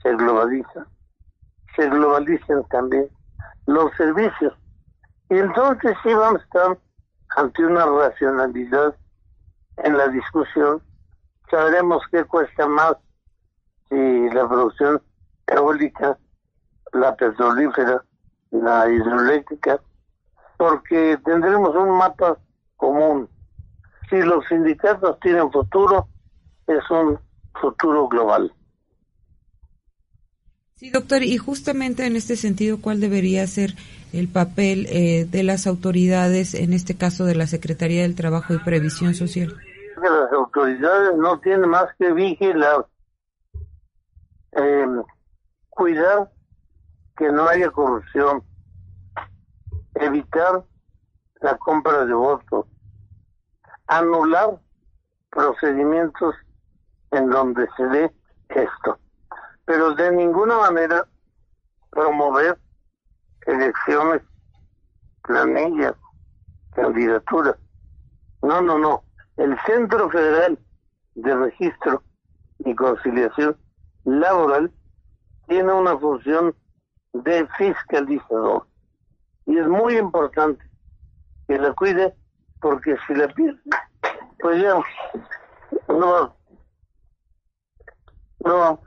se 0.02 0.14
globaliza, 0.14 0.86
se 1.76 1.88
globalicen 1.88 2.64
también 2.70 3.08
los 3.66 3.94
servicios. 3.96 4.54
Y 5.30 5.38
entonces 5.38 5.96
sí 6.02 6.12
vamos 6.12 6.40
a 6.40 6.44
estar 6.44 6.78
ante 7.36 7.64
una 7.64 7.84
racionalidad 7.84 8.96
en 9.78 9.96
la 9.96 10.08
discusión. 10.08 10.82
Sabremos 11.50 12.02
qué 12.10 12.24
cuesta 12.24 12.66
más 12.66 12.96
si 13.88 14.30
la 14.30 14.48
producción 14.48 15.02
eólica, 15.46 16.18
la 16.92 17.14
petrolífera, 17.16 18.04
la 18.50 18.90
hidroeléctrica, 18.90 19.80
porque 20.56 21.18
tendremos 21.24 21.74
un 21.74 21.96
mapa 21.96 22.38
común. 22.76 23.28
Si 24.10 24.16
los 24.16 24.46
sindicatos 24.46 25.18
tienen 25.20 25.50
futuro, 25.50 26.08
es 26.66 26.90
un 26.90 27.18
futuro 27.60 28.08
global. 28.08 28.52
Sí, 30.74 30.90
doctor, 30.90 31.22
y 31.22 31.36
justamente 31.38 32.06
en 32.06 32.16
este 32.16 32.36
sentido, 32.36 32.80
¿cuál 32.80 33.00
debería 33.00 33.46
ser 33.46 33.74
el 34.12 34.28
papel 34.28 34.86
eh, 34.88 35.24
de 35.24 35.42
las 35.42 35.66
autoridades, 35.66 36.54
en 36.54 36.72
este 36.72 36.96
caso 36.96 37.24
de 37.24 37.34
la 37.34 37.46
Secretaría 37.46 38.02
del 38.02 38.14
Trabajo 38.14 38.54
y 38.54 38.58
Previsión 38.58 39.14
Social? 39.14 39.56
Las 40.02 40.32
autoridades 40.32 41.16
no 41.16 41.38
tienen 41.40 41.68
más 41.68 41.86
que 41.98 42.12
vigilar, 42.12 42.86
eh, 44.52 44.86
cuidar 45.70 46.30
que 47.16 47.30
no 47.30 47.48
haya 47.48 47.70
corrupción, 47.70 48.42
evitar 49.94 50.64
la 51.40 51.56
compra 51.58 52.04
de 52.04 52.14
votos, 52.14 52.66
anular 53.86 54.58
procedimientos 55.30 56.34
en 57.10 57.28
donde 57.30 57.66
se 57.76 57.84
dé 57.84 58.12
esto 58.48 58.98
pero 59.68 59.94
de 59.94 60.10
ninguna 60.12 60.56
manera 60.56 61.06
promover 61.90 62.58
elecciones, 63.48 64.22
planillas, 65.22 65.94
candidaturas. 66.74 67.56
No, 68.42 68.60
no, 68.60 68.78
no. 68.78 69.02
El 69.36 69.58
Centro 69.66 70.10
Federal 70.10 70.58
de 71.14 71.34
Registro 71.34 72.02
y 72.60 72.74
Conciliación 72.74 73.56
Laboral 74.04 74.70
tiene 75.46 75.72
una 75.72 75.96
función 75.98 76.54
de 77.12 77.46
fiscalizador. 77.56 78.66
Y 79.46 79.58
es 79.58 79.66
muy 79.66 79.96
importante 79.96 80.62
que 81.46 81.58
la 81.58 81.72
cuide 81.72 82.14
porque 82.60 82.96
si 83.06 83.14
la 83.14 83.28
pierde, 83.28 83.60
pues 84.40 84.62
ya 84.62 84.74
no, 85.88 86.36
no 88.44 88.80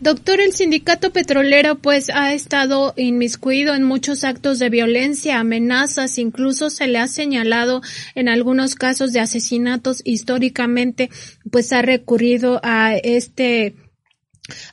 Doctor, 0.00 0.40
el 0.40 0.52
sindicato 0.52 1.12
petrolero 1.12 1.76
pues 1.76 2.10
ha 2.10 2.34
estado 2.34 2.92
inmiscuido 2.96 3.74
en 3.74 3.84
muchos 3.84 4.24
actos 4.24 4.58
de 4.58 4.68
violencia, 4.68 5.38
amenazas, 5.38 6.18
incluso 6.18 6.68
se 6.68 6.88
le 6.88 6.98
ha 6.98 7.06
señalado 7.06 7.80
en 8.14 8.28
algunos 8.28 8.74
casos 8.74 9.12
de 9.12 9.20
asesinatos 9.20 10.02
históricamente 10.04 11.10
pues 11.50 11.72
ha 11.72 11.80
recurrido 11.80 12.60
a 12.64 12.96
este 12.96 13.76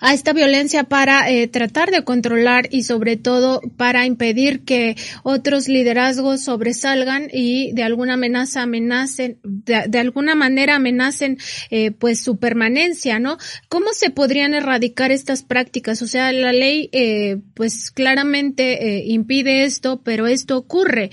a 0.02 0.14
esta 0.14 0.34
violencia 0.34 0.84
para 0.84 1.30
eh, 1.30 1.48
tratar 1.48 1.91
de 1.91 2.03
controlar 2.03 2.68
y 2.72 2.84
sobre 2.84 3.15
todo 3.15 3.61
para 3.77 4.06
impedir 4.06 4.65
que 4.65 4.98
otros 5.23 5.69
liderazgos 5.69 6.43
sobresalgan 6.43 7.30
y 7.31 7.72
de 7.72 7.84
alguna 7.84 8.15
amenaza 8.15 8.64
amenacen 8.64 9.39
de, 9.43 9.98
alguna 9.98 10.35
manera 10.35 10.76
amenacen 10.76 11.38
eh, 11.69 11.91
pues 11.91 12.22
su 12.22 12.38
permanencia 12.38 13.19
no 13.19 13.38
cómo 13.69 13.93
se 13.93 14.10
podrían 14.10 14.53
erradicar 14.53 15.11
estas 15.11 15.41
prácticas 15.41 16.02
o 16.02 16.07
sea 16.07 16.34
la 16.34 16.52
ley 16.52 16.89
eh, 16.91 17.38
pues 17.53 17.91
claramente 17.91 19.06
impide 19.06 19.64
esto 19.64 20.02
pero 20.03 20.27
esto 20.27 20.57
ocurre. 20.57 21.11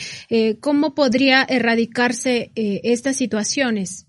Cómo 0.60 0.94
podría 0.94 1.44
erradicarse 1.48 2.50
estas 2.54 3.16
situaciones 3.16 4.06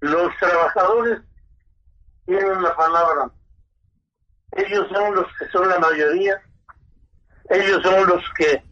los 0.00 0.30
trabajadores 0.38 1.20
tienen 2.26 2.62
la 2.62 2.74
palabra. 2.76 3.30
Ellos 4.52 4.86
son 4.92 5.14
los 5.14 5.26
que 5.38 5.48
son 5.48 5.68
la 5.68 5.78
mayoría, 5.78 6.40
ellos 7.50 7.82
son 7.82 8.06
los 8.06 8.22
que 8.36 8.62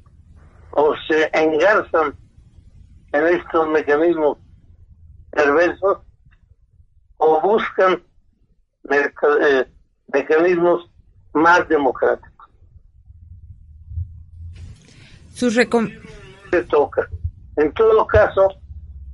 o 0.72 0.94
se 1.08 1.30
engarzan 1.32 2.14
en 3.12 3.26
estos 3.26 3.68
mecanismos 3.68 4.38
perversos 5.30 5.98
o 7.16 7.40
buscan 7.40 8.02
eh, 8.90 9.72
mecanismos 10.12 10.90
más 11.32 11.68
democráticos. 11.68 12.30
Sus 15.34 15.54
se 15.54 16.62
toca. 16.68 17.08
En 17.56 17.72
todo 17.72 18.06
caso, 18.06 18.48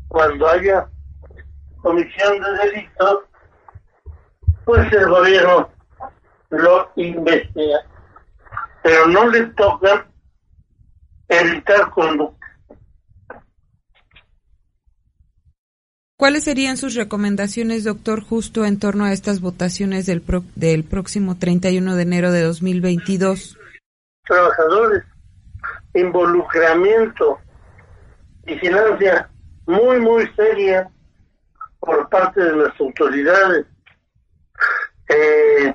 cuando 0.09 0.49
haya 0.49 0.89
comisión 1.83 2.41
de 2.41 2.51
delitos, 2.65 3.19
pues 4.67 4.93
el 4.93 5.09
gobierno 5.09 5.71
lo 6.51 6.91
investiga, 6.97 7.79
pero 8.83 9.07
no 9.07 9.29
le 9.29 9.47
toca 9.47 10.09
evitar 11.29 11.89
conducta. 11.91 12.47
¿Cuáles 16.19 16.45
serían 16.45 16.77
sus 16.77 16.97
recomendaciones, 16.97 17.85
doctor, 17.85 18.25
justo 18.25 18.65
en 18.65 18.81
torno 18.81 19.05
a 19.05 19.13
estas 19.13 19.41
votaciones 19.41 20.05
del, 20.07 20.25
del 20.57 20.83
próximo 20.83 21.39
31 21.39 21.95
de 21.95 22.03
enero 22.03 22.33
de 22.33 22.43
2022? 22.43 23.57
Trabajadores, 24.27 25.05
involucramiento, 25.95 27.39
vigilancia 28.43 29.31
muy, 29.67 30.01
muy 30.01 30.27
seria 30.35 30.91
por 31.79 32.09
parte 32.09 32.43
de 32.43 32.57
las 32.57 32.81
autoridades 32.81 33.67
eh, 35.09 35.75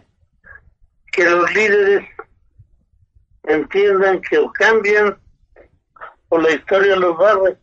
que 1.11 1.23
los 1.25 1.53
líderes 1.53 2.07
entiendan 3.43 4.21
que 4.21 4.37
o 4.37 4.51
cambian 4.51 5.17
o 6.29 6.37
la 6.37 6.51
historia 6.51 6.95
los 6.95 7.17
barre. 7.17 7.57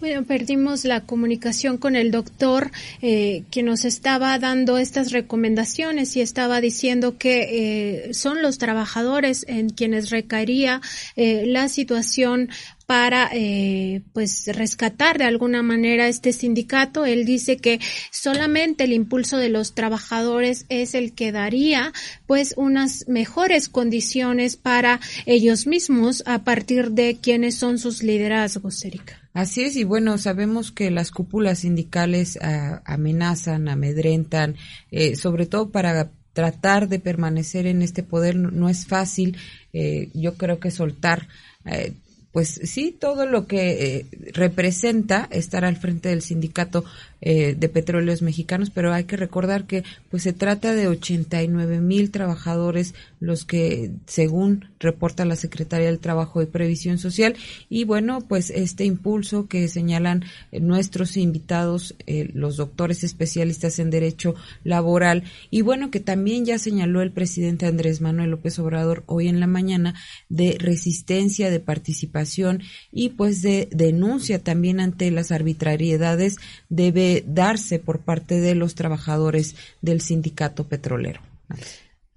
Bueno, 0.00 0.24
perdimos 0.24 0.84
la 0.84 1.00
comunicación 1.00 1.76
con 1.76 1.96
el 1.96 2.12
doctor 2.12 2.70
eh, 3.02 3.42
que 3.50 3.64
nos 3.64 3.84
estaba 3.84 4.38
dando 4.38 4.78
estas 4.78 5.10
recomendaciones 5.10 6.14
y 6.14 6.20
estaba 6.20 6.60
diciendo 6.60 7.18
que 7.18 8.06
eh, 8.08 8.14
son 8.14 8.40
los 8.40 8.58
trabajadores 8.58 9.44
en 9.48 9.70
quienes 9.70 10.10
recaería 10.10 10.80
eh, 11.16 11.46
la 11.46 11.68
situación 11.68 12.48
para 12.88 13.28
eh, 13.34 14.00
pues 14.14 14.46
rescatar 14.46 15.18
de 15.18 15.24
alguna 15.24 15.62
manera 15.62 16.08
este 16.08 16.32
sindicato. 16.32 17.04
Él 17.04 17.26
dice 17.26 17.58
que 17.58 17.80
solamente 18.10 18.84
el 18.84 18.94
impulso 18.94 19.36
de 19.36 19.50
los 19.50 19.74
trabajadores 19.74 20.64
es 20.70 20.94
el 20.94 21.12
que 21.12 21.30
daría 21.30 21.92
pues 22.26 22.54
unas 22.56 23.06
mejores 23.06 23.68
condiciones 23.68 24.56
para 24.56 25.00
ellos 25.26 25.66
mismos 25.66 26.22
a 26.24 26.44
partir 26.44 26.92
de 26.92 27.18
quienes 27.20 27.56
son 27.56 27.78
sus 27.78 28.02
liderazgos, 28.02 28.82
Erika. 28.86 29.20
Así 29.34 29.64
es, 29.64 29.76
y 29.76 29.84
bueno, 29.84 30.16
sabemos 30.16 30.72
que 30.72 30.90
las 30.90 31.10
cúpulas 31.10 31.58
sindicales 31.58 32.38
ah, 32.40 32.80
amenazan, 32.86 33.68
amedrentan, 33.68 34.56
eh, 34.90 35.14
sobre 35.14 35.44
todo 35.44 35.68
para 35.68 36.10
tratar 36.32 36.88
de 36.88 37.00
permanecer 37.00 37.66
en 37.66 37.82
este 37.82 38.02
poder 38.02 38.36
no, 38.36 38.70
es 38.70 38.86
fácil. 38.86 39.36
Eh, 39.74 40.08
yo 40.14 40.36
creo 40.36 40.58
que 40.58 40.70
soltar 40.70 41.28
eh, 41.66 41.92
pues 42.32 42.60
sí, 42.64 42.96
todo 42.98 43.26
lo 43.26 43.46
que 43.46 43.96
eh, 43.96 44.06
representa 44.32 45.28
estar 45.30 45.64
al 45.64 45.76
frente 45.76 46.10
del 46.10 46.22
sindicato 46.22 46.84
eh, 47.20 47.56
de 47.58 47.68
petróleos 47.68 48.22
mexicanos, 48.22 48.70
pero 48.70 48.92
hay 48.92 49.04
que 49.04 49.16
recordar 49.16 49.66
que 49.66 49.82
pues 50.10 50.22
se 50.22 50.32
trata 50.32 50.74
de 50.74 50.86
89 50.86 51.80
mil 51.80 52.10
trabajadores 52.10 52.94
los 53.18 53.44
que 53.44 53.90
según 54.06 54.66
reporta 54.78 55.24
la 55.24 55.34
Secretaría 55.34 55.88
del 55.88 55.98
Trabajo 55.98 56.42
y 56.42 56.46
Previsión 56.46 56.98
Social 56.98 57.34
y 57.68 57.84
bueno 57.84 58.20
pues 58.20 58.50
este 58.50 58.84
impulso 58.84 59.48
que 59.48 59.66
señalan 59.66 60.24
eh, 60.52 60.60
nuestros 60.60 61.16
invitados 61.16 61.96
los 62.34 62.56
doctores 62.56 63.04
especialistas 63.04 63.78
en 63.78 63.90
derecho 63.90 64.34
laboral 64.64 65.24
y 65.50 65.62
bueno 65.62 65.90
que 65.90 66.00
también 66.00 66.44
ya 66.44 66.58
señaló 66.58 67.02
el 67.02 67.12
presidente 67.12 67.66
Andrés 67.66 68.00
Manuel 68.00 68.30
López 68.30 68.58
Obrador 68.58 69.02
hoy 69.06 69.28
en 69.28 69.40
la 69.40 69.46
mañana 69.46 69.94
de 70.28 70.56
resistencia 70.58 71.50
de 71.50 71.60
participación 71.60 72.62
y 72.92 73.10
pues 73.10 73.42
de 73.42 73.68
denuncia 73.70 74.38
también 74.38 74.80
ante 74.80 75.10
las 75.10 75.32
arbitrariedades 75.32 76.36
debe 76.68 77.07
darse 77.26 77.78
por 77.78 78.00
parte 78.00 78.40
de 78.40 78.54
los 78.54 78.74
trabajadores 78.74 79.56
del 79.80 80.00
sindicato 80.00 80.64
petrolero. 80.64 81.20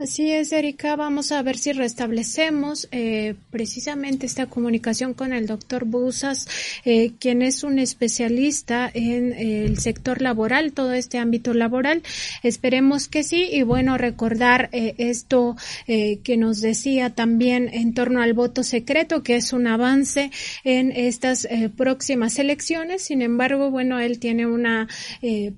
Así 0.02 0.32
es, 0.32 0.52
Erika. 0.52 0.96
Vamos 0.96 1.32
a 1.32 1.44
ver 1.44 1.60
si 1.60 1.74
restablecemos 1.74 2.88
eh, 2.92 3.36
precisamente 3.52 4.26
esta 4.26 4.48
comunicación 4.48 5.14
con 5.14 5.32
el 5.32 5.46
doctor 5.46 5.86
Busas, 5.86 6.48
eh, 6.86 7.12
quien 7.20 7.44
es 7.44 7.64
un 7.64 7.78
especialista 7.78 8.90
en 8.92 9.32
el 9.32 9.78
sector 9.78 10.24
laboral, 10.24 10.74
todo 10.74 10.94
este 10.94 11.20
ámbito 11.20 11.54
laboral. 11.54 12.02
Esperemos 12.42 13.08
que 13.08 13.22
sí. 13.22 13.48
Y 13.52 13.62
bueno, 13.62 13.96
recordar 14.00 14.70
eh, 14.72 14.96
esto 14.98 15.56
que 15.86 16.38
nos 16.38 16.62
decía 16.62 17.12
también 17.12 17.70
en 17.72 17.94
torno 17.94 18.24
al 18.24 18.34
voto 18.34 18.64
secreto, 18.64 19.22
que 19.22 19.36
es 19.36 19.54
un 19.54 19.68
avance 19.68 20.32
en 20.64 20.92
estas 20.92 21.48
próximas 21.78 22.40
elecciones. 22.40 23.04
Sin 23.04 23.22
embargo, 23.22 23.70
bueno, 23.70 24.00
él 24.00 24.18
tiene 24.18 24.48
una, 24.48 24.88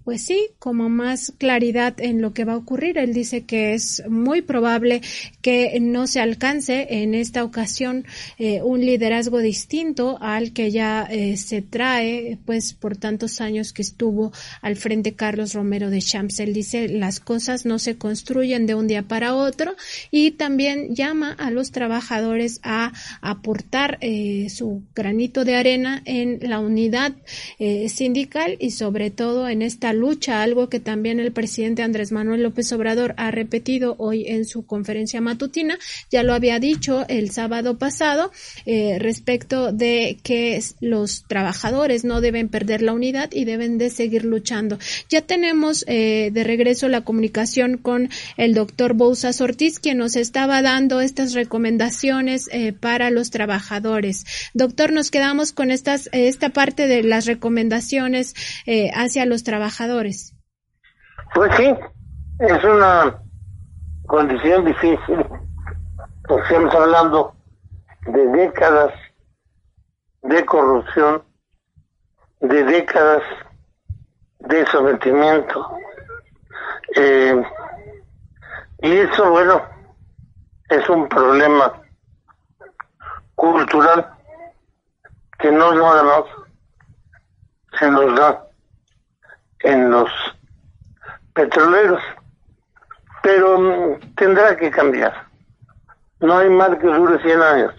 pues 0.04 0.26
sí, 0.26 0.48
como 0.60 0.90
más 0.90 1.34
claridad 1.38 1.94
en 2.02 2.22
lo 2.22 2.34
que 2.34 2.46
va 2.46 2.54
a 2.54 2.58
ocurrir. 2.58 2.98
Él 2.98 3.14
dice 3.14 3.44
que 3.44 3.74
es 3.74 4.04
muy 4.10 4.33
muy 4.34 4.42
probable 4.42 5.04
que 5.44 5.80
no 5.80 6.08
se 6.08 6.20
alcance 6.20 6.88
en 6.90 7.14
esta 7.14 7.44
ocasión 7.44 8.04
eh, 8.40 8.64
un 8.64 8.82
liderazgo 8.82 9.38
distinto 9.38 10.18
al 10.22 10.54
que 10.54 10.72
ya 10.72 11.04
eh, 11.04 11.38
se 11.38 11.62
trae 11.62 12.40
pues 12.44 12.74
por 12.74 12.98
tantos 12.98 13.42
años 13.42 13.74
que 13.74 13.84
estuvo 13.84 14.32
al 14.64 14.76
frente 14.76 15.14
Carlos 15.14 15.54
Romero 15.54 15.92
de 15.92 16.02
Champs. 16.02 16.40
Él 16.40 16.52
dice 16.52 16.88
las 16.88 17.20
cosas 17.20 17.68
no 17.68 17.78
se 17.78 17.96
construyen 18.00 18.66
de 18.66 18.74
un 18.74 18.88
día 18.88 19.04
para 19.04 19.36
otro 19.36 19.76
y 20.10 20.32
también 20.32 20.96
llama 20.96 21.34
a 21.34 21.52
los 21.52 21.70
trabajadores 21.70 22.60
a 22.64 22.92
aportar 23.22 24.00
eh, 24.02 24.48
su 24.50 24.82
granito 24.96 25.46
de 25.46 25.58
arena 25.58 26.02
en 26.06 26.40
la 26.42 26.60
unidad 26.60 27.14
sindical 27.88 28.58
y 28.60 28.72
sobre 28.72 29.12
todo 29.12 29.48
en 29.48 29.62
esta 29.62 29.94
lucha, 29.94 30.42
algo 30.42 30.70
que 30.70 30.80
también 30.80 31.20
el 31.20 31.32
presidente 31.32 31.84
Andrés 31.84 32.12
Manuel 32.12 32.42
López 32.42 32.72
Obrador 32.74 33.14
ha 33.18 33.30
repetido 33.30 33.96
hoy 33.98 34.23
en 34.28 34.46
su 34.46 34.66
conferencia 34.66 35.22
matutina. 35.22 35.78
Ya 36.12 36.24
lo 36.24 36.34
había 36.34 36.60
dicho 36.60 37.06
el 37.08 37.32
sábado 37.32 37.78
pasado 37.78 38.32
eh, 38.66 38.98
respecto 39.00 39.72
de 39.72 40.18
que 40.24 40.62
los 40.82 41.26
trabajadores 41.28 42.04
no 42.04 42.22
deben 42.22 42.50
perder 42.50 42.82
la 42.82 42.94
unidad 42.94 43.30
y 43.32 43.46
deben 43.46 43.78
de 43.78 43.90
seguir 43.90 44.26
luchando. 44.26 44.78
Ya 45.10 45.22
tenemos 45.22 45.86
eh, 45.88 46.30
de 46.32 46.44
regreso 46.44 46.88
la 46.88 47.02
comunicación 47.02 47.78
con 47.78 48.10
el 48.38 48.54
doctor 48.54 48.94
Bouzas 48.94 49.42
Ortiz, 49.42 49.80
quien 49.80 49.98
nos 49.98 50.16
estaba 50.16 50.62
dando 50.62 51.02
estas 51.02 51.34
recomendaciones 51.34 52.50
eh, 52.52 52.74
para 52.74 53.10
los 53.10 53.32
trabajadores. 53.32 54.26
Doctor, 54.54 54.92
nos 54.92 55.12
quedamos 55.12 55.52
con 55.52 55.72
estas, 55.72 56.10
esta 56.12 56.50
parte 56.50 56.88
de 56.88 57.04
las 57.04 57.26
recomendaciones 57.26 58.36
hacia 58.94 59.26
los 59.26 59.44
trabajadores. 59.44 60.34
Pues 61.34 61.52
sí, 61.58 61.66
es 62.40 62.64
una 62.64 63.23
condición 64.14 64.64
difícil, 64.64 65.26
porque 66.28 66.44
estamos 66.44 66.76
hablando 66.76 67.36
de 68.06 68.28
décadas 68.28 68.94
de 70.22 70.46
corrupción, 70.46 71.24
de 72.42 72.64
décadas 72.64 73.24
de 74.38 74.68
sometimiento. 74.68 75.68
Eh, 76.96 77.44
y 78.84 78.92
eso, 78.98 79.32
bueno, 79.32 79.64
es 80.70 80.88
un 80.90 81.10
problema 81.10 81.82
cultural 83.34 84.14
que 85.40 85.52
no 85.52 85.74
nada 85.74 86.04
más 86.04 86.24
se 87.80 87.90
nos 87.90 88.16
da 88.16 88.48
en 89.62 89.90
los 89.90 90.12
petroleros 91.34 92.04
pero 93.24 93.58
mm, 93.58 94.16
tendrá 94.16 94.56
que 94.56 94.70
cambiar. 94.70 95.14
No 96.20 96.38
hay 96.38 96.50
mal 96.50 96.78
que 96.78 96.88
dure 96.88 97.20
100 97.24 97.42
años. 97.42 97.74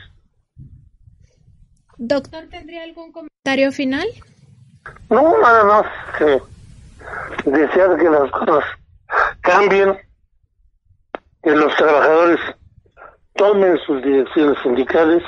Doctor, 1.98 2.48
¿tendría 2.50 2.82
algún 2.82 3.12
comentario 3.12 3.70
final? 3.70 4.08
No, 5.10 5.38
nada 5.40 5.64
más 5.64 5.86
que 6.18 6.42
desear 7.50 7.96
que 7.96 8.10
las 8.10 8.30
cosas 8.32 8.64
cambien, 9.42 9.96
que 11.42 11.50
los 11.50 11.76
trabajadores 11.76 12.40
tomen 13.34 13.78
sus 13.86 14.02
direcciones 14.02 14.58
sindicales, 14.62 15.22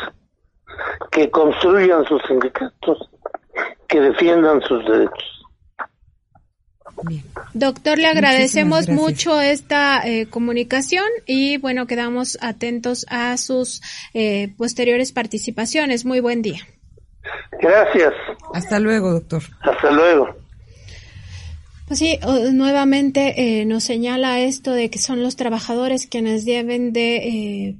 que 1.13 1.31
construyan 1.31 2.05
sus 2.07 2.23
sindicatos, 2.23 3.11
que 3.87 4.01
defiendan 4.01 4.63
sus 4.63 4.85
derechos. 4.87 5.36
Doctor, 7.55 7.99
le 7.99 8.07
agradecemos 8.07 8.89
mucho 8.89 9.41
esta 9.41 10.07
eh, 10.07 10.27
comunicación 10.29 11.05
y 11.27 11.59
bueno, 11.59 11.87
quedamos 11.87 12.39
atentos 12.41 13.07
a 13.09 13.37
sus 13.37 13.83
eh, 14.15 14.55
posteriores 14.57 15.13
participaciones. 15.13 16.05
Muy 16.05 16.21
buen 16.21 16.43
día. 16.43 16.61
Gracias. 17.61 18.15
Hasta 18.55 18.79
luego, 18.79 19.13
doctor. 19.13 19.43
Hasta 19.61 19.91
luego. 19.91 20.37
Pues 21.87 22.01
sí, 22.01 22.19
nuevamente 22.53 23.61
eh, 23.61 23.65
nos 23.65 23.85
señala 23.85 24.41
esto 24.41 24.73
de 24.73 24.91
que 24.91 24.99
son 24.99 25.23
los 25.23 25.37
trabajadores 25.37 26.09
quienes 26.09 26.45
deben 26.45 26.93
de 26.93 27.77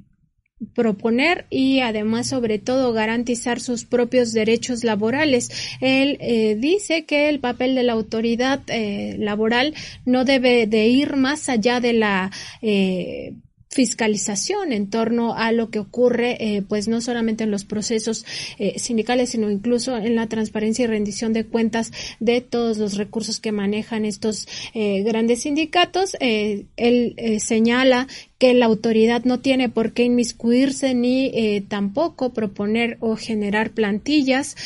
proponer 0.75 1.47
y 1.51 1.81
además 1.81 2.29
sobre 2.29 2.59
todo 2.59 2.93
garantizar 2.93 3.61
sus 3.61 3.85
propios 3.85 4.33
derechos 4.33 4.85
laborales. 4.85 5.51
Él 5.81 6.17
eh, 6.21 6.57
dice 6.59 7.05
que 7.05 7.29
el 7.29 7.41
papel 7.41 7.75
de 7.75 7.83
la 7.83 7.93
autoridad 7.93 8.63
eh, 8.69 9.17
laboral 9.19 9.75
no 10.05 10.25
debe 10.25 10.67
de 10.67 10.87
ir 10.87 11.17
más 11.17 11.49
allá 11.49 11.81
de 11.81 11.93
la 11.93 12.31
eh, 12.63 13.35
fiscalización 13.77 14.73
en 14.73 14.89
torno 14.89 15.35
a 15.37 15.53
lo 15.53 15.69
que 15.69 15.79
ocurre, 15.79 16.39
eh, 16.41 16.63
pues 16.63 16.89
no 16.89 17.03
solamente 17.03 17.45
en 17.45 17.51
los 17.51 17.67
procesos 17.67 18.25
eh, 18.59 18.79
sindicales, 18.79 19.31
sino 19.31 19.51
incluso 19.51 19.99
en 19.99 20.17
la 20.17 20.29
transparencia 20.29 20.85
y 20.85 20.87
rendición 20.87 21.35
de 21.35 21.45
cuentas 21.45 21.93
de 22.19 22.41
todos 22.41 22.79
los 22.79 22.97
recursos 22.97 23.39
que 23.39 23.53
manejan 23.53 24.07
estos 24.07 24.49
eh, 24.73 25.03
grandes 25.03 25.43
sindicatos. 25.43 26.17
él 26.21 27.17
señala 27.39 28.09
que 28.39 28.55
la 28.55 28.67
autoridad 28.67 29.25
no 29.25 29.41
tiene 29.41 29.69
por 29.69 29.93
qué 29.93 30.05
inmiscuirse 30.05 30.95
ni 30.95 31.63
tampoco 31.69 32.33
proponer 32.33 32.99
o 33.01 33.17
generar 33.17 33.71
plantillas 33.71 34.57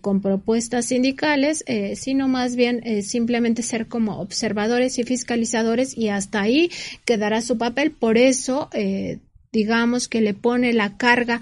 con 0.00 0.20
propuestas 0.20 0.86
sindicales, 0.86 1.64
sino 1.94 2.26
más 2.26 2.56
bien 2.56 3.02
simplemente 3.02 3.62
ser 3.62 3.86
como 3.86 4.18
observadores 4.18 4.98
y 4.98 5.04
fiscalizadores 5.04 5.96
y 5.96 6.08
hasta 6.08 6.42
ahí 6.42 6.70
quedará 7.04 7.40
su 7.40 7.56
papel. 7.58 7.92
Por 7.92 8.18
eso 8.18 8.68
eh, 8.72 9.18
digamos 9.52 10.08
que 10.08 10.20
le 10.20 10.34
pone 10.34 10.72
la 10.72 10.96
carga 10.96 11.40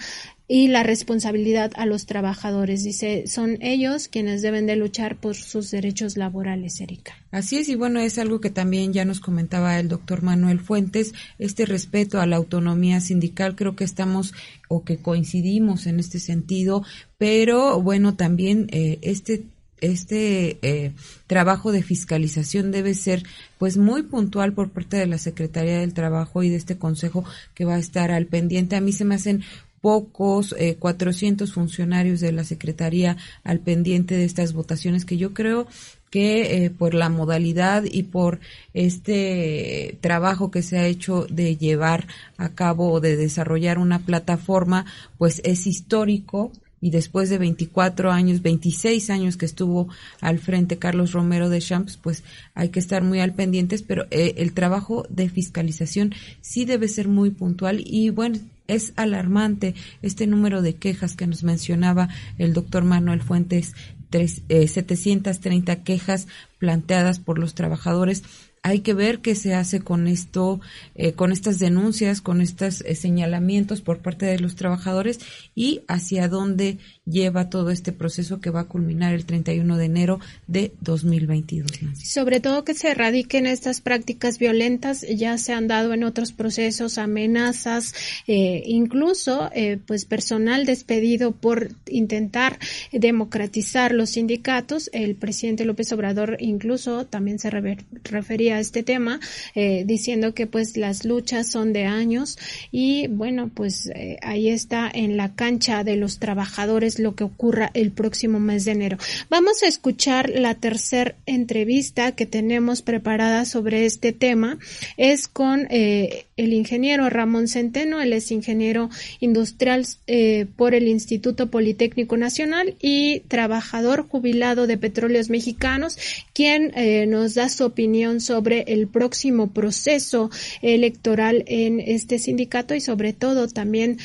y 0.54 0.68
la 0.68 0.82
responsabilidad 0.82 1.72
a 1.76 1.86
los 1.86 2.04
trabajadores. 2.04 2.84
Dice, 2.84 3.24
son 3.26 3.56
ellos 3.62 4.08
quienes 4.08 4.42
deben 4.42 4.66
de 4.66 4.76
luchar 4.76 5.16
por 5.16 5.34
sus 5.34 5.70
derechos 5.70 6.18
laborales, 6.18 6.78
Erika. 6.82 7.14
Así 7.30 7.56
es, 7.56 7.70
y 7.70 7.74
bueno, 7.74 8.00
es 8.00 8.18
algo 8.18 8.38
que 8.42 8.50
también 8.50 8.92
ya 8.92 9.06
nos 9.06 9.18
comentaba 9.18 9.80
el 9.80 9.88
doctor 9.88 10.22
Manuel 10.22 10.60
Fuentes, 10.60 11.14
este 11.38 11.64
respeto 11.64 12.20
a 12.20 12.26
la 12.26 12.36
autonomía 12.36 13.00
sindical, 13.00 13.56
creo 13.56 13.76
que 13.76 13.84
estamos 13.84 14.34
o 14.68 14.84
que 14.84 14.98
coincidimos 14.98 15.86
en 15.86 15.98
este 15.98 16.20
sentido, 16.20 16.84
pero 17.16 17.80
bueno, 17.80 18.16
también 18.16 18.66
eh, 18.72 18.98
este 19.00 19.44
este 19.80 20.58
eh, 20.62 20.92
trabajo 21.26 21.72
de 21.72 21.82
fiscalización 21.82 22.70
debe 22.70 22.94
ser 22.94 23.24
pues 23.58 23.78
muy 23.78 24.04
puntual 24.04 24.52
por 24.52 24.70
parte 24.70 24.96
de 24.96 25.06
la 25.06 25.18
Secretaría 25.18 25.78
del 25.78 25.92
Trabajo 25.92 26.44
y 26.44 26.50
de 26.50 26.56
este 26.56 26.78
consejo 26.78 27.24
que 27.54 27.64
va 27.64 27.74
a 27.74 27.80
estar 27.80 28.12
al 28.12 28.26
pendiente. 28.26 28.76
A 28.76 28.80
mí 28.80 28.92
se 28.92 29.04
me 29.04 29.16
hacen 29.16 29.42
pocos, 29.82 30.54
eh, 30.58 30.76
400 30.78 31.52
funcionarios 31.52 32.20
de 32.20 32.32
la 32.32 32.44
Secretaría 32.44 33.18
al 33.44 33.58
pendiente 33.58 34.16
de 34.16 34.24
estas 34.24 34.54
votaciones 34.54 35.04
que 35.04 35.18
yo 35.18 35.34
creo 35.34 35.66
que 36.08 36.64
eh, 36.64 36.70
por 36.70 36.94
la 36.94 37.08
modalidad 37.08 37.84
y 37.84 38.04
por 38.04 38.38
este 38.74 39.98
trabajo 40.00 40.50
que 40.50 40.62
se 40.62 40.78
ha 40.78 40.86
hecho 40.86 41.26
de 41.28 41.56
llevar 41.56 42.06
a 42.36 42.50
cabo 42.50 42.92
o 42.92 43.00
de 43.00 43.16
desarrollar 43.16 43.78
una 43.78 43.98
plataforma, 43.98 44.86
pues 45.18 45.40
es 45.44 45.66
histórico 45.66 46.52
y 46.82 46.90
después 46.90 47.30
de 47.30 47.38
24 47.38 48.10
años, 48.10 48.42
26 48.42 49.08
años 49.08 49.38
que 49.38 49.46
estuvo 49.46 49.88
al 50.20 50.40
frente 50.40 50.78
Carlos 50.78 51.12
Romero 51.12 51.48
de 51.48 51.60
Champs, 51.60 51.96
pues 51.96 52.24
hay 52.54 52.68
que 52.68 52.80
estar 52.80 53.02
muy 53.02 53.20
al 53.20 53.32
pendientes, 53.32 53.82
pero 53.82 54.06
eh, 54.10 54.34
el 54.38 54.52
trabajo 54.52 55.06
de 55.08 55.30
fiscalización 55.30 56.12
sí 56.42 56.66
debe 56.66 56.88
ser 56.88 57.08
muy 57.08 57.30
puntual 57.30 57.80
y 57.86 58.10
bueno, 58.10 58.38
es 58.66 58.92
alarmante 58.96 59.74
este 60.02 60.26
número 60.26 60.60
de 60.60 60.74
quejas 60.74 61.14
que 61.14 61.26
nos 61.26 61.44
mencionaba 61.44 62.08
el 62.36 62.52
doctor 62.52 62.84
Manuel 62.84 63.22
Fuentes, 63.22 63.74
tres, 64.10 64.42
730 64.48 65.72
eh, 65.72 65.82
quejas 65.84 66.26
planteadas 66.58 67.20
por 67.20 67.38
los 67.38 67.54
trabajadores 67.54 68.24
hay 68.62 68.80
que 68.80 68.94
ver 68.94 69.20
qué 69.20 69.34
se 69.34 69.54
hace 69.54 69.80
con 69.80 70.06
esto, 70.06 70.60
eh, 70.94 71.12
con 71.14 71.32
estas 71.32 71.58
denuncias, 71.58 72.20
con 72.20 72.40
estos 72.40 72.80
eh, 72.82 72.94
señalamientos 72.94 73.80
por 73.80 73.98
parte 73.98 74.26
de 74.26 74.38
los 74.38 74.54
trabajadores 74.54 75.18
y 75.54 75.82
hacia 75.88 76.28
dónde 76.28 76.78
lleva 77.04 77.50
todo 77.50 77.70
este 77.70 77.92
proceso 77.92 78.40
que 78.40 78.50
va 78.50 78.60
a 78.60 78.68
culminar 78.68 79.12
el 79.12 79.24
31 79.24 79.76
de 79.76 79.84
enero 79.84 80.20
de 80.46 80.72
2022. 80.80 81.70
Sobre 82.02 82.40
todo 82.40 82.64
que 82.64 82.74
se 82.74 82.90
erradiquen 82.90 83.46
estas 83.46 83.80
prácticas 83.80 84.38
violentas, 84.38 85.04
ya 85.08 85.36
se 85.38 85.52
han 85.52 85.66
dado 85.66 85.94
en 85.94 86.04
otros 86.04 86.32
procesos 86.32 86.98
amenazas, 86.98 87.94
eh, 88.28 88.62
incluso 88.66 89.50
eh, 89.52 89.78
pues 89.84 90.04
personal 90.04 90.64
despedido 90.64 91.32
por 91.32 91.70
intentar 91.88 92.58
democratizar 92.92 93.92
los 93.92 94.10
sindicatos. 94.10 94.88
El 94.92 95.16
presidente 95.16 95.64
López 95.64 95.92
Obrador 95.92 96.36
incluso 96.40 97.06
también 97.06 97.38
se 97.40 97.50
refería 97.50 98.56
a 98.56 98.60
este 98.60 98.82
tema, 98.84 99.18
eh, 99.54 99.84
diciendo 99.86 100.34
que 100.34 100.46
pues 100.46 100.76
las 100.76 101.04
luchas 101.04 101.50
son 101.50 101.72
de 101.72 101.84
años 101.84 102.38
y 102.70 103.08
bueno 103.08 103.50
pues 103.52 103.90
ahí 104.22 104.48
está 104.48 104.90
en 104.92 105.16
la 105.16 105.34
cancha 105.34 105.82
de 105.82 105.96
los 105.96 106.18
trabajadores 106.18 106.91
lo 106.98 107.14
que 107.14 107.24
ocurra 107.24 107.70
el 107.74 107.90
próximo 107.92 108.40
mes 108.40 108.64
de 108.64 108.72
enero. 108.72 108.98
Vamos 109.28 109.62
a 109.62 109.66
escuchar 109.66 110.30
la 110.30 110.54
tercera 110.54 111.14
entrevista 111.26 112.12
que 112.12 112.26
tenemos 112.26 112.82
preparada 112.82 113.44
sobre 113.44 113.86
este 113.86 114.12
tema. 114.12 114.58
Es 114.96 115.28
con 115.28 115.66
eh, 115.70 116.26
el 116.36 116.52
ingeniero 116.52 117.08
Ramón 117.10 117.48
Centeno, 117.48 118.00
él 118.00 118.12
es 118.12 118.30
ingeniero 118.30 118.90
industrial 119.20 119.86
eh, 120.06 120.46
por 120.56 120.74
el 120.74 120.88
Instituto 120.88 121.50
Politécnico 121.50 122.16
Nacional 122.16 122.74
y 122.80 123.20
trabajador 123.20 124.06
jubilado 124.08 124.66
de 124.66 124.78
Petróleos 124.78 125.30
Mexicanos, 125.30 125.98
quien 126.32 126.72
eh, 126.74 127.06
nos 127.06 127.34
da 127.34 127.48
su 127.48 127.64
opinión 127.64 128.20
sobre 128.20 128.64
el 128.68 128.88
próximo 128.88 129.52
proceso 129.52 130.30
electoral 130.62 131.44
en 131.46 131.80
este 131.80 132.18
sindicato 132.18 132.74
y 132.74 132.80
sobre 132.80 133.12
todo 133.12 133.48
también 133.48 133.98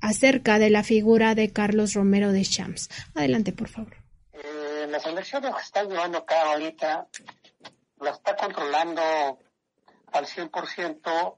acerca 0.00 0.58
de 0.58 0.70
la 0.70 0.82
figura 0.82 1.34
de 1.34 1.52
Carlos 1.52 1.94
Romero 1.94 2.32
de 2.32 2.42
Champs. 2.42 2.88
Adelante, 3.14 3.52
por 3.52 3.68
favor. 3.68 3.96
Eh, 4.32 4.86
las 4.88 5.06
elecciones 5.06 5.54
que 5.54 5.62
están 5.62 5.88
llevando 5.88 6.18
a 6.18 6.26
cabo 6.26 6.52
ahorita 6.52 7.08
la 8.00 8.10
está 8.10 8.36
controlando 8.36 9.02
al 10.12 10.26
100% 10.26 11.36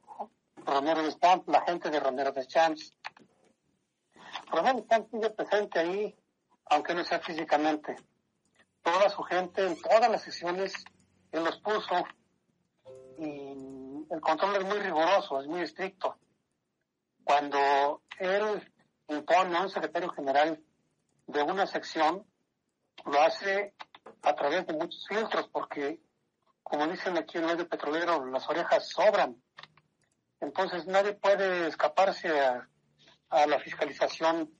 Romero 0.65 1.03
de 1.03 1.19
Champs, 1.19 1.49
la 1.49 1.63
gente 1.63 1.91
de 1.91 2.01
Romero 2.01 2.33
de 2.33 2.47
Champs. 2.47 2.95
Romero 4.51 4.81
de 4.81 4.87
Champs 4.87 5.11
sigue 5.11 5.31
presente 5.31 5.79
ahí, 5.81 6.15
aunque 6.67 6.95
no 6.95 7.05
sea 7.05 7.19
físicamente. 7.21 7.97
Toda 8.83 9.09
su 9.11 9.23
gente, 9.23 9.67
en 9.67 9.81
todas 9.81 10.11
las 10.11 10.23
sesiones, 10.23 10.73
él 11.33 11.45
los 11.45 11.59
puso. 11.59 12.05
Y 13.19 14.07
el 14.11 14.21
control 14.21 14.57
es 14.57 14.65
muy 14.65 14.79
riguroso, 14.79 15.41
es 15.41 15.47
muy 15.47 15.61
estricto 15.63 16.17
cuando 17.25 18.03
él 18.19 18.73
impone 19.09 19.57
a 19.57 19.63
un 19.63 19.71
secretario 19.71 20.11
general 20.11 20.63
de 21.27 21.43
una 21.43 21.67
sección, 21.67 22.27
lo 23.05 23.21
hace 23.21 23.75
a 24.23 24.35
través 24.35 24.67
de 24.67 24.75
muchos 24.75 25.07
filtros, 25.09 25.49
porque, 25.49 26.01
como 26.63 26.87
dicen 26.87 27.17
aquí 27.17 27.39
en 27.39 27.45
el 27.45 27.51
medio 27.51 27.69
petrolero, 27.69 28.25
las 28.27 28.49
orejas 28.49 28.89
sobran. 28.89 29.43
Entonces 30.41 30.87
nadie 30.87 31.15
puede 31.15 31.69
escaparse 31.69 32.29
a, 32.41 32.69
la 33.47 33.59
fiscalización 33.61 34.53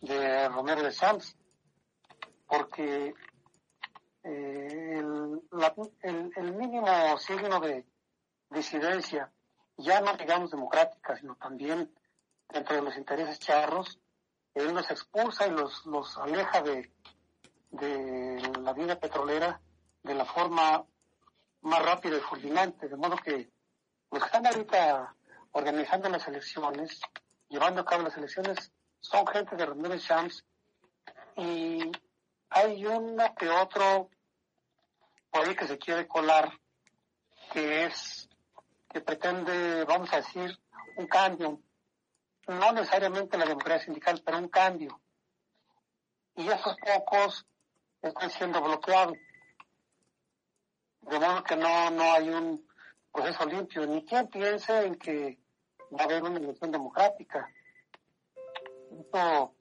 de 0.00 0.48
Romero 0.48 0.82
de 0.82 0.90
Sanz, 0.90 1.36
porque 2.48 3.14
eh, 4.24 4.98
el, 4.98 5.40
el, 6.02 6.52
mínimo 6.54 7.16
signo 7.18 7.60
de 7.60 7.86
disidencia 8.50 9.30
ya 9.76 10.00
no 10.00 10.14
digamos 10.14 10.50
democrática, 10.50 11.16
sino 11.16 11.36
también 11.36 11.92
dentro 12.48 12.76
de 12.76 12.82
los 12.82 12.96
intereses 12.96 13.38
charros, 13.38 13.98
él 14.54 14.74
los 14.74 14.90
expulsa 14.90 15.46
y 15.46 15.50
los, 15.50 15.86
los 15.86 16.16
aleja 16.18 16.62
de, 16.62 16.92
de 17.70 18.52
la 18.60 18.72
vida 18.72 18.98
petrolera 18.98 19.60
de 20.02 20.14
la 20.14 20.24
forma 20.24 20.84
más 21.62 21.82
rápida 21.82 22.16
y 22.16 22.20
fulminante, 22.20 22.88
de 22.88 22.96
modo 22.96 23.16
que 23.16 23.50
los 24.10 24.20
que 24.20 24.26
están 24.26 24.46
ahorita 24.46 25.14
organizando 25.52 26.08
las 26.08 26.26
elecciones, 26.28 27.00
llevando 27.48 27.80
a 27.80 27.84
cabo 27.84 28.02
las 28.02 28.16
elecciones, 28.16 28.72
son 29.00 29.26
gente 29.26 29.56
de 29.56 29.66
Romero 29.66 29.96
Shams 29.96 30.44
y 31.36 31.90
hay 32.50 32.84
uno 32.84 33.34
que 33.34 33.48
otro 33.48 34.10
por 35.30 35.46
ahí 35.46 35.56
que 35.56 35.66
se 35.66 35.78
quiere 35.78 36.06
colar, 36.06 36.52
que 37.52 37.86
es 37.86 38.21
que 38.92 39.00
pretende, 39.00 39.84
vamos 39.84 40.12
a 40.12 40.16
decir, 40.16 40.58
un 40.96 41.06
cambio, 41.06 41.60
no 42.48 42.72
necesariamente 42.72 43.38
la 43.38 43.46
democracia 43.46 43.86
sindical, 43.86 44.20
pero 44.24 44.38
un 44.38 44.48
cambio. 44.48 45.00
Y 46.34 46.48
esos 46.48 46.76
pocos 46.76 47.46
están 48.00 48.30
siendo 48.30 48.60
bloqueados. 48.60 49.16
De 51.02 51.18
modo 51.18 51.42
que 51.42 51.56
no, 51.56 51.90
no 51.90 52.12
hay 52.12 52.28
un 52.28 52.66
proceso 53.12 53.44
limpio, 53.46 53.86
ni 53.86 54.04
quien 54.04 54.28
piense 54.28 54.86
en 54.86 54.96
que 54.96 55.38
va 55.92 56.02
a 56.02 56.04
haber 56.04 56.22
una 56.22 56.38
elección 56.38 56.70
democrática. 56.70 57.48
Eso, 59.12 59.54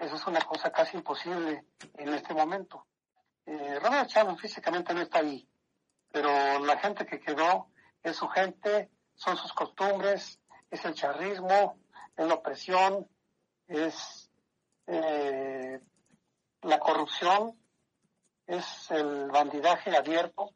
es 0.00 0.26
una 0.26 0.40
cosa 0.42 0.70
casi 0.70 0.96
imposible 0.96 1.64
en 1.94 2.14
este 2.14 2.34
momento. 2.34 2.86
Eh, 3.46 3.78
Robert 3.80 4.08
Chávez 4.08 4.40
físicamente 4.40 4.94
no 4.94 5.00
está 5.00 5.18
ahí, 5.18 5.48
pero 6.10 6.58
la 6.64 6.78
gente 6.78 7.06
que 7.06 7.20
quedó 7.20 7.68
es 8.02 8.16
su 8.16 8.28
gente, 8.28 8.90
son 9.14 9.36
sus 9.36 9.52
costumbres, 9.52 10.40
es 10.70 10.84
el 10.84 10.94
charrismo, 10.94 11.78
es 12.16 12.26
la 12.26 12.34
opresión, 12.34 13.08
es 13.66 14.30
eh, 14.86 15.80
la 16.62 16.78
corrupción, 16.78 17.58
es 18.46 18.90
el 18.90 19.30
bandidaje 19.30 19.96
abierto. 19.96 20.54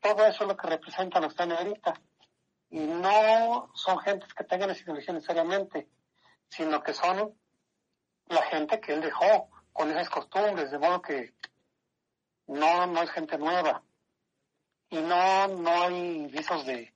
Todo 0.00 0.26
eso 0.26 0.44
es 0.44 0.48
lo 0.48 0.56
que 0.56 0.68
representan 0.68 1.22
los 1.22 1.38
ahorita. 1.38 1.94
Y 2.70 2.80
no 2.80 3.70
son 3.74 3.98
gentes 4.00 4.34
que 4.34 4.44
tengan 4.44 4.70
esa 4.70 4.82
ideología 4.82 5.14
necesariamente, 5.14 5.88
sino 6.48 6.82
que 6.82 6.92
son 6.92 7.38
la 8.26 8.42
gente 8.42 8.80
que 8.80 8.94
él 8.94 9.00
dejó 9.00 9.48
con 9.72 9.90
esas 9.90 10.10
costumbres, 10.10 10.70
de 10.70 10.78
modo 10.78 11.02
que 11.02 11.34
no, 12.46 12.86
no 12.86 13.02
es 13.02 13.10
gente 13.10 13.38
nueva 13.38 13.82
y 14.94 15.00
no, 15.00 15.48
no 15.48 15.82
hay 15.82 16.26
visos 16.28 16.64
de, 16.66 16.94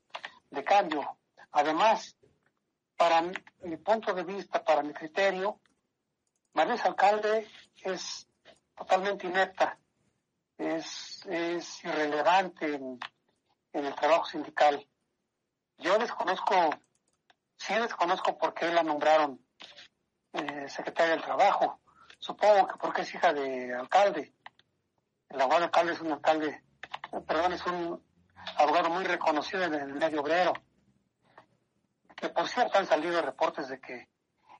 de 0.51 0.65
cambio. 0.65 1.19
Además, 1.51 2.16
para 2.97 3.23
mi 3.62 3.77
punto 3.79 4.15
de 4.15 4.23
vista, 4.23 4.62
para 4.62 4.85
mi 4.85 4.93
criterio, 4.93 5.61
María 6.53 6.81
Alcalde 6.85 7.49
es 7.83 8.29
totalmente 8.77 9.27
inepta, 9.27 9.79
es, 10.57 11.27
es 11.27 11.85
irrelevante 11.85 12.75
en, 12.75 13.01
el 13.73 13.95
trabajo 13.97 14.27
sindical. 14.27 14.87
Yo 15.79 15.99
desconozco, 15.99 16.55
sí 17.57 17.75
desconozco 17.75 18.39
por 18.39 18.55
qué 18.55 18.69
la 18.73 18.83
nombraron 18.85 19.45
eh, 20.33 20.69
secretaria 20.69 21.15
del 21.15 21.23
Trabajo. 21.23 21.81
Supongo 22.19 22.66
que 22.66 22.79
porque 22.79 23.03
es 23.03 23.15
hija 23.15 23.33
de 23.33 23.75
alcalde. 23.75 24.33
El 25.29 25.41
abogado 25.41 25.65
alcalde 25.65 25.93
es 25.93 26.01
un 26.01 26.12
alcalde 26.12 26.65
perdón, 27.27 27.52
es 27.52 27.65
un 27.66 28.02
abogado 28.56 28.90
muy 28.90 29.05
reconocido 29.05 29.65
en 29.65 29.74
el 29.74 29.94
medio 29.94 30.20
obrero, 30.20 30.52
que 32.16 32.28
por 32.28 32.48
cierto 32.48 32.78
han 32.78 32.86
salido 32.86 33.23
reportes 33.23 33.69
de 33.69 33.81
que 33.81 34.09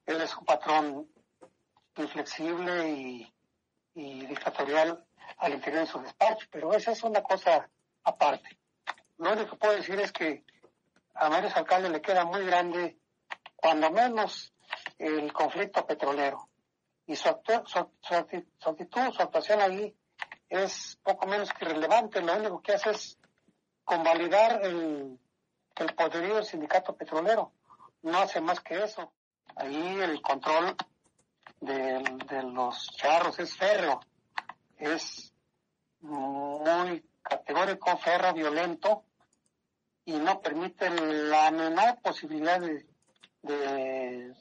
él 0.07 0.21
es 0.21 0.37
un 0.37 0.45
patrón 0.45 1.09
inflexible 1.97 2.89
y, 2.89 3.35
dictatorial 3.95 5.05
al 5.39 5.55
interior 5.55 5.81
de 5.81 5.91
su 5.91 6.01
despacho, 6.01 6.47
pero 6.53 6.73
esa 6.73 6.93
es 6.93 7.03
una 7.03 7.21
cosa 7.21 7.69
aparte. 8.05 8.59
Lo 9.17 9.33
único 9.33 9.51
que 9.51 9.57
puedo 9.57 9.75
decir 9.75 9.99
es 9.99 10.13
que 10.13 10.45
a 11.15 11.29
Mario 11.29 11.51
Alcalde 11.53 11.91
le 11.91 12.01
queda 12.01 12.25
muy 12.25 12.45
grande, 12.47 12.97
cuando 13.57 13.91
menos, 13.91 14.55
el 14.99 15.33
conflicto 15.33 15.85
petrolero. 15.85 16.49
Y 17.07 17.17
su, 17.17 17.29
su, 17.65 17.91
su 18.01 18.69
actitud, 18.71 19.13
su 19.13 19.23
actuación 19.23 19.61
ahí 19.61 19.97
es 20.49 20.99
poco 21.03 21.27
menos 21.27 21.53
que 21.53 21.65
irrelevante. 21.65 22.21
Lo 22.21 22.37
único 22.37 22.63
que 22.63 22.75
hace 22.75 22.91
es 22.91 23.19
convalidar 23.85 24.65
el, 24.65 25.19
el 25.77 25.95
poderío 25.95 26.37
del 26.37 26.45
sindicato 26.45 26.97
petrolero. 26.97 27.53
No 28.03 28.19
hace 28.19 28.41
más 28.41 28.61
que 28.61 28.83
eso. 28.83 29.13
Ahí 29.57 30.01
el 30.01 30.21
control 30.23 30.77
de, 31.61 32.03
de 32.29 32.43
los 32.43 32.87
charros 32.97 33.39
es 33.39 33.57
férreo. 33.57 34.01
Es 34.77 35.33
muy 36.01 37.05
categórico, 37.23 37.97
férreo, 37.99 38.33
violento 38.33 39.05
y 40.05 40.13
no 40.13 40.41
permite 40.41 40.89
la 40.91 41.51
menor 41.51 42.01
posibilidad 42.01 42.61
de, 42.61 42.87
de, 43.43 44.35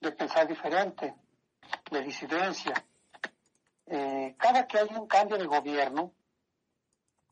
de 0.00 0.12
pensar 0.12 0.46
diferente, 0.46 1.14
de 1.90 2.00
disidencia. 2.00 2.72
Eh, 3.86 4.34
cada 4.38 4.66
que 4.66 4.78
hay 4.78 4.88
un 4.90 5.06
cambio 5.06 5.38
de 5.38 5.46
gobierno, 5.46 6.12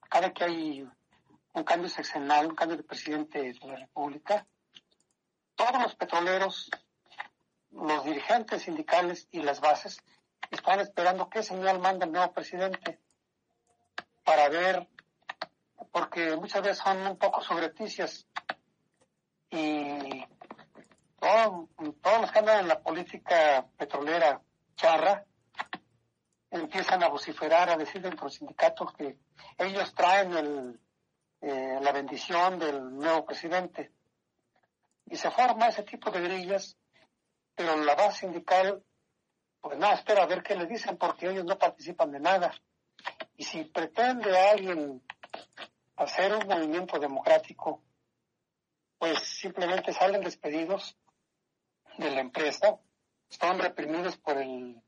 cada 0.09 0.33
que 0.33 0.45
hay 0.45 0.89
un 1.53 1.65
cambio 1.65 1.89
sexenal, 1.89 2.47
un 2.47 2.55
cambio 2.55 2.77
de 2.77 2.83
presidente 2.83 3.41
de 3.41 3.67
la 3.67 3.77
República, 3.77 4.47
todos 5.55 5.83
los 5.83 5.95
petroleros, 5.95 6.71
los 7.71 8.05
dirigentes 8.05 8.63
sindicales 8.63 9.29
y 9.31 9.43
las 9.43 9.61
bases 9.61 10.03
están 10.51 10.81
esperando 10.81 11.29
qué 11.29 11.43
señal 11.43 11.79
manda 11.79 12.07
el 12.07 12.13
nuevo 12.13 12.33
presidente 12.33 12.99
para 14.25 14.49
ver, 14.49 14.89
porque 15.93 16.37
muchas 16.37 16.63
veces 16.63 16.79
son 16.79 17.07
un 17.07 17.17
poco 17.17 17.43
sobreticias 17.43 18.27
y 19.51 20.25
todos 21.19 21.69
los 22.21 22.33
que 22.33 22.39
andan 22.39 22.61
en 22.61 22.69
la 22.69 22.81
política 22.81 23.67
petrolera 23.77 24.41
charra 24.77 25.25
empiezan 26.51 27.03
a 27.03 27.09
vociferar, 27.09 27.71
a 27.71 27.77
decir 27.77 28.03
dentro 28.03 28.21
de 28.21 28.25
los 28.27 28.35
sindicatos 28.35 28.93
que 28.95 29.19
ellos 29.59 29.95
traen 29.95 30.37
el, 30.37 30.81
eh, 31.41 31.79
la 31.81 31.93
bendición 31.93 32.59
del 32.59 32.95
nuevo 32.95 33.25
presidente. 33.25 33.93
Y 35.07 35.17
se 35.17 35.31
forma 35.31 35.69
ese 35.69 35.83
tipo 35.85 36.11
de 36.11 36.21
grillas, 36.21 36.77
pero 37.55 37.77
la 37.77 37.95
base 37.95 38.21
sindical, 38.21 38.83
pues 39.61 39.79
nada, 39.79 39.95
espera 39.95 40.23
a 40.23 40.27
ver 40.27 40.43
qué 40.43 40.57
le 40.57 40.67
dicen, 40.67 40.97
porque 40.97 41.31
ellos 41.31 41.45
no 41.45 41.59
participan 41.59 42.13
de 42.13 42.21
nada. 42.21 42.53
Y 43.37 43.45
si 43.45 43.65
pretende 43.65 44.37
alguien 44.39 45.03
hacer 45.97 46.35
un 46.35 46.47
movimiento 46.47 46.99
democrático, 46.99 47.83
pues 48.99 49.19
simplemente 49.21 49.93
salen 49.93 50.23
despedidos 50.23 50.97
de 51.97 52.11
la 52.11 52.21
empresa, 52.21 52.79
son 53.29 53.59
reprimidos 53.59 54.17
por 54.19 54.37
el 54.39 54.83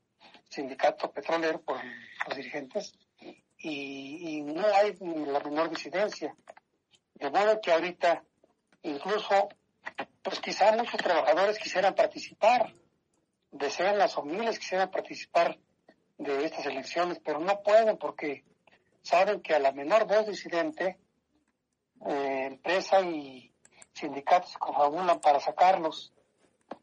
sindicato 0.53 1.11
petrolero, 1.11 1.61
por 1.61 1.77
los 2.27 2.37
dirigentes, 2.37 2.93
y, 3.57 4.41
no 4.41 4.65
hay 4.67 4.95
la 4.99 5.39
menor 5.39 5.69
disidencia. 5.69 6.35
De 7.15 7.29
modo 7.29 7.59
que 7.61 7.71
ahorita, 7.71 8.23
incluso, 8.83 9.49
pues 10.21 10.39
quizá 10.39 10.71
muchos 10.73 10.97
trabajadores 10.97 11.57
quisieran 11.57 11.95
participar, 11.95 12.73
desean 13.51 13.97
las 13.97 14.13
familias 14.13 14.59
quisieran 14.59 14.91
participar 14.91 15.57
de 16.17 16.45
estas 16.45 16.65
elecciones, 16.65 17.19
pero 17.23 17.39
no 17.39 17.61
pueden 17.63 17.97
porque 17.97 18.43
saben 19.01 19.41
que 19.41 19.55
a 19.55 19.59
la 19.59 19.71
menor 19.71 20.05
voz 20.05 20.27
disidente, 20.27 20.99
eh, 22.05 22.45
empresa 22.47 23.01
y 23.01 23.51
sindicatos 23.93 24.57
confabulan 24.57 25.19
para 25.19 25.39
sacarlos. 25.39 26.13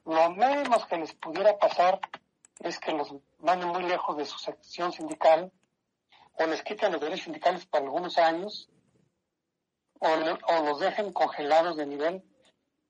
Lo 0.04 0.30
menos 0.30 0.86
que 0.86 0.96
les 0.96 1.14
pudiera 1.14 1.58
pasar 1.58 2.00
es 2.60 2.78
que 2.78 2.92
los 2.92 3.14
manden 3.38 3.68
muy 3.68 3.82
lejos 3.84 4.16
de 4.16 4.26
su 4.26 4.38
sección 4.38 4.92
sindical 4.92 5.50
o 6.34 6.46
les 6.46 6.62
quiten 6.62 6.92
los 6.92 7.00
derechos 7.00 7.24
sindicales 7.24 7.66
por 7.66 7.82
algunos 7.82 8.18
años 8.18 8.68
o, 9.98 10.08
o 10.08 10.64
los 10.64 10.80
dejen 10.80 11.12
congelados 11.12 11.76
de 11.76 11.86
nivel, 11.86 12.24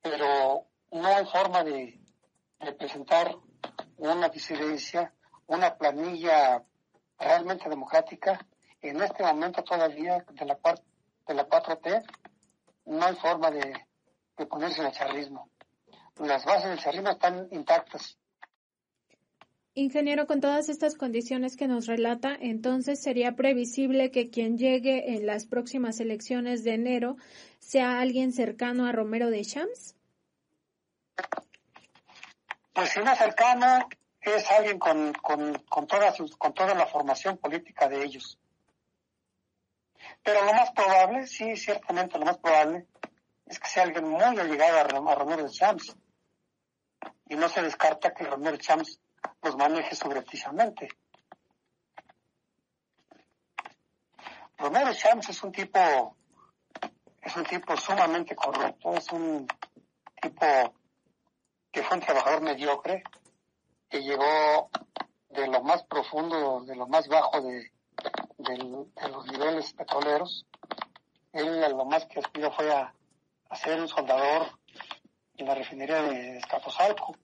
pero 0.00 0.66
no 0.92 1.08
hay 1.08 1.24
forma 1.26 1.64
de, 1.64 1.98
presentar 2.78 3.34
una 3.96 4.28
disidencia, 4.28 5.14
una 5.46 5.76
planilla 5.76 6.62
realmente 7.18 7.68
democrática. 7.68 8.46
En 8.82 9.00
este 9.00 9.22
momento 9.22 9.62
todavía 9.62 10.24
de 10.30 10.44
la, 10.44 10.58
de 11.26 11.34
la 11.34 11.48
4T 11.48 12.04
no 12.86 13.04
hay 13.04 13.14
forma 13.16 13.50
de, 13.50 13.72
de 14.36 14.46
ponerse 14.46 14.80
en 14.80 14.88
el 14.88 14.92
charrismo. 14.92 15.48
Las 16.16 16.44
bases 16.44 16.68
del 16.68 16.78
charrismo 16.78 17.10
están 17.10 17.48
intactas. 17.50 18.19
Ingeniero, 19.74 20.26
con 20.26 20.40
todas 20.40 20.68
estas 20.68 20.96
condiciones 20.96 21.56
que 21.56 21.68
nos 21.68 21.86
relata, 21.86 22.36
entonces 22.40 23.00
sería 23.00 23.36
previsible 23.36 24.10
que 24.10 24.28
quien 24.28 24.58
llegue 24.58 25.14
en 25.14 25.26
las 25.26 25.46
próximas 25.46 26.00
elecciones 26.00 26.64
de 26.64 26.74
enero 26.74 27.16
sea 27.60 28.00
alguien 28.00 28.32
cercano 28.32 28.86
a 28.86 28.92
Romero 28.92 29.30
de 29.30 29.44
Champs. 29.44 29.94
Pues 32.72 32.90
si 32.90 33.00
no 33.00 33.14
cercano, 33.14 33.88
es 34.20 34.50
alguien 34.50 34.80
con, 34.80 35.12
con, 35.12 35.54
con, 35.68 35.86
toda 35.86 36.12
con 36.36 36.52
toda 36.52 36.74
la 36.74 36.86
formación 36.86 37.38
política 37.38 37.88
de 37.88 38.02
ellos. 38.02 38.38
Pero 40.24 40.44
lo 40.44 40.52
más 40.52 40.72
probable, 40.72 41.28
sí, 41.28 41.56
ciertamente 41.56 42.18
lo 42.18 42.24
más 42.24 42.38
probable, 42.38 42.86
es 43.46 43.60
que 43.60 43.68
sea 43.68 43.84
alguien 43.84 44.08
muy 44.08 44.20
allegado 44.20 44.78
a, 44.78 45.12
a 45.12 45.14
Romero 45.14 45.44
de 45.44 45.50
Champs. 45.50 45.96
Y 47.28 47.36
no 47.36 47.48
se 47.48 47.62
descarta 47.62 48.12
que 48.12 48.24
Romero 48.24 48.56
de 48.56 48.58
Champs 48.58 48.98
los 49.42 49.56
maneje 49.56 49.94
sobrepticiamente. 49.94 50.88
Romero 54.58 54.92
Chams 54.92 55.28
es 55.30 55.42
un 55.42 55.52
tipo, 55.52 56.16
es 57.22 57.36
un 57.36 57.44
tipo 57.44 57.76
sumamente 57.76 58.36
correcto, 58.36 58.92
es 58.94 59.10
un 59.10 59.46
tipo 60.20 60.74
que 61.72 61.82
fue 61.82 61.96
un 61.96 62.02
trabajador 62.02 62.42
mediocre, 62.42 63.02
que 63.88 64.02
llegó 64.02 64.68
de 65.30 65.46
lo 65.46 65.62
más 65.62 65.82
profundo, 65.84 66.62
de 66.64 66.76
lo 66.76 66.86
más 66.86 67.08
bajo 67.08 67.40
de, 67.40 67.70
los 69.08 69.26
niveles 69.26 69.72
petroleros. 69.72 70.46
Él 71.32 71.60
lo 71.60 71.84
más 71.84 72.06
que 72.06 72.18
aspiró 72.18 72.52
fue 72.52 72.70
a, 72.72 72.92
a 73.48 73.56
ser 73.56 73.80
un 73.80 73.88
soldador 73.88 74.58
en 75.36 75.46
la 75.46 75.54
refinería 75.54 76.02
de 76.02 76.38
Escapozalco 76.38 77.16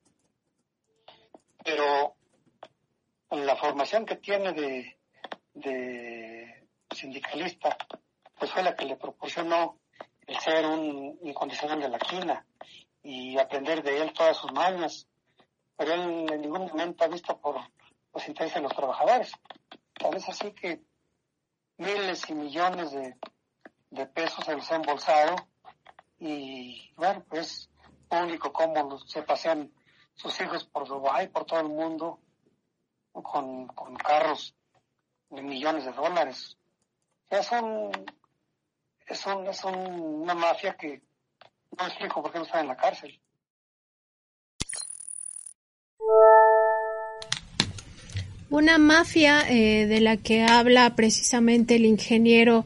pero 1.67 2.15
la 3.31 3.57
formación 3.57 4.07
que 4.07 4.17
tiene 4.17 4.53
de, 4.53 4.99
de 5.53 6.69
sindicalista, 6.95 7.77
pues 8.39 8.53
fue 8.53 8.63
la 8.63 8.77
que 8.77 8.85
le 8.85 8.95
proporcionó 8.95 9.81
el 10.29 10.39
ser 10.39 10.65
un 10.65 11.19
incondicional 11.25 11.81
de 11.81 11.89
la 11.89 11.99
quina 11.99 12.47
y 13.03 13.37
aprender 13.37 13.83
de 13.83 14.01
él 14.01 14.13
todas 14.13 14.37
sus 14.37 14.53
mañas. 14.53 15.09
Pero 15.77 15.95
él 15.95 16.27
en 16.33 16.41
ningún 16.41 16.67
momento 16.67 17.05
ha 17.05 17.09
visto 17.09 17.37
por 17.41 17.57
los 18.15 18.29
intereses 18.29 18.55
de 18.55 18.63
los 18.63 18.75
trabajadores. 18.75 19.33
Tal 19.95 20.13
vez 20.13 20.29
así 20.29 20.53
que 20.53 20.83
miles 21.79 22.31
y 22.31 22.35
millones 22.35 22.93
de, 22.93 23.17
de 23.91 24.07
pesos 24.07 24.45
se 24.45 24.55
los 24.55 24.71
ha 24.71 24.77
embolsado 24.77 25.35
y 26.21 26.93
bueno, 26.97 27.25
pues 27.29 27.69
público 28.09 28.53
como 28.53 28.99
se 29.01 29.23
pasean 29.23 29.73
sus 30.17 30.41
hijos 30.41 30.65
por 30.65 30.89
Dubái, 30.89 31.29
por 31.29 31.45
todo 31.45 31.61
el 31.61 31.69
mundo, 31.69 32.19
con, 33.13 33.67
carros 33.97 34.55
de 35.31 35.43
millones 35.43 35.85
de 35.85 35.93
dólares. 35.93 36.57
Es, 37.31 37.51
un, 37.53 37.91
es, 39.07 39.27
un, 39.27 39.47
es 39.47 39.65
una 39.65 40.35
mafia 40.35 40.75
que 40.77 41.03
no 41.79 41.87
explico 41.87 42.23
por 42.23 42.33
qué 42.33 42.39
no 42.39 42.45
está 42.45 42.61
en 42.61 42.69
la 42.69 42.77
cárcel. 42.77 43.21
Una 48.49 48.79
mafia 48.79 49.41
eh, 49.49 49.87
de 49.87 50.01
la 50.01 50.17
que 50.17 50.45
habla 50.45 50.95
precisamente 50.95 51.77
el 51.77 51.85
ingeniero 51.85 52.65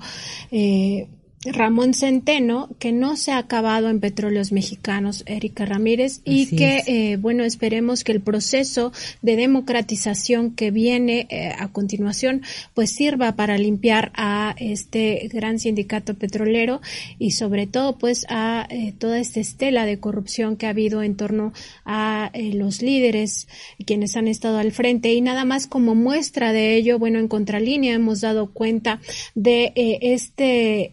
eh, 0.51 1.09
Ramón 1.43 1.95
Centeno, 1.95 2.69
que 2.79 2.93
no 2.93 3.17
se 3.17 3.33
ha 3.33 3.39
acabado 3.39 3.89
en 3.89 3.99
Petróleos 3.99 4.53
Mexicanos, 4.53 5.23
Erika 5.25 5.65
Ramírez, 5.65 6.21
y 6.23 6.55
que, 6.55 6.83
eh, 6.87 7.17
bueno, 7.17 7.45
esperemos 7.45 8.05
que 8.05 8.12
el 8.12 8.21
proceso 8.21 8.93
de 9.23 9.37
democratización 9.37 10.55
que 10.55 10.71
viene 10.71 11.27
eh, 11.31 11.55
a 11.59 11.69
continuación, 11.69 12.43
pues 12.75 12.91
sirva 12.91 13.37
para 13.37 13.57
limpiar 13.57 14.12
a 14.17 14.55
este 14.59 15.31
gran 15.33 15.59
sindicato 15.59 16.12
petrolero 16.12 16.83
y 17.19 17.31
sobre 17.31 17.67
todo, 17.67 17.97
pues, 17.97 18.27
a 18.29 18.67
eh, 18.69 18.93
toda 18.99 19.19
esta 19.19 19.41
estela 19.41 19.87
de 19.87 19.99
corrupción 19.99 20.57
que 20.57 20.67
ha 20.67 20.71
habido 20.71 21.03
en 21.03 21.17
torno 21.17 21.55
a 21.87 22.33
los 22.53 22.83
líderes, 22.83 23.49
quienes 23.87 24.15
han 24.15 24.29
estado 24.29 24.59
al 24.59 24.73
frente. 24.73 25.15
Y 25.15 25.23
nada 25.23 25.47
más 25.47 25.67
como 25.67 25.95
muestra 25.95 26.53
de 26.53 26.77
ello, 26.77 26.99
bueno, 26.99 27.19
en 27.19 27.29
contralínea 27.29 27.95
hemos 27.95 28.21
dado 28.21 28.51
cuenta 28.53 29.01
de 29.35 29.73
este 29.75 30.93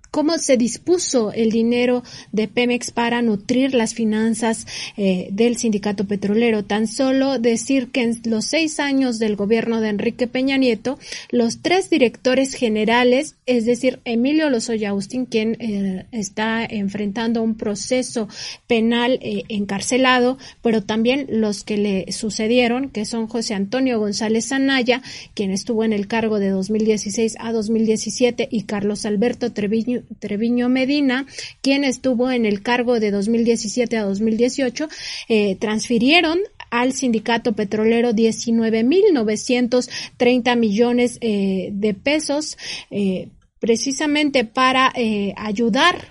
cómo 0.11 0.37
se 0.37 0.57
dispuso 0.57 1.31
el 1.31 1.51
dinero 1.51 2.03
de 2.33 2.49
Pemex 2.49 2.91
para 2.91 3.21
nutrir 3.21 3.73
las 3.73 3.93
finanzas 3.93 4.67
eh, 4.97 5.29
del 5.31 5.55
sindicato 5.55 6.05
petrolero. 6.05 6.65
Tan 6.65 6.87
solo 6.87 7.39
decir 7.39 7.91
que 7.91 8.03
en 8.03 8.21
los 8.25 8.45
seis 8.45 8.81
años 8.81 9.19
del 9.19 9.37
gobierno 9.37 9.79
de 9.79 9.87
Enrique 9.87 10.27
Peña 10.27 10.57
Nieto, 10.57 10.99
los 11.29 11.61
tres 11.61 11.89
directores 11.89 12.53
generales, 12.53 13.35
es 13.45 13.65
decir, 13.65 14.01
Emilio 14.03 14.49
Lozoya 14.49 14.89
Austin, 14.89 15.25
quien 15.25 15.55
eh, 15.59 16.05
está 16.11 16.65
enfrentando 16.65 17.41
un 17.41 17.55
proceso 17.55 18.27
penal 18.67 19.17
eh, 19.21 19.43
encarcelado, 19.47 20.37
pero 20.61 20.83
también 20.83 21.27
los 21.29 21.63
que 21.63 21.77
le 21.77 22.11
sucedieron, 22.11 22.89
que 22.89 23.05
son 23.05 23.27
José 23.27 23.53
Antonio 23.53 23.97
González 23.97 24.51
Anaya, 24.51 25.01
quien 25.33 25.51
estuvo 25.51 25.85
en 25.85 25.93
el 25.93 26.07
cargo 26.07 26.39
de 26.39 26.49
2016 26.49 27.37
a 27.39 27.53
2017, 27.53 28.49
y 28.51 28.63
Carlos 28.63 29.05
Alberto 29.05 29.53
Treviño 29.53 30.00
Treviño 30.19 30.69
Medina, 30.69 31.25
quien 31.61 31.83
estuvo 31.83 32.29
en 32.31 32.45
el 32.45 32.61
cargo 32.61 32.99
de 32.99 33.09
2017 33.11 33.97
a 33.97 34.03
2018, 34.03 34.87
eh, 35.29 35.55
transfirieron 35.57 36.39
al 36.69 36.93
sindicato 36.93 37.53
petrolero 37.53 38.11
19.930 38.11 40.57
millones 40.57 41.17
eh, 41.21 41.69
de 41.73 41.93
pesos. 41.93 42.57
Eh, 42.89 43.29
precisamente 43.59 44.43
para 44.43 44.91
ayudar 45.37 45.95
eh, 45.95 46.10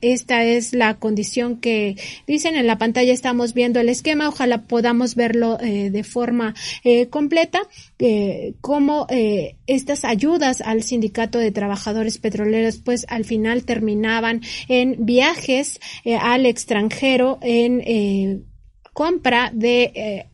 esta 0.00 0.44
es 0.44 0.74
la 0.74 0.94
condición 0.94 1.60
que 1.60 1.96
dicen 2.26 2.56
en 2.56 2.66
la 2.66 2.76
pantalla 2.78 3.12
estamos 3.12 3.54
viendo 3.54 3.78
el 3.78 3.88
esquema 3.88 4.28
ojalá 4.28 4.62
podamos 4.62 5.14
verlo 5.14 5.58
eh, 5.60 5.90
de 5.90 6.02
forma 6.02 6.54
eh, 6.82 7.08
completa 7.08 7.62
eh, 7.98 8.54
cómo 8.60 9.06
estas 9.66 10.04
ayudas 10.04 10.60
al 10.60 10.82
sindicato 10.82 11.38
de 11.38 11.52
trabajadores 11.52 12.18
petroleros 12.18 12.78
pues 12.78 13.06
al 13.08 13.24
final 13.24 13.64
terminaban 13.64 14.42
en 14.68 15.06
viajes 15.06 15.78
al 16.20 16.46
extranjero 16.46 17.38
en 17.42 18.44
compra 18.92 19.50
de 19.54 20.26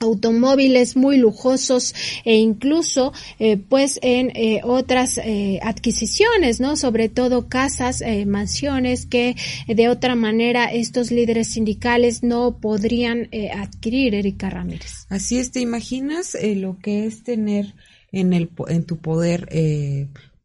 automóviles 0.00 0.96
muy 0.96 1.18
lujosos 1.18 1.94
e 2.24 2.36
incluso 2.36 3.12
eh, 3.38 3.58
pues 3.58 3.98
en 4.02 4.32
eh, 4.34 4.62
otras 4.64 5.18
eh, 5.18 5.60
adquisiciones 5.62 6.58
no 6.58 6.76
sobre 6.76 7.10
todo 7.10 7.48
casas 7.48 8.02
mansiones 8.26 9.04
que 9.04 9.36
de 9.66 9.88
otra 9.90 10.14
manera 10.14 10.72
estos 10.72 11.10
líderes 11.10 11.48
sindicales 11.48 12.22
no 12.22 12.56
podrían 12.58 13.28
adquirir 13.54 14.14
Erika 14.14 14.48
Ramírez. 14.48 15.06
Así 15.10 15.38
es 15.38 15.52
te 15.52 15.60
imaginas 15.60 16.36
lo 16.56 16.78
que 16.78 17.04
es 17.04 17.22
tener 17.22 17.74
en 18.10 18.32
el 18.32 18.48
en 18.68 18.84
tu 18.84 18.96
poder 18.96 19.48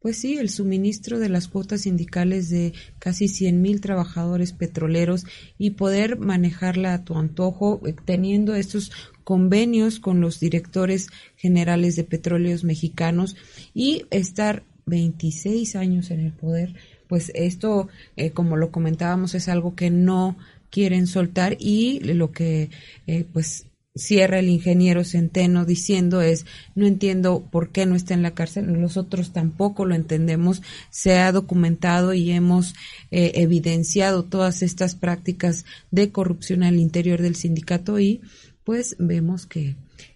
pues 0.06 0.18
sí, 0.18 0.38
el 0.38 0.52
suministro 0.52 1.18
de 1.18 1.30
las 1.30 1.48
cuotas 1.48 1.82
sindicales 1.82 2.52
de 2.52 2.74
casi 3.00 3.28
100 3.28 3.60
mil 3.60 3.82
trabajadores 3.82 4.54
petroleros 4.54 5.26
y 5.58 5.72
poder 5.72 6.20
manejarla 6.20 6.94
a 6.94 7.04
tu 7.04 7.18
antojo, 7.18 7.82
teniendo 8.06 8.54
estos 8.54 8.92
convenios 9.24 10.00
con 10.00 10.22
los 10.22 10.40
directores 10.40 11.08
generales 11.38 11.96
de 11.96 12.04
petróleos 12.04 12.64
mexicanos 12.64 13.36
y 13.74 14.06
estar 14.12 14.62
26 14.86 15.76
años 15.76 16.12
en 16.12 16.20
el 16.20 16.34
poder, 16.34 16.76
pues 17.08 17.32
esto, 17.34 17.88
eh, 18.16 18.30
como 18.30 18.58
lo 18.58 18.70
comentábamos, 18.70 19.34
es 19.34 19.50
algo 19.50 19.74
que 19.74 19.90
no 19.90 20.38
quieren 20.70 21.08
soltar 21.08 21.58
y 21.60 22.02
lo 22.02 22.32
que 22.32 22.70
eh, 23.08 23.26
pues 23.34 23.65
cierra 23.96 24.40
el 24.40 24.50
ingeniero 24.50 25.04
Centeno 25.04 25.66
diciendo 25.66 26.22
es 26.22 26.46
no 26.76 26.86
entiendo 26.86 27.48
por 27.50 27.72
qué 27.72 27.86
no 27.86 27.96
está 27.96 28.14
en 28.14 28.24
la 28.24 28.32
cárcel 28.32 28.80
nosotros 28.80 29.32
tampoco 29.32 29.86
lo 29.86 29.96
entendemos 29.96 30.62
se 30.90 31.20
ha 31.20 31.32
documentado 31.32 32.14
y 32.14 32.32
hemos 32.32 32.76
eh, 33.12 33.32
evidenciado 33.36 34.24
todas 34.24 34.62
estas 34.64 34.96
prácticas 34.96 35.66
de 35.92 36.12
corrupción 36.12 36.64
al 36.64 36.78
interior 36.78 37.22
del 37.22 37.36
sindicato 37.36 38.00
y 38.00 38.22
pues 38.66 38.96
vemos 39.00 39.46
que 39.46 39.76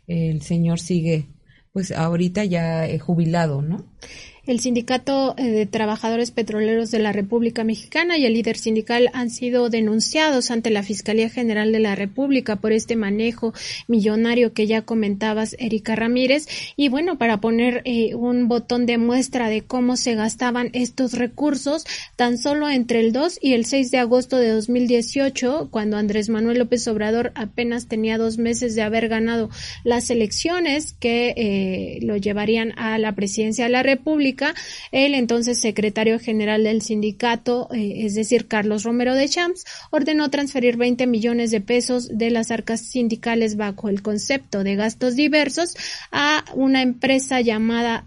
el 0.10 0.42
señor 0.42 0.80
sigue, 0.80 1.28
pues 1.72 1.92
ahorita 1.92 2.44
ya 2.44 2.88
eh, 2.88 3.00
jubilado, 3.00 3.62
¿no? 3.62 3.86
El 4.50 4.62
Sindicato 4.62 5.36
eh, 5.38 5.44
de 5.44 5.68
Trabajadores 5.68 6.32
Petroleros 6.32 6.90
de 6.90 6.98
la 6.98 7.12
República 7.12 7.64
Mexicana 7.64 8.18
y 8.18 8.26
el 8.26 8.34
líder 8.34 8.58
sindical 8.58 9.12
han 9.14 9.30
sido 9.30 9.70
denunciados 9.70 10.50
ante 10.50 10.72
la 10.72 10.82
Fiscalía 10.82 11.30
General 11.30 11.72
de 11.72 11.78
la 11.78 11.94
República 11.94 12.56
por 12.56 12.72
este 12.72 12.96
manejo 12.96 13.54
millonario 13.88 14.54
que 14.54 14.66
ya 14.66 14.82
comentabas, 14.82 15.56
Erika 15.60 15.96
Ramírez. 15.96 16.48
Y 16.76 16.90
bueno, 16.90 17.20
para 17.20 17.40
poner 17.42 17.84
eh, 17.86 18.16
un 18.16 18.48
botón 18.48 18.88
de 18.88 18.98
muestra 18.98 19.50
de 19.50 19.62
cómo 19.62 19.98
se 19.98 20.16
gastaban 20.16 20.72
estos 20.74 21.14
recursos, 21.14 21.86
tan 22.16 22.40
solo 22.40 22.72
entre 22.72 23.02
el 23.02 23.14
2 23.14 23.38
y 23.44 23.54
el 23.54 23.66
6 23.66 23.92
de 23.92 24.00
agosto 24.00 24.38
de 24.38 24.50
2018, 24.50 25.68
cuando 25.70 25.96
Andrés 25.98 26.28
Manuel 26.28 26.58
López 26.58 26.88
Obrador 26.88 27.34
apenas 27.36 27.88
tenía 27.88 28.18
dos 28.18 28.40
meses 28.40 28.74
de 28.74 28.82
haber 28.82 29.10
ganado 29.10 29.52
las 29.84 30.10
elecciones 30.10 30.96
que 31.00 31.36
eh, 31.38 32.00
lo 32.02 32.18
llevarían 32.18 32.74
a 32.80 32.98
la 32.98 33.14
presidencia 33.14 33.66
de 33.66 33.70
la 33.70 33.84
República, 33.84 34.39
el 34.92 35.14
entonces 35.14 35.60
secretario 35.60 36.20
general 36.20 36.64
del 36.64 36.82
sindicato, 36.82 37.70
eh, 37.74 38.06
es 38.06 38.16
decir, 38.16 38.48
Carlos 38.48 38.84
Romero 38.84 39.16
de 39.16 39.28
Champs, 39.28 39.66
ordenó 39.92 40.30
transferir 40.30 40.78
20 40.78 41.08
millones 41.08 41.52
de 41.52 41.62
pesos 41.62 42.10
de 42.18 42.30
las 42.30 42.52
arcas 42.52 42.82
sindicales 42.82 43.58
bajo 43.58 43.90
el 43.90 44.02
concepto 44.02 44.64
de 44.64 44.76
gastos 44.76 45.16
diversos 45.16 45.76
a 46.12 46.46
una 46.54 46.82
empresa 46.82 47.42
llamada 47.42 48.06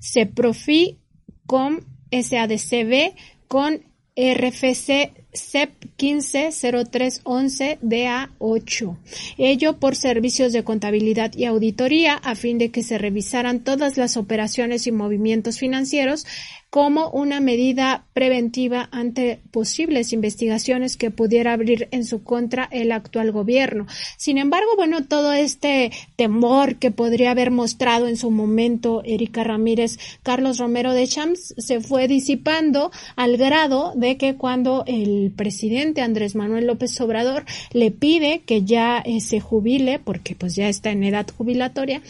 Ceprofi 0.00 0.98
con 1.46 1.84
SADCB 2.10 3.14
con 3.48 3.82
RFC 4.16 5.21
CEP 5.32 5.72
150311 5.96 7.78
DA8. 7.82 8.96
Ello 9.38 9.78
por 9.78 9.96
servicios 9.96 10.52
de 10.52 10.64
contabilidad 10.64 11.32
y 11.34 11.44
auditoría 11.44 12.14
a 12.14 12.34
fin 12.34 12.58
de 12.58 12.70
que 12.70 12.82
se 12.82 12.98
revisaran 12.98 13.64
todas 13.64 13.96
las 13.96 14.16
operaciones 14.16 14.86
y 14.86 14.92
movimientos 14.92 15.58
financieros 15.58 16.26
como 16.72 17.10
una 17.10 17.40
medida 17.40 18.06
preventiva 18.14 18.88
ante 18.92 19.42
posibles 19.50 20.14
investigaciones 20.14 20.96
que 20.96 21.10
pudiera 21.10 21.52
abrir 21.52 21.86
en 21.90 22.02
su 22.02 22.24
contra 22.24 22.66
el 22.72 22.92
actual 22.92 23.30
gobierno. 23.30 23.86
Sin 24.16 24.38
embargo, 24.38 24.70
bueno, 24.74 25.04
todo 25.04 25.34
este 25.34 25.92
temor 26.16 26.76
que 26.76 26.90
podría 26.90 27.32
haber 27.32 27.50
mostrado 27.50 28.08
en 28.08 28.16
su 28.16 28.30
momento 28.30 29.02
Erika 29.04 29.44
Ramírez, 29.44 29.98
Carlos 30.22 30.56
Romero 30.56 30.94
de 30.94 31.06
Champs, 31.06 31.54
se 31.58 31.82
fue 31.82 32.08
disipando 32.08 32.90
al 33.16 33.36
grado 33.36 33.92
de 33.94 34.16
que 34.16 34.36
cuando 34.36 34.84
el 34.86 35.21
presidente 35.30 36.00
Andrés 36.00 36.34
Manuel 36.34 36.66
López 36.66 37.00
Obrador 37.00 37.44
le 37.72 37.90
pide 37.90 38.42
que 38.46 38.62
ya 38.64 38.98
eh, 38.98 39.20
se 39.20 39.40
jubile, 39.40 39.98
porque 39.98 40.34
pues 40.34 40.56
ya 40.56 40.68
está 40.68 40.90
en 40.90 41.04
edad 41.04 41.26
jubilatoria, 41.36 42.02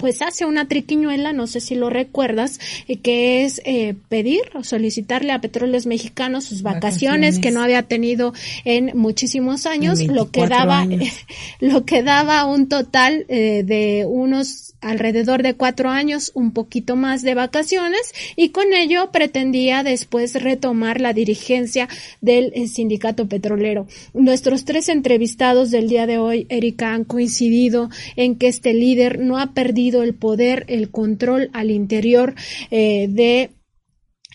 pues 0.00 0.22
hace 0.22 0.46
una 0.46 0.66
triquiñuela, 0.66 1.34
no 1.34 1.46
sé 1.46 1.60
si 1.60 1.74
lo 1.74 1.90
recuerdas, 1.90 2.58
eh, 2.88 2.96
que 2.96 3.44
es 3.44 3.60
eh, 3.66 3.94
pedir 4.08 4.40
o 4.54 4.64
solicitarle 4.64 5.30
a 5.30 5.42
Petróleos 5.42 5.86
Mexicanos 5.86 6.44
sus 6.44 6.62
vacaciones, 6.62 7.38
que 7.38 7.50
no 7.50 7.62
había 7.62 7.82
tenido 7.82 8.32
en 8.64 8.92
muchísimos 8.94 9.66
años, 9.66 10.00
lo 10.02 10.30
que 10.30 10.46
daba 10.46 10.86
lo 11.60 11.84
que 11.84 12.02
daba 12.02 12.46
un 12.46 12.68
total 12.68 13.26
eh, 13.28 13.62
de 13.64 14.06
unos 14.08 14.70
alrededor 14.80 15.42
de 15.42 15.54
cuatro 15.54 15.90
años, 15.90 16.32
un 16.34 16.52
poquito 16.52 16.96
más 16.96 17.22
de 17.22 17.34
vacaciones 17.34 18.12
y 18.36 18.48
con 18.50 18.72
ello 18.72 19.10
pretendía 19.12 19.82
después 19.82 20.34
retomar 20.42 21.00
la 21.00 21.12
dirigencia 21.12 21.88
del 22.20 22.68
sindicato 22.68 23.28
petrolero. 23.28 23.86
Nuestros 24.14 24.64
tres 24.64 24.88
entrevistados 24.88 25.70
del 25.70 25.88
día 25.88 26.06
de 26.06 26.18
hoy, 26.18 26.46
Erika, 26.48 26.94
han 26.94 27.04
coincidido 27.04 27.90
en 28.16 28.36
que 28.36 28.48
este 28.48 28.72
líder 28.72 29.18
no 29.20 29.38
ha 29.38 29.52
perdido 29.52 29.89
el 30.02 30.14
poder, 30.14 30.64
el 30.68 30.90
control 30.90 31.50
al 31.52 31.70
interior 31.70 32.34
eh, 32.70 33.06
de 33.08 33.50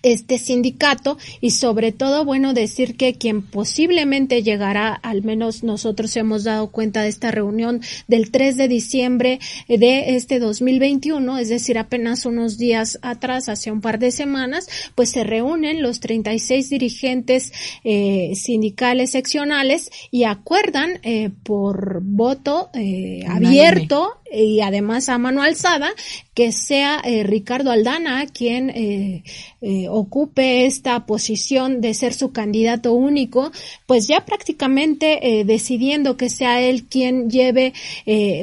este 0.06 0.38
sindicato 0.38 1.18
y 1.41 1.52
sobre 1.52 1.91
todo, 1.91 2.26
bueno, 2.26 2.53
decir 2.53 2.95
que 2.95 3.15
quien 3.15 3.41
posiblemente 3.41 4.44
llegará, 4.44 4.94
al 4.94 5.23
menos 5.23 5.64
nosotros 5.64 6.15
hemos 6.15 6.44
dado 6.44 6.72
cuenta 6.72 7.02
de 7.02 7.10
esta 7.10 7.32
reunión 7.32 7.82
del 8.07 8.30
3 8.30 8.56
de 8.56 8.68
diciembre 8.68 9.40
de 9.68 10.15
este 10.15 10.40
2021, 10.40 11.40
es 11.40 11.49
decir, 11.49 11.80
apenas 11.80 12.26
unos 12.26 12.57
días 12.57 12.99
atrás, 13.02 13.49
hace 13.49 13.72
un 13.72 13.82
par 13.82 13.98
de 13.98 14.11
semanas, 14.11 14.69
pues 14.94 15.10
se 15.10 15.23
reúnen 15.23 15.82
los 15.82 15.99
36 15.99 16.69
dirigentes 16.69 17.52
eh, 17.84 18.34
sindicales 18.36 19.10
seccionales 19.10 19.90
y 20.11 20.26
acuerdan 20.26 20.99
eh, 21.02 21.32
por 21.44 22.02
voto 22.03 22.69
eh, 22.76 23.23
abierto 23.27 24.19
y 24.31 24.61
además 24.61 25.10
a 25.10 25.18
mano 25.18 25.41
alzada 25.41 25.93
que 26.34 26.52
sea 26.52 27.02
eh, 27.03 27.23
Ricardo 27.23 27.72
Aldana 27.72 28.26
quien 28.27 28.69
eh, 28.69 29.23
eh, 29.61 29.88
ocupe 29.89 30.65
esta 30.65 31.06
posición 31.06 31.80
de 31.80 31.93
ser 31.93 32.14
su 32.14 32.31
candidato 32.31 32.93
único, 32.93 33.52
pues 33.85 34.07
ya 34.07 34.26
prácticamente 34.26 35.43
decidiendo 35.45 36.18
que 36.18 36.30
sea 36.30 36.61
él 36.61 36.85
quien 36.85 37.30
lleve 37.30 37.73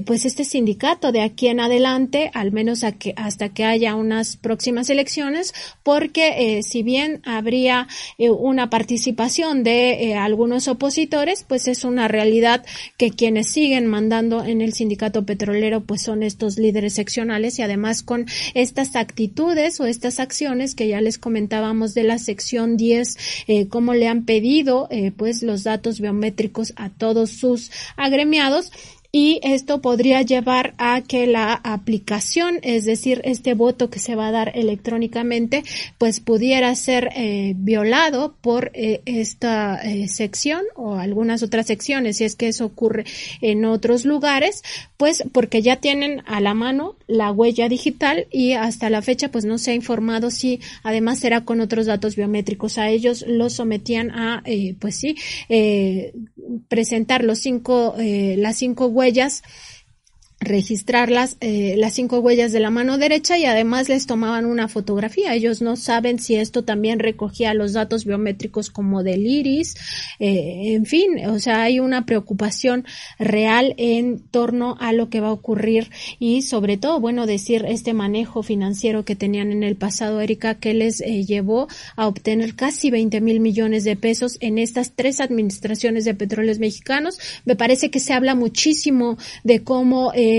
pues 0.04 0.24
este 0.24 0.44
sindicato 0.44 1.12
de 1.12 1.20
aquí 1.20 1.48
en 1.48 1.60
adelante, 1.60 2.30
al 2.34 2.50
menos 2.50 2.84
hasta 3.16 3.48
que 3.50 3.64
haya 3.64 3.94
unas 3.94 4.36
próximas 4.36 4.90
elecciones, 4.90 5.54
porque 5.82 6.60
si 6.66 6.82
bien 6.82 7.20
habría 7.24 7.86
una 8.18 8.70
participación 8.70 9.62
de 9.62 10.14
algunos 10.14 10.66
opositores, 10.66 11.44
pues 11.46 11.68
es 11.68 11.84
una 11.84 12.09
realidad 12.09 12.64
que 12.96 13.10
quienes 13.10 13.48
siguen 13.48 13.86
mandando 13.86 14.44
en 14.44 14.60
el 14.60 14.72
sindicato 14.72 15.24
petrolero 15.24 15.81
pues 15.82 16.02
son 16.02 16.22
estos 16.22 16.59
líderes 16.59 16.94
seccionales 16.94 17.59
y 17.59 17.62
además 17.62 18.02
con 18.02 18.26
estas 18.54 18.96
actitudes 18.96 19.80
o 19.80 19.86
estas 19.86 20.20
acciones 20.20 20.74
que 20.74 20.88
ya 20.88 21.00
les 21.00 21.18
comentábamos 21.18 21.94
de 21.94 22.04
la 22.04 22.18
sección 22.18 22.76
10, 22.76 23.18
eh, 23.46 23.68
cómo 23.68 23.94
le 23.94 24.09
han 24.09 24.24
pedido 24.24 24.88
eh, 24.90 25.12
pues 25.12 25.42
los 25.42 25.64
datos 25.64 26.00
biométricos 26.00 26.72
a 26.76 26.90
todos 26.90 27.30
sus 27.30 27.70
agremiados 27.96 28.72
y 29.14 29.40
esto 29.43 29.82
podría 29.82 30.22
llevar 30.22 30.72
a 30.78 31.02
que 31.02 31.26
la 31.26 31.52
aplicación, 31.52 32.59
es 32.62 32.86
decir, 32.86 33.20
este 33.24 33.52
voto 33.52 33.90
que 33.90 33.98
se 33.98 34.16
va 34.16 34.28
a 34.28 34.32
dar 34.32 34.52
electrónicamente, 34.55 35.64
pues 35.98 36.18
pudiera 36.20 36.74
ser 36.74 37.10
eh, 37.14 37.52
violado 37.55 38.34
por 38.40 38.70
eh, 38.72 39.02
esta 39.05 39.76
eh, 39.82 40.09
sección 40.09 40.62
o 40.76 40.94
algunas 40.94 41.43
otras 41.43 41.66
secciones, 41.66 42.16
si 42.16 42.24
es 42.24 42.36
que 42.36 42.48
eso 42.48 42.64
ocurre 42.64 43.05
en 43.43 43.66
otros 43.66 44.06
lugares, 44.06 44.62
pues 44.97 45.22
porque 45.30 45.60
ya 45.60 45.76
tienen 45.76 46.22
a 46.24 46.40
la 46.40 46.55
mano 46.55 46.97
la 47.12 47.30
huella 47.30 47.68
digital 47.68 48.26
y 48.30 48.52
hasta 48.52 48.89
la 48.89 49.02
fecha 49.02 49.30
pues 49.30 49.44
no 49.44 49.59
se 49.59 49.72
ha 49.72 49.74
informado 49.74 50.30
si 50.30 50.60
además 50.82 51.22
era 51.24 51.44
con 51.44 51.60
otros 51.60 51.86
datos 51.86 52.16
biométricos. 52.16 52.78
A 52.78 52.89
ellos 52.89 53.24
los 53.28 53.52
sometían 53.52 54.10
a, 54.10 54.43
eh, 54.47 54.74
pues 54.80 54.97
sí, 54.97 55.16
eh, 55.48 56.14
presentar 56.68 57.22
los 57.22 57.39
cinco, 57.39 57.94
eh, 57.98 58.36
las 58.39 58.56
cinco 58.56 58.86
huellas 58.86 59.43
registrarlas 60.43 61.36
eh, 61.40 61.74
las 61.78 61.94
cinco 61.94 62.19
huellas 62.19 62.52
de 62.52 62.60
la 62.60 62.70
mano 62.70 62.98
derecha 62.98 63.39
y 63.39 63.44
además 63.44 63.89
les 63.89 64.06
tomaban 64.06 64.47
una 64.47 64.69
fotografía. 64.69 65.35
Ellos 65.35 65.62
no 65.62 65.77
saben 65.77 66.19
si 66.19 66.35
esto 66.36 66.64
también 66.64 66.98
recogía 66.98 67.55
los 67.55 67.73
datos 67.73 68.05
biométricos 68.05 68.70
como 68.70 69.02
del 69.02 69.27
iris, 69.27 69.77
eh, 70.19 70.74
en 70.74 70.86
fin, 70.86 71.24
o 71.27 71.39
sea, 71.39 71.62
hay 71.62 71.81
una 71.81 72.05
preocupación 72.06 72.85
real 73.19 73.74
en 73.77 74.20
torno 74.20 74.77
a 74.81 74.93
lo 74.93 75.09
que 75.09 75.20
va 75.20 75.28
a 75.28 75.32
ocurrir 75.32 75.90
y 76.19 76.43
sobre 76.43 76.77
todo, 76.77 77.01
bueno, 77.01 77.27
decir 77.27 77.64
este 77.66 77.94
manejo 77.94 78.43
financiero 78.43 79.05
que 79.05 79.16
tenían 79.16 79.52
en 79.52 79.62
el 79.62 79.77
pasado, 79.77 80.20
Erika, 80.20 80.56
que 80.56 80.74
les 80.74 81.01
eh, 81.01 81.24
llevó 81.24 81.69
a 81.97 82.06
obtener 82.06 82.55
casi 82.55 82.90
20 82.90 83.20
mil 83.20 83.40
millones 83.40 83.85
de 83.85 83.97
pesos 83.97 84.39
en 84.40 84.59
estas 84.59 84.93
tres 84.93 85.20
administraciones 85.20 86.05
de 86.05 86.14
petróleos 86.14 86.59
mexicanos. 86.59 87.19
Me 87.44 87.56
parece 87.56 87.90
que 87.90 88.01
se 88.01 88.12
habla 88.12 88.35
muchísimo 88.35 89.16
de 89.44 89.62
cómo 89.62 90.12
eh, 90.14 90.31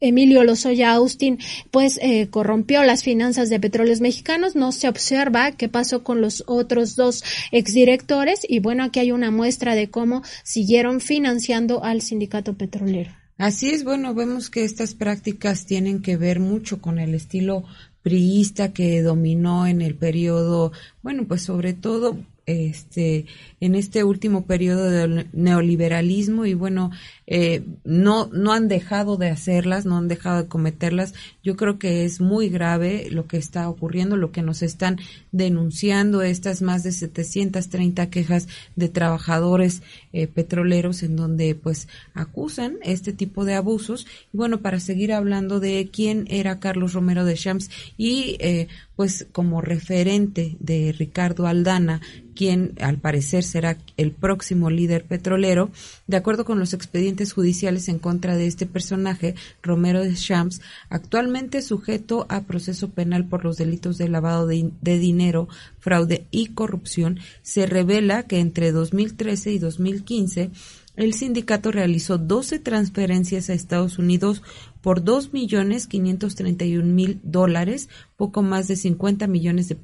Emilio 0.00 0.44
Lozoya 0.44 0.92
Austin 0.92 1.38
pues 1.70 1.98
eh, 2.02 2.28
corrompió 2.28 2.82
las 2.82 3.02
finanzas 3.02 3.48
de 3.48 3.60
petróleos 3.60 4.00
mexicanos. 4.00 4.54
No 4.54 4.72
se 4.72 4.88
observa 4.88 5.52
qué 5.52 5.68
pasó 5.68 6.04
con 6.04 6.20
los 6.20 6.44
otros 6.46 6.94
dos 6.96 7.24
exdirectores 7.52 8.40
y 8.46 8.58
bueno, 8.58 8.84
aquí 8.84 9.00
hay 9.00 9.12
una 9.12 9.30
muestra 9.30 9.74
de 9.74 9.90
cómo 9.90 10.22
siguieron 10.42 11.00
financiando 11.00 11.82
al 11.84 12.02
sindicato 12.02 12.54
petrolero. 12.54 13.12
Así 13.36 13.70
es, 13.70 13.82
bueno, 13.82 14.14
vemos 14.14 14.48
que 14.48 14.64
estas 14.64 14.94
prácticas 14.94 15.66
tienen 15.66 16.02
que 16.02 16.16
ver 16.16 16.38
mucho 16.38 16.80
con 16.80 16.98
el 16.98 17.14
estilo 17.14 17.64
priista 18.02 18.72
que 18.72 19.02
dominó 19.02 19.66
en 19.66 19.80
el 19.80 19.96
periodo, 19.96 20.72
bueno, 21.02 21.26
pues 21.26 21.42
sobre 21.42 21.72
todo 21.72 22.18
este 22.46 23.26
en 23.60 23.74
este 23.74 24.04
último 24.04 24.44
periodo 24.44 24.90
del 24.90 25.28
neoliberalismo 25.32 26.44
y 26.44 26.54
bueno 26.54 26.90
eh, 27.26 27.64
no 27.84 28.28
no 28.32 28.52
han 28.52 28.68
dejado 28.68 29.16
de 29.16 29.30
hacerlas 29.30 29.86
no 29.86 29.96
han 29.96 30.08
dejado 30.08 30.42
de 30.42 30.48
cometerlas. 30.48 31.14
Yo 31.42 31.56
creo 31.56 31.78
que 31.78 32.04
es 32.04 32.20
muy 32.20 32.48
grave 32.48 33.08
lo 33.10 33.26
que 33.26 33.38
está 33.38 33.68
ocurriendo 33.68 34.16
lo 34.16 34.30
que 34.32 34.42
nos 34.42 34.62
están 34.62 34.98
denunciando 35.32 36.22
estas 36.22 36.62
más 36.62 36.82
de 36.82 36.92
730 36.92 38.10
quejas 38.10 38.48
de 38.76 38.88
trabajadores 38.88 39.82
eh, 40.12 40.26
petroleros 40.26 41.02
en 41.02 41.16
donde 41.16 41.54
pues 41.54 41.88
acusan 42.14 42.76
este 42.82 43.12
tipo 43.12 43.44
de 43.44 43.54
abusos. 43.54 44.06
Y 44.32 44.36
bueno 44.36 44.60
para 44.60 44.80
seguir 44.80 45.12
hablando 45.12 45.60
de 45.60 45.88
quién 45.92 46.26
era 46.28 46.60
Carlos 46.60 46.92
Romero 46.92 47.24
de 47.24 47.34
Champs 47.34 47.70
y 47.96 48.36
eh, 48.40 48.68
pues 48.96 49.26
como 49.32 49.60
referente 49.60 50.56
de 50.60 50.92
Ricardo 50.96 51.46
Aldana 51.46 52.00
quien 52.34 52.72
al 52.80 52.98
parecer 52.98 53.44
será 53.44 53.78
el 53.96 54.12
próximo 54.12 54.70
líder 54.70 55.04
petrolero, 55.04 55.70
de 56.06 56.16
acuerdo 56.16 56.44
con 56.44 56.58
los 56.58 56.74
expedientes 56.74 57.32
judiciales 57.32 57.88
en 57.88 57.98
contra 57.98 58.36
de 58.36 58.46
este 58.46 58.66
personaje, 58.66 59.34
Romero 59.62 60.02
de 60.02 60.14
Champs, 60.14 60.60
actualmente 60.90 61.62
sujeto 61.62 62.26
a 62.28 62.42
proceso 62.42 62.90
penal 62.90 63.26
por 63.26 63.44
los 63.44 63.56
delitos 63.56 63.98
de 63.98 64.08
lavado 64.08 64.46
de, 64.46 64.70
de 64.80 64.98
dinero, 64.98 65.48
fraude 65.78 66.26
y 66.30 66.48
corrupción, 66.48 67.20
se 67.42 67.66
revela 67.66 68.24
que 68.24 68.40
entre 68.40 68.72
2013 68.72 69.52
y 69.52 69.58
2015 69.58 70.50
el 70.96 71.12
sindicato 71.12 71.72
realizó 71.72 72.18
12 72.18 72.60
transferencias 72.60 73.50
a 73.50 73.54
Estados 73.54 73.98
Unidos 73.98 74.42
por 74.84 75.02
dos 75.02 75.32
millones 75.32 75.86
quinientos 75.86 76.34
treinta 76.34 76.66
y 76.66 76.76
un 76.76 76.94
mil 76.94 77.18
dólares, 77.22 77.88
poco 78.18 78.42
más 78.42 78.68
de 78.68 78.76
50 78.76 79.26
millones 79.28 79.66
de, 79.66 79.78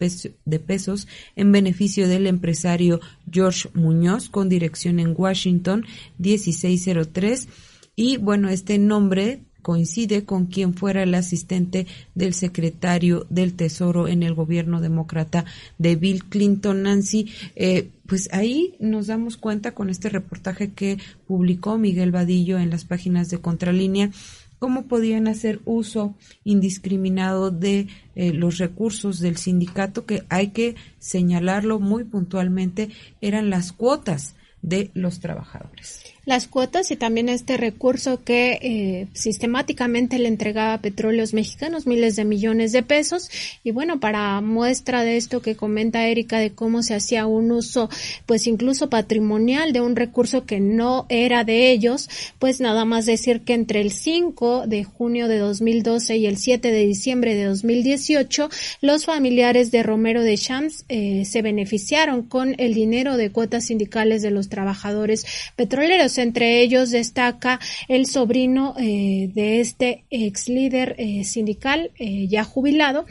de 0.44 0.58
pesos 0.58 1.08
en 1.36 1.52
beneficio 1.52 2.06
del 2.06 2.26
empresario 2.26 3.00
George 3.32 3.70
Muñoz 3.72 4.28
con 4.28 4.50
dirección 4.50 5.00
en 5.00 5.14
Washington 5.16 5.86
1603 6.18 7.48
y 7.96 8.18
bueno, 8.18 8.50
este 8.50 8.76
nombre 8.78 9.40
coincide 9.62 10.24
con 10.24 10.46
quien 10.46 10.74
fuera 10.74 11.02
el 11.02 11.14
asistente 11.14 11.86
del 12.14 12.34
secretario 12.34 13.26
del 13.30 13.54
Tesoro 13.54 14.06
en 14.06 14.22
el 14.22 14.34
gobierno 14.34 14.82
demócrata 14.82 15.46
de 15.78 15.96
Bill 15.96 16.24
Clinton, 16.24 16.82
Nancy. 16.82 17.30
Eh, 17.56 17.90
pues 18.06 18.28
ahí 18.32 18.74
nos 18.80 19.06
damos 19.06 19.36
cuenta 19.36 19.72
con 19.72 19.88
este 19.88 20.08
reportaje 20.08 20.72
que 20.72 20.98
publicó 21.26 21.78
Miguel 21.78 22.10
Vadillo 22.10 22.58
en 22.58 22.70
las 22.70 22.84
páginas 22.84 23.30
de 23.30 23.40
Contralínea 23.40 24.10
cómo 24.60 24.86
podían 24.86 25.26
hacer 25.26 25.60
uso 25.64 26.14
indiscriminado 26.44 27.50
de 27.50 27.88
eh, 28.14 28.32
los 28.32 28.58
recursos 28.58 29.18
del 29.18 29.36
sindicato, 29.36 30.06
que 30.06 30.22
hay 30.28 30.48
que 30.48 30.76
señalarlo 31.00 31.80
muy 31.80 32.04
puntualmente, 32.04 32.90
eran 33.20 33.50
las 33.50 33.72
cuotas 33.72 34.36
de 34.62 34.92
los 34.94 35.18
trabajadores 35.18 36.04
las 36.30 36.46
cuotas 36.46 36.92
y 36.92 36.96
también 36.96 37.28
este 37.28 37.56
recurso 37.56 38.22
que 38.22 38.58
eh, 38.62 39.08
sistemáticamente 39.14 40.16
le 40.16 40.28
entregaba 40.28 40.78
petróleos 40.78 41.34
mexicanos 41.34 41.88
miles 41.88 42.14
de 42.14 42.24
millones 42.24 42.70
de 42.70 42.84
pesos. 42.84 43.28
Y 43.64 43.72
bueno 43.72 43.98
para 43.98 44.40
muestra 44.40 45.02
de 45.02 45.16
esto 45.16 45.42
que 45.42 45.56
comenta 45.56 46.06
Erika 46.06 46.38
de 46.38 46.52
cómo 46.52 46.84
se 46.84 46.94
hacía 46.94 47.26
un 47.26 47.50
uso 47.50 47.90
pues 48.26 48.46
incluso 48.46 48.88
patrimonial 48.88 49.72
de 49.72 49.80
un 49.80 49.96
recurso 49.96 50.46
que 50.46 50.60
no 50.60 51.04
era 51.08 51.42
de 51.42 51.72
ellos 51.72 52.08
pues 52.38 52.60
nada 52.60 52.84
más 52.84 53.06
decir 53.06 53.40
que 53.40 53.54
entre 53.54 53.80
el 53.80 53.90
5 53.90 54.68
de 54.68 54.84
junio 54.84 55.26
de 55.26 55.38
2012 55.38 56.16
y 56.16 56.26
el 56.26 56.36
7 56.36 56.70
de 56.70 56.86
diciembre 56.86 57.34
de 57.34 57.46
2018 57.46 58.48
los 58.82 59.04
familiares 59.04 59.72
de 59.72 59.82
Romero 59.82 60.22
de 60.22 60.38
Champs 60.38 60.84
eh, 60.88 61.24
se 61.24 61.42
beneficiaron 61.42 62.22
con 62.22 62.54
el 62.58 62.72
dinero 62.74 63.16
de 63.16 63.32
cuotas 63.32 63.64
sindicales 63.64 64.22
de 64.22 64.30
los 64.30 64.48
trabajadores 64.48 65.26
petroleros 65.56 66.19
entre 66.22 66.60
ellos 66.60 66.90
destaca 66.90 67.60
el 67.88 68.06
sobrino 68.06 68.74
eh, 68.78 69.30
de 69.34 69.60
este 69.60 70.04
ex 70.10 70.48
líder 70.48 70.94
eh, 70.98 71.24
sindical 71.24 71.90
eh, 71.98 72.28
ya 72.28 72.44
jubilado, 72.44 73.06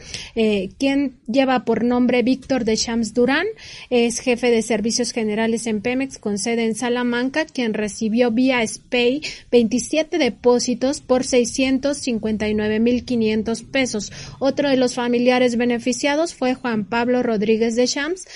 quien 0.78 1.16
lleva 1.26 1.64
por 1.64 1.82
nombre 1.84 2.22
Víctor 2.22 2.64
de 2.64 2.76
Shams 2.76 3.14
Durán, 3.14 3.46
es 3.90 4.20
jefe 4.20 4.50
de 4.50 4.62
servicios 4.62 5.12
generales 5.12 5.66
en 5.66 5.80
Pemex 5.80 6.18
con 6.18 6.38
sede 6.38 6.64
en 6.64 6.74
Salamanca, 6.74 7.46
quien 7.46 7.74
recibió 7.74 8.30
vía 8.30 8.66
SPAY 8.66 9.22
27 9.50 10.18
depósitos 10.18 11.00
por 11.00 11.24
659.500 11.24 13.70
pesos. 13.70 14.12
Otro 14.38 14.68
de 14.68 14.76
los 14.76 14.94
familiares 14.94 15.56
beneficiados 15.56 16.34
fue 16.34 16.54
Juan 16.54 16.84
Pablo 16.84 17.22
Rodríguez 17.22 17.76
de 17.76 17.86
Shams, 17.86 18.26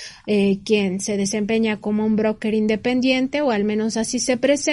quien 0.64 1.00
se 1.00 1.16
desempeña 1.16 1.80
como 1.80 2.04
un 2.04 2.16
broker 2.16 2.54
independiente, 2.54 3.40
o 3.40 3.50
al 3.50 3.64
menos 3.64 3.96
así 3.96 4.18
se 4.18 4.36
presenta 4.36 4.63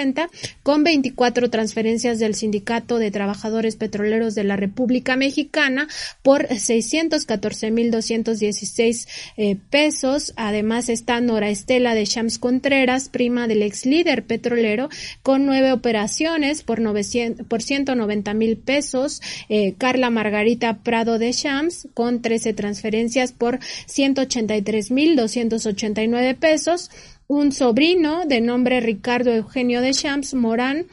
con 0.63 0.83
24 0.83 1.49
transferencias 1.49 2.19
del 2.19 2.35
Sindicato 2.35 2.97
de 2.97 3.11
Trabajadores 3.11 3.75
Petroleros 3.75 4.35
de 4.35 4.43
la 4.43 4.55
República 4.55 5.15
Mexicana 5.15 5.87
por 6.21 6.47
614.216 6.47 9.07
eh, 9.37 9.57
pesos. 9.69 10.33
Además 10.37 10.89
está 10.89 11.21
Nora 11.21 11.49
Estela 11.49 11.93
de 11.93 12.05
Shams 12.05 12.39
Contreras, 12.39 13.09
prima 13.09 13.47
del 13.47 13.61
ex 13.63 13.85
líder 13.85 14.23
petrolero, 14.23 14.89
con 15.23 15.45
nueve 15.45 15.71
operaciones 15.71 16.63
por, 16.63 16.79
900, 16.79 17.45
por 17.47 17.61
190 17.61 18.33
mil 18.33 18.57
pesos. 18.57 19.21
Eh, 19.49 19.75
Carla 19.77 20.09
Margarita 20.09 20.79
Prado 20.83 21.19
de 21.19 21.31
Shams 21.31 21.87
con 21.93 22.21
13 22.21 22.53
transferencias 22.53 23.31
por 23.31 23.59
183.289 23.59 26.35
pesos 26.37 26.89
un 27.31 27.53
sobrino 27.53 28.25
de 28.25 28.41
nombre 28.41 28.81
Ricardo 28.81 29.31
Eugenio 29.31 29.79
de 29.79 29.93
Champs 29.93 30.33
Morán 30.33 30.87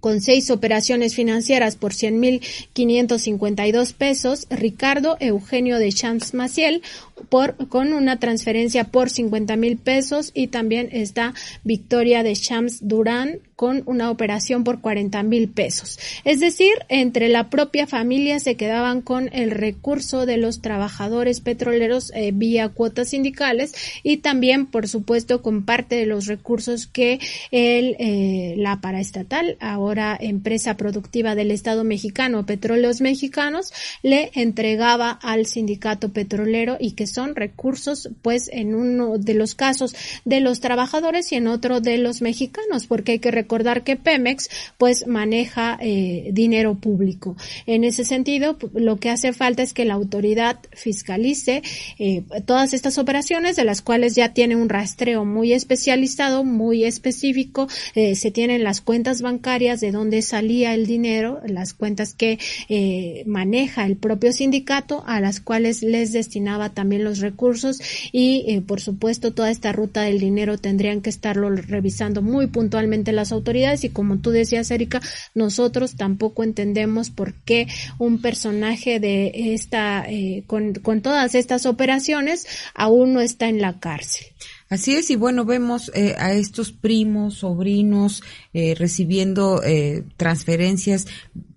con 0.00 0.22
seis 0.22 0.50
operaciones 0.50 1.14
financieras 1.14 1.76
por 1.76 1.92
100.552 1.92 3.92
pesos, 3.92 4.46
Ricardo 4.48 5.18
Eugenio 5.20 5.78
de 5.78 5.92
Champs 5.92 6.32
Maciel 6.32 6.80
por, 7.28 7.56
con 7.68 7.92
una 7.92 8.18
transferencia 8.18 8.84
por 8.84 9.08
50.000 9.08 9.78
pesos 9.78 10.30
y 10.34 10.48
también 10.48 10.88
está 10.92 11.34
Victoria 11.64 12.22
de 12.22 12.34
Champs 12.34 12.86
Durán 12.86 13.40
con 13.60 13.82
una 13.84 14.10
operación 14.10 14.64
por 14.64 14.80
40 14.80 15.22
mil 15.22 15.50
pesos. 15.50 15.98
Es 16.24 16.40
decir, 16.40 16.72
entre 16.88 17.28
la 17.28 17.50
propia 17.50 17.86
familia 17.86 18.40
se 18.40 18.54
quedaban 18.54 19.02
con 19.02 19.28
el 19.34 19.50
recurso 19.50 20.24
de 20.24 20.38
los 20.38 20.62
trabajadores 20.62 21.42
petroleros 21.42 22.10
eh, 22.14 22.30
vía 22.32 22.70
cuotas 22.70 23.10
sindicales 23.10 23.74
y 24.02 24.16
también, 24.16 24.64
por 24.64 24.88
supuesto, 24.88 25.42
con 25.42 25.66
parte 25.66 25.96
de 25.96 26.06
los 26.06 26.24
recursos 26.24 26.86
que 26.86 27.20
el, 27.50 27.96
eh, 27.98 28.54
la 28.56 28.80
paraestatal, 28.80 29.58
ahora 29.60 30.16
empresa 30.18 30.78
productiva 30.78 31.34
del 31.34 31.50
Estado 31.50 31.84
mexicano, 31.84 32.46
Petróleos 32.46 33.02
Mexicanos, 33.02 33.74
le 34.02 34.30
entregaba 34.32 35.10
al 35.10 35.44
sindicato 35.44 36.14
petrolero 36.14 36.78
y 36.80 36.92
que 36.92 37.06
son 37.12 37.34
recursos, 37.34 38.10
pues, 38.22 38.48
en 38.52 38.74
uno 38.74 39.18
de 39.18 39.34
los 39.34 39.54
casos 39.54 39.94
de 40.24 40.40
los 40.40 40.60
trabajadores 40.60 41.32
y 41.32 41.36
en 41.36 41.46
otro 41.46 41.80
de 41.80 41.98
los 41.98 42.22
mexicanos, 42.22 42.86
porque 42.86 43.12
hay 43.12 43.18
que 43.18 43.30
recordar 43.30 43.84
que 43.84 43.96
Pemex, 43.96 44.48
pues, 44.78 45.06
maneja 45.06 45.78
eh, 45.80 46.30
dinero 46.32 46.74
público. 46.74 47.36
En 47.66 47.84
ese 47.84 48.04
sentido, 48.04 48.56
lo 48.74 48.96
que 48.96 49.10
hace 49.10 49.32
falta 49.32 49.62
es 49.62 49.72
que 49.72 49.84
la 49.84 49.94
autoridad 49.94 50.58
fiscalice 50.72 51.62
eh, 51.98 52.22
todas 52.46 52.74
estas 52.74 52.98
operaciones, 52.98 53.56
de 53.56 53.64
las 53.64 53.82
cuales 53.82 54.14
ya 54.14 54.32
tiene 54.32 54.56
un 54.56 54.68
rastreo 54.68 55.24
muy 55.24 55.52
especializado, 55.52 56.44
muy 56.44 56.84
específico, 56.84 57.68
eh, 57.94 58.14
se 58.14 58.30
tienen 58.30 58.64
las 58.64 58.80
cuentas 58.80 59.22
bancarias 59.22 59.80
de 59.80 59.92
dónde 59.92 60.22
salía 60.22 60.74
el 60.74 60.86
dinero, 60.86 61.40
las 61.46 61.74
cuentas 61.74 62.14
que 62.14 62.38
eh, 62.68 63.22
maneja 63.26 63.86
el 63.86 63.96
propio 63.96 64.32
sindicato, 64.32 65.04
a 65.06 65.20
las 65.20 65.40
cuales 65.40 65.82
les 65.82 66.12
destinaba 66.12 66.70
también 66.70 66.99
los 67.04 67.18
recursos 67.18 67.80
y, 68.12 68.44
eh, 68.48 68.60
por 68.60 68.80
supuesto, 68.80 69.32
toda 69.32 69.50
esta 69.50 69.72
ruta 69.72 70.02
del 70.02 70.18
dinero 70.18 70.58
tendrían 70.58 71.00
que 71.00 71.10
estarlo 71.10 71.50
revisando 71.50 72.22
muy 72.22 72.46
puntualmente 72.46 73.12
las 73.12 73.32
autoridades 73.32 73.84
y, 73.84 73.90
como 73.90 74.18
tú 74.18 74.30
decías, 74.30 74.70
Erika, 74.70 75.00
nosotros 75.34 75.96
tampoco 75.96 76.44
entendemos 76.44 77.10
por 77.10 77.34
qué 77.34 77.66
un 77.98 78.20
personaje 78.20 79.00
de 79.00 79.54
esta, 79.54 80.04
eh, 80.08 80.44
con, 80.46 80.74
con 80.74 81.02
todas 81.02 81.34
estas 81.34 81.66
operaciones, 81.66 82.46
aún 82.74 83.12
no 83.12 83.20
está 83.20 83.48
en 83.48 83.60
la 83.60 83.78
cárcel. 83.78 84.26
Así 84.68 84.94
es, 84.94 85.10
y 85.10 85.16
bueno, 85.16 85.44
vemos 85.44 85.90
eh, 85.94 86.14
a 86.16 86.32
estos 86.32 86.70
primos, 86.70 87.38
sobrinos, 87.38 88.22
eh, 88.52 88.76
recibiendo 88.76 89.62
eh, 89.64 90.04
transferencias, 90.16 91.08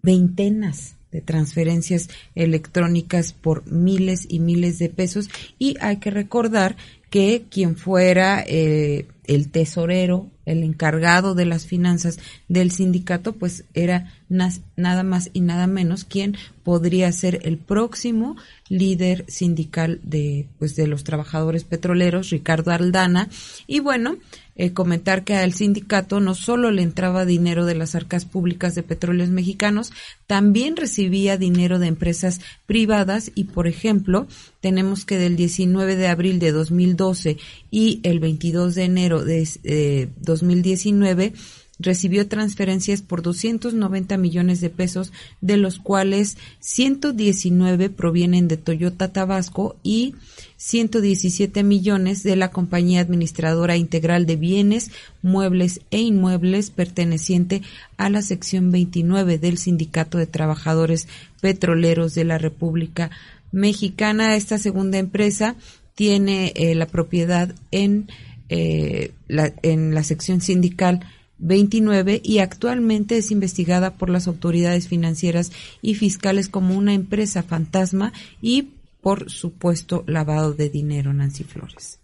veintenas 0.02 0.93
de 1.14 1.22
transferencias 1.22 2.10
electrónicas 2.36 3.32
por 3.32 3.66
miles 3.72 4.26
y 4.28 4.40
miles 4.40 4.80
de 4.80 4.90
pesos. 4.90 5.30
Y 5.58 5.78
hay 5.80 5.98
que 5.98 6.12
recordar 6.12 6.76
que 7.10 7.46
quien 7.50 7.78
fuera 7.78 8.42
el 8.42 9.50
tesorero, 9.52 10.32
el 10.46 10.64
encargado 10.64 11.36
de 11.36 11.46
las 11.46 11.68
finanzas 11.68 12.18
del 12.50 12.72
sindicato, 12.72 13.34
pues 13.34 13.66
era 13.76 14.12
nada 14.28 15.04
más 15.04 15.30
y 15.32 15.42
nada 15.42 15.68
menos 15.68 16.06
quien 16.06 16.36
podría 16.64 17.12
ser 17.12 17.42
el 17.44 17.60
próximo 17.60 18.36
líder 18.68 19.26
sindical 19.28 20.00
de, 20.02 20.48
pues, 20.58 20.76
de 20.76 20.88
los 20.88 21.04
trabajadores 21.04 21.64
petroleros, 21.66 22.32
Ricardo 22.32 22.72
Aldana. 22.72 23.30
Y 23.68 23.80
bueno, 23.80 24.18
eh, 24.56 24.74
comentar 24.74 25.24
que 25.24 25.36
al 25.36 25.54
sindicato 25.54 26.20
no 26.20 26.36
solo 26.36 26.72
le 26.72 26.84
entraba 26.84 27.26
dinero 27.26 27.66
de 27.66 27.76
las 27.76 27.96
arcas 27.96 28.26
públicas 28.26 28.76
de 28.76 28.84
petróleos 28.84 29.30
mexicanos, 29.30 29.92
también 30.28 30.76
recibía 30.76 31.38
dinero 31.38 31.80
de 31.80 31.88
empresas 31.88 32.42
privadas 32.66 33.32
y, 33.36 33.46
por 33.46 33.68
ejemplo, 33.68 34.28
tenemos 34.62 35.06
que 35.06 35.18
del 35.18 35.36
19 35.36 35.96
de 35.96 36.08
abril 36.08 36.40
de 36.40 36.52
2012 36.52 37.38
y 37.72 38.00
el 38.04 38.20
22 38.20 38.76
de 38.76 38.84
enero 38.84 39.24
de 39.24 39.48
eh, 39.64 40.10
2019 40.22 41.34
recibió 41.84 42.28
transferencias 42.28 43.02
por 43.02 43.22
290 43.22 44.18
millones 44.18 44.62
de 44.62 44.70
pesos, 44.70 45.14
de 45.42 45.58
los 45.58 45.80
cuales 45.80 46.38
119 46.60 47.90
provienen 47.90 48.48
de 48.48 48.58
Toyota 48.58 49.12
Tabasco 49.12 49.76
y 49.84 50.16
117 50.58 51.62
millones 51.64 52.24
de 52.24 52.38
la 52.38 52.50
compañía 52.50 53.02
administradora 53.02 53.76
integral 53.76 54.26
de 54.26 54.38
bienes, 54.38 54.92
muebles 55.22 55.82
e 55.92 56.00
inmuebles 56.00 56.72
perteneciente 56.72 57.62
a 57.98 58.10
la 58.10 58.22
sección 58.22 58.72
29 58.72 59.38
del 59.38 59.58
Sindicato 59.58 60.18
de 60.18 60.26
Trabajadores 60.26 61.08
Petroleros 61.42 62.16
de 62.16 62.24
la 62.24 62.38
República 62.38 63.12
Mexicana. 63.52 64.36
Esta 64.36 64.58
segunda 64.58 65.00
empresa 65.00 65.58
tiene 65.96 66.54
eh, 66.56 66.76
la 66.76 66.86
propiedad 66.86 67.54
en, 67.72 68.10
eh, 68.50 69.12
la, 69.28 69.54
en 69.64 69.94
la 69.94 70.04
sección 70.04 70.40
sindical 70.40 71.02
29 71.44 72.22
y 72.24 72.40
actualmente 72.40 73.18
es 73.18 73.32
investigada 73.32 73.96
por 73.96 74.10
las 74.10 74.28
autoridades 74.28 74.88
financieras 74.88 75.52
y 75.82 75.96
fiscales 75.96 76.50
como 76.50 76.76
una 76.76 76.94
empresa 76.94 77.44
fantasma 77.44 78.14
y 78.42 78.70
por 79.02 79.30
supuesto 79.30 80.04
lavado 80.08 80.54
de 80.54 80.70
dinero, 80.70 81.14
Nancy 81.14 81.44
Flores. 81.44 82.00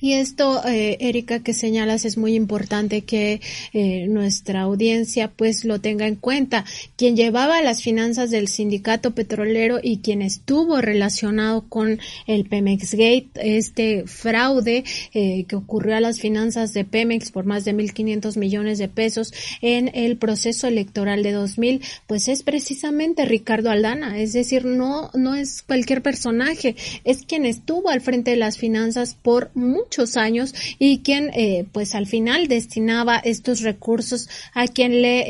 Y 0.00 0.14
esto, 0.14 0.66
eh, 0.66 0.96
Erika, 1.00 1.42
que 1.42 1.52
señalas 1.52 2.04
es 2.04 2.16
muy 2.16 2.34
importante 2.34 3.02
que 3.02 3.40
eh, 3.72 4.06
nuestra 4.08 4.62
audiencia 4.62 5.30
pues 5.30 5.64
lo 5.64 5.80
tenga 5.80 6.06
en 6.06 6.16
cuenta. 6.16 6.64
Quien 6.96 7.16
llevaba 7.16 7.60
las 7.62 7.82
finanzas 7.82 8.30
del 8.30 8.48
sindicato 8.48 9.14
petrolero 9.14 9.78
y 9.82 9.98
quien 9.98 10.22
estuvo 10.22 10.80
relacionado 10.80 11.66
con 11.68 11.98
el 12.26 12.46
Pemex 12.46 12.92
Gate, 12.92 13.30
este 13.34 14.04
fraude 14.06 14.84
eh, 15.12 15.44
que 15.46 15.56
ocurrió 15.56 15.96
a 15.96 16.00
las 16.00 16.20
finanzas 16.20 16.72
de 16.72 16.84
Pemex 16.84 17.30
por 17.30 17.44
más 17.44 17.64
de 17.64 17.74
1.500 17.74 18.38
millones 18.38 18.78
de 18.78 18.88
pesos 18.88 19.32
en 19.60 19.90
el 19.94 20.16
proceso 20.16 20.66
electoral 20.66 21.22
de 21.22 21.32
2000, 21.32 21.82
pues 22.06 22.28
es 22.28 22.42
precisamente 22.42 23.24
Ricardo 23.24 23.70
Aldana. 23.70 24.18
Es 24.18 24.32
decir, 24.32 24.64
no, 24.64 25.10
no 25.14 25.34
es 25.34 25.62
cualquier 25.62 26.02
personaje, 26.02 26.76
es 27.04 27.22
quien 27.26 27.44
estuvo 27.44 27.90
al 27.90 28.00
frente 28.00 28.30
de 28.30 28.36
las 28.36 28.56
finanzas 28.56 29.16
por 29.20 29.50
muchos 29.90 30.16
años 30.16 30.54
y 30.78 31.00
quien 31.00 31.30
eh, 31.34 31.66
pues 31.72 31.96
al 31.96 32.06
final 32.06 32.46
destinaba 32.46 33.16
estos 33.16 33.60
recursos 33.62 34.28
a 34.54 34.68
quien 34.68 35.02
le 35.02 35.22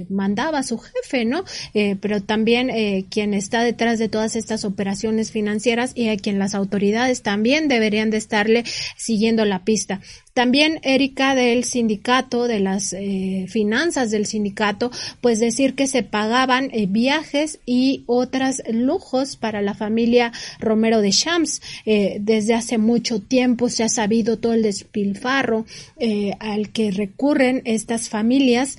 eh, 0.00 0.06
mandaba 0.10 0.64
su 0.64 0.76
jefe, 0.78 1.24
¿no? 1.24 1.44
Eh, 1.72 1.94
pero 2.00 2.20
también 2.20 2.68
eh, 2.68 3.06
quien 3.08 3.32
está 3.32 3.62
detrás 3.62 4.00
de 4.00 4.08
todas 4.08 4.34
estas 4.34 4.64
operaciones 4.64 5.30
financieras 5.30 5.92
y 5.94 6.08
a 6.08 6.16
quien 6.16 6.40
las 6.40 6.56
autoridades 6.56 7.22
también 7.22 7.68
deberían 7.68 8.10
de 8.10 8.16
estarle 8.16 8.64
siguiendo 8.96 9.44
la 9.44 9.62
pista. 9.64 10.00
También 10.38 10.78
Erika 10.84 11.34
del 11.34 11.64
sindicato, 11.64 12.46
de 12.46 12.60
las 12.60 12.92
eh, 12.92 13.46
finanzas 13.48 14.12
del 14.12 14.24
sindicato, 14.24 14.92
pues 15.20 15.40
decir 15.40 15.74
que 15.74 15.88
se 15.88 16.04
pagaban 16.04 16.70
eh, 16.72 16.86
viajes 16.88 17.58
y 17.66 18.04
otras 18.06 18.62
lujos 18.70 19.36
para 19.36 19.62
la 19.62 19.74
familia 19.74 20.30
Romero 20.60 21.00
de 21.00 21.10
Shams. 21.10 21.60
Eh, 21.86 22.18
desde 22.20 22.54
hace 22.54 22.78
mucho 22.78 23.20
tiempo 23.20 23.68
se 23.68 23.82
ha 23.82 23.88
sabido 23.88 24.38
todo 24.38 24.52
el 24.52 24.62
despilfarro 24.62 25.66
al 26.38 26.70
que 26.70 26.92
recurren 26.92 27.62
estas 27.64 28.08
familias 28.08 28.78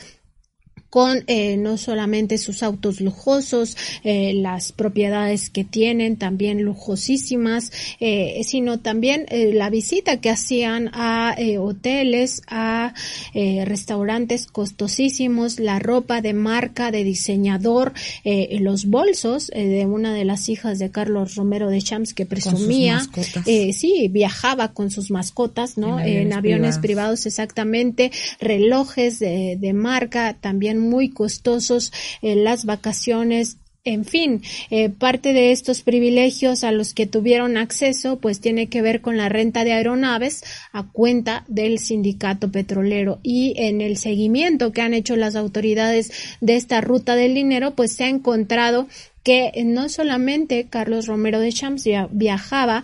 con 0.89 1.23
eh, 1.27 1.57
no 1.57 1.77
solamente 1.77 2.37
sus 2.37 2.63
autos 2.63 2.99
lujosos, 3.01 3.77
eh, 4.03 4.33
las 4.33 4.71
propiedades 4.71 5.49
que 5.49 5.63
tienen 5.63 6.17
también 6.17 6.63
lujosísimas, 6.63 7.71
eh, 7.99 8.41
sino 8.43 8.79
también 8.79 9.25
eh, 9.29 9.53
la 9.53 9.69
visita 9.69 10.19
que 10.19 10.29
hacían 10.29 10.89
a 10.93 11.35
eh, 11.37 11.57
hoteles, 11.57 12.41
a 12.47 12.93
eh, 13.33 13.63
restaurantes 13.65 14.47
costosísimos, 14.47 15.59
la 15.59 15.79
ropa 15.79 16.21
de 16.21 16.33
marca, 16.33 16.91
de 16.91 17.03
diseñador, 17.03 17.93
eh, 18.23 18.57
los 18.59 18.85
bolsos 18.85 19.51
eh, 19.53 19.67
de 19.67 19.85
una 19.85 20.13
de 20.13 20.25
las 20.25 20.49
hijas 20.49 20.79
de 20.79 20.89
Carlos 20.89 21.35
Romero 21.35 21.69
de 21.69 21.81
Champs 21.81 22.13
que 22.13 22.25
presumía, 22.25 23.01
eh, 23.45 23.73
sí, 23.73 24.07
viajaba 24.09 24.73
con 24.73 24.89
sus 24.89 25.11
mascotas, 25.11 25.77
¿no? 25.77 25.99
En 25.99 26.05
aviones, 26.05 26.25
en 26.25 26.33
aviones 26.33 26.77
privados. 26.77 26.81
privados. 26.81 27.25
exactamente, 27.25 28.11
relojes 28.39 29.19
de, 29.19 29.57
de 29.59 29.73
marca, 29.73 30.37
también 30.39 30.78
muy 30.79 31.09
costosos, 31.09 31.91
eh, 32.21 32.35
las 32.35 32.65
vacaciones 32.65 33.57
en 33.85 34.03
fin, 34.03 34.43
eh, 34.69 34.89
parte 34.89 35.31
de 35.31 35.51
estos 35.51 35.83
privilegios 35.83 36.63
a 36.63 36.71
los 36.71 36.93
que 36.93 37.07
tuvieron 37.07 37.57
acceso, 37.57 38.19
pues 38.19 38.41
tiene 38.41 38.67
que 38.67 38.81
ver 38.81 38.99
con 38.99 39.15
la 39.15 39.29
renta 39.29 39.63
de 39.63 39.71
aeronaves 39.71 40.43
a 40.73 40.91
cuenta 40.91 41.45
del 41.47 41.79
sindicato 41.79 42.51
petrolero. 42.51 43.19
Y 43.23 43.53
en 43.57 43.79
el 43.79 43.97
seguimiento 43.97 44.73
que 44.73 44.81
han 44.81 44.93
hecho 44.93 45.15
las 45.15 45.35
autoridades 45.35 46.11
de 46.41 46.55
esta 46.55 46.81
ruta 46.81 47.15
del 47.15 47.33
dinero, 47.33 47.73
pues 47.73 47.93
se 47.93 48.03
ha 48.03 48.09
encontrado 48.09 48.87
que 49.23 49.51
no 49.65 49.89
solamente 49.89 50.67
Carlos 50.69 51.07
Romero 51.07 51.39
de 51.39 51.51
Champs 51.51 51.83
viajaba 52.11 52.83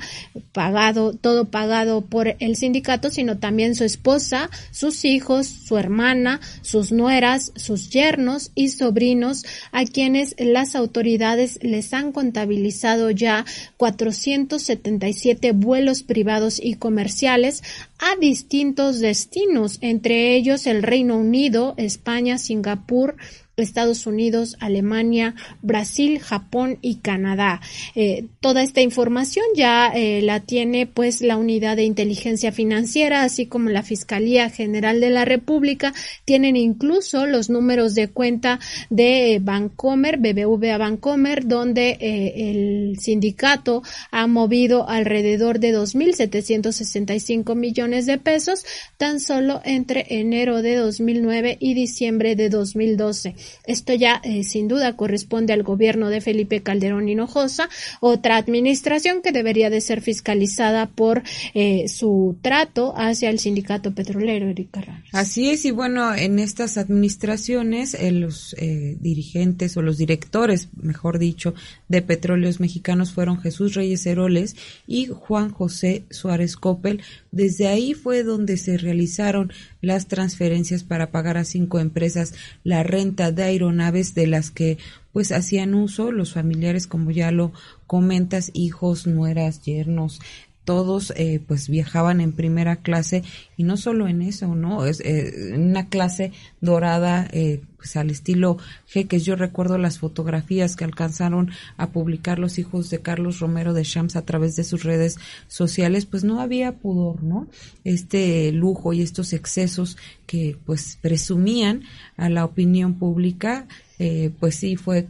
pagado, 0.51 1.13
todo 1.13 1.45
pagado 1.45 2.01
por 2.01 2.35
el 2.39 2.55
sindicato, 2.55 3.09
sino 3.09 3.37
también 3.37 3.75
su 3.75 3.83
esposa, 3.83 4.49
sus 4.71 5.05
hijos, 5.05 5.47
su 5.47 5.77
hermana, 5.77 6.41
sus 6.61 6.91
nueras, 6.91 7.51
sus 7.55 7.89
yernos 7.89 8.51
y 8.55 8.69
sobrinos, 8.69 9.45
a 9.71 9.85
quienes 9.85 10.35
las 10.37 10.75
autoridades 10.75 11.59
les 11.61 11.93
han 11.93 12.11
contabilizado 12.11 13.11
ya 13.11 13.45
477 13.77 15.51
vuelos 15.53 16.03
privados 16.03 16.59
y 16.61 16.75
comerciales 16.75 17.63
a 17.97 18.15
distintos 18.19 18.99
destinos, 18.99 19.77
entre 19.81 20.35
ellos 20.35 20.67
el 20.67 20.83
Reino 20.83 21.17
Unido, 21.17 21.73
España, 21.77 22.37
Singapur, 22.37 23.15
Estados 23.57 24.05
Unidos, 24.05 24.57
Alemania, 24.59 25.35
Brasil, 25.61 26.19
Japón 26.19 26.77
y 26.81 26.95
Canadá. 26.95 27.61
Eh, 27.95 28.25
toda 28.41 28.63
esta 28.63 28.81
información 28.81 29.45
ya 29.55 29.91
eh, 29.93 30.21
la 30.21 30.41
tiene 30.41 30.87
pues 30.87 31.21
la 31.21 31.37
unidad 31.37 31.77
de 31.77 31.83
inteligencia 31.83 32.51
financiera, 32.51 33.23
así 33.23 33.45
como 33.45 33.69
la 33.69 33.83
Fiscalía 33.83 34.49
General 34.49 34.99
de 34.99 35.09
la 35.09 35.25
República. 35.25 35.93
Tienen 36.25 36.55
incluso 36.55 37.25
los 37.25 37.49
números 37.49 37.95
de 37.95 38.09
cuenta 38.09 38.59
de 38.89 39.39
Bancomer, 39.41 40.17
BBVA 40.17 40.77
Bancomer, 40.77 41.47
donde 41.47 41.97
eh, 41.99 42.51
el 42.51 42.99
sindicato 42.99 43.83
ha 44.11 44.27
movido 44.27 44.89
alrededor 44.89 45.59
de 45.59 45.75
2.765 45.75 47.55
millones 47.55 48.05
de 48.05 48.17
pesos 48.17 48.65
tan 48.97 49.19
solo 49.19 49.61
entre 49.63 50.05
enero 50.09 50.61
de 50.61 50.75
2009 50.75 51.57
y 51.59 51.73
diciembre 51.73 52.35
de 52.35 52.49
2012. 52.49 53.35
Esto 53.65 53.93
ya 53.93 54.21
eh, 54.23 54.43
sin 54.43 54.67
duda 54.67 54.95
corresponde 54.95 55.53
al 55.53 55.63
gobierno 55.63 56.09
de 56.09 56.21
Felipe 56.21 56.61
Calderón 56.61 57.09
Hinojosa, 57.09 57.69
otra 57.99 58.37
administración 58.37 59.21
que 59.21 59.31
debería 59.31 59.69
de 59.69 59.81
ser 59.81 60.01
fiscalizada 60.01 60.87
por 60.87 61.23
eh, 61.53 61.87
su 61.87 62.37
trato 62.41 62.93
hacia 62.97 63.29
el 63.29 63.39
sindicato 63.39 63.93
petrolero, 63.93 64.47
Erika 64.47 65.03
Así 65.11 65.49
es, 65.49 65.65
y 65.65 65.71
bueno, 65.71 66.13
en 66.13 66.39
estas 66.39 66.77
administraciones 66.77 67.93
eh, 67.93 68.11
los 68.11 68.55
dirigentes 68.99 69.77
o 69.77 69.81
los 69.81 69.97
directores, 69.97 70.69
mejor 70.81 71.19
dicho, 71.19 71.53
de 71.87 72.01
petróleos 72.01 72.59
mexicanos 72.59 73.11
fueron 73.11 73.39
Jesús 73.39 73.73
Reyes 73.73 74.05
Heroles 74.05 74.55
y 74.87 75.07
Juan 75.07 75.51
José 75.51 76.05
Suárez 76.09 76.55
Coppel. 76.55 77.01
Desde 77.31 77.67
ahí 77.67 77.93
fue 77.93 78.23
donde 78.23 78.57
se 78.57 78.77
realizaron 78.77 79.51
las 79.81 80.07
transferencias 80.07 80.83
para 80.83 81.11
pagar 81.11 81.37
a 81.37 81.45
cinco 81.45 81.79
empresas 81.79 82.33
la 82.63 82.83
renta 82.83 83.31
de 83.31 83.43
aeronaves 83.43 84.15
de 84.15 84.27
las 84.27 84.51
que 84.51 84.77
pues 85.11 85.31
hacían 85.31 85.75
uso 85.75 86.11
los 86.11 86.33
familiares 86.33 86.87
como 86.87 87.09
ya 87.09 87.31
lo 87.31 87.53
comentas 87.87 88.51
hijos 88.53 89.07
nueras 89.07 89.61
yernos 89.61 90.19
todos 90.65 91.13
eh, 91.15 91.39
pues 91.47 91.69
viajaban 91.69 92.19
en 92.19 92.33
primera 92.33 92.77
clase 92.77 93.23
y 93.55 93.63
no 93.63 93.77
solo 93.77 94.07
en 94.07 94.21
eso, 94.21 94.55
¿no? 94.55 94.85
Es 94.85 94.99
eh, 94.99 95.53
una 95.55 95.87
clase 95.87 96.31
dorada 96.59 97.27
eh, 97.31 97.61
pues 97.77 97.95
al 97.95 98.09
estilo 98.09 98.57
jeques. 98.87 99.23
Yo 99.23 99.35
recuerdo 99.35 99.77
las 99.77 99.99
fotografías 99.99 100.75
que 100.75 100.83
alcanzaron 100.83 101.51
a 101.77 101.91
publicar 101.91 102.39
los 102.39 102.57
hijos 102.57 102.89
de 102.89 102.99
Carlos 102.99 103.39
Romero 103.39 103.73
de 103.73 103.83
Shams 103.83 104.15
a 104.15 104.25
través 104.25 104.55
de 104.55 104.63
sus 104.63 104.83
redes 104.83 105.17
sociales, 105.47 106.07
pues 106.07 106.23
no 106.23 106.41
había 106.41 106.73
pudor, 106.73 107.23
¿no? 107.23 107.47
Este 107.83 108.51
lujo 108.51 108.91
y 108.91 109.03
estos 109.03 109.31
excesos 109.33 109.97
que 110.25 110.57
pues 110.65 110.97
presumían 110.99 111.83
a 112.17 112.29
la 112.29 112.43
opinión 112.43 112.95
pública, 112.95 113.67
eh, 113.99 114.31
pues 114.39 114.55
sí 114.55 114.75
fue 114.75 115.07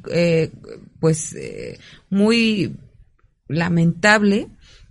pues 0.99 1.35
muy 2.09 2.75
lamentable 3.47 4.49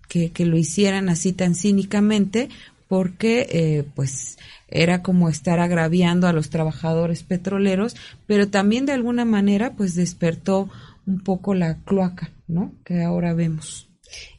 que, 0.09 0.31
que 0.31 0.45
lo 0.45 0.57
hicieran 0.57 1.09
así 1.09 1.33
tan 1.33 1.55
cínicamente 1.55 2.49
porque 2.89 3.47
eh, 3.51 3.85
pues 3.95 4.39
era 4.69 5.03
como 5.03 5.29
estar 5.29 5.61
agraviando 5.61 6.27
a 6.27 6.33
los 6.33 6.51
trabajadores 6.51 7.23
petroleros, 7.23 7.97
pero 8.27 8.49
también 8.49 8.87
de 8.87 8.93
alguna 8.93 9.25
manera 9.25 9.75
pues 9.75 9.95
despertó 9.95 10.69
un 11.07 11.21
poco 11.21 11.55
la 11.55 11.77
cloaca, 11.85 12.31
¿no? 12.49 12.73
Que 12.85 13.03
ahora 13.03 13.35
vemos. 13.35 13.89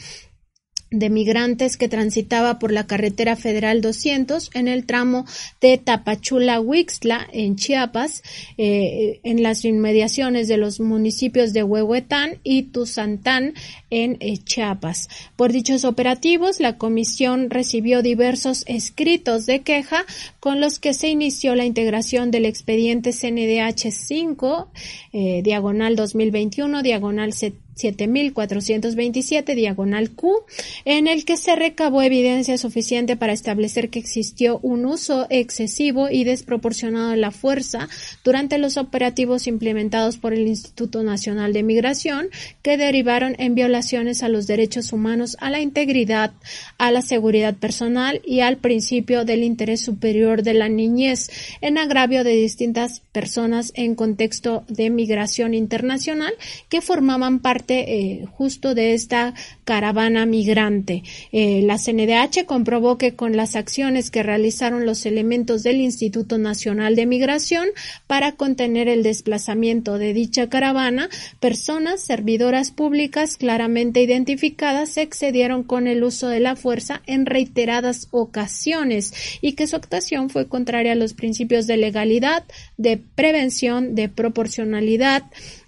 de 0.92 1.10
migrantes 1.10 1.78
que 1.78 1.88
transitaba 1.88 2.58
por 2.58 2.72
la 2.72 2.88
carretera 2.88 3.36
federal 3.36 3.82
200 3.82 4.50
en 4.54 4.68
el 4.68 4.86
tramo 4.86 5.26
de 5.62 5.78
Tapachula-Huixtla 5.78 7.28
en 7.32 7.56
Chiapas, 7.56 8.24
eh, 8.58 9.20
en 9.24 9.44
las 9.44 9.66
inmediaciones 9.66 10.48
de 10.48 10.58
los 10.58 10.80
municipios 10.80 11.54
de 11.54 11.64
Huehuetán 11.64 12.40
y 12.44 12.64
Tuzantán 12.64 13.54
en 13.90 14.18
eh, 14.20 14.38
Chiapas. 14.38 15.10
Por 15.36 15.52
dichos 15.52 15.86
operativos, 15.86 16.60
la 16.60 16.78
comisión 16.78 17.50
recibió 17.50 18.02
diversos 18.02 18.64
escritos 18.68 19.46
de 19.46 19.62
queja 19.62 20.06
con 20.40 20.60
los 20.60 20.80
que 20.80 20.94
se 20.94 21.10
inició 21.10 21.56
la 21.56 21.66
integración 21.66 22.32
del 22.32 22.46
expediente 22.46 23.12
CNDH 23.12 23.92
5, 23.92 24.72
eh, 25.14 25.42
diagonal 25.44 25.96
2021, 25.96 26.82
diagonal 26.82 27.34
7427 27.80 29.56
diagonal 29.56 30.12
Q, 30.12 30.44
en 30.86 31.08
el 31.08 31.26
que 31.26 31.38
se 31.38 31.56
recabó 31.56 32.02
evidencia 32.02 32.58
suficiente 32.58 33.16
para 33.16 33.34
establecer 33.34 33.90
que 33.90 34.00
existió 34.00 34.60
un 34.62 34.86
uso 34.86 35.28
excesivo 35.30 36.10
y 36.10 36.24
desproporcionado 36.24 37.12
de 37.12 37.18
la 37.18 37.32
fuerza 37.32 37.90
durante 38.24 38.58
los 38.58 38.78
operativos 38.78 39.48
implementados 39.48 40.18
por 40.18 40.34
el 40.34 40.48
Instituto 40.48 41.04
Nacional 41.04 41.54
de 41.54 41.64
Migración, 41.64 42.30
que 42.62 42.78
derivaron 42.78 43.36
en 43.40 43.56
violaciones 43.56 44.24
a 44.24 44.30
los 44.30 44.48
derechos 44.48 44.92
humanos, 44.94 45.38
a 45.40 45.50
la 45.50 45.62
integridad, 45.62 46.34
a 46.78 46.92
la 46.92 47.02
seguridad 47.02 47.56
personal 47.56 48.22
y 48.26 48.42
al 48.42 48.58
principio 48.58 49.26
del 49.26 49.44
interés 49.44 49.82
superior 49.82 50.44
de 50.44 50.54
la 50.54 50.70
niñez, 50.70 51.30
en 51.62 51.78
agravio 51.78 52.24
de 52.24 52.36
distintas 52.36 53.02
personas 53.20 53.74
en 53.76 53.96
contexto 53.96 54.64
de 54.70 54.90
migración 54.90 55.54
internacional 55.54 56.34
que 56.70 56.80
formaban 56.80 57.40
parte 57.40 57.76
eh, 57.98 58.26
justo 58.32 58.74
de 58.76 58.94
esta 58.94 59.34
caravana 59.66 60.26
migrante. 60.26 61.04
Eh, 61.34 61.62
la 61.64 61.78
CNDH 61.78 62.46
comprobó 62.46 62.98
que 62.98 63.18
con 63.18 63.36
las 63.36 63.58
acciones 63.58 64.10
que 64.10 64.24
realizaron 64.24 64.86
los 64.86 65.06
elementos 65.06 65.64
del 65.64 65.82
Instituto 65.82 66.38
Nacional 66.38 66.96
de 66.96 67.06
Migración 67.06 67.68
para 68.08 68.38
contener 68.38 68.88
el 68.88 69.04
desplazamiento 69.04 69.98
de 69.98 70.14
dicha 70.14 70.48
caravana, 70.48 71.10
personas 71.42 72.00
servidoras 72.00 72.72
públicas 72.72 73.36
claramente 73.36 74.02
identificadas 74.02 74.92
se 74.92 75.02
excedieron 75.02 75.64
con 75.64 75.88
el 75.88 76.06
uso 76.06 76.30
de 76.30 76.40
la 76.40 76.56
fuerza 76.56 77.02
en 77.06 77.26
reiteradas 77.26 78.08
ocasiones 78.12 79.14
y 79.42 79.54
que 79.54 79.68
su 79.68 79.76
actuación 79.76 80.30
fue 80.30 80.48
contraria 80.48 80.94
a 80.94 80.96
los 80.96 81.14
principios 81.14 81.68
de 81.68 81.76
legalidad, 81.76 82.44
de 82.78 82.98
prevención, 83.16 83.96
de 83.96 84.10
proporcionalidad, 84.10 85.24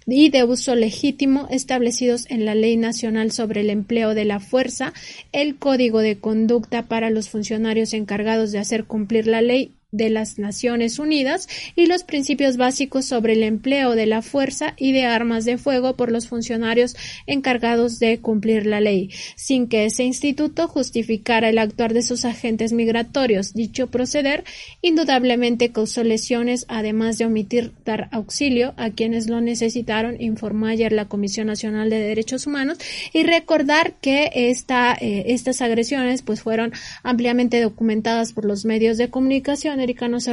y 0.06 0.30
de 0.30 0.44
uso 0.44 0.74
legítimo 0.74 1.46
establecidos 1.50 2.26
en 2.28 2.44
la 2.44 2.54
Ley 2.54 2.76
Nacional 2.76 3.30
sobre 3.30 3.60
el 3.60 3.70
Empleo 3.70 4.14
de 4.14 4.24
la 4.24 4.40
Fuerza, 4.40 4.92
el 5.32 5.56
Código 5.56 6.00
de 6.00 6.18
Conducta 6.18 6.88
para 6.88 7.10
los 7.10 7.28
funcionarios 7.28 7.94
encargados 7.94 8.52
de 8.52 8.58
hacer 8.58 8.84
cumplir 8.84 9.26
la 9.26 9.42
ley 9.42 9.76
de 9.92 10.08
las 10.08 10.38
Naciones 10.38 10.98
Unidas 10.98 11.48
y 11.76 11.84
los 11.84 12.02
principios 12.02 12.56
básicos 12.56 13.04
sobre 13.04 13.34
el 13.34 13.42
empleo 13.42 13.94
de 13.94 14.06
la 14.06 14.22
fuerza 14.22 14.72
y 14.78 14.92
de 14.92 15.04
armas 15.04 15.44
de 15.44 15.58
fuego 15.58 15.96
por 15.96 16.10
los 16.10 16.26
funcionarios 16.26 16.96
encargados 17.26 17.98
de 17.98 18.18
cumplir 18.18 18.64
la 18.64 18.80
ley, 18.80 19.10
sin 19.36 19.68
que 19.68 19.84
ese 19.84 20.04
instituto 20.04 20.66
justificara 20.66 21.50
el 21.50 21.58
actuar 21.58 21.92
de 21.92 22.00
sus 22.02 22.24
agentes 22.24 22.72
migratorios. 22.72 23.52
Dicho 23.52 23.88
proceder 23.88 24.44
indudablemente 24.80 25.72
causó 25.72 26.02
lesiones, 26.04 26.64
además 26.68 27.18
de 27.18 27.26
omitir 27.26 27.72
dar 27.84 28.08
auxilio 28.12 28.72
a 28.78 28.90
quienes 28.90 29.28
lo 29.28 29.42
necesitaron, 29.42 30.20
informó 30.22 30.66
ayer 30.66 30.92
la 30.92 31.04
Comisión 31.04 31.48
Nacional 31.48 31.90
de 31.90 31.98
Derechos 31.98 32.46
Humanos, 32.46 32.78
y 33.12 33.24
recordar 33.24 33.92
que 34.00 34.30
esta, 34.34 34.96
eh, 34.98 35.24
estas 35.26 35.60
agresiones 35.60 36.22
pues 36.22 36.40
fueron 36.40 36.72
ampliamente 37.02 37.60
documentadas 37.60 38.32
por 38.32 38.46
los 38.46 38.64
medios 38.64 38.96
de 38.96 39.10
comunicación 39.10 39.81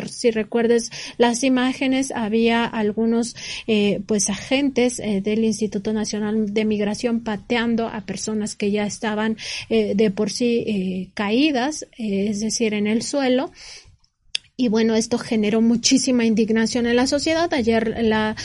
si 0.10 0.32
recuerdes 0.32 0.92
las 1.18 1.44
imágenes, 1.44 2.12
había 2.12 2.66
algunos 2.66 3.36
eh, 3.68 4.02
pues 4.06 4.30
agentes 4.30 5.00
eh, 5.00 5.22
del 5.22 5.44
Instituto 5.44 5.94
Nacional 5.94 6.54
de 6.54 6.66
Migración 6.66 7.22
pateando 7.22 7.88
a 7.88 8.02
personas 8.02 8.56
que 8.56 8.72
ya 8.72 8.86
estaban 8.86 9.38
eh, 9.70 9.94
de 9.96 10.12
por 10.12 10.30
sí 10.32 11.12
caídas, 11.14 11.88
es 11.98 12.40
decir, 12.40 12.74
en 12.74 12.88
el 12.88 13.02
suelo. 13.02 13.52
Y 14.58 14.68
bueno, 14.68 14.96
esto 14.96 15.18
generó 15.18 15.62
muchísima 15.62 16.26
indignación 16.26 16.86
en 16.86 16.98
la 16.98 17.08
sociedad. 17.08 17.54
Ayer 17.54 18.04
la, 18.04 18.36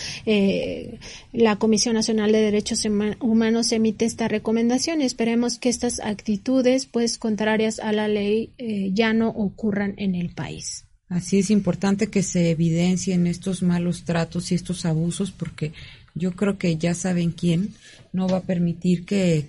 la 1.32 1.56
Comisión 1.56 1.94
Nacional 1.94 2.30
de 2.30 2.40
Derechos 2.40 2.84
Humanos 2.84 3.72
emite 3.72 4.04
esta 4.04 4.28
recomendación 4.28 5.02
y 5.02 5.06
esperemos 5.06 5.58
que 5.58 5.70
estas 5.70 5.98
actitudes, 5.98 6.86
pues 6.86 7.18
contrarias 7.18 7.80
a 7.80 7.90
la 7.90 8.06
ley, 8.06 8.52
ya 8.92 9.12
no 9.12 9.30
ocurran 9.30 9.94
en 9.96 10.14
el 10.14 10.32
país. 10.32 10.84
Así 11.14 11.38
es 11.38 11.50
importante 11.50 12.08
que 12.08 12.24
se 12.24 12.50
evidencien 12.50 13.28
estos 13.28 13.62
malos 13.62 14.02
tratos 14.02 14.50
y 14.50 14.56
estos 14.56 14.84
abusos 14.84 15.30
porque 15.30 15.72
yo 16.16 16.34
creo 16.34 16.58
que 16.58 16.76
ya 16.76 16.92
saben 16.92 17.30
quién 17.30 17.72
no 18.12 18.26
va 18.26 18.38
a 18.38 18.42
permitir 18.42 19.04
que, 19.04 19.46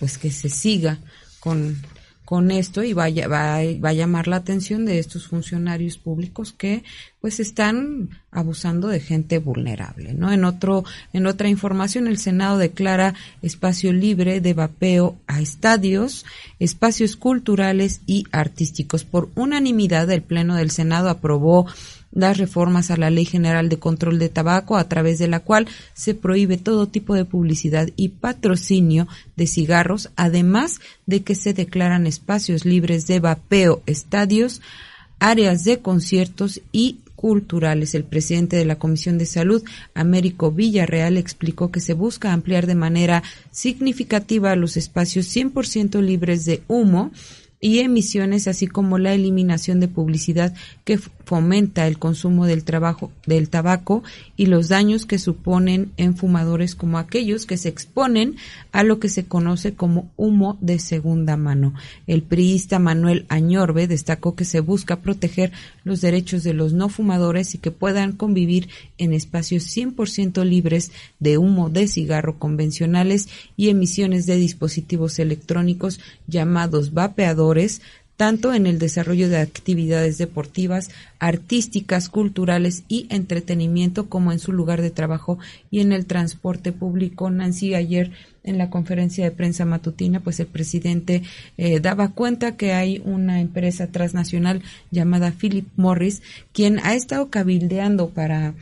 pues 0.00 0.18
que 0.18 0.32
se 0.32 0.48
siga 0.48 0.98
con 1.38 1.76
con 2.24 2.50
esto 2.50 2.82
y 2.82 2.92
vaya, 2.92 3.28
va, 3.28 3.60
va, 3.84 3.90
a 3.90 3.92
llamar 3.92 4.26
la 4.26 4.34
atención 4.34 4.84
de 4.84 4.98
estos 4.98 5.28
funcionarios 5.28 5.96
públicos 5.96 6.52
que 6.52 6.82
pues 7.20 7.40
están 7.40 8.10
abusando 8.30 8.88
de 8.88 9.00
gente 9.00 9.38
vulnerable, 9.38 10.14
¿no? 10.14 10.30
En 10.32 10.44
otro, 10.44 10.84
en 11.12 11.26
otra 11.26 11.48
información, 11.48 12.06
el 12.06 12.18
Senado 12.18 12.58
declara 12.58 13.14
espacio 13.42 13.92
libre 13.92 14.40
de 14.40 14.54
vapeo 14.54 15.16
a 15.26 15.40
estadios, 15.40 16.24
espacios 16.58 17.16
culturales 17.16 18.00
y 18.06 18.26
artísticos. 18.32 19.04
Por 19.04 19.30
unanimidad, 19.34 20.10
el 20.10 20.22
Pleno 20.22 20.54
del 20.54 20.70
Senado 20.70 21.08
aprobó 21.08 21.66
las 22.12 22.38
reformas 22.38 22.90
a 22.90 22.96
la 22.96 23.10
Ley 23.10 23.24
General 23.26 23.68
de 23.68 23.78
Control 23.78 24.18
de 24.18 24.28
Tabaco, 24.28 24.76
a 24.76 24.88
través 24.88 25.18
de 25.18 25.28
la 25.28 25.40
cual 25.40 25.66
se 25.94 26.14
prohíbe 26.14 26.56
todo 26.56 26.86
tipo 26.86 27.14
de 27.14 27.24
publicidad 27.24 27.88
y 27.96 28.08
patrocinio 28.08 29.06
de 29.36 29.46
cigarros, 29.46 30.10
además 30.16 30.80
de 31.04 31.22
que 31.22 31.34
se 31.34 31.52
declaran 31.52 32.06
espacios 32.06 32.64
libres 32.64 33.06
de 33.06 33.20
vapeo, 33.20 33.82
estadios, 33.86 34.62
áreas 35.18 35.64
de 35.64 35.80
conciertos 35.80 36.60
y 36.72 37.00
culturales. 37.16 37.94
El 37.94 38.04
presidente 38.04 38.56
de 38.56 38.64
la 38.64 38.78
Comisión 38.78 39.18
de 39.18 39.26
Salud, 39.26 39.64
Américo 39.94 40.52
Villarreal, 40.52 41.16
explicó 41.16 41.72
que 41.72 41.80
se 41.80 41.94
busca 41.94 42.32
ampliar 42.32 42.66
de 42.66 42.74
manera 42.74 43.22
significativa 43.50 44.54
los 44.54 44.76
espacios 44.76 45.26
100% 45.34 46.00
libres 46.00 46.44
de 46.44 46.62
humo 46.68 47.10
y 47.60 47.78
emisiones, 47.78 48.48
así 48.48 48.66
como 48.66 48.98
la 48.98 49.14
eliminación 49.14 49.80
de 49.80 49.88
publicidad 49.88 50.54
que 50.84 50.98
fomenta 50.98 51.86
el 51.86 51.98
consumo 51.98 52.46
del 52.46 52.62
trabajo 52.62 53.10
del 53.26 53.48
tabaco 53.48 54.04
y 54.36 54.46
los 54.46 54.68
daños 54.68 55.06
que 55.06 55.18
suponen 55.18 55.90
en 55.96 56.16
fumadores 56.16 56.74
como 56.74 56.98
aquellos 56.98 57.46
que 57.46 57.56
se 57.56 57.68
exponen 57.68 58.36
a 58.72 58.84
lo 58.84 59.00
que 59.00 59.08
se 59.08 59.24
conoce 59.24 59.74
como 59.74 60.10
humo 60.16 60.58
de 60.60 60.78
segunda 60.78 61.36
mano. 61.36 61.74
El 62.06 62.22
priista 62.22 62.78
Manuel 62.78 63.24
Añorbe 63.28 63.88
destacó 63.88 64.36
que 64.36 64.44
se 64.44 64.60
busca 64.60 65.00
proteger 65.00 65.50
los 65.82 66.00
derechos 66.00 66.44
de 66.44 66.52
los 66.52 66.74
no 66.74 66.88
fumadores 66.88 67.54
y 67.54 67.58
que 67.58 67.70
puedan 67.70 68.12
convivir 68.12 68.68
en 68.98 69.12
espacios 69.12 69.64
100% 69.76 70.44
libres 70.44 70.92
de 71.18 71.38
humo 71.38 71.70
de 71.70 71.88
cigarro 71.88 72.38
convencionales 72.38 73.28
y 73.56 73.70
emisiones 73.70 74.26
de 74.26 74.36
dispositivos 74.36 75.18
electrónicos 75.18 76.00
llamados 76.28 76.92
vapeadores 76.92 77.45
tanto 78.16 78.54
en 78.54 78.66
el 78.66 78.78
desarrollo 78.78 79.28
de 79.28 79.38
actividades 79.38 80.16
deportivas, 80.18 80.90
artísticas, 81.18 82.08
culturales 82.08 82.82
y 82.88 83.06
entretenimiento 83.10 84.08
como 84.08 84.32
en 84.32 84.38
su 84.38 84.52
lugar 84.52 84.80
de 84.80 84.90
trabajo 84.90 85.38
y 85.70 85.80
en 85.80 85.92
el 85.92 86.06
transporte 86.06 86.72
público. 86.72 87.30
Nancy 87.30 87.74
ayer 87.74 88.12
en 88.42 88.58
la 88.58 88.70
conferencia 88.70 89.24
de 89.24 89.32
prensa 89.32 89.64
matutina, 89.64 90.20
pues 90.20 90.40
el 90.40 90.46
presidente 90.46 91.22
eh, 91.58 91.80
daba 91.80 92.12
cuenta 92.12 92.56
que 92.56 92.72
hay 92.72 93.02
una 93.04 93.40
empresa 93.40 93.88
transnacional 93.88 94.62
llamada 94.90 95.32
Philip 95.32 95.66
Morris, 95.76 96.22
quien 96.52 96.78
ha 96.78 96.94
estado 96.94 97.28
cabildeando 97.28 98.10
para 98.10 98.54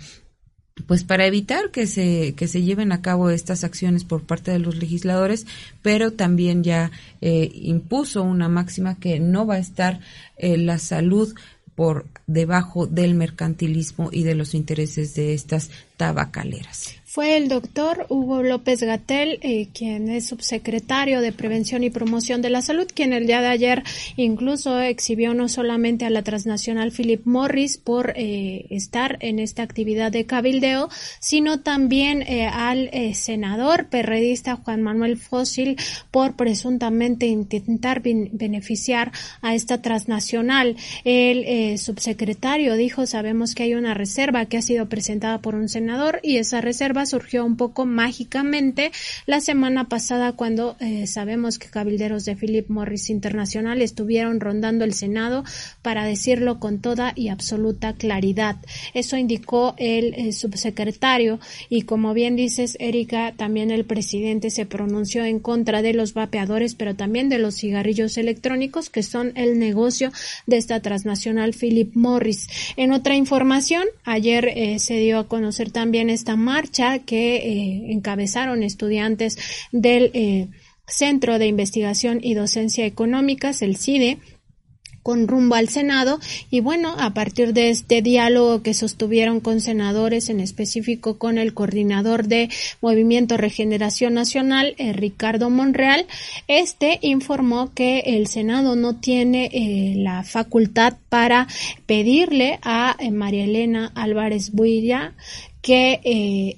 pues 0.86 1.04
para 1.04 1.26
evitar 1.26 1.70
que 1.70 1.86
se 1.86 2.34
que 2.34 2.48
se 2.48 2.62
lleven 2.62 2.92
a 2.92 3.00
cabo 3.00 3.30
estas 3.30 3.64
acciones 3.64 4.04
por 4.04 4.22
parte 4.22 4.50
de 4.50 4.58
los 4.58 4.76
legisladores, 4.76 5.46
pero 5.82 6.12
también 6.12 6.62
ya 6.64 6.90
eh, 7.20 7.50
impuso 7.54 8.22
una 8.22 8.48
máxima 8.48 8.96
que 8.96 9.20
no 9.20 9.46
va 9.46 9.54
a 9.54 9.58
estar 9.58 10.00
eh, 10.36 10.56
la 10.58 10.78
salud 10.78 11.34
por 11.74 12.06
debajo 12.26 12.86
del 12.86 13.14
mercantilismo 13.14 14.10
y 14.12 14.22
de 14.22 14.34
los 14.34 14.54
intereses 14.54 15.14
de 15.14 15.34
estas 15.34 15.70
tabacaleras. 15.96 16.94
Fue 17.14 17.36
el 17.36 17.46
doctor 17.46 18.06
Hugo 18.08 18.42
López 18.42 18.82
Gatel, 18.82 19.38
eh, 19.42 19.68
quien 19.72 20.08
es 20.08 20.26
subsecretario 20.26 21.20
de 21.20 21.30
Prevención 21.30 21.84
y 21.84 21.90
Promoción 21.90 22.42
de 22.42 22.50
la 22.50 22.60
Salud, 22.60 22.88
quien 22.92 23.12
el 23.12 23.28
día 23.28 23.40
de 23.40 23.46
ayer 23.46 23.84
incluso 24.16 24.80
exhibió 24.80 25.32
no 25.32 25.48
solamente 25.48 26.06
a 26.06 26.10
la 26.10 26.24
transnacional 26.24 26.90
Philip 26.90 27.24
Morris 27.24 27.78
por 27.78 28.14
eh, 28.16 28.66
estar 28.70 29.16
en 29.20 29.38
esta 29.38 29.62
actividad 29.62 30.10
de 30.10 30.26
cabildeo, 30.26 30.88
sino 31.20 31.60
también 31.60 32.22
eh, 32.22 32.48
al 32.48 32.90
senador 33.14 33.86
perredista 33.86 34.56
Juan 34.56 34.82
Manuel 34.82 35.16
Fósil 35.16 35.76
por 36.10 36.34
presuntamente 36.34 37.26
intentar 37.26 38.02
beneficiar 38.02 39.12
a 39.40 39.54
esta 39.54 39.80
transnacional. 39.80 40.74
El 41.04 41.78
subsecretario 41.78 42.74
dijo, 42.74 43.06
sabemos 43.06 43.54
que 43.54 43.62
hay 43.62 43.74
una 43.74 43.94
reserva 43.94 44.46
que 44.46 44.56
ha 44.56 44.62
sido 44.62 44.88
presentada 44.88 45.40
por 45.40 45.54
un 45.54 45.68
senador 45.68 46.18
y 46.24 46.38
esa 46.38 46.60
reserva 46.60 47.03
surgió 47.06 47.44
un 47.44 47.56
poco 47.56 47.86
mágicamente 47.86 48.92
la 49.26 49.40
semana 49.40 49.88
pasada 49.88 50.32
cuando 50.32 50.76
eh, 50.80 51.06
sabemos 51.06 51.58
que 51.58 51.68
cabilderos 51.68 52.24
de 52.24 52.36
Philip 52.36 52.68
Morris 52.68 53.10
Internacional 53.10 53.82
estuvieron 53.82 54.40
rondando 54.40 54.84
el 54.84 54.94
Senado 54.94 55.44
para 55.82 56.04
decirlo 56.04 56.58
con 56.58 56.80
toda 56.80 57.12
y 57.14 57.28
absoluta 57.28 57.94
claridad. 57.94 58.56
Eso 58.94 59.16
indicó 59.16 59.74
el, 59.78 60.14
el 60.14 60.32
subsecretario 60.32 61.40
y 61.68 61.82
como 61.82 62.14
bien 62.14 62.36
dices, 62.36 62.76
Erika, 62.80 63.32
también 63.36 63.70
el 63.70 63.84
presidente 63.84 64.50
se 64.50 64.66
pronunció 64.66 65.24
en 65.24 65.40
contra 65.40 65.82
de 65.82 65.94
los 65.94 66.14
vapeadores, 66.14 66.74
pero 66.74 66.94
también 66.94 67.28
de 67.28 67.38
los 67.38 67.56
cigarrillos 67.56 68.16
electrónicos 68.16 68.90
que 68.90 69.02
son 69.02 69.32
el 69.34 69.58
negocio 69.58 70.12
de 70.46 70.56
esta 70.56 70.80
transnacional 70.80 71.52
Philip 71.52 71.94
Morris. 71.94 72.48
En 72.76 72.92
otra 72.92 73.16
información, 73.16 73.84
ayer 74.04 74.48
eh, 74.48 74.78
se 74.78 74.98
dio 74.98 75.18
a 75.18 75.28
conocer 75.28 75.70
también 75.70 76.10
esta 76.10 76.36
marcha 76.36 76.93
que 77.00 77.36
eh, 77.36 77.92
encabezaron 77.92 78.62
estudiantes 78.62 79.38
del 79.72 80.10
eh, 80.14 80.48
Centro 80.86 81.38
de 81.38 81.46
Investigación 81.46 82.20
y 82.22 82.34
Docencia 82.34 82.84
Económicas, 82.84 83.62
el 83.62 83.76
CIDE, 83.76 84.18
con 85.04 85.28
rumbo 85.28 85.54
al 85.54 85.68
Senado. 85.68 86.18
Y 86.50 86.60
bueno, 86.60 86.96
a 86.98 87.12
partir 87.14 87.52
de 87.52 87.68
este 87.68 88.02
diálogo 88.02 88.62
que 88.62 88.74
sostuvieron 88.74 89.38
con 89.38 89.60
senadores, 89.60 90.30
en 90.30 90.40
específico 90.40 91.18
con 91.18 91.36
el 91.38 91.52
coordinador 91.52 92.26
de 92.26 92.48
Movimiento 92.80 93.36
Regeneración 93.36 94.14
Nacional, 94.14 94.74
eh, 94.78 94.94
Ricardo 94.94 95.50
Monreal, 95.50 96.06
este 96.48 96.98
informó 97.02 97.72
que 97.74 98.00
el 98.00 98.26
Senado 98.26 98.76
no 98.76 98.96
tiene 98.96 99.50
eh, 99.52 99.94
la 99.96 100.24
facultad 100.24 100.94
para 101.10 101.48
pedirle 101.86 102.58
a 102.62 102.96
María 103.12 103.44
Elena 103.44 103.92
Álvarez 103.94 104.52
Builla 104.52 105.12
que 105.60 106.56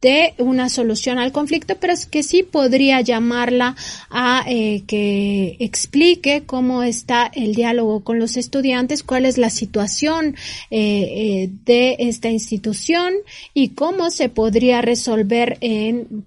de 0.00 0.34
una 0.38 0.68
solución 0.68 1.18
al 1.18 1.32
conflicto, 1.32 1.76
pero 1.80 1.92
es 1.92 2.06
que 2.06 2.22
sí 2.22 2.42
podría 2.42 3.00
llamarla 3.00 3.76
a 4.10 4.44
eh, 4.48 4.82
que 4.86 5.56
explique 5.60 6.44
cómo 6.46 6.82
está 6.82 7.30
el 7.34 7.54
diálogo 7.54 8.04
con 8.04 8.18
los 8.18 8.36
estudiantes, 8.36 9.02
cuál 9.02 9.26
es 9.26 9.38
la 9.38 9.50
situación 9.50 10.36
eh, 10.70 10.78
eh, 10.80 11.50
de 11.64 11.96
esta 11.98 12.30
institución 12.30 13.14
y 13.54 13.70
cómo 13.70 14.10
se 14.10 14.28
podría 14.28 14.82
resolver 14.82 15.58
en 15.60 16.24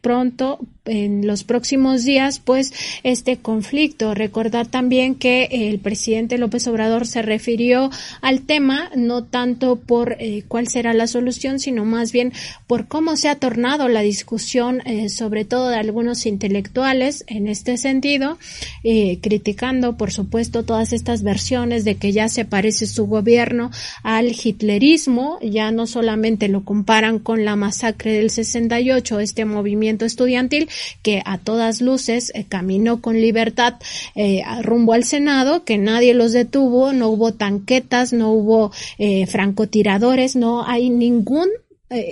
pronto 0.00 0.58
en 0.88 1.26
los 1.26 1.44
próximos 1.44 2.04
días 2.04 2.40
pues 2.40 2.72
este 3.02 3.36
conflicto. 3.36 4.14
Recordar 4.14 4.66
también 4.66 5.14
que 5.14 5.48
el 5.50 5.78
presidente 5.78 6.38
López 6.38 6.66
Obrador 6.66 7.06
se 7.06 7.22
refirió 7.22 7.90
al 8.20 8.42
tema 8.42 8.90
no 8.96 9.24
tanto 9.24 9.76
por 9.76 10.16
eh, 10.18 10.44
cuál 10.48 10.68
será 10.68 10.94
la 10.94 11.06
solución, 11.06 11.58
sino 11.58 11.84
más 11.84 12.12
bien 12.12 12.32
por 12.66 12.86
cómo 12.88 13.16
se 13.16 13.28
ha 13.28 13.36
tornado 13.36 13.88
la 13.88 14.00
discusión, 14.00 14.82
eh, 14.86 15.08
sobre 15.08 15.44
todo 15.44 15.68
de 15.68 15.76
algunos 15.76 16.26
intelectuales 16.26 17.24
en 17.26 17.48
este 17.48 17.76
sentido, 17.76 18.38
eh, 18.84 19.18
criticando 19.20 19.96
por 19.96 20.12
supuesto 20.12 20.64
todas 20.64 20.92
estas 20.92 21.22
versiones 21.22 21.84
de 21.84 21.96
que 21.96 22.12
ya 22.12 22.28
se 22.28 22.44
parece 22.44 22.86
su 22.86 23.06
gobierno 23.06 23.70
al 24.02 24.32
hitlerismo, 24.32 25.38
ya 25.42 25.70
no 25.70 25.86
solamente 25.86 26.48
lo 26.48 26.64
comparan 26.64 27.18
con 27.18 27.44
la 27.44 27.56
masacre 27.56 28.12
del 28.12 28.30
68, 28.30 29.20
este 29.20 29.44
movimiento 29.44 30.04
estudiantil, 30.04 30.68
que 31.02 31.22
a 31.24 31.38
todas 31.38 31.80
luces 31.80 32.32
eh, 32.34 32.44
caminó 32.48 33.00
con 33.00 33.20
libertad 33.20 33.74
eh, 34.14 34.42
rumbo 34.62 34.92
al 34.92 35.04
Senado, 35.04 35.64
que 35.64 35.78
nadie 35.78 36.14
los 36.14 36.32
detuvo, 36.32 36.92
no 36.92 37.08
hubo 37.08 37.34
tanquetas, 37.34 38.12
no 38.12 38.32
hubo 38.32 38.72
eh, 38.98 39.26
francotiradores, 39.26 40.36
no 40.36 40.66
hay 40.66 40.90
ningún 40.90 41.48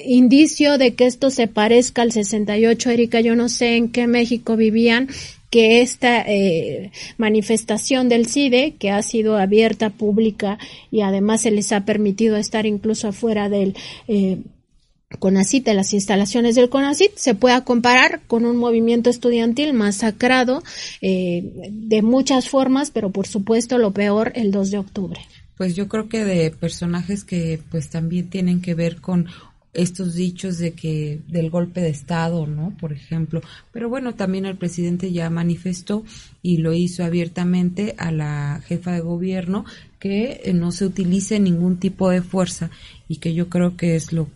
indicio 0.07 0.79
de 0.79 0.95
que 0.95 1.05
esto 1.05 1.29
se 1.29 1.49
parezca 1.49 2.01
al 2.01 2.11
68, 2.11 2.89
Erika, 2.89 3.21
yo 3.21 3.37
no 3.37 3.51
sé 3.51 3.77
en 3.77 3.91
qué 3.93 4.07
México 4.07 4.57
vivían 4.57 5.11
que 5.51 5.83
esta 5.83 6.25
manifestación 7.19 8.09
del 8.09 8.27
CIDE, 8.27 8.77
que 8.79 8.91
ha 8.91 9.03
sido 9.03 9.37
abierta, 9.37 9.91
pública 9.91 10.59
y 10.91 11.03
además 11.03 11.43
se 11.43 11.51
les 11.51 11.73
ha 11.73 11.85
permitido 11.85 12.39
estar 12.39 12.65
incluso 12.65 13.09
afuera 13.09 13.51
del 13.51 13.75
CONACIT, 15.19 15.65
de 15.65 15.75
las 15.75 15.95
instalaciones 15.95 16.57
del 16.57 16.69
CONACIT, 16.69 17.17
se 17.17 17.35
pueda 17.35 17.63
comparar 17.65 18.23
con 18.27 18.45
un 18.45 18.57
movimiento 18.57 19.09
estudiantil 19.09 19.73
masacrado 19.73 20.63
eh, 21.01 21.71
de 21.71 22.03
muchas 22.03 22.49
formas, 22.49 22.91
pero 22.91 23.11
por 23.11 23.27
supuesto 23.27 23.79
lo 23.79 23.93
peor 23.93 24.33
el 24.35 24.51
2 24.51 24.71
de 24.73 24.79
octubre. 24.79 25.21
Pues 25.57 25.77
yo 25.77 25.89
creo 25.89 26.09
que 26.09 26.25
de 26.25 26.51
personajes 26.51 27.25
que 27.25 27.61
pues 27.71 27.89
también 27.89 28.29
tienen 28.29 28.61
que 28.61 28.75
ver 28.75 29.01
con 29.01 29.27
estos 29.73 30.15
dichos 30.15 30.59
de 30.59 30.73
que 30.73 31.21
del 31.29 31.51
golpe 31.51 31.81
de 31.81 31.91
estado, 31.91 32.47
¿no? 32.47 32.75
Por 32.81 32.93
ejemplo, 32.93 33.43
pero 33.73 33.89
bueno, 33.89 34.15
también 34.15 34.47
el 34.47 34.57
presidente 34.57 35.13
ya 35.13 35.31
manifestó 35.31 36.05
y 36.43 36.59
lo 36.59 36.73
hizo 36.73 37.05
abiertamente 37.05 37.95
a 37.99 38.11
la 38.11 38.63
jefa 38.67 38.93
de 38.93 39.01
gobierno 39.01 39.65
que 39.99 40.41
eh, 40.45 40.53
no 40.53 40.73
se 40.73 40.87
utilice 40.87 41.39
ningún 41.39 41.79
tipo 41.79 42.11
de 42.11 42.23
fuerza 42.23 42.71
y 43.09 43.17
que 43.17 43.35
yo 43.35 43.49
creo 43.49 43.77
que 43.77 43.97
es 43.97 44.13
lo 44.13 44.29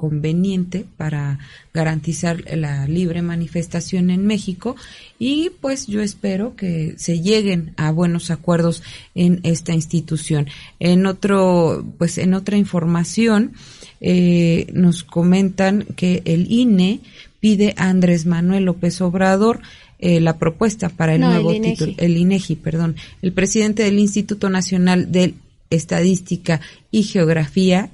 conveniente 0.00 0.86
para 0.96 1.38
garantizar 1.74 2.42
la 2.56 2.86
libre 2.86 3.20
manifestación 3.20 4.08
en 4.08 4.26
México 4.26 4.74
y 5.18 5.50
pues 5.60 5.88
yo 5.88 6.00
espero 6.00 6.56
que 6.56 6.94
se 6.96 7.20
lleguen 7.20 7.74
a 7.76 7.90
buenos 7.90 8.30
acuerdos 8.30 8.82
en 9.14 9.40
esta 9.42 9.74
institución. 9.74 10.46
En 10.78 11.04
otro, 11.04 11.84
pues 11.98 12.16
en 12.16 12.32
otra 12.32 12.56
información 12.56 13.52
eh, 14.00 14.68
nos 14.72 15.04
comentan 15.04 15.84
que 15.96 16.22
el 16.24 16.50
INE 16.50 17.00
pide 17.38 17.74
a 17.76 17.90
Andrés 17.90 18.24
Manuel 18.24 18.64
López 18.64 19.02
Obrador 19.02 19.60
eh, 19.98 20.18
la 20.20 20.38
propuesta 20.38 20.88
para 20.88 21.14
el 21.16 21.20
nuevo 21.20 21.52
título, 21.60 21.92
el 21.98 22.16
INEGI, 22.16 22.56
perdón. 22.56 22.96
El 23.20 23.34
presidente 23.34 23.82
del 23.82 23.98
Instituto 23.98 24.48
Nacional 24.48 25.12
de 25.12 25.34
Estadística 25.68 26.62
y 26.90 27.02
Geografía, 27.02 27.90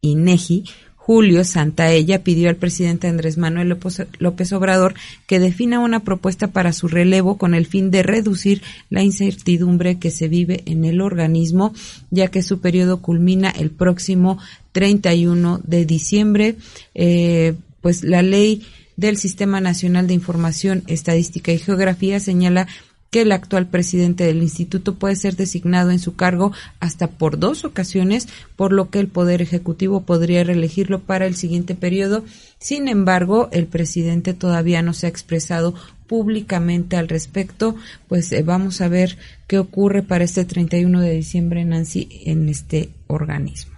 INEGI, 0.00 0.62
Julio 1.08 1.42
Santaella 1.42 2.22
pidió 2.22 2.50
al 2.50 2.56
presidente 2.56 3.08
Andrés 3.08 3.38
Manuel 3.38 3.78
López 4.18 4.52
Obrador 4.52 4.92
que 5.26 5.38
defina 5.38 5.80
una 5.80 6.00
propuesta 6.00 6.48
para 6.48 6.74
su 6.74 6.86
relevo 6.86 7.38
con 7.38 7.54
el 7.54 7.64
fin 7.64 7.90
de 7.90 8.02
reducir 8.02 8.60
la 8.90 9.02
incertidumbre 9.02 9.98
que 9.98 10.10
se 10.10 10.28
vive 10.28 10.60
en 10.66 10.84
el 10.84 11.00
organismo, 11.00 11.72
ya 12.10 12.28
que 12.28 12.42
su 12.42 12.60
periodo 12.60 13.00
culmina 13.00 13.48
el 13.48 13.70
próximo 13.70 14.36
31 14.72 15.62
de 15.64 15.86
diciembre. 15.86 16.56
Eh, 16.94 17.54
pues 17.80 18.04
la 18.04 18.20
ley 18.20 18.66
del 18.98 19.16
Sistema 19.16 19.62
Nacional 19.62 20.08
de 20.08 20.12
Información, 20.12 20.82
Estadística 20.88 21.52
y 21.52 21.58
Geografía 21.58 22.20
señala 22.20 22.66
que 23.10 23.22
el 23.22 23.32
actual 23.32 23.66
presidente 23.66 24.24
del 24.24 24.42
instituto 24.42 24.94
puede 24.94 25.16
ser 25.16 25.36
designado 25.36 25.90
en 25.90 25.98
su 25.98 26.14
cargo 26.14 26.52
hasta 26.80 27.06
por 27.06 27.38
dos 27.38 27.64
ocasiones, 27.64 28.28
por 28.56 28.72
lo 28.72 28.90
que 28.90 29.00
el 29.00 29.08
Poder 29.08 29.40
Ejecutivo 29.42 30.02
podría 30.02 30.44
reelegirlo 30.44 31.00
para 31.00 31.26
el 31.26 31.34
siguiente 31.34 31.74
periodo. 31.74 32.24
Sin 32.58 32.88
embargo, 32.88 33.48
el 33.52 33.66
presidente 33.66 34.34
todavía 34.34 34.82
no 34.82 34.92
se 34.92 35.06
ha 35.06 35.10
expresado 35.10 35.74
públicamente 36.06 36.96
al 36.96 37.08
respecto, 37.08 37.76
pues 38.08 38.32
eh, 38.32 38.42
vamos 38.42 38.80
a 38.80 38.88
ver 38.88 39.18
qué 39.46 39.58
ocurre 39.58 40.02
para 40.02 40.24
este 40.24 40.44
31 40.44 41.00
de 41.00 41.10
diciembre, 41.10 41.64
Nancy, 41.64 42.08
en 42.24 42.48
este 42.48 42.90
organismo. 43.06 43.77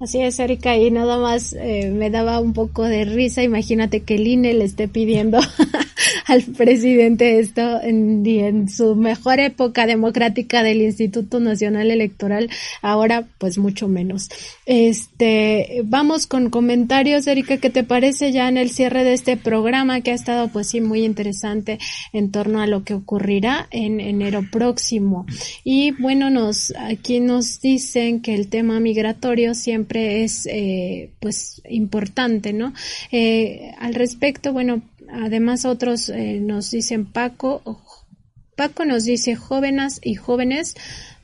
Así 0.00 0.22
es, 0.22 0.40
Erika, 0.40 0.78
y 0.78 0.90
nada 0.90 1.18
más 1.18 1.52
eh, 1.52 1.90
me 1.94 2.08
daba 2.08 2.40
un 2.40 2.54
poco 2.54 2.84
de 2.84 3.04
risa. 3.04 3.42
Imagínate 3.42 4.00
que 4.00 4.14
el 4.14 4.26
INE 4.26 4.54
le 4.54 4.64
esté 4.64 4.88
pidiendo 4.88 5.40
al 6.26 6.42
presidente 6.42 7.38
esto 7.38 7.82
en, 7.82 8.24
en, 8.26 8.70
su 8.70 8.96
mejor 8.96 9.40
época 9.40 9.84
democrática 9.84 10.62
del 10.62 10.80
Instituto 10.80 11.38
Nacional 11.38 11.90
Electoral, 11.90 12.48
ahora 12.80 13.28
pues 13.36 13.58
mucho 13.58 13.88
menos. 13.88 14.30
Este, 14.64 15.82
vamos 15.84 16.26
con 16.26 16.48
comentarios, 16.48 17.26
Erika, 17.26 17.58
¿qué 17.58 17.68
te 17.68 17.84
parece 17.84 18.32
ya 18.32 18.48
en 18.48 18.56
el 18.56 18.70
cierre 18.70 19.04
de 19.04 19.12
este 19.12 19.36
programa 19.36 20.00
que 20.00 20.12
ha 20.12 20.14
estado 20.14 20.48
pues 20.48 20.68
sí 20.68 20.80
muy 20.80 21.04
interesante 21.04 21.78
en 22.14 22.30
torno 22.30 22.62
a 22.62 22.66
lo 22.66 22.84
que 22.84 22.94
ocurrirá 22.94 23.68
en 23.70 24.00
enero 24.00 24.46
próximo? 24.50 25.26
Y 25.62 25.90
bueno, 25.90 26.30
nos, 26.30 26.72
aquí 26.78 27.20
nos 27.20 27.60
dicen 27.60 28.22
que 28.22 28.34
el 28.34 28.48
tema 28.48 28.80
migratorio 28.80 29.52
siempre 29.52 29.89
es 29.96 30.46
eh, 30.46 31.10
pues 31.20 31.62
importante, 31.68 32.52
¿no? 32.52 32.72
Eh, 33.10 33.72
al 33.78 33.94
respecto, 33.94 34.52
bueno, 34.52 34.82
además 35.10 35.64
otros 35.64 36.08
eh, 36.08 36.40
nos 36.40 36.70
dicen 36.70 37.06
Paco, 37.06 37.82
Paco 38.56 38.84
nos 38.84 39.04
dice 39.04 39.36
jóvenes 39.36 40.00
y 40.02 40.14
jóvenes 40.14 40.74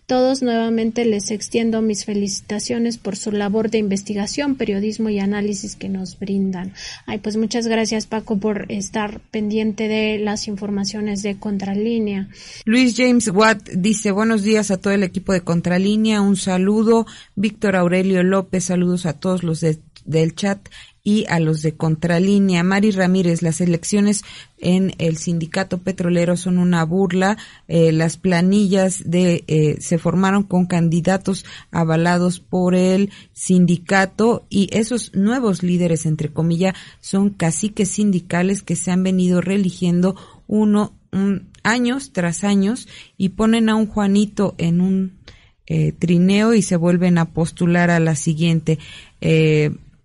todos 0.06 0.40
nuevamente 0.40 1.04
les 1.04 1.30
extiendo 1.30 1.82
mis 1.82 2.04
felicitaciones 2.04 2.96
por 2.96 3.16
su 3.16 3.32
labor 3.32 3.70
de 3.70 3.78
investigación, 3.78 4.54
periodismo 4.54 5.08
y 5.08 5.18
análisis 5.18 5.74
que 5.74 5.88
nos 5.88 6.18
brindan. 6.18 6.72
Ay, 7.06 7.18
pues 7.18 7.36
muchas 7.36 7.66
gracias 7.66 8.06
Paco 8.06 8.38
por 8.38 8.70
estar 8.70 9.20
pendiente 9.30 9.88
de 9.88 10.18
las 10.18 10.46
informaciones 10.46 11.22
de 11.22 11.38
Contralínea. 11.38 12.28
Luis 12.64 12.94
James 12.96 13.28
Watt 13.28 13.68
dice 13.70 14.12
buenos 14.12 14.42
días 14.42 14.70
a 14.70 14.76
todo 14.76 14.92
el 14.92 15.02
equipo 15.02 15.32
de 15.32 15.42
Contralínea, 15.42 16.20
un 16.20 16.36
saludo. 16.36 17.06
Víctor 17.34 17.74
Aurelio 17.76 18.22
López, 18.22 18.64
saludos 18.64 19.06
a 19.06 19.14
todos 19.14 19.42
los 19.42 19.60
del 20.04 20.34
chat 20.36 20.68
y 21.06 21.24
a 21.28 21.38
los 21.38 21.62
de 21.62 21.76
Contralínea. 21.76 22.64
Mari 22.64 22.90
Ramírez, 22.90 23.40
las 23.40 23.60
elecciones 23.60 24.24
en 24.58 24.92
el 24.98 25.18
sindicato 25.18 25.78
petrolero 25.78 26.36
son 26.36 26.58
una 26.58 26.84
burla. 26.84 27.38
Eh, 27.68 27.92
las 27.92 28.16
planillas 28.16 29.08
de 29.08 29.44
eh, 29.46 29.76
se 29.78 29.98
formaron 29.98 30.42
con 30.42 30.66
candidatos 30.66 31.44
avalados 31.70 32.40
por 32.40 32.74
el 32.74 33.12
sindicato 33.32 34.46
y 34.50 34.68
esos 34.72 35.14
nuevos 35.14 35.62
líderes, 35.62 36.06
entre 36.06 36.32
comillas, 36.32 36.74
son 37.00 37.30
caciques 37.30 37.88
sindicales 37.88 38.64
que 38.64 38.74
se 38.74 38.90
han 38.90 39.04
venido 39.04 39.40
religiendo 39.40 40.16
uno 40.48 40.92
años 41.62 42.12
tras 42.12 42.42
años 42.42 42.88
y 43.16 43.28
ponen 43.28 43.68
a 43.68 43.76
un 43.76 43.86
Juanito 43.86 44.56
en 44.58 44.80
un 44.80 45.12
eh, 45.68 45.92
trineo 45.92 46.52
y 46.52 46.62
se 46.62 46.74
vuelven 46.74 47.16
a 47.18 47.26
postular 47.26 47.90
a 47.90 48.00
la 48.00 48.16
siguiente. 48.16 48.80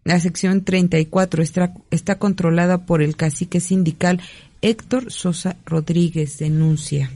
La 0.03 0.19
sección 0.19 0.63
34 0.63 1.43
está, 1.43 1.73
está 1.91 2.17
controlada 2.17 2.85
por 2.85 3.01
el 3.01 3.15
cacique 3.15 3.59
sindical 3.59 4.19
Héctor 4.61 5.11
Sosa 5.11 5.57
Rodríguez, 5.65 6.37
denuncia. 6.37 7.11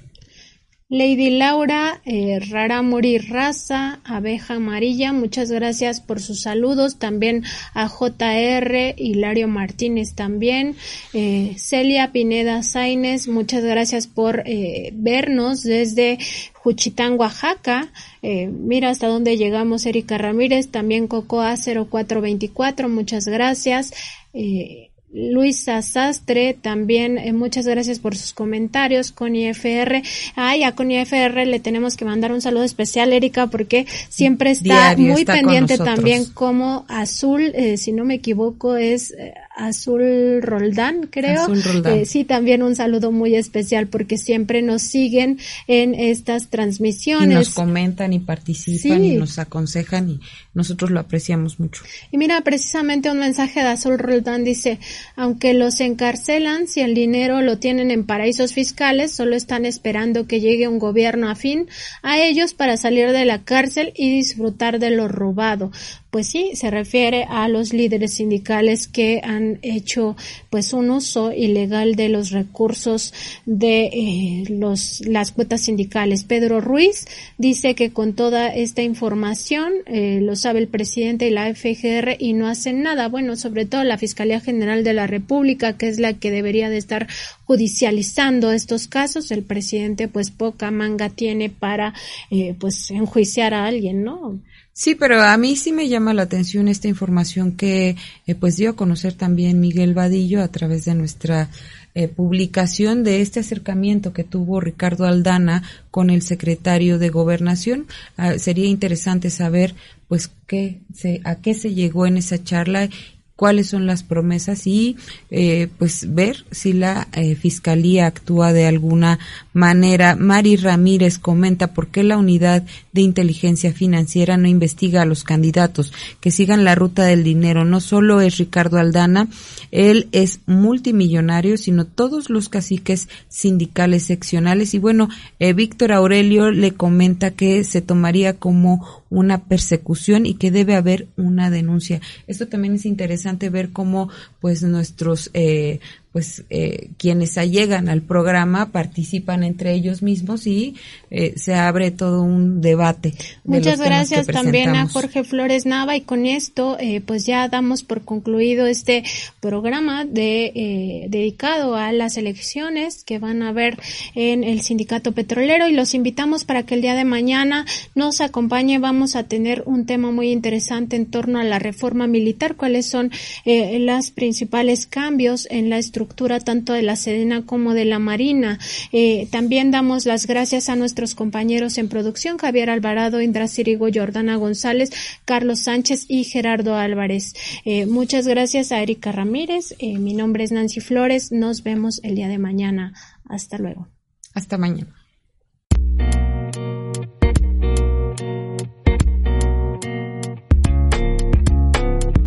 Lady 0.87 1.31
Laura, 1.31 1.99
eh, 2.05 2.39
Raramuri 2.47 3.17
Raza, 3.17 4.01
Abeja 4.03 4.55
Amarilla, 4.55 5.13
muchas 5.13 5.49
gracias 5.51 5.99
por 5.99 6.21
sus 6.21 6.43
saludos. 6.43 6.99
También 6.99 7.43
a 7.73 7.89
JR, 7.89 8.93
Hilario 8.95 9.47
Martínez 9.47 10.13
también. 10.13 10.75
Eh, 11.13 11.55
Celia 11.57 12.11
Pineda 12.11 12.61
Saines, 12.61 13.27
muchas 13.27 13.63
gracias 13.63 14.05
por 14.05 14.43
eh, 14.45 14.91
vernos 14.93 15.63
desde 15.63 16.19
Juchitán, 16.53 17.19
Oaxaca. 17.19 17.91
Eh, 18.21 18.47
mira 18.47 18.91
hasta 18.91 19.07
dónde 19.07 19.37
llegamos, 19.37 19.87
Erika 19.87 20.19
Ramírez. 20.19 20.69
También 20.69 21.07
Cocoa 21.07 21.55
0424, 21.55 22.89
muchas 22.89 23.27
gracias. 23.27 23.91
Eh, 24.33 24.91
Luisa 25.15 25.81
Sastre, 25.81 26.53
también 26.53 27.17
eh, 27.17 27.31
muchas 27.31 27.65
gracias 27.65 27.99
por 27.99 28.17
sus 28.17 28.33
comentarios. 28.33 29.13
con 29.13 29.35
IFR, 29.35 30.03
ay, 30.35 30.63
a 30.63 30.73
con 30.73 30.91
IFR 30.91 31.45
le 31.45 31.59
tenemos 31.61 31.95
que 31.95 32.03
mandar 32.03 32.33
un 32.33 32.41
saludo 32.41 32.63
especial, 32.63 33.13
Erika, 33.13 33.47
porque 33.47 33.87
siempre 34.09 34.51
está 34.51 34.95
muy 34.97 35.23
pendiente 35.23 35.77
también 35.77 36.25
como 36.25 36.85
Azul, 36.89 37.53
eh, 37.55 37.77
si 37.77 37.93
no 37.93 38.03
me 38.03 38.15
equivoco, 38.15 38.75
es 38.75 39.11
eh, 39.11 39.33
Azul 39.55 40.41
Roldán, 40.41 41.07
creo. 41.09 41.43
Azul 41.43 41.63
Roldán. 41.63 42.05
sí, 42.05 42.25
también 42.25 42.61
un 42.61 42.75
saludo 42.75 43.13
muy 43.13 43.35
especial 43.35 43.87
porque 43.87 44.17
siempre 44.17 44.61
nos 44.61 44.81
siguen 44.81 45.39
en 45.67 45.95
estas 45.95 46.49
transmisiones. 46.49 47.29
Y 47.29 47.33
nos 47.33 47.49
comentan 47.51 48.11
y 48.11 48.19
participan 48.19 49.05
y 49.05 49.15
nos 49.15 49.39
aconsejan 49.39 50.09
y 50.09 50.19
nosotros 50.56 50.90
lo 50.90 50.99
apreciamos 50.99 51.60
mucho. 51.60 51.84
Y 52.11 52.18
mira, 52.18 52.41
precisamente 52.41 53.11
un 53.11 53.19
mensaje 53.19 53.60
de 53.60 53.68
Azul 53.68 53.99
Roldán 53.99 54.44
dice, 54.44 54.80
aunque 55.15 55.53
los 55.53 55.80
encarcelan, 55.82 56.68
si 56.68 56.82
el 56.82 56.95
dinero 56.95 57.41
lo 57.41 57.60
tienen 57.60 57.91
en 57.91 58.06
paraísos 58.06 58.53
fiscales, 58.53 59.11
solo 59.11 59.36
están 59.36 59.65
esperando 59.65 60.26
que 60.26 60.40
llegue 60.40 60.68
un 60.68 60.80
gobierno 60.80 61.30
afín 61.30 61.68
a 62.02 62.19
ellos 62.19 62.53
para 62.53 62.77
salir 62.77 63.11
de 63.11 63.26
la 63.26 63.44
cárcel 63.44 63.94
y 63.95 64.10
disfrutar 64.10 64.80
de 64.80 64.90
lo 64.90 65.07
robado 65.07 65.72
pues 66.15 66.30
sí, 66.30 66.52
se 66.53 66.72
refiere 66.72 67.26
a 67.27 67.49
los 67.49 67.73
líderes 67.73 68.14
sindicales 68.14 68.88
que 68.88 69.19
han 69.22 69.60
hecho 69.64 70.15
pues 70.49 70.72
un 70.72 70.90
uso 70.90 71.34
ilegal 71.34 71.95
de 71.95 72.07
los 72.07 72.32
recursos 72.32 73.14
de 73.45 73.88
eh, 73.88 74.44
los, 74.48 75.06
las 75.06 75.34
cuotas 75.34 75.64
sindicales. 75.64 76.23
Pedro 76.23 76.61
Ruiz 76.61 77.06
dice 77.38 77.76
que 77.76 77.91
con 77.91 78.14
toda 78.14 78.48
esta 78.48 78.82
información 78.82 79.73
eh, 79.88 80.19
lo 80.22 80.38
sabe 80.45 80.59
el 80.59 80.67
presidente 80.67 81.27
y 81.27 81.31
la 81.31 81.51
FGR 81.51 82.17
y 82.19 82.34
no 82.34 82.47
hacen 82.47 82.84
nada. 82.84 83.07
Bueno, 83.07 83.35
sobre 83.35 83.65
todo 83.65 83.84
la 83.84 83.97
Fiscalía 83.97 84.39
General 84.39 84.84
de 84.84 84.93
la 84.93 85.07
República, 85.07 85.76
que 85.76 85.88
es 85.88 85.97
la 85.97 86.13
que 86.13 86.30
debería 86.30 86.69
de 86.69 86.77
estar 86.77 87.07
judicializando 87.45 88.51
estos 88.51 88.88
casos. 88.88 89.31
El 89.31 89.41
presidente 89.41 90.07
pues 90.07 90.30
poca 90.30 90.69
manga 90.69 91.09
tiene 91.09 91.49
para 91.49 91.95
eh, 92.30 92.55
pues 92.59 92.91
enjuiciar 92.91 93.55
a 93.55 93.65
alguien, 93.65 94.03
¿no? 94.03 94.39
Sí, 94.72 94.93
pero 94.93 95.19
a 95.19 95.35
mí 95.35 95.55
sí 95.55 95.72
me 95.72 95.89
llama 95.89 96.13
la 96.13 96.22
atención 96.22 96.67
esta 96.67 96.88
información 96.88 97.53
que 97.53 97.95
eh, 98.27 98.35
pues 98.35 98.55
dio 98.55 98.69
a 98.69 98.76
conocer 98.76 99.15
también 99.15 99.59
Miguel 99.59 99.95
Vadillo 99.95 100.43
a 100.43 100.49
través 100.49 100.85
de 100.85 100.93
nuestra 100.93 101.49
eh, 101.95 102.09
publicación 102.09 103.03
de 103.05 103.22
este 103.22 103.39
acercamiento 103.39 104.11
que 104.11 104.26
tuvo 104.26 104.59
Ricardo 104.59 105.05
Aldana 105.05 105.63
con 105.91 106.09
el 106.09 106.22
secretario 106.22 106.99
de 106.99 107.09
Gobernación. 107.09 107.88
Ah, 108.17 108.38
sería 108.38 108.67
interesante 108.67 109.30
saber 109.30 109.76
pues 110.09 110.30
qué 110.45 110.81
se, 110.93 111.22
a 111.23 111.35
qué 111.35 111.53
se 111.53 111.73
llegó 111.73 112.05
en 112.05 112.17
esa 112.17 112.43
charla 112.43 112.89
cuáles 113.35 113.67
son 113.67 113.85
las 113.85 114.03
promesas 114.03 114.65
y 114.65 114.95
eh, 115.29 115.67
pues 115.77 116.13
ver 116.13 116.45
si 116.51 116.71
la 116.71 117.09
eh, 117.11 117.35
fiscalía 117.35 118.07
actúa 118.07 118.53
de 118.53 118.65
alguna 118.65 119.19
manera. 119.51 120.15
Mari 120.15 120.55
Ramírez 120.55 121.19
comenta 121.19 121.73
por 121.73 121.87
qué 121.87 122.03
la 122.03 122.17
unidad 122.17 122.63
de 122.93 123.01
inteligencia 123.01 123.73
financiera 123.73 124.37
no 124.37 124.47
investiga 124.47 125.01
a 125.01 125.05
los 125.05 125.25
candidatos 125.25 125.91
que 126.21 126.31
sigan 126.31 126.63
la 126.63 126.75
ruta 126.75 127.03
del 127.03 127.25
dinero. 127.25 127.65
No 127.65 127.81
solo 127.81 128.21
es 128.21 128.37
Ricardo 128.37 128.77
Aldana, 128.77 129.27
él 129.71 130.07
es 130.13 130.39
multimillonario, 130.45 131.57
sino 131.57 131.85
todos 131.85 132.29
los 132.29 132.47
caciques 132.47 133.09
sindicales 133.27 134.03
seccionales. 134.03 134.73
Y 134.73 134.79
bueno, 134.79 135.09
eh, 135.39 135.51
Víctor 135.51 135.91
Aurelio 135.91 136.51
le 136.51 136.71
comenta 136.71 137.31
que 137.31 137.65
se 137.65 137.81
tomaría 137.81 138.37
como 138.37 139.03
una 139.09 139.43
persecución 139.43 140.25
y 140.25 140.35
que 140.35 140.51
debe 140.51 140.75
haber 140.75 141.07
una 141.17 141.49
denuncia. 141.49 142.01
Esto 142.27 142.47
también 142.47 142.75
es 142.75 142.85
interesante 142.85 143.24
ver 143.49 143.72
cómo 143.72 144.10
pues 144.39 144.64
nuestros 144.64 145.30
eh, 145.34 145.80
pues 146.15 146.45
eh, 146.49 146.91
quienes 146.97 147.37
allegan 147.37 147.89
al 147.89 148.01
programa 148.01 148.71
participan 148.71 149.43
entre 149.43 149.73
ellos 149.73 150.01
mismos 150.01 150.47
y 150.47 150.75
eh, 151.11 151.33
se 151.35 151.55
abre 151.55 151.91
todo 151.91 152.21
un 152.21 152.61
debate. 152.61 153.13
Muchas 153.43 153.81
gracias 153.81 154.25
también 154.25 154.77
a 154.77 154.87
Jorge 154.87 155.25
Flores 155.25 155.65
Nava 155.65 155.97
y 155.97 156.01
con 156.03 156.25
esto 156.25 156.77
eh, 156.79 157.01
pues 157.01 157.25
ya 157.25 157.49
damos 157.49 157.83
por 157.83 158.05
concluido 158.05 158.65
este 158.65 159.03
programa 159.41 160.05
de 160.05 160.53
eh, 160.55 161.07
dedicado 161.09 161.75
a 161.75 161.91
las 161.91 162.15
elecciones 162.15 163.03
que 163.03 163.19
van 163.19 163.41
a 163.41 163.49
haber 163.49 163.77
en 164.13 164.45
el 164.45 164.61
sindicato 164.61 165.11
petrolero 165.11 165.67
y 165.67 165.73
los 165.73 165.93
invitamos 165.93 166.45
para 166.45 166.63
que 166.63 166.75
el 166.75 166.81
día 166.81 166.95
de 166.95 167.03
mañana 167.03 167.65
nos 167.93 168.21
acompañe. 168.21 168.79
Vamos 168.79 169.17
a 169.17 169.23
tener 169.23 169.63
un 169.65 169.85
tema 169.85 170.11
muy 170.11 170.31
interesante 170.31 170.95
en 170.95 171.07
torno 171.07 171.39
a 171.39 171.43
la 171.43 171.59
reforma 171.59 172.07
militar, 172.07 172.55
cuáles 172.55 172.85
son 172.85 173.11
eh, 173.43 173.79
los 173.79 174.11
principales 174.11 174.85
cambios 174.85 175.45
en 175.51 175.69
la 175.69 175.77
estructura 175.77 176.05
tanto 176.44 176.73
de 176.73 176.82
la 176.82 176.95
Sedena 176.95 177.45
como 177.45 177.73
de 177.73 177.86
la 177.86 177.99
Marina. 177.99 178.60
Eh, 178.91 179.27
también 179.32 179.72
damos 179.72 180.06
las 180.06 180.27
gracias 180.27 180.69
a 180.69 180.76
nuestros 180.76 181.15
compañeros 181.15 181.77
en 181.77 181.90
producción, 181.90 182.38
Javier 182.38 182.69
Alvarado, 182.69 183.22
Indra 183.22 183.48
Cirigo, 183.48 183.88
Jordana 183.94 184.36
González, 184.36 184.91
Carlos 185.26 185.60
Sánchez 185.60 186.06
y 186.07 186.23
Gerardo 186.23 186.76
Álvarez. 186.76 187.34
Eh, 187.65 187.86
muchas 187.86 188.27
gracias 188.27 188.72
a 188.72 188.82
Erika 188.82 189.11
Ramírez. 189.11 189.76
Eh, 189.80 189.98
mi 189.98 190.14
nombre 190.14 190.44
es 190.44 190.52
Nancy 190.52 190.82
Flores. 190.82 191.32
Nos 191.32 191.64
vemos 191.64 191.99
el 192.03 192.15
día 192.15 192.27
de 192.27 192.38
mañana. 192.38 192.94
Hasta 193.27 193.57
luego. 193.57 193.88
Hasta 194.34 194.57
mañana. 194.57 194.94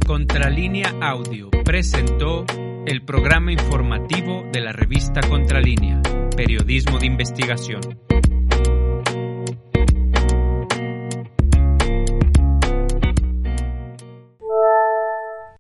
Contralínea 0.07 0.95
Audio 1.01 1.51
presentó 1.65 2.47
el 2.89 3.03
programa 3.03 3.53
informativo 3.53 4.49
de 4.51 4.63
la 4.63 4.73
revista 4.73 5.21
Contralínea, 5.21 6.01
Periodismo 6.35 6.99
de 6.99 7.07
Investigación. 7.07 7.83